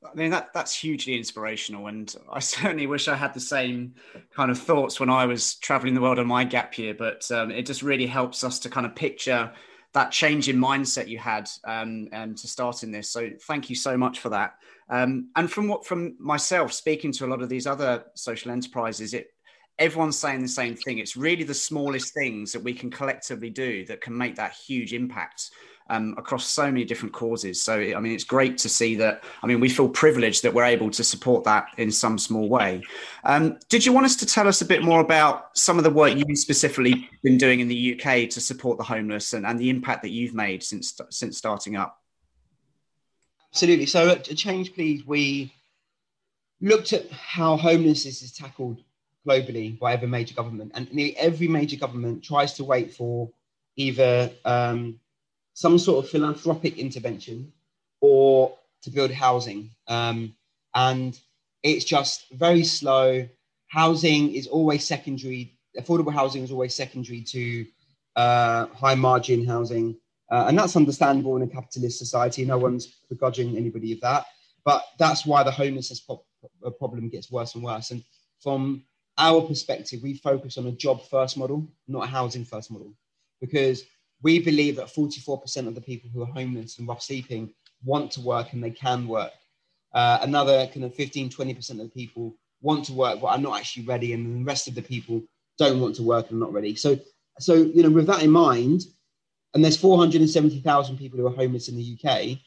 I 0.04 0.16
mean 0.16 0.32
that 0.32 0.54
that's 0.54 0.74
hugely 0.74 1.18
inspirational, 1.18 1.88
and 1.88 2.14
I 2.32 2.40
certainly 2.40 2.88
wish 2.88 3.08
I 3.08 3.16
had 3.16 3.34
the 3.34 3.40
same 3.40 3.96
kind 4.34 4.50
of 4.52 4.58
thoughts 4.58 5.00
when 5.00 5.10
I 5.10 5.26
was 5.26 5.56
traveling 5.56 5.94
the 5.94 6.02
world 6.02 6.20
on 6.20 6.28
my 6.28 6.44
gap 6.44 6.78
year. 6.78 6.94
But 6.94 7.30
um, 7.32 7.52
it 7.52 7.66
just 7.66 7.84
really 7.84 8.08
helps 8.08 8.44
us 8.44 8.60
to 8.60 8.70
kind 8.70 8.86
of 8.86 8.96
picture 8.96 9.52
that 9.94 10.12
change 10.12 10.50
in 10.50 10.58
mindset 10.58 11.08
you 11.08 11.18
had 11.18 11.50
um, 11.66 12.08
and 12.12 12.38
to 12.38 12.48
start 12.48 12.84
in 12.84 12.92
this. 12.92 13.10
So 13.10 13.30
thank 13.48 13.70
you 13.70 13.76
so 13.76 13.98
much 13.98 14.20
for 14.20 14.30
that. 14.30 14.54
Um, 14.90 15.30
and 15.36 15.52
from 15.52 15.68
what 15.68 15.86
from 15.86 16.16
myself 16.20 16.74
speaking 16.74 17.12
to 17.14 17.26
a 17.26 17.28
lot 17.28 17.42
of 17.42 17.50
these 17.50 17.68
other 17.68 18.06
social 18.16 18.52
enterprises, 18.52 19.14
it 19.14 19.28
everyone's 19.78 20.18
saying 20.18 20.42
the 20.42 20.48
same 20.48 20.76
thing. 20.76 21.00
It's 21.00 21.18
really 21.18 21.44
the 21.44 21.54
smallest 21.54 22.14
things 22.14 22.52
that 22.52 22.64
we 22.64 22.74
can 22.74 22.92
collectively 22.92 23.50
do 23.50 23.86
that 23.86 24.02
can 24.02 24.16
make 24.16 24.36
that 24.36 24.54
huge 24.54 24.94
impact. 24.94 25.52
Um, 25.90 26.16
across 26.18 26.48
so 26.48 26.66
many 26.66 26.86
different 26.86 27.14
causes. 27.14 27.62
So, 27.62 27.74
I 27.74 28.00
mean, 28.00 28.14
it's 28.14 28.24
great 28.24 28.58
to 28.60 28.70
see 28.70 28.96
that. 28.96 29.24
I 29.44 29.48
mean, 29.48 29.60
we 29.60 29.70
feel 29.70 29.90
privileged 29.90 30.44
that 30.44 30.54
we're 30.54 30.66
able 30.66 30.90
to 30.92 31.04
support 31.04 31.44
that 31.46 31.68
in 31.78 31.92
some 31.92 32.18
small 32.18 32.48
way. 32.48 32.84
Um, 33.24 33.58
did 33.70 33.86
you 33.86 33.92
want 33.92 34.06
us 34.06 34.16
to 34.18 34.26
tell 34.26 34.48
us 34.48 34.62
a 34.62 34.66
bit 34.66 34.84
more 34.84 35.02
about 35.02 35.58
some 35.58 35.78
of 35.78 35.84
the 35.84 35.90
work 35.90 36.16
you've 36.16 36.38
specifically 36.38 37.10
been 37.24 37.38
doing 37.38 37.60
in 37.60 37.68
the 37.68 37.94
UK 38.00 38.30
to 38.30 38.42
support 38.42 38.78
the 38.78 38.84
homeless 38.84 39.34
and, 39.34 39.46
and 39.46 39.60
the 39.60 39.70
impact 39.70 40.04
that 40.04 40.12
you've 40.12 40.34
made 40.34 40.64
since 40.64 41.00
since 41.10 41.38
starting 41.38 41.76
up? 41.76 42.00
Absolutely. 43.52 43.88
So, 43.88 44.10
at 44.10 44.24
Change 44.26 44.74
Please, 44.74 45.06
we 45.06 45.52
looked 46.62 46.94
at 46.94 47.10
how 47.12 47.58
homelessness 47.58 48.22
is 48.22 48.32
tackled 48.32 48.84
globally 49.28 49.78
by 49.78 49.94
every 49.94 50.08
major 50.08 50.36
government, 50.36 50.72
and 50.76 50.88
every 51.18 51.48
major 51.48 51.78
government 51.78 52.24
tries 52.24 52.54
to 52.54 52.64
wait 52.64 52.94
for 52.94 53.32
either 53.76 54.32
um, 54.46 55.00
some 55.54 55.78
sort 55.78 56.04
of 56.04 56.12
philanthropic 56.12 56.78
intervention 56.78 57.52
or 58.02 58.58
to 58.84 58.90
build 58.90 59.12
housing. 59.12 59.72
Um, 59.88 60.36
and 60.76 61.20
it's 61.64 61.86
just 61.86 62.30
very 62.32 62.64
slow. 62.64 63.28
Housing 63.68 64.34
is 64.34 64.48
always 64.48 64.86
secondary. 64.86 65.58
Affordable 65.78 66.14
housing 66.14 66.44
is 66.44 66.52
always 66.52 66.74
secondary 66.74 67.22
to 67.22 67.66
uh, 68.16 68.68
high 68.68 68.96
margin 68.96 69.46
housing. 69.46 69.98
Uh, 70.32 70.46
and 70.48 70.58
that's 70.58 70.76
understandable 70.76 71.36
in 71.36 71.42
a 71.44 71.48
capitalist 71.48 71.98
society. 71.98 72.46
No 72.46 72.58
one's 72.58 72.88
begrudging 73.10 73.58
anybody 73.58 73.94
of 73.94 74.02
that. 74.02 74.26
But 74.64 74.84
that's 74.98 75.26
why 75.26 75.44
the 75.44 75.52
homelessness 75.52 76.06
problem 76.78 77.10
gets 77.10 77.32
worse 77.32 77.56
and 77.56 77.64
worse. 77.64 77.92
And 77.92 78.04
from 78.42 78.84
our 79.18 79.42
perspective, 79.42 80.02
we 80.04 80.16
focus 80.16 80.58
on 80.58 80.68
a 80.68 80.72
job 80.72 81.02
first 81.10 81.38
model, 81.38 81.68
not 81.88 82.04
a 82.04 82.08
housing 82.08 82.46
first 82.46 82.72
model, 82.72 82.94
because 83.42 83.84
we 84.22 84.40
believe 84.40 84.76
that 84.76 84.88
44% 84.88 85.68
of 85.68 85.76
the 85.76 85.82
people 85.82 86.10
who 86.10 86.22
are 86.24 86.28
homeless 86.28 86.78
and 86.78 86.88
rough 86.88 87.02
sleeping 87.02 87.54
want 87.84 88.12
to 88.12 88.22
work 88.22 88.54
and 88.54 88.64
they 88.64 88.72
can 88.72 89.08
work. 89.08 89.32
Uh, 89.94 90.20
another 90.22 90.68
kind 90.68 90.84
of 90.84 90.94
15, 90.94 91.30
20% 91.30 91.70
of 91.72 91.78
the 91.78 91.90
people 91.90 92.36
want 92.62 92.86
to 92.86 92.94
work 92.94 93.22
but 93.22 93.28
are 93.28 93.38
not 93.38 93.58
actually 93.58 93.86
ready, 93.86 94.14
and 94.14 94.42
the 94.42 94.46
rest 94.46 94.68
of 94.68 94.76
the 94.76 94.82
people 94.82 95.22
don't 95.58 95.80
want 95.80 95.96
to 95.96 96.04
work 96.04 96.30
and 96.30 96.42
are 96.42 96.46
not 96.46 96.54
ready. 96.54 96.76
So, 96.76 97.00
so 97.40 97.54
you 97.54 97.84
know, 97.84 97.90
with 97.90 98.08
that 98.08 98.24
in 98.24 98.32
mind, 98.32 98.84
and 99.54 99.64
there's 99.64 99.78
470,000 99.78 100.98
people 100.98 101.20
who 101.20 101.28
are 101.28 101.32
homeless 101.32 101.70
in 101.70 101.78
the 101.78 101.98
UK, 101.98 102.38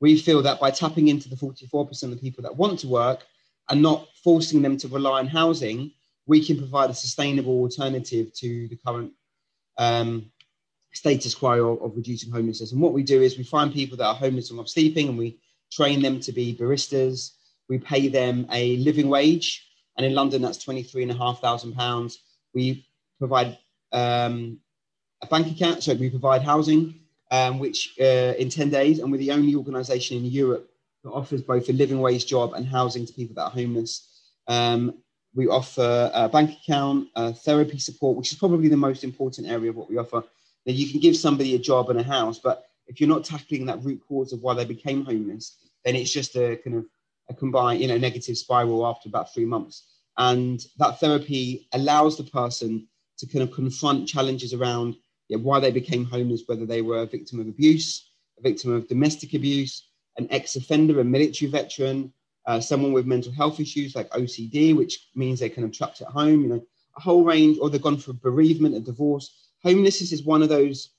we 0.00 0.18
feel 0.18 0.42
that 0.42 0.60
by 0.60 0.70
tapping 0.70 1.08
into 1.08 1.28
the 1.28 1.36
44% 1.36 2.02
of 2.04 2.10
the 2.10 2.16
people 2.16 2.42
that 2.42 2.56
want 2.56 2.78
to 2.80 2.88
work 2.88 3.24
and 3.70 3.82
not 3.82 4.06
forcing 4.22 4.62
them 4.62 4.76
to 4.76 4.88
rely 4.88 5.18
on 5.18 5.26
housing, 5.26 5.90
we 6.26 6.44
can 6.44 6.56
provide 6.56 6.90
a 6.90 6.94
sustainable 6.94 7.60
alternative 7.60 8.32
to 8.34 8.68
the 8.68 8.78
current 8.86 9.12
um, 9.78 10.30
status 10.94 11.34
quo 11.34 11.76
of, 11.76 11.96
reducing 11.96 12.32
homelessness. 12.32 12.72
And 12.72 12.80
what 12.80 12.92
we 12.92 13.02
do 13.02 13.20
is 13.20 13.36
we 13.36 13.44
find 13.44 13.72
people 13.72 13.96
that 13.98 14.06
are 14.06 14.14
homeless 14.14 14.50
and 14.50 14.58
off 14.58 14.68
sleeping 14.68 15.08
and 15.08 15.18
we 15.18 15.38
train 15.70 16.00
them 16.00 16.20
to 16.20 16.32
be 16.32 16.56
baristas. 16.56 17.32
We 17.68 17.78
pay 17.78 18.08
them 18.08 18.46
a 18.52 18.76
living 18.78 19.08
wage. 19.08 19.66
And 19.96 20.06
in 20.06 20.14
London, 20.14 20.42
that's 20.42 20.64
£23,500. 20.64 22.16
We 22.54 22.86
provide 23.18 23.58
um, 23.92 24.58
a 25.22 25.26
bank 25.26 25.48
account, 25.48 25.82
so 25.82 25.94
we 25.94 26.10
provide 26.10 26.42
housing, 26.42 27.00
um, 27.30 27.58
which 27.58 27.94
uh, 28.00 28.34
in 28.38 28.48
10 28.48 28.70
days, 28.70 28.98
and 28.98 29.10
we're 29.10 29.18
the 29.18 29.32
only 29.32 29.54
organisation 29.54 30.16
in 30.16 30.24
Europe 30.24 30.68
that 31.02 31.10
offers 31.10 31.42
both 31.42 31.68
a 31.68 31.72
living 31.72 32.00
wage 32.00 32.26
job 32.26 32.54
and 32.54 32.66
housing 32.66 33.06
to 33.06 33.12
people 33.12 33.34
that 33.34 33.44
are 33.44 33.50
homeless. 33.50 34.32
Um, 34.46 34.98
we 35.34 35.48
offer 35.48 36.10
a 36.14 36.28
bank 36.28 36.58
account, 36.62 37.08
therapy 37.44 37.78
support, 37.78 38.16
which 38.16 38.32
is 38.32 38.38
probably 38.38 38.68
the 38.68 38.76
most 38.76 39.02
important 39.02 39.48
area 39.48 39.70
of 39.70 39.76
what 39.76 39.90
we 39.90 39.98
offer. 39.98 40.22
That 40.66 40.72
you 40.72 40.90
can 40.90 41.00
give 41.00 41.16
somebody 41.16 41.54
a 41.54 41.58
job 41.58 41.90
and 41.90 42.00
a 42.00 42.02
house, 42.02 42.38
but 42.38 42.66
if 42.86 43.00
you're 43.00 43.08
not 43.08 43.24
tackling 43.24 43.66
that 43.66 43.82
root 43.82 44.00
cause 44.08 44.32
of 44.32 44.40
why 44.40 44.54
they 44.54 44.64
became 44.64 45.04
homeless, 45.04 45.56
then 45.84 45.96
it's 45.96 46.12
just 46.12 46.36
a 46.36 46.56
kind 46.56 46.76
of 46.76 46.86
a 47.28 47.34
combined, 47.34 47.80
you 47.80 47.88
know, 47.88 47.98
negative 47.98 48.36
spiral 48.36 48.86
after 48.86 49.08
about 49.08 49.32
three 49.32 49.44
months. 49.44 49.84
And 50.16 50.64
that 50.78 51.00
therapy 51.00 51.68
allows 51.72 52.16
the 52.16 52.24
person 52.24 52.86
to 53.18 53.26
kind 53.26 53.42
of 53.42 53.52
confront 53.52 54.08
challenges 54.08 54.54
around 54.54 54.96
yeah, 55.28 55.38
why 55.38 55.60
they 55.60 55.70
became 55.70 56.04
homeless, 56.04 56.42
whether 56.46 56.66
they 56.66 56.82
were 56.82 56.98
a 56.98 57.06
victim 57.06 57.40
of 57.40 57.48
abuse, 57.48 58.10
a 58.38 58.42
victim 58.42 58.72
of 58.72 58.88
domestic 58.88 59.34
abuse, 59.34 59.88
an 60.18 60.28
ex-offender, 60.30 61.00
a 61.00 61.04
military 61.04 61.50
veteran, 61.50 62.12
uh, 62.46 62.60
someone 62.60 62.92
with 62.92 63.06
mental 63.06 63.32
health 63.32 63.58
issues 63.58 63.96
like 63.96 64.10
OCD, 64.10 64.76
which 64.76 65.08
means 65.14 65.40
they're 65.40 65.48
kind 65.48 65.64
of 65.64 65.72
trapped 65.72 66.02
at 66.02 66.08
home, 66.08 66.42
you 66.42 66.48
know, 66.48 66.66
a 66.96 67.00
whole 67.00 67.24
range, 67.24 67.58
or 67.60 67.70
they've 67.70 67.82
gone 67.82 67.96
through 67.96 68.14
bereavement, 68.14 68.74
a 68.74 68.80
divorce. 68.80 69.43
Homelessness 69.64 70.12
is 70.12 70.24
one 70.24 70.42
of 70.42 70.48
those 70.48 70.90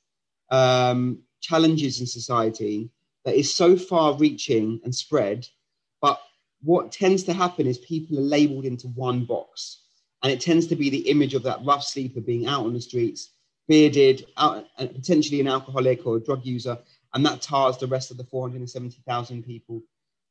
um, 0.49 1.19
challenges 1.41 1.99
in 1.99 2.07
society 2.07 2.89
that 3.23 3.35
is 3.35 3.55
so 3.55 3.77
far 3.77 4.17
reaching 4.17 4.79
and 4.83 4.93
spread. 4.93 5.47
But 6.01 6.19
what 6.63 6.91
tends 6.91 7.23
to 7.23 7.33
happen 7.33 7.67
is 7.67 7.77
people 7.79 8.17
are 8.17 8.21
labeled 8.21 8.65
into 8.65 8.87
one 8.87 9.25
box. 9.25 9.81
And 10.23 10.31
it 10.31 10.41
tends 10.41 10.65
to 10.67 10.75
be 10.75 10.89
the 10.89 11.09
image 11.09 11.35
of 11.35 11.43
that 11.43 11.63
rough 11.63 11.83
sleeper 11.83 12.21
being 12.21 12.47
out 12.47 12.65
on 12.65 12.73
the 12.73 12.81
streets, 12.81 13.31
bearded, 13.67 14.25
out, 14.37 14.65
potentially 14.77 15.39
an 15.39 15.47
alcoholic 15.47 16.05
or 16.05 16.17
a 16.17 16.23
drug 16.23 16.43
user. 16.43 16.79
And 17.13 17.23
that 17.25 17.41
tars 17.41 17.77
the 17.77 17.87
rest 17.87 18.09
of 18.09 18.17
the 18.17 18.23
470,000 18.23 19.43
people 19.43 19.83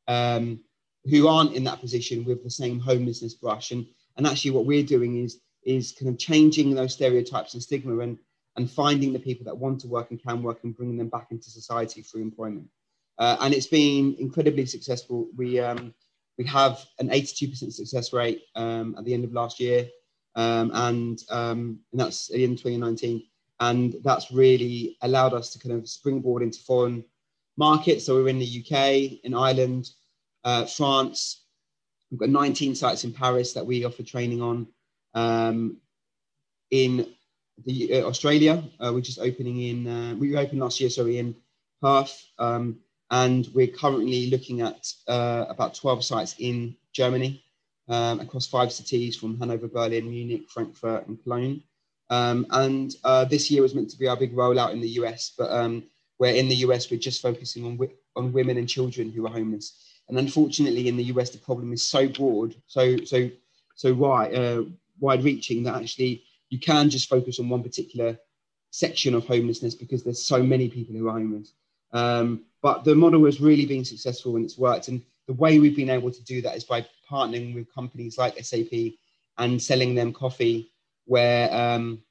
um, 0.09 0.61
who 1.05 1.28
aren't 1.28 1.55
in 1.55 1.64
that 1.64 1.80
position 1.80 2.24
with 2.24 2.43
the 2.43 2.51
same 2.51 2.80
homelessness 2.80 3.35
brush. 3.35 3.70
And, 3.70 3.87
and 4.16 4.26
actually, 4.26 4.51
what 4.51 4.66
we're 4.66 4.82
doing 4.82 5.22
is, 5.22 5.39
is 5.66 5.92
kind 5.92 6.08
of 6.08 6.18
changing 6.18 6.74
those 6.74 6.94
stereotypes 6.94 7.54
and 7.54 7.62
stigma 7.62 7.98
and, 7.98 8.18
and 8.56 8.70
finding 8.70 9.12
the 9.12 9.18
people 9.18 9.44
that 9.44 9.56
want 9.56 9.80
to 9.80 9.88
work 9.88 10.10
and 10.10 10.22
can 10.22 10.42
work 10.42 10.60
and 10.64 10.76
bringing 10.76 10.96
them 10.96 11.08
back 11.08 11.28
into 11.30 11.50
society 11.50 12.02
through 12.02 12.22
employment. 12.22 12.68
Uh, 13.18 13.36
and 13.40 13.54
it's 13.54 13.66
been 13.66 14.16
incredibly 14.18 14.66
successful. 14.66 15.28
We, 15.36 15.60
um, 15.60 15.94
we 16.38 16.44
have 16.46 16.84
an 16.98 17.08
82% 17.08 17.72
success 17.72 18.12
rate 18.12 18.42
um, 18.54 18.94
at 18.98 19.04
the 19.04 19.14
end 19.14 19.24
of 19.24 19.32
last 19.32 19.60
year, 19.60 19.88
um, 20.34 20.70
and, 20.74 21.22
um, 21.30 21.78
and 21.92 22.00
that's 22.00 22.30
in 22.30 22.56
2019. 22.56 23.22
And 23.60 23.94
that's 24.02 24.32
really 24.32 24.96
allowed 25.02 25.32
us 25.32 25.50
to 25.50 25.60
kind 25.60 25.80
of 25.80 25.88
springboard 25.88 26.42
into 26.42 26.58
foreign 26.60 27.04
markets. 27.56 28.04
So 28.04 28.16
we're 28.16 28.28
in 28.28 28.40
the 28.40 28.64
UK, 28.64 29.24
in 29.24 29.32
Ireland, 29.32 29.90
uh, 30.42 30.66
France. 30.66 31.44
We've 32.10 32.20
got 32.20 32.28
19 32.30 32.74
sites 32.74 33.04
in 33.04 33.12
Paris 33.12 33.52
that 33.52 33.64
we 33.64 33.84
offer 33.84 34.02
training 34.02 34.42
on. 34.42 34.66
Um, 35.14 35.78
in 36.70 37.06
the 37.64 37.94
uh, 37.94 38.06
Australia, 38.06 38.62
uh, 38.80 38.90
we're 38.92 39.00
just 39.00 39.20
opening 39.20 39.60
in. 39.60 39.86
Uh, 39.86 40.14
we 40.16 40.36
opened 40.36 40.60
last 40.60 40.80
year, 40.80 40.90
sorry, 40.90 41.18
in 41.18 41.36
Perth, 41.80 42.26
um, 42.38 42.78
and 43.10 43.48
we're 43.54 43.68
currently 43.68 44.30
looking 44.30 44.60
at 44.60 44.86
uh, 45.06 45.44
about 45.48 45.74
12 45.74 46.05
sites 46.05 46.34
in 46.39 46.76
Germany 46.93 47.44
um, 47.89 48.20
across 48.20 48.47
five 48.47 48.72
cities 48.72 49.16
from 49.16 49.39
Hanover, 49.39 49.68
Berlin, 49.68 50.10
Munich, 50.10 50.48
Frankfurt, 50.48 51.06
and 51.06 51.22
Cologne. 51.22 51.62
Um, 52.10 52.47
and 52.51 52.94
uh, 53.05 53.24
this 53.24 53.51
year 53.51 53.62
was 53.62 53.74
meant 53.74 53.90
to 53.90 53.98
be 53.98 54.09
our 54.09 54.16
big 54.16 54.34
rollout 54.34 54.72
in 54.72 54.80
the 54.80 54.89
US, 55.01 55.32
but 55.36 55.51
um, 55.51 55.84
where 56.18 56.34
in 56.34 56.48
the 56.48 56.56
US 56.56 56.90
we're 56.90 57.01
just 57.01 57.22
focusing 57.22 57.64
on 57.64 57.78
on 58.16 58.32
women 58.32 58.56
and 58.59 58.68
children 58.68 59.10
who 59.10 59.26
are 59.26 59.32
homeless. 59.32 60.01
And 60.09 60.18
unfortunately, 60.18 60.89
in 60.89 60.97
the 60.97 61.05
US, 61.05 61.30
the 61.30 61.39
problem 61.39 61.72
is 61.72 61.82
so 61.82 62.09
broad, 62.09 62.55
so 62.66 62.97
so 63.05 63.30
so 63.74 63.94
wide, 63.94 64.34
uh, 64.94 64.98
wide-reaching 65.00 65.62
that 65.64 65.76
actually 65.76 66.22
you 66.50 66.58
can 66.58 66.90
just 66.90 67.08
focus 67.08 67.40
on 67.40 67.48
one 67.48 67.62
particular 67.62 68.18
section 68.70 69.14
of 69.14 69.26
homelessness 69.26 69.74
because 69.74 70.02
there's 70.02 70.24
so 70.24 70.42
many 70.42 70.68
people 70.68 70.94
who 70.94 71.08
are 71.08 71.12
homeless. 71.12 71.52
Um, 71.92 72.42
but 72.62 72.84
the 72.84 72.94
model 72.94 73.24
has 73.26 73.40
really 73.40 73.66
been 73.66 73.84
successful 73.84 74.36
and 74.36 74.44
it's 74.44 74.58
worked. 74.58 74.88
And 74.88 75.02
the 75.26 75.34
way 75.34 75.58
we've 75.58 75.76
been 75.76 75.90
able 75.90 76.10
to 76.10 76.24
do 76.24 76.42
that 76.42 76.56
is 76.56 76.64
by 76.64 76.86
partnering 77.10 77.54
with 77.54 77.72
companies 77.72 78.18
like 78.18 78.42
SAP 78.44 78.94
and 79.38 79.62
selling 79.62 79.94
them 79.94 80.12
coffee 80.12 80.72
where 81.06 81.52
um, 81.54 82.02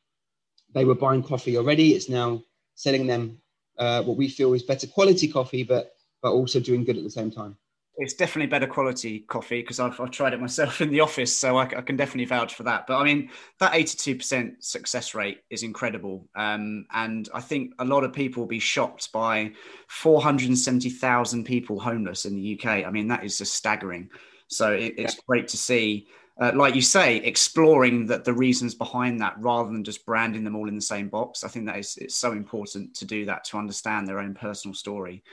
they 0.73 0.85
were 0.85 0.95
buying 0.95 1.23
coffee 1.23 1.57
already. 1.57 1.95
It's 1.95 2.09
now 2.09 2.43
selling 2.75 3.07
them 3.07 3.39
uh, 3.77 4.03
what 4.03 4.17
we 4.17 4.29
feel 4.29 4.53
is 4.53 4.63
better 4.63 4.87
quality 4.87 5.27
coffee, 5.27 5.63
but 5.63 5.95
but 6.21 6.31
also 6.31 6.59
doing 6.61 6.85
good 6.85 6.97
at 6.97 7.03
the 7.03 7.09
same 7.09 7.29
time 7.29 7.57
it's 7.97 8.13
definitely 8.13 8.47
better 8.47 8.65
quality 8.65 9.19
coffee 9.19 9.61
because 9.61 9.79
I've, 9.79 9.99
I've, 9.99 10.11
tried 10.11 10.33
it 10.33 10.41
myself 10.41 10.81
in 10.81 10.89
the 10.89 11.01
office, 11.01 11.35
so 11.35 11.57
I, 11.57 11.63
I, 11.63 11.81
can 11.81 11.95
definitely 11.95 12.25
vouch 12.25 12.55
for 12.55 12.63
that. 12.63 12.87
But 12.87 12.97
I 12.97 13.03
mean, 13.03 13.29
that 13.59 13.73
82% 13.73 14.63
success 14.63 15.13
rate 15.13 15.41
is 15.49 15.63
incredible. 15.63 16.27
Um, 16.35 16.85
and 16.91 17.29
I 17.33 17.41
think 17.41 17.73
a 17.79 17.85
lot 17.85 18.03
of 18.03 18.11
people 18.13 18.41
will 18.41 18.47
be 18.47 18.59
shocked 18.59 19.11
by 19.11 19.51
470,000 19.87 21.43
people 21.43 21.79
homeless 21.79 22.25
in 22.25 22.35
the 22.35 22.59
UK. 22.59 22.85
I 22.85 22.89
mean, 22.89 23.07
that 23.09 23.23
is 23.23 23.37
just 23.37 23.53
staggering. 23.53 24.09
So 24.47 24.73
it, 24.73 24.95
it's 24.97 25.19
great 25.27 25.47
to 25.49 25.57
see, 25.57 26.07
uh, 26.41 26.51
like 26.55 26.75
you 26.75 26.81
say, 26.81 27.17
exploring 27.17 28.07
that 28.07 28.25
the 28.25 28.33
reasons 28.33 28.73
behind 28.73 29.21
that 29.21 29.35
rather 29.39 29.71
than 29.71 29.83
just 29.83 30.05
branding 30.05 30.43
them 30.43 30.55
all 30.55 30.67
in 30.67 30.75
the 30.75 30.81
same 30.81 31.09
box. 31.09 31.43
I 31.43 31.47
think 31.47 31.67
that 31.67 31.77
is 31.77 31.97
it's 31.97 32.15
so 32.15 32.31
important 32.31 32.95
to 32.95 33.05
do 33.05 33.25
that 33.25 33.43
to 33.45 33.57
understand 33.57 34.07
their 34.07 34.19
own 34.19 34.33
personal 34.33 34.73
story. 34.73 35.23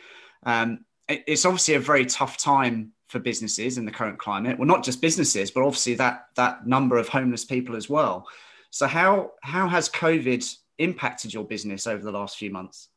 Um, 0.45 0.85
it's 1.27 1.45
obviously 1.45 1.74
a 1.74 1.81
very 1.81 2.07
tough 2.07 2.37
time 2.37 2.93
for 3.09 3.19
businesses 3.19 3.78
in 3.78 3.85
the 3.85 3.91
current 3.91 4.19
climate. 4.19 4.59
Well, 4.59 4.69
not 4.69 4.85
just 4.85 5.01
businesses, 5.01 5.51
but 5.51 5.62
obviously 5.62 5.95
that 5.95 6.27
that 6.37 6.66
number 6.66 6.97
of 6.97 7.09
homeless 7.09 7.45
people 7.45 7.77
as 7.77 7.89
well. 7.89 8.28
So 8.70 8.87
how 8.87 9.32
how 9.43 9.69
has 9.69 9.89
COVID 9.89 10.57
impacted 10.78 11.35
your 11.35 11.45
business 11.45 11.87
over 11.87 12.03
the 12.03 12.12
last 12.12 12.39
few 12.39 12.51
months? 12.51 12.89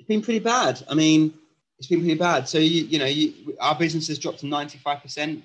it's 0.00 0.08
been 0.08 0.22
pretty 0.22 0.40
bad. 0.40 0.82
I 0.88 0.94
mean, 0.94 1.34
it's 1.78 1.86
been 1.86 2.00
pretty 2.00 2.14
bad. 2.14 2.48
So 2.48 2.58
you 2.58 2.84
you 2.84 2.98
know, 2.98 3.04
you, 3.04 3.56
our 3.60 3.74
business 3.74 4.08
has 4.08 4.18
dropped 4.18 4.40
to 4.40 4.46
ninety 4.46 4.78
five 4.78 5.02
percent. 5.02 5.44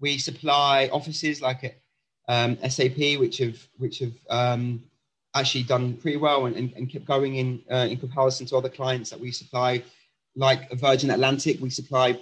We 0.00 0.18
supply 0.18 0.90
offices 0.92 1.40
like 1.40 1.80
um, 2.28 2.58
SAP, 2.68 3.20
which 3.20 3.38
have 3.38 3.56
which 3.78 4.00
have 4.00 4.12
um, 4.28 4.82
actually 5.34 5.62
done 5.62 5.96
pretty 5.96 6.16
well 6.16 6.46
and, 6.46 6.56
and, 6.56 6.72
and 6.72 6.90
kept 6.90 7.04
going 7.04 7.36
in 7.36 7.62
uh, 7.70 7.86
in 7.88 7.96
comparison 7.96 8.44
to 8.46 8.56
other 8.56 8.68
clients 8.68 9.10
that 9.10 9.20
we 9.20 9.30
supply, 9.30 9.84
like 10.36 10.70
Virgin 10.72 11.10
Atlantic. 11.10 11.60
We 11.60 11.70
supply 11.70 12.18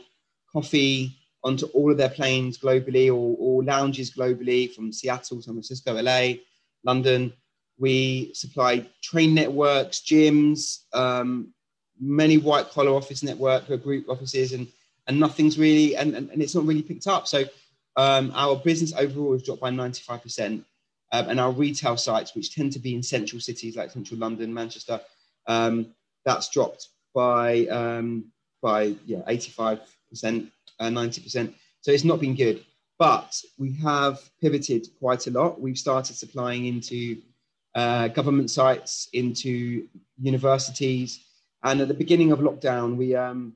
coffee 0.52 1.16
onto 1.42 1.66
all 1.66 1.90
of 1.90 1.96
their 1.96 2.08
planes 2.08 2.58
globally 2.58 3.08
or, 3.08 3.36
or 3.38 3.64
lounges 3.64 4.10
globally 4.10 4.72
from 4.72 4.92
Seattle, 4.92 5.40
San 5.40 5.54
Francisco, 5.54 6.00
LA, 6.00 6.34
London. 6.84 7.32
We 7.78 8.34
supply 8.34 8.86
train 9.02 9.34
networks, 9.34 10.00
gyms, 10.00 10.80
um, 10.92 11.54
many 11.98 12.36
white 12.36 12.70
collar 12.70 12.92
office 12.92 13.22
network 13.22 13.66
group 13.82 14.08
offices, 14.08 14.52
and 14.52 14.66
and 15.06 15.18
nothing's 15.18 15.58
really 15.58 15.96
and, 15.96 16.14
and, 16.14 16.30
and 16.30 16.42
it's 16.42 16.54
not 16.54 16.66
really 16.66 16.82
picked 16.82 17.06
up. 17.06 17.26
So 17.26 17.44
um, 17.96 18.32
our 18.34 18.56
business 18.56 18.92
overall 18.94 19.32
has 19.32 19.42
dropped 19.42 19.60
by 19.60 19.70
95%. 19.70 20.64
Um, 21.12 21.28
and 21.28 21.40
our 21.40 21.50
retail 21.50 21.96
sites, 21.96 22.36
which 22.36 22.54
tend 22.54 22.72
to 22.74 22.78
be 22.78 22.94
in 22.94 23.02
central 23.02 23.40
cities 23.40 23.76
like 23.76 23.90
central 23.90 24.20
London, 24.20 24.54
Manchester, 24.54 25.00
um, 25.48 25.88
that's 26.24 26.48
dropped 26.50 26.88
by 27.14 27.66
um, 27.66 28.26
by 28.62 28.94
yeah 29.06 29.22
85 29.26 29.80
percent, 30.08 30.50
uh, 30.78 30.90
90 30.90 31.22
percent. 31.22 31.54
So 31.80 31.92
it's 31.92 32.04
not 32.04 32.20
been 32.20 32.34
good, 32.34 32.64
but 32.98 33.40
we 33.58 33.72
have 33.82 34.20
pivoted 34.40 34.88
quite 34.98 35.26
a 35.26 35.30
lot. 35.30 35.60
We've 35.60 35.78
started 35.78 36.16
supplying 36.16 36.66
into 36.66 37.18
uh, 37.74 38.08
government 38.08 38.50
sites, 38.50 39.08
into 39.12 39.86
universities, 40.20 41.24
and 41.62 41.80
at 41.80 41.88
the 41.88 41.94
beginning 41.94 42.32
of 42.32 42.40
lockdown, 42.40 42.96
we 42.96 43.14
um, 43.14 43.54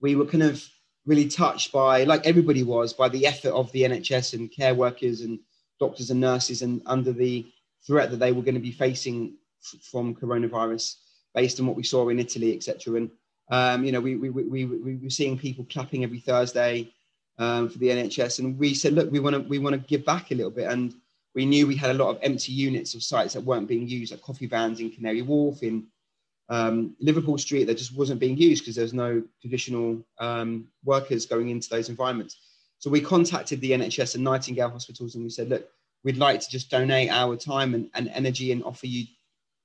we 0.00 0.16
were 0.16 0.26
kind 0.26 0.42
of 0.42 0.62
really 1.06 1.28
touched 1.28 1.72
by, 1.72 2.04
like 2.04 2.26
everybody 2.26 2.62
was, 2.62 2.92
by 2.92 3.08
the 3.08 3.26
effort 3.26 3.50
of 3.50 3.70
the 3.72 3.82
NHS 3.82 4.34
and 4.34 4.52
care 4.52 4.74
workers 4.74 5.20
and 5.22 5.38
doctors 5.80 6.10
and 6.10 6.20
nurses, 6.20 6.62
and 6.62 6.82
under 6.86 7.12
the 7.12 7.46
threat 7.86 8.10
that 8.10 8.18
they 8.18 8.32
were 8.32 8.42
going 8.42 8.54
to 8.54 8.60
be 8.60 8.72
facing 8.72 9.36
f- 9.60 9.80
from 9.82 10.14
coronavirus, 10.14 10.96
based 11.34 11.60
on 11.60 11.66
what 11.66 11.76
we 11.76 11.82
saw 11.82 12.08
in 12.08 12.18
Italy, 12.18 12.54
etc. 12.54 12.96
And 12.96 13.10
um, 13.50 13.84
you 13.84 13.92
know, 13.92 14.00
we, 14.00 14.16
we, 14.16 14.30
we, 14.30 14.64
we 14.64 14.96
were 14.96 15.10
seeing 15.10 15.38
people 15.38 15.66
clapping 15.70 16.04
every 16.04 16.20
Thursday 16.20 16.92
um, 17.38 17.68
for 17.68 17.78
the 17.78 17.88
NHS, 17.88 18.38
and 18.38 18.58
we 18.58 18.74
said, 18.74 18.92
look, 18.92 19.10
we 19.10 19.20
want 19.20 19.34
to 19.34 19.40
we 19.40 19.58
want 19.58 19.74
to 19.74 19.88
give 19.88 20.04
back 20.04 20.30
a 20.30 20.34
little 20.34 20.50
bit, 20.50 20.70
and 20.70 20.94
we 21.34 21.46
knew 21.46 21.66
we 21.66 21.76
had 21.76 21.90
a 21.90 21.98
lot 21.98 22.10
of 22.10 22.18
empty 22.22 22.52
units 22.52 22.94
of 22.94 23.02
sites 23.02 23.34
that 23.34 23.42
weren't 23.42 23.68
being 23.68 23.88
used, 23.88 24.12
like 24.12 24.22
coffee 24.22 24.46
vans 24.46 24.80
in 24.80 24.90
Canary 24.90 25.22
Wharf, 25.22 25.62
in 25.62 25.86
um, 26.48 26.94
Liverpool 27.00 27.38
Street 27.38 27.64
that 27.64 27.78
just 27.78 27.96
wasn't 27.96 28.20
being 28.20 28.36
used 28.36 28.62
because 28.62 28.76
there's 28.76 28.92
no 28.92 29.22
traditional 29.40 30.02
um, 30.18 30.68
workers 30.84 31.24
going 31.24 31.48
into 31.48 31.68
those 31.68 31.88
environments. 31.88 32.36
So 32.78 32.90
we 32.90 33.00
contacted 33.00 33.60
the 33.60 33.70
NHS 33.70 34.16
and 34.16 34.24
Nightingale 34.24 34.68
hospitals 34.68 35.14
and 35.14 35.24
we 35.24 35.30
said, 35.30 35.48
look, 35.48 35.68
we'd 36.04 36.18
like 36.18 36.40
to 36.40 36.50
just 36.50 36.68
donate 36.70 37.10
our 37.10 37.36
time 37.36 37.74
and, 37.74 37.88
and 37.94 38.08
energy 38.08 38.52
and 38.52 38.62
offer 38.64 38.86
you 38.86 39.06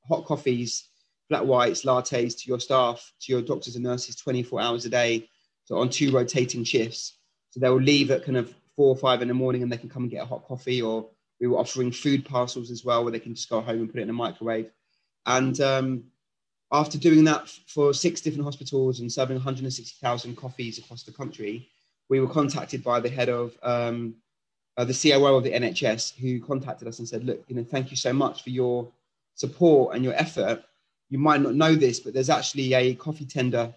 hot 0.07 0.25
coffees, 0.25 0.86
flat 1.29 1.45
whites, 1.45 1.83
lattes 1.83 2.39
to 2.41 2.47
your 2.47 2.59
staff, 2.59 3.11
to 3.21 3.31
your 3.31 3.41
doctors 3.41 3.75
and 3.75 3.83
nurses 3.83 4.15
24 4.15 4.61
hours 4.61 4.85
a 4.85 4.89
day, 4.89 5.29
so 5.65 5.77
on 5.77 5.89
two 5.89 6.11
rotating 6.11 6.63
shifts. 6.63 7.17
So 7.49 7.59
they 7.59 7.69
will 7.69 7.81
leave 7.81 8.11
at 8.11 8.23
kind 8.23 8.37
of 8.37 8.53
four 8.75 8.89
or 8.89 8.95
five 8.95 9.21
in 9.21 9.27
the 9.27 9.33
morning 9.33 9.63
and 9.63 9.71
they 9.71 9.77
can 9.77 9.89
come 9.89 10.03
and 10.03 10.11
get 10.11 10.23
a 10.23 10.25
hot 10.25 10.45
coffee 10.47 10.81
or 10.81 11.09
we 11.39 11.47
were 11.47 11.57
offering 11.57 11.91
food 11.91 12.25
parcels 12.25 12.71
as 12.71 12.83
well 12.83 13.03
where 13.03 13.11
they 13.11 13.19
can 13.19 13.35
just 13.35 13.49
go 13.49 13.61
home 13.61 13.79
and 13.79 13.89
put 13.89 13.99
it 13.99 14.03
in 14.03 14.09
a 14.09 14.13
microwave. 14.13 14.71
And 15.25 15.59
um, 15.61 16.03
after 16.71 16.97
doing 16.97 17.23
that 17.25 17.49
for 17.67 17.93
six 17.93 18.21
different 18.21 18.45
hospitals 18.45 18.99
and 18.99 19.11
serving 19.11 19.35
160,000 19.35 20.35
coffees 20.35 20.77
across 20.77 21.03
the 21.03 21.11
country, 21.11 21.69
we 22.09 22.19
were 22.19 22.27
contacted 22.27 22.83
by 22.83 22.99
the 22.99 23.09
head 23.09 23.29
of 23.29 23.57
um, 23.63 24.15
uh, 24.77 24.85
the 24.85 24.93
COO 24.93 25.35
of 25.35 25.43
the 25.43 25.51
NHS, 25.51 26.15
who 26.17 26.39
contacted 26.39 26.87
us 26.87 26.99
and 26.99 27.07
said, 27.07 27.25
"Look, 27.25 27.43
you 27.47 27.55
know, 27.55 27.63
thank 27.63 27.91
you 27.91 27.97
so 27.97 28.13
much 28.13 28.43
for 28.43 28.49
your 28.49 28.89
support 29.35 29.95
and 29.95 30.03
your 30.03 30.13
effort. 30.13 30.63
You 31.09 31.19
might 31.19 31.41
not 31.41 31.55
know 31.55 31.75
this, 31.75 31.99
but 31.99 32.13
there's 32.13 32.29
actually 32.29 32.73
a 32.73 32.95
coffee 32.95 33.25
tender 33.25 33.73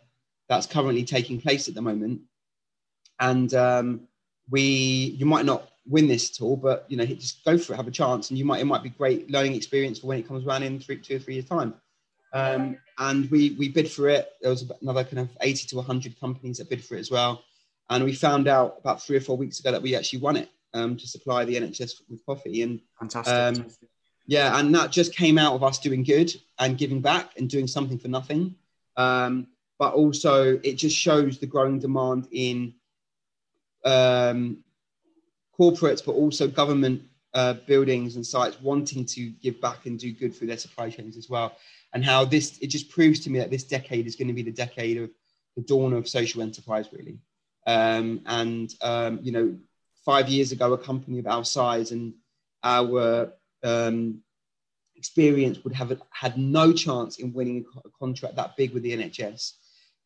that's 0.49 0.67
currently 0.67 1.05
taking 1.05 1.41
place 1.41 1.69
at 1.69 1.75
the 1.75 1.83
moment, 1.83 2.23
and 3.21 3.53
um, 3.55 4.09
we 4.51 4.63
you 4.63 5.27
might 5.27 5.45
not 5.45 5.71
win 5.87 6.09
this 6.09 6.31
at 6.31 6.43
all, 6.43 6.57
but 6.57 6.87
you 6.89 6.97
know, 6.97 7.07
just 7.07 7.45
go 7.45 7.57
for 7.57 7.73
it, 7.73 7.77
have 7.77 7.89
a 7.89 7.93
chance, 7.93 8.31
and 8.31 8.39
you 8.39 8.45
might 8.45 8.61
it 8.61 8.65
might 8.65 8.83
be 8.83 8.91
great 8.91 9.31
learning 9.31 9.55
experience 9.55 9.99
for 9.99 10.09
when 10.09 10.19
it 10.19 10.27
comes 10.27 10.45
around 10.45 10.63
in 10.63 10.81
three, 10.81 10.99
two 10.99 11.17
or 11.17 11.19
three 11.21 11.35
years 11.35 11.47
time." 11.47 11.75
Um, 12.33 12.79
and 12.99 13.31
we, 13.31 13.57
we 13.59 13.69
bid 13.69 13.91
for 13.91 14.09
it. 14.09 14.33
There 14.41 14.51
was 14.51 14.71
another 14.83 15.05
kind 15.05 15.19
of 15.19 15.31
80 15.41 15.69
to 15.69 15.77
100 15.77 16.21
companies 16.21 16.59
that 16.59 16.71
bid 16.71 16.85
for 16.85 16.95
it 16.97 17.01
as 17.01 17.11
well. 17.11 17.43
And 17.89 18.05
we 18.05 18.15
found 18.15 18.47
out 18.47 18.77
about 18.79 19.03
three 19.03 19.17
or 19.17 19.21
four 19.21 19.37
weeks 19.37 19.59
ago 19.59 19.73
that 19.73 19.83
we 19.83 19.97
actually 19.97 20.21
won 20.21 20.37
it 20.37 20.49
um, 20.75 20.97
to 20.97 21.07
supply 21.07 21.45
the 21.45 21.57
NHS 21.57 22.03
with 22.09 22.25
coffee. 22.25 22.63
And 22.63 22.81
fantastic. 22.99 23.35
Um, 23.35 23.71
yeah, 24.31 24.61
and 24.61 24.73
that 24.77 24.93
just 24.93 25.17
came 25.17 25.39
out 25.39 25.55
of 25.55 25.65
us 25.65 25.81
doing 25.81 26.05
good 26.05 26.33
and 26.61 26.79
giving 26.79 27.01
back 27.01 27.33
and 27.37 27.51
doing 27.51 27.67
something 27.67 27.99
for 27.99 28.07
nothing. 28.07 28.55
Um, 28.97 29.49
but 29.77 29.95
also, 29.95 30.61
it 30.63 30.75
just 30.75 30.97
shows 30.97 31.39
the 31.39 31.47
growing 31.47 31.81
demand 31.81 32.29
in 32.31 32.75
um, 33.85 34.59
corporates, 35.59 36.05
but 36.05 36.13
also 36.13 36.47
government 36.47 37.03
uh, 37.35 37.55
buildings 37.67 38.15
and 38.15 38.25
sites 38.25 38.61
wanting 38.61 39.05
to 39.07 39.31
give 39.43 39.61
back 39.61 39.87
and 39.87 39.99
do 39.99 40.13
good 40.13 40.33
through 40.33 40.47
their 40.47 40.59
supply 40.59 40.91
chains 40.91 41.17
as 41.17 41.29
well 41.29 41.57
and 41.93 42.05
how 42.05 42.25
this 42.25 42.59
it 42.59 42.69
just 42.69 42.89
proves 42.89 43.21
to 43.21 43.31
me 43.31 43.39
that 43.39 43.51
this 43.51 43.65
decade 43.65 44.07
is 44.07 44.17
going 44.17 44.27
to 44.29 44.35
be 44.35 44.43
the 44.43 44.51
decade 44.51 44.97
of 44.97 45.11
the 45.57 45.63
dawn 45.63 45.93
of 45.93 46.09
social 46.09 46.43
enterprise 46.43 46.89
really 46.93 47.19
um, 47.69 48.21
and 48.27 48.75
um, 48.83 49.21
you 49.23 49.31
know 49.31 49.57
five 50.05 50.29
years 50.29 50.51
ago 50.51 50.73
a 50.73 50.79
company 50.79 51.21
of 51.21 51.27
our 51.29 51.45
size 51.45 51.93
and 51.93 52.15
our 52.65 53.33
um, 53.63 54.21
experience 54.97 55.63
would 55.65 55.73
have 55.73 56.01
had 56.11 56.37
no 56.37 56.73
chance 56.73 57.19
in 57.19 57.33
winning 57.33 57.65
a 57.85 57.91
contract 57.99 58.37
that 58.37 58.57
big 58.57 58.73
with 58.73 58.83
the 58.83 58.97
nhs 58.97 59.53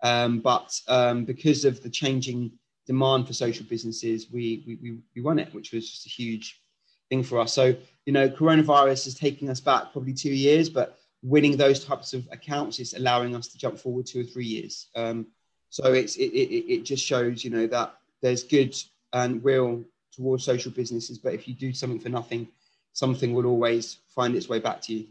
um, 0.03 0.41
but 0.41 0.79
um, 0.89 1.25
because 1.25 1.65
of 1.65 1.83
the 1.83 1.91
changing 1.91 2.53
demand 2.87 3.27
for 3.27 3.33
social 3.33 3.67
businesses 3.67 4.31
we, 4.31 4.63
we, 4.67 4.99
we 5.15 5.23
won 5.23 5.39
it 5.39 5.53
which 5.55 5.73
was 5.73 5.91
just 5.91 6.07
a 6.07 6.11
huge 6.11 6.61
thing 7.09 7.23
for 7.23 7.41
us 7.41 7.53
so 7.53 7.75
you 8.07 8.13
know 8.13 8.29
coronavirus 8.29 9.07
is 9.07 9.15
taking 9.15 9.49
us 9.51 9.61
back 9.61 9.93
probably 9.93 10.13
two 10.13 10.33
years 10.33 10.69
but 10.69 10.99
winning 11.25 11.57
those 11.57 11.83
types 11.83 12.13
of 12.13 12.29
accounts 12.31 12.79
is 12.79 12.93
allowing 12.93 13.35
us 13.35 13.49
to 13.49 13.59
jump 13.59 13.79
forward 13.79 14.07
two 14.07 14.21
or 14.21 14.25
three 14.25 14.45
years. 14.45 14.89
Um, 14.95 15.27
so 15.71 15.93
it's 15.93 16.17
it, 16.17 16.27
it, 16.27 16.73
it 16.73 16.85
just 16.85 17.05
shows 17.05 17.43
you 17.43 17.51
know 17.51 17.67
that 17.67 17.95
there's 18.23 18.45
good 18.45 18.77
and 19.13 19.43
will 19.43 19.85
towards 20.13 20.45
social 20.45 20.71
businesses, 20.71 21.19
but 21.19 21.35
if 21.35 21.49
you 21.49 21.55
do 21.55 21.73
something 21.73 21.99
for 21.99 22.11
nothing, 22.11 22.47
something 22.95 23.35
will 23.35 23.47
always 23.47 23.99
find 24.09 24.35
its 24.35 24.49
way 24.49 24.59
back 24.59 24.81
to 24.83 24.95
you. 24.95 25.07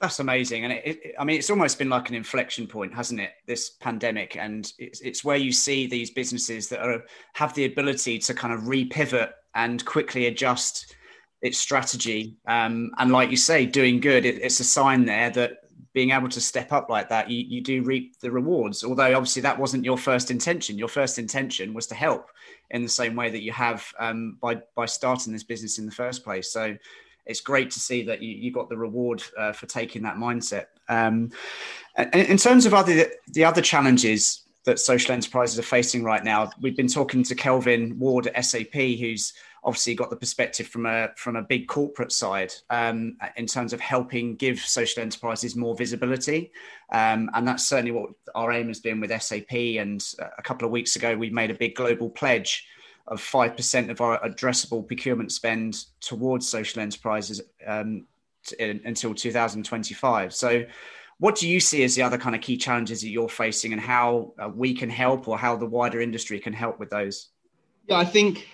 That's 0.00 0.20
amazing, 0.20 0.62
and 0.64 0.72
it, 0.74 0.84
it, 0.86 1.14
I 1.18 1.24
mean, 1.24 1.38
it's 1.38 1.50
almost 1.50 1.76
been 1.76 1.88
like 1.88 2.08
an 2.08 2.14
inflection 2.14 2.68
point, 2.68 2.94
hasn't 2.94 3.20
it? 3.20 3.30
This 3.46 3.70
pandemic, 3.70 4.36
and 4.36 4.70
it's, 4.78 5.00
it's 5.00 5.24
where 5.24 5.36
you 5.36 5.50
see 5.50 5.88
these 5.88 6.10
businesses 6.10 6.68
that 6.68 6.80
are 6.80 7.02
have 7.32 7.52
the 7.54 7.64
ability 7.64 8.20
to 8.20 8.34
kind 8.34 8.54
of 8.54 8.60
repivot 8.60 9.30
and 9.56 9.84
quickly 9.84 10.26
adjust 10.26 10.94
its 11.42 11.58
strategy. 11.58 12.36
Um, 12.46 12.92
and 12.98 13.10
like 13.10 13.30
you 13.30 13.36
say, 13.36 13.66
doing 13.66 13.98
good, 13.98 14.24
it, 14.24 14.40
it's 14.40 14.60
a 14.60 14.64
sign 14.64 15.04
there 15.04 15.30
that 15.30 15.58
being 15.98 16.12
able 16.12 16.28
to 16.28 16.40
step 16.40 16.70
up 16.70 16.88
like 16.88 17.08
that, 17.08 17.28
you, 17.28 17.44
you 17.48 17.60
do 17.60 17.82
reap 17.82 18.20
the 18.20 18.30
rewards. 18.30 18.84
Although 18.84 19.16
obviously 19.16 19.42
that 19.42 19.58
wasn't 19.58 19.84
your 19.84 19.98
first 19.98 20.30
intention. 20.30 20.78
Your 20.78 20.86
first 20.86 21.18
intention 21.18 21.74
was 21.74 21.88
to 21.88 21.96
help 21.96 22.30
in 22.70 22.84
the 22.84 22.88
same 22.88 23.16
way 23.16 23.30
that 23.30 23.42
you 23.42 23.50
have 23.50 23.84
um, 23.98 24.38
by 24.40 24.62
by 24.76 24.86
starting 24.86 25.32
this 25.32 25.42
business 25.42 25.76
in 25.80 25.86
the 25.86 25.90
first 25.90 26.22
place. 26.22 26.52
So 26.52 26.76
it's 27.26 27.40
great 27.40 27.72
to 27.72 27.80
see 27.80 28.04
that 28.04 28.22
you, 28.22 28.30
you 28.30 28.52
got 28.52 28.68
the 28.68 28.76
reward 28.76 29.24
uh, 29.36 29.50
for 29.50 29.66
taking 29.66 30.02
that 30.02 30.18
mindset. 30.18 30.66
Um, 30.88 31.32
in 32.12 32.36
terms 32.36 32.64
of 32.64 32.74
other 32.74 33.06
the 33.32 33.44
other 33.44 33.60
challenges 33.60 34.44
that 34.66 34.78
social 34.78 35.12
enterprises 35.12 35.58
are 35.58 35.62
facing 35.62 36.04
right 36.04 36.22
now, 36.22 36.48
we've 36.60 36.76
been 36.76 36.86
talking 36.86 37.24
to 37.24 37.34
Kelvin 37.34 37.98
Ward 37.98 38.28
at 38.28 38.44
SAP, 38.44 38.74
who's 38.74 39.32
obviously 39.64 39.94
got 39.94 40.10
the 40.10 40.16
perspective 40.16 40.66
from 40.66 40.86
a 40.86 41.10
from 41.16 41.36
a 41.36 41.42
big 41.42 41.66
corporate 41.68 42.12
side 42.12 42.52
um, 42.70 43.16
in 43.36 43.46
terms 43.46 43.72
of 43.72 43.80
helping 43.80 44.36
give 44.36 44.58
social 44.58 45.02
enterprises 45.02 45.56
more 45.56 45.74
visibility, 45.74 46.52
um, 46.92 47.30
and 47.34 47.46
that's 47.46 47.66
certainly 47.66 47.90
what 47.90 48.10
our 48.34 48.52
aim 48.52 48.68
has 48.68 48.80
been 48.80 49.00
with 49.00 49.22
SAP. 49.22 49.52
And 49.52 50.04
a 50.38 50.42
couple 50.42 50.66
of 50.66 50.72
weeks 50.72 50.96
ago, 50.96 51.16
we 51.16 51.30
made 51.30 51.50
a 51.50 51.54
big 51.54 51.74
global 51.74 52.10
pledge 52.10 52.66
of 53.06 53.20
five 53.20 53.56
percent 53.56 53.90
of 53.90 54.00
our 54.00 54.20
addressable 54.20 54.86
procurement 54.86 55.32
spend 55.32 55.84
towards 56.00 56.48
social 56.48 56.80
enterprises 56.80 57.40
um, 57.66 58.06
to, 58.44 58.80
until 58.84 59.14
2025. 59.14 60.34
So. 60.34 60.64
What 61.20 61.34
do 61.34 61.48
you 61.48 61.58
see 61.58 61.82
as 61.82 61.96
the 61.96 62.02
other 62.02 62.16
kind 62.16 62.36
of 62.36 62.42
key 62.42 62.56
challenges 62.56 63.00
that 63.00 63.08
you're 63.08 63.28
facing, 63.28 63.72
and 63.72 63.82
how 63.82 64.34
uh, 64.38 64.48
we 64.54 64.72
can 64.72 64.88
help, 64.88 65.26
or 65.26 65.36
how 65.36 65.56
the 65.56 65.66
wider 65.66 66.00
industry 66.00 66.38
can 66.38 66.52
help 66.52 66.78
with 66.78 66.90
those? 66.90 67.30
Yeah, 67.88 67.96
I 67.96 68.04
think 68.04 68.46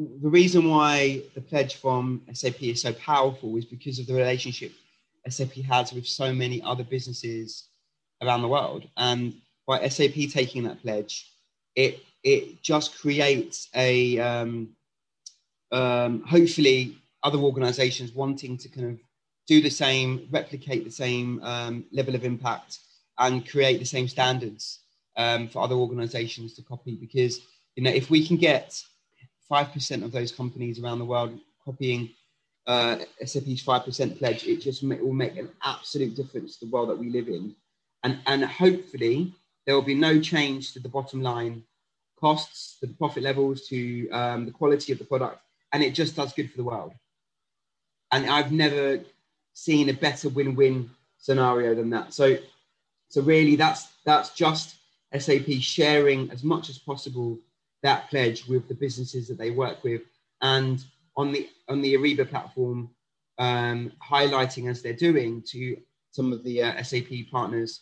the 0.00 0.30
reason 0.30 0.70
why 0.70 1.22
the 1.34 1.42
pledge 1.42 1.76
from 1.76 2.22
SAP 2.32 2.62
is 2.62 2.80
so 2.80 2.92
powerful 2.94 3.56
is 3.56 3.66
because 3.66 3.98
of 3.98 4.06
the 4.06 4.14
relationship 4.14 4.72
SAP 5.28 5.52
has 5.68 5.92
with 5.92 6.06
so 6.06 6.32
many 6.32 6.62
other 6.62 6.84
businesses 6.84 7.68
around 8.22 8.40
the 8.40 8.48
world. 8.48 8.88
And 8.96 9.34
by 9.66 9.86
SAP 9.88 10.14
taking 10.30 10.64
that 10.64 10.80
pledge, 10.80 11.30
it 11.76 12.00
it 12.22 12.62
just 12.62 12.98
creates 12.98 13.68
a 13.74 14.18
um, 14.18 14.70
um, 15.70 16.22
hopefully 16.22 16.96
other 17.22 17.38
organizations 17.38 18.12
wanting 18.12 18.56
to 18.56 18.68
kind 18.68 18.86
of 18.86 18.98
do 19.46 19.60
the 19.60 19.70
same, 19.70 20.26
replicate 20.30 20.84
the 20.84 20.90
same 20.90 21.42
um, 21.42 21.84
level 21.92 22.14
of 22.14 22.24
impact, 22.24 22.78
and 23.18 23.46
create 23.46 23.78
the 23.78 23.84
same 23.84 24.08
standards 24.08 24.80
um, 25.16 25.48
for 25.48 25.62
other 25.62 25.74
organizations 25.74 26.54
to 26.54 26.62
copy. 26.62 26.96
Because 26.96 27.40
you 27.76 27.82
know, 27.82 27.90
if 27.90 28.08
we 28.08 28.26
can 28.26 28.38
get 28.38 28.82
five 29.50 29.70
percent 29.72 30.02
of 30.02 30.12
those 30.12 30.32
companies 30.32 30.78
around 30.78 31.00
the 31.00 31.04
world 31.04 31.38
copying 31.64 32.08
uh, 32.66 32.96
SAP's 33.24 33.62
five 33.62 33.84
percent 33.84 34.18
pledge, 34.18 34.46
it 34.46 34.62
just 34.62 34.82
may, 34.82 34.96
will 34.96 35.12
make 35.12 35.36
an 35.36 35.50
absolute 35.64 36.14
difference 36.14 36.56
to 36.56 36.64
the 36.64 36.70
world 36.70 36.88
that 36.88 36.98
we 36.98 37.10
live 37.10 37.28
in, 37.28 37.54
and 38.04 38.20
and 38.26 38.44
hopefully 38.44 39.34
there 39.66 39.74
will 39.74 39.82
be 39.82 39.94
no 39.94 40.20
change 40.20 40.72
to 40.72 40.80
the 40.80 40.88
bottom 40.88 41.20
line 41.20 41.62
costs, 42.18 42.78
to 42.80 42.86
the 42.86 42.94
profit 42.94 43.22
levels, 43.22 43.66
to 43.68 44.08
um, 44.10 44.46
the 44.46 44.52
quality 44.52 44.92
of 44.92 44.98
the 44.98 45.04
product, 45.04 45.40
and 45.72 45.82
it 45.82 45.94
just 45.94 46.16
does 46.16 46.32
good 46.32 46.50
for 46.50 46.56
the 46.56 46.64
world. 46.64 46.92
And 48.12 48.28
I've 48.28 48.52
never 48.52 49.00
seen 49.52 49.88
a 49.88 49.94
better 49.94 50.28
win-win 50.28 50.90
scenario 51.18 51.74
than 51.74 51.90
that. 51.90 52.14
So, 52.14 52.38
so 53.08 53.22
really, 53.22 53.56
that's 53.56 53.88
that's 54.04 54.30
just 54.30 54.76
SAP 55.18 55.48
sharing 55.60 56.30
as 56.30 56.44
much 56.44 56.68
as 56.68 56.78
possible 56.78 57.38
that 57.82 58.10
pledge 58.10 58.46
with 58.46 58.68
the 58.68 58.74
businesses 58.74 59.28
that 59.28 59.38
they 59.38 59.50
work 59.50 59.82
with, 59.84 60.02
and 60.42 60.84
on 61.16 61.32
the 61.32 61.48
on 61.68 61.80
the 61.82 61.94
Ariba 61.94 62.28
platform, 62.28 62.90
um, 63.38 63.92
highlighting 64.02 64.68
as 64.70 64.82
they're 64.82 64.92
doing 64.92 65.42
to 65.48 65.76
some 66.10 66.32
of 66.32 66.42
the 66.44 66.62
uh, 66.62 66.82
SAP 66.82 67.30
partners 67.30 67.80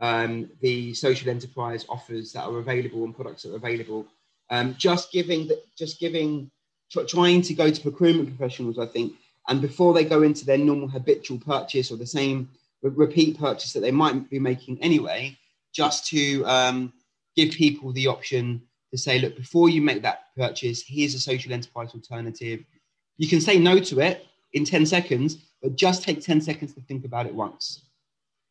um, 0.00 0.48
the 0.60 0.94
social 0.94 1.30
enterprise 1.30 1.84
offers 1.88 2.32
that 2.32 2.44
are 2.44 2.58
available 2.58 3.04
and 3.04 3.14
products 3.14 3.42
that 3.42 3.52
are 3.52 3.56
available. 3.56 4.06
Um, 4.50 4.74
just 4.78 5.12
giving, 5.12 5.46
the, 5.46 5.62
just 5.76 6.00
giving, 6.00 6.50
tr- 6.90 7.02
trying 7.02 7.42
to 7.42 7.54
go 7.54 7.70
to 7.70 7.80
procurement 7.80 8.28
professionals, 8.36 8.78
I 8.78 8.86
think, 8.86 9.12
and 9.48 9.60
before 9.60 9.94
they 9.94 10.04
go 10.04 10.22
into 10.22 10.44
their 10.44 10.58
normal 10.58 10.88
habitual 10.88 11.38
purchase 11.38 11.90
or 11.90 11.96
the 11.96 12.06
same 12.06 12.48
re- 12.82 12.90
repeat 12.94 13.38
purchase 13.38 13.72
that 13.74 13.80
they 13.80 13.90
might 13.92 14.28
be 14.30 14.38
making 14.38 14.82
anyway, 14.82 15.36
just 15.72 16.06
to 16.08 16.44
um, 16.46 16.92
give 17.36 17.52
people 17.52 17.92
the 17.92 18.06
option 18.06 18.62
to 18.90 18.98
say, 18.98 19.18
look, 19.18 19.36
before 19.36 19.68
you 19.68 19.80
make 19.80 20.02
that 20.02 20.34
purchase, 20.36 20.82
here's 20.82 21.14
a 21.14 21.20
social 21.20 21.52
enterprise 21.52 21.94
alternative. 21.94 22.64
You 23.18 23.28
can 23.28 23.40
say 23.40 23.58
no 23.58 23.78
to 23.78 24.00
it 24.00 24.26
in 24.52 24.64
10 24.64 24.86
seconds, 24.86 25.38
but 25.62 25.76
just 25.76 26.02
take 26.02 26.22
10 26.22 26.40
seconds 26.40 26.74
to 26.74 26.80
think 26.80 27.04
about 27.04 27.26
it 27.26 27.34
once. 27.34 27.82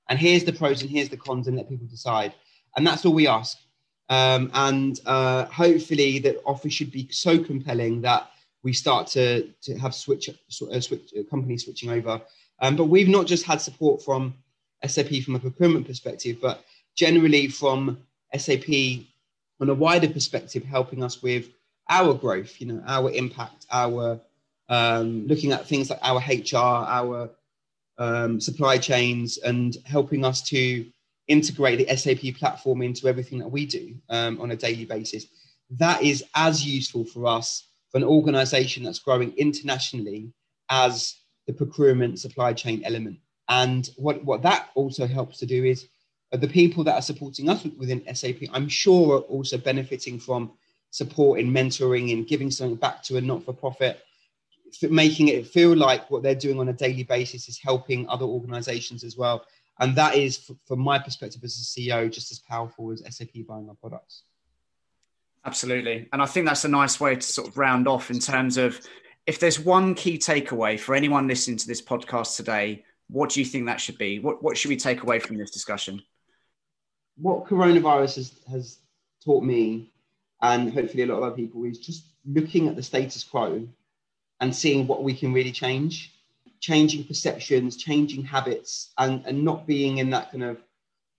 And 0.09 0.17
here's 0.17 0.43
the 0.43 0.53
pros 0.53 0.81
and 0.81 0.89
here's 0.89 1.09
the 1.09 1.17
cons 1.17 1.47
and 1.47 1.57
let 1.57 1.69
people 1.69 1.87
decide. 1.87 2.33
And 2.75 2.85
that's 2.85 3.05
all 3.05 3.13
we 3.13 3.27
ask. 3.27 3.57
Um, 4.09 4.49
and 4.53 4.99
uh, 5.05 5.45
hopefully 5.45 6.19
that 6.19 6.41
offer 6.45 6.69
should 6.69 6.91
be 6.91 7.07
so 7.11 7.43
compelling 7.43 8.01
that 8.01 8.31
we 8.63 8.73
start 8.73 9.07
to, 9.07 9.47
to 9.61 9.77
have 9.77 9.93
switch, 9.93 10.29
uh, 10.29 10.79
switch 10.79 11.13
uh, 11.17 11.23
companies 11.29 11.65
switching 11.65 11.91
over. 11.91 12.21
Um, 12.59 12.75
but 12.75 12.85
we've 12.85 13.07
not 13.07 13.27
just 13.27 13.45
had 13.45 13.61
support 13.61 14.01
from 14.01 14.33
sap 14.87 15.07
from 15.23 15.35
a 15.35 15.39
procurement 15.39 15.87
perspective 15.87 16.37
but 16.41 16.63
generally 16.95 17.47
from 17.47 17.97
sap 18.37 18.63
on 19.59 19.69
a 19.69 19.73
wider 19.73 20.09
perspective 20.09 20.63
helping 20.63 21.03
us 21.03 21.21
with 21.21 21.49
our 21.89 22.13
growth 22.13 22.59
you 22.59 22.67
know 22.67 22.81
our 22.85 23.11
impact 23.11 23.65
our 23.71 24.19
um, 24.69 25.25
looking 25.25 25.51
at 25.51 25.65
things 25.65 25.89
like 25.89 25.99
our 26.03 26.19
hr 26.19 26.57
our 26.57 27.29
um, 27.99 28.39
supply 28.39 28.77
chains 28.77 29.37
and 29.37 29.77
helping 29.85 30.23
us 30.23 30.41
to 30.49 30.85
integrate 31.27 31.77
the 31.77 31.95
SAP 31.95 32.35
platform 32.35 32.81
into 32.81 33.07
everything 33.07 33.39
that 33.39 33.47
we 33.47 33.65
do 33.65 33.95
um, 34.09 34.41
on 34.41 34.51
a 34.51 34.55
daily 34.55 34.85
basis. 34.85 35.27
That 35.69 36.01
is 36.01 36.23
as 36.35 36.65
useful 36.65 37.05
for 37.05 37.27
us 37.27 37.67
for 37.91 37.99
an 37.99 38.03
organization 38.03 38.83
that's 38.83 38.99
growing 38.99 39.33
internationally 39.37 40.33
as 40.69 41.15
the 41.45 41.53
procurement 41.53 42.19
supply 42.19 42.53
chain 42.53 42.81
element. 42.83 43.19
And 43.47 43.89
what, 43.97 44.23
what 44.25 44.41
that 44.43 44.69
also 44.75 45.05
helps 45.07 45.37
to 45.39 45.45
do 45.45 45.63
is 45.63 45.87
the 46.31 46.47
people 46.47 46.83
that 46.83 46.95
are 46.95 47.01
supporting 47.01 47.49
us 47.49 47.65
within 47.77 48.03
SAP, 48.13 48.37
I'm 48.51 48.69
sure 48.69 49.17
are 49.17 49.21
also 49.21 49.57
benefiting 49.57 50.19
from 50.19 50.51
support 50.91 51.39
in 51.39 51.51
mentoring 51.51 52.13
and 52.13 52.27
giving 52.27 52.51
something 52.51 52.75
back 52.75 53.03
to 53.03 53.17
a 53.17 53.21
not 53.21 53.43
for 53.43 53.53
profit 53.53 54.01
making 54.89 55.29
it 55.29 55.47
feel 55.47 55.75
like 55.75 56.09
what 56.09 56.23
they're 56.23 56.35
doing 56.35 56.59
on 56.59 56.69
a 56.69 56.73
daily 56.73 57.03
basis 57.03 57.49
is 57.49 57.57
helping 57.57 58.07
other 58.09 58.25
organizations 58.25 59.03
as 59.03 59.17
well. 59.17 59.45
And 59.79 59.95
that 59.95 60.15
is, 60.15 60.51
from 60.65 60.79
my 60.79 60.99
perspective 60.99 61.43
as 61.43 61.57
a 61.57 61.79
CEO, 61.79 62.11
just 62.11 62.31
as 62.31 62.39
powerful 62.39 62.91
as 62.91 63.03
SAP 63.15 63.29
buying 63.47 63.69
our 63.69 63.75
products. 63.75 64.23
Absolutely. 65.45 66.07
And 66.11 66.21
I 66.21 66.25
think 66.25 66.45
that's 66.45 66.65
a 66.65 66.69
nice 66.69 66.99
way 66.99 67.15
to 67.15 67.21
sort 67.21 67.47
of 67.47 67.57
round 67.57 67.87
off 67.87 68.11
in 68.11 68.19
terms 68.19 68.57
of 68.57 68.79
if 69.25 69.39
there's 69.39 69.59
one 69.59 69.95
key 69.95 70.17
takeaway 70.17 70.77
for 70.77 70.95
anyone 70.95 71.27
listening 71.27 71.57
to 71.57 71.67
this 71.67 71.81
podcast 71.81 72.35
today, 72.35 72.83
what 73.09 73.29
do 73.29 73.39
you 73.39 73.45
think 73.45 73.65
that 73.67 73.79
should 73.79 73.97
be? 73.97 74.19
What, 74.19 74.43
what 74.43 74.57
should 74.57 74.69
we 74.69 74.77
take 74.77 75.01
away 75.01 75.19
from 75.19 75.37
this 75.37 75.51
discussion? 75.51 76.01
What 77.21 77.45
coronavirus 77.45 78.15
has, 78.15 78.31
has 78.49 78.77
taught 79.23 79.43
me, 79.43 79.91
and 80.41 80.73
hopefully 80.73 81.03
a 81.03 81.07
lot 81.07 81.17
of 81.17 81.23
other 81.23 81.35
people, 81.35 81.65
is 81.65 81.79
just 81.79 82.05
looking 82.25 82.67
at 82.67 82.75
the 82.75 82.83
status 82.83 83.23
quo 83.23 83.67
and 84.39 84.55
seeing 84.55 84.87
what 84.87 85.03
we 85.03 85.13
can 85.13 85.33
really 85.33 85.51
change, 85.51 86.13
changing 86.59 87.03
perceptions, 87.03 87.75
changing 87.75 88.23
habits, 88.23 88.91
and, 88.97 89.25
and 89.25 89.43
not 89.43 89.67
being 89.67 89.97
in 89.97 90.09
that 90.11 90.31
kind 90.31 90.43
of 90.43 90.57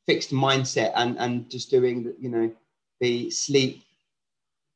fixed 0.06 0.32
mindset 0.32 0.93
and, 0.97 1.18
and 1.18 1.51
just 1.51 1.70
doing, 1.70 2.05
the, 2.05 2.16
you 2.18 2.31
know, 2.31 2.51
the 3.01 3.31
sleep, 3.31 3.82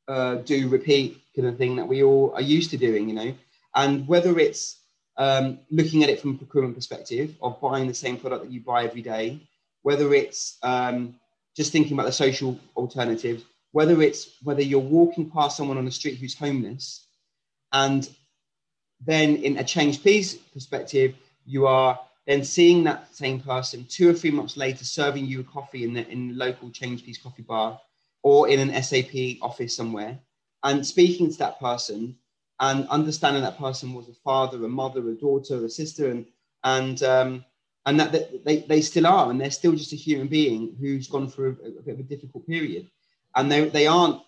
uh, 0.07 0.35
do, 0.35 0.69
repeat 0.69 1.21
kind 1.35 1.47
of 1.47 1.57
thing 1.57 1.75
that 1.75 1.87
we 1.87 2.03
all 2.03 2.31
are 2.35 2.41
used 2.41 2.69
to 2.71 2.77
doing, 2.77 3.09
you 3.09 3.15
know. 3.15 3.33
And 3.73 4.07
whether 4.07 4.37
it's 4.39 4.77
um, 5.17 5.59
looking 5.71 6.03
at 6.03 6.09
it 6.09 6.19
from 6.19 6.31
a 6.31 6.37
procurement 6.37 6.75
perspective 6.75 7.35
of 7.41 7.59
buying 7.59 7.87
the 7.87 7.93
same 7.93 8.17
product 8.17 8.43
that 8.43 8.51
you 8.51 8.61
buy 8.61 8.83
every 8.83 9.01
day, 9.01 9.41
whether 9.85 10.15
it's 10.15 10.57
um, 10.63 11.13
just 11.55 11.71
thinking 11.71 11.93
about 11.93 12.07
the 12.07 12.11
social 12.11 12.59
alternatives, 12.75 13.43
whether 13.71 14.01
it's 14.01 14.37
whether 14.41 14.63
you're 14.63 14.79
walking 14.79 15.29
past 15.29 15.55
someone 15.55 15.77
on 15.77 15.85
the 15.85 15.91
street 15.91 16.17
who's 16.17 16.33
homeless 16.33 17.05
and 17.71 18.09
then 19.05 19.35
in 19.35 19.59
a 19.59 19.63
change 19.63 20.01
please 20.01 20.33
perspective, 20.55 21.13
you 21.45 21.67
are 21.67 21.99
then 22.25 22.43
seeing 22.43 22.83
that 22.83 23.15
same 23.15 23.39
person 23.39 23.85
two 23.87 24.09
or 24.09 24.13
three 24.13 24.31
months 24.31 24.57
later 24.57 24.83
serving 24.83 25.27
you 25.27 25.41
a 25.41 25.43
coffee 25.43 25.83
in 25.83 25.93
the, 25.93 26.09
in 26.09 26.29
the 26.29 26.33
local 26.33 26.71
change 26.71 27.03
please 27.03 27.19
coffee 27.19 27.43
bar 27.43 27.79
or 28.23 28.49
in 28.49 28.59
an 28.59 28.81
SAP 28.81 29.37
office 29.43 29.75
somewhere 29.75 30.17
and 30.63 30.83
speaking 30.83 31.31
to 31.31 31.37
that 31.37 31.59
person 31.59 32.15
and 32.59 32.87
understanding 32.87 33.43
that 33.43 33.59
person 33.59 33.93
was 33.93 34.09
a 34.09 34.13
father, 34.23 34.65
a 34.65 34.67
mother, 34.67 35.07
a 35.09 35.13
daughter, 35.13 35.63
a 35.63 35.69
sister, 35.69 36.09
and 36.09 36.25
and 36.63 37.03
um, 37.03 37.45
and 37.85 37.99
that 37.99 38.43
they, 38.43 38.57
they 38.57 38.81
still 38.81 39.05
are, 39.05 39.29
and 39.29 39.39
they're 39.39 39.51
still 39.51 39.73
just 39.73 39.93
a 39.93 39.97
human 39.97 40.27
being 40.27 40.75
who's 40.79 41.07
gone 41.07 41.29
through 41.29 41.57
a, 41.63 41.67
a 41.79 41.81
bit 41.81 41.93
of 41.93 41.99
a 41.99 42.03
difficult 42.03 42.47
period, 42.47 42.89
and 43.35 43.51
they 43.51 43.69
they 43.69 43.87
aren't 43.87 44.21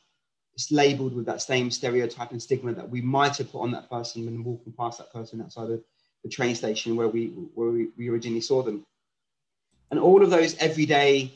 labeled 0.72 1.14
with 1.14 1.26
that 1.28 1.42
same 1.42 1.70
stereotype 1.70 2.32
and 2.32 2.42
stigma 2.42 2.74
that 2.74 2.90
we 2.90 3.02
might 3.02 3.38
have 3.38 3.52
put 3.52 3.62
on 3.62 3.72
that 3.72 3.90
person 3.90 4.26
when 4.26 4.44
walking 4.44 4.74
past 4.74 4.98
that 4.98 5.14
person 5.14 5.40
outside 5.40 5.70
of 5.70 5.84
the 6.24 6.30
train 6.30 6.56
station 6.56 6.96
where 6.96 7.08
we 7.08 7.28
where 7.54 7.70
we, 7.70 7.90
we 7.98 8.10
originally 8.10 8.42
saw 8.42 8.64
them. 8.64 8.86
And 9.92 10.00
all 10.00 10.24
of 10.24 10.30
those 10.30 10.58
everyday 10.58 11.32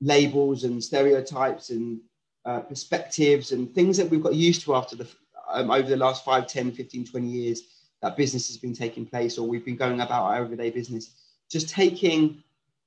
labels 0.00 0.64
and 0.64 0.82
stereotypes 0.82 1.70
and 1.70 2.00
uh, 2.44 2.60
perspectives 2.60 3.52
and 3.52 3.74
things 3.74 3.96
that 3.96 4.08
we've 4.08 4.22
got 4.22 4.34
used 4.34 4.62
to 4.62 4.74
after 4.74 4.96
the 4.96 5.06
um, 5.50 5.70
over 5.70 5.88
the 5.88 5.96
last 5.96 6.24
5 6.24 6.46
10 6.46 6.72
15 6.72 7.06
20 7.06 7.26
years 7.26 7.62
that 8.02 8.16
business 8.16 8.46
has 8.48 8.56
been 8.56 8.72
taking 8.74 9.04
place 9.04 9.36
or 9.36 9.46
we've 9.46 9.64
been 9.64 9.76
going 9.76 10.00
about 10.00 10.22
our 10.22 10.36
everyday 10.36 10.70
business 10.70 11.19
just 11.50 11.68
taking 11.68 12.42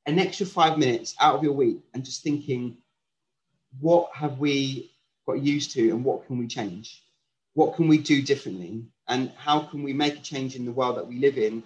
an 0.06 0.20
extra 0.20 0.46
five 0.46 0.78
minutes 0.78 1.16
out 1.20 1.36
of 1.36 1.44
your 1.44 1.54
week 1.54 1.80
and 1.94 2.04
just 2.04 2.24
thinking 2.24 2.78
what 3.80 4.10
have 4.14 4.40
we 4.40 4.92
got 5.26 5.42
used 5.42 5.72
to 5.72 5.90
and 5.90 6.04
what 6.04 6.26
can 6.28 6.38
we 6.38 6.48
change? 6.48 7.04
What 7.54 7.76
can 7.76 7.88
we 7.88 7.98
do 7.98 8.22
differently? 8.22 8.86
And 9.08 9.32
how 9.38 9.62
can 9.62 9.84
we 9.84 9.94
make 9.94 10.18
a 10.18 10.22
change 10.22 10.56
in 10.56 10.66
the 10.66 10.72
world 10.72 10.98
that 10.98 11.08
we 11.08 11.20
live 11.20 11.38
in 11.38 11.64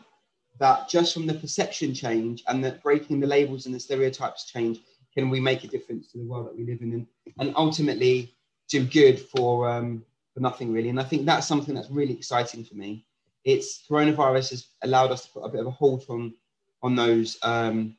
that 0.60 0.90
just 0.90 1.14
from 1.14 1.28
the 1.28 1.34
perception 1.34 1.94
change 1.94 2.44
and 2.48 2.64
that 2.64 2.82
breaking 2.82 3.20
the 3.20 3.28
labels 3.28 3.66
and 3.66 3.76
the 3.76 3.80
stereotypes 3.80 4.46
change, 4.46 4.80
can 5.14 5.30
we 5.30 5.40
make 5.40 5.64
a 5.64 5.68
difference 5.68 6.12
to 6.12 6.18
the 6.18 6.26
world 6.26 6.48
that 6.48 6.58
we 6.58 6.66
live 6.66 6.82
in 6.82 6.94
and, 6.94 7.08
and 7.40 7.54
ultimately 7.56 8.34
do 8.70 8.84
good 8.84 9.20
for, 9.20 9.70
um, 9.70 10.04
for 10.34 10.40
nothing 10.40 10.74
really? 10.74 10.90
And 10.90 11.00
I 11.00 11.04
think 11.04 11.26
that's 11.26 11.48
something 11.48 11.76
that's 11.76 11.90
really 11.90 12.14
exciting 12.14 12.64
for 12.64 12.76
me. 12.76 13.06
It's 13.44 13.86
coronavirus 13.90 14.50
has 14.52 14.68
allowed 14.84 15.12
us 15.12 15.26
to 15.26 15.32
put 15.32 15.44
a 15.44 15.50
bit 15.50 15.62
of 15.62 15.68
a 15.68 15.72
halt 15.72 16.06
on, 16.10 16.34
on 16.84 16.96
those 16.96 17.38
um, 17.44 17.96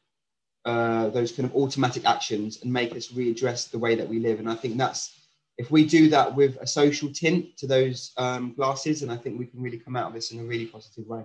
uh, 0.65 1.09
those 1.11 1.33
kind 1.33 1.49
of 1.49 1.55
automatic 1.57 2.05
actions 2.05 2.63
and 2.63 2.73
make 2.73 2.95
us 2.95 3.09
readdress 3.09 3.71
the 3.71 3.79
way 3.79 3.95
that 3.95 4.07
we 4.07 4.19
live. 4.19 4.39
And 4.39 4.51
I 4.51 4.55
think 4.55 4.77
that's 4.77 5.19
if 5.57 5.71
we 5.71 5.87
do 5.87 6.09
that 6.11 6.35
with 6.35 6.57
a 6.61 6.67
social 6.67 7.13
tint 7.13 7.57
to 7.57 7.67
those 7.67 8.13
um, 8.17 8.53
glasses, 8.55 9.03
and 9.03 9.11
I 9.11 9.17
think 9.17 9.39
we 9.39 9.47
can 9.47 9.63
really 9.63 9.79
come 9.79 9.97
out 9.97 10.09
of 10.09 10.13
this 10.13 10.31
in 10.31 10.41
a 10.41 10.45
really 10.45 10.67
positive 10.67 11.07
way. 11.07 11.25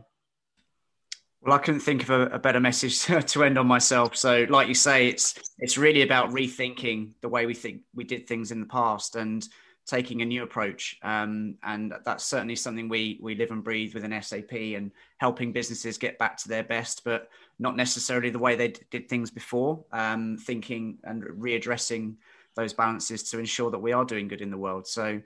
Well, 1.41 1.53
I 1.53 1.57
couldn't 1.57 1.81
think 1.81 2.03
of 2.03 2.09
a, 2.09 2.27
a, 2.27 2.39
better 2.39 2.61
message 2.61 3.01
to 3.31 3.43
end 3.43 3.57
on 3.57 3.67
myself. 3.67 4.15
So, 4.15 4.45
like 4.49 4.69
you 4.69 4.75
say, 4.75 5.07
it's 5.07 5.35
it's 5.59 5.77
really 5.77 6.03
about 6.03 6.31
rethinking 6.31 7.11
the 7.21 7.27
way 7.27 7.45
we 7.45 7.53
think 7.53 7.81
we 7.93 8.05
did 8.05 8.27
things 8.27 8.51
in 8.51 8.61
the 8.61 8.65
past 8.65 9.17
and 9.17 9.45
taking 9.85 10.21
a 10.21 10.25
new 10.25 10.43
approach. 10.43 10.97
Um, 11.03 11.55
and 11.63 11.93
that's 12.05 12.23
certainly 12.23 12.55
something 12.55 12.87
we 12.87 13.19
we 13.21 13.35
live 13.35 13.51
and 13.51 13.63
breathe 13.63 13.93
within 13.93 14.19
SAP 14.21 14.53
and 14.53 14.91
helping 15.17 15.51
businesses 15.51 15.97
get 15.97 16.17
back 16.17 16.37
to 16.37 16.47
their 16.47 16.63
best, 16.63 17.03
but 17.03 17.27
not 17.63 17.75
necessarily 17.75 18.29
the 18.29 18.37
way 18.37 18.55
they 18.55 18.67
d- 18.67 18.81
did 18.91 19.09
things 19.09 19.31
before. 19.31 19.83
Um, 19.91 20.37
thinking 20.37 20.99
and 21.03 21.23
readdressing 21.23 22.15
those 22.55 22.73
balances 22.73 23.23
to 23.31 23.39
ensure 23.39 23.71
that 23.71 23.79
we 23.79 23.93
are 23.93 24.05
doing 24.05 24.27
good 24.27 24.41
in 24.41 24.51
the 24.51 24.57
world. 24.57 24.85
So. 24.85 25.21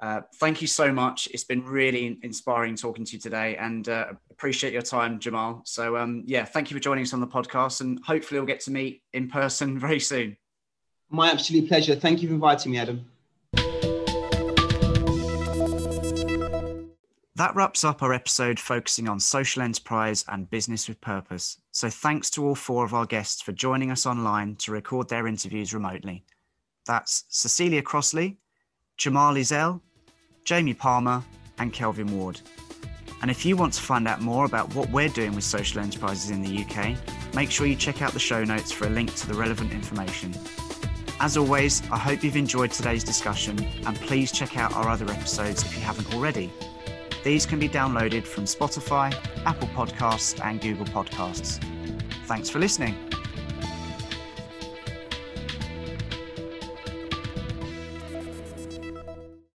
Uh, 0.00 0.20
thank 0.36 0.60
you 0.60 0.68
so 0.68 0.92
much. 0.92 1.26
It's 1.34 1.42
been 1.42 1.64
really 1.64 2.20
inspiring 2.22 2.76
talking 2.76 3.04
to 3.04 3.12
you 3.14 3.18
today 3.18 3.56
and 3.56 3.88
uh, 3.88 4.12
appreciate 4.30 4.72
your 4.72 4.82
time, 4.82 5.18
Cemal. 5.18 5.60
So, 5.64 5.96
um, 5.96 6.22
yeah, 6.24 6.44
thank 6.44 6.70
you 6.70 6.76
for 6.76 6.80
joining 6.80 7.02
us 7.02 7.12
on 7.12 7.18
the 7.18 7.26
podcast 7.26 7.80
and 7.80 7.98
hopefully 8.04 8.38
we'll 8.38 8.46
get 8.46 8.60
to 8.60 8.70
meet 8.70 9.02
in 9.12 9.28
person 9.28 9.76
very 9.86 9.98
soon. 9.98 10.36
My 11.10 11.32
absolute 11.32 11.66
pleasure. 11.66 11.96
Thank 11.96 12.22
you 12.22 12.28
for 12.28 12.34
inviting 12.34 12.70
me, 12.70 12.78
Adam. 12.78 13.04
That 17.38 17.54
wraps 17.54 17.84
up 17.84 18.02
our 18.02 18.12
episode 18.12 18.58
focusing 18.58 19.08
on 19.08 19.20
social 19.20 19.62
enterprise 19.62 20.24
and 20.26 20.50
business 20.50 20.88
with 20.88 21.00
purpose. 21.00 21.60
So, 21.70 21.88
thanks 21.88 22.30
to 22.30 22.44
all 22.44 22.56
four 22.56 22.84
of 22.84 22.94
our 22.94 23.06
guests 23.06 23.40
for 23.40 23.52
joining 23.52 23.92
us 23.92 24.06
online 24.06 24.56
to 24.56 24.72
record 24.72 25.08
their 25.08 25.28
interviews 25.28 25.72
remotely. 25.72 26.24
That's 26.84 27.26
Cecilia 27.28 27.80
Crossley, 27.80 28.38
Cemal 28.98 29.34
Ezel, 29.34 29.80
Jamie 30.42 30.74
Palmer, 30.74 31.22
and 31.60 31.72
Kelvin 31.72 32.18
Ward. 32.18 32.40
And 33.22 33.30
if 33.30 33.46
you 33.46 33.56
want 33.56 33.74
to 33.74 33.82
find 33.82 34.08
out 34.08 34.20
more 34.20 34.44
about 34.44 34.74
what 34.74 34.90
we're 34.90 35.08
doing 35.08 35.36
with 35.36 35.44
social 35.44 35.80
enterprises 35.80 36.30
in 36.30 36.42
the 36.42 36.64
UK, 36.64 36.96
make 37.36 37.52
sure 37.52 37.68
you 37.68 37.76
check 37.76 38.02
out 38.02 38.14
the 38.14 38.18
show 38.18 38.42
notes 38.42 38.72
for 38.72 38.88
a 38.88 38.90
link 38.90 39.14
to 39.14 39.28
the 39.28 39.34
relevant 39.34 39.70
information. 39.70 40.34
As 41.20 41.36
always, 41.36 41.88
I 41.92 41.98
hope 41.98 42.24
you've 42.24 42.36
enjoyed 42.36 42.72
today's 42.72 43.04
discussion 43.04 43.64
and 43.86 43.96
please 43.96 44.32
check 44.32 44.56
out 44.56 44.72
our 44.74 44.88
other 44.88 45.08
episodes 45.08 45.62
if 45.62 45.76
you 45.76 45.82
haven't 45.82 46.12
already. 46.16 46.50
These 47.24 47.46
can 47.46 47.58
be 47.58 47.68
downloaded 47.68 48.24
from 48.24 48.44
Spotify, 48.44 49.12
Apple 49.44 49.68
Podcasts, 49.68 50.44
and 50.44 50.60
Google 50.60 50.86
Podcasts. 50.86 51.62
Thanks 52.26 52.48
for 52.48 52.58
listening. 52.58 53.07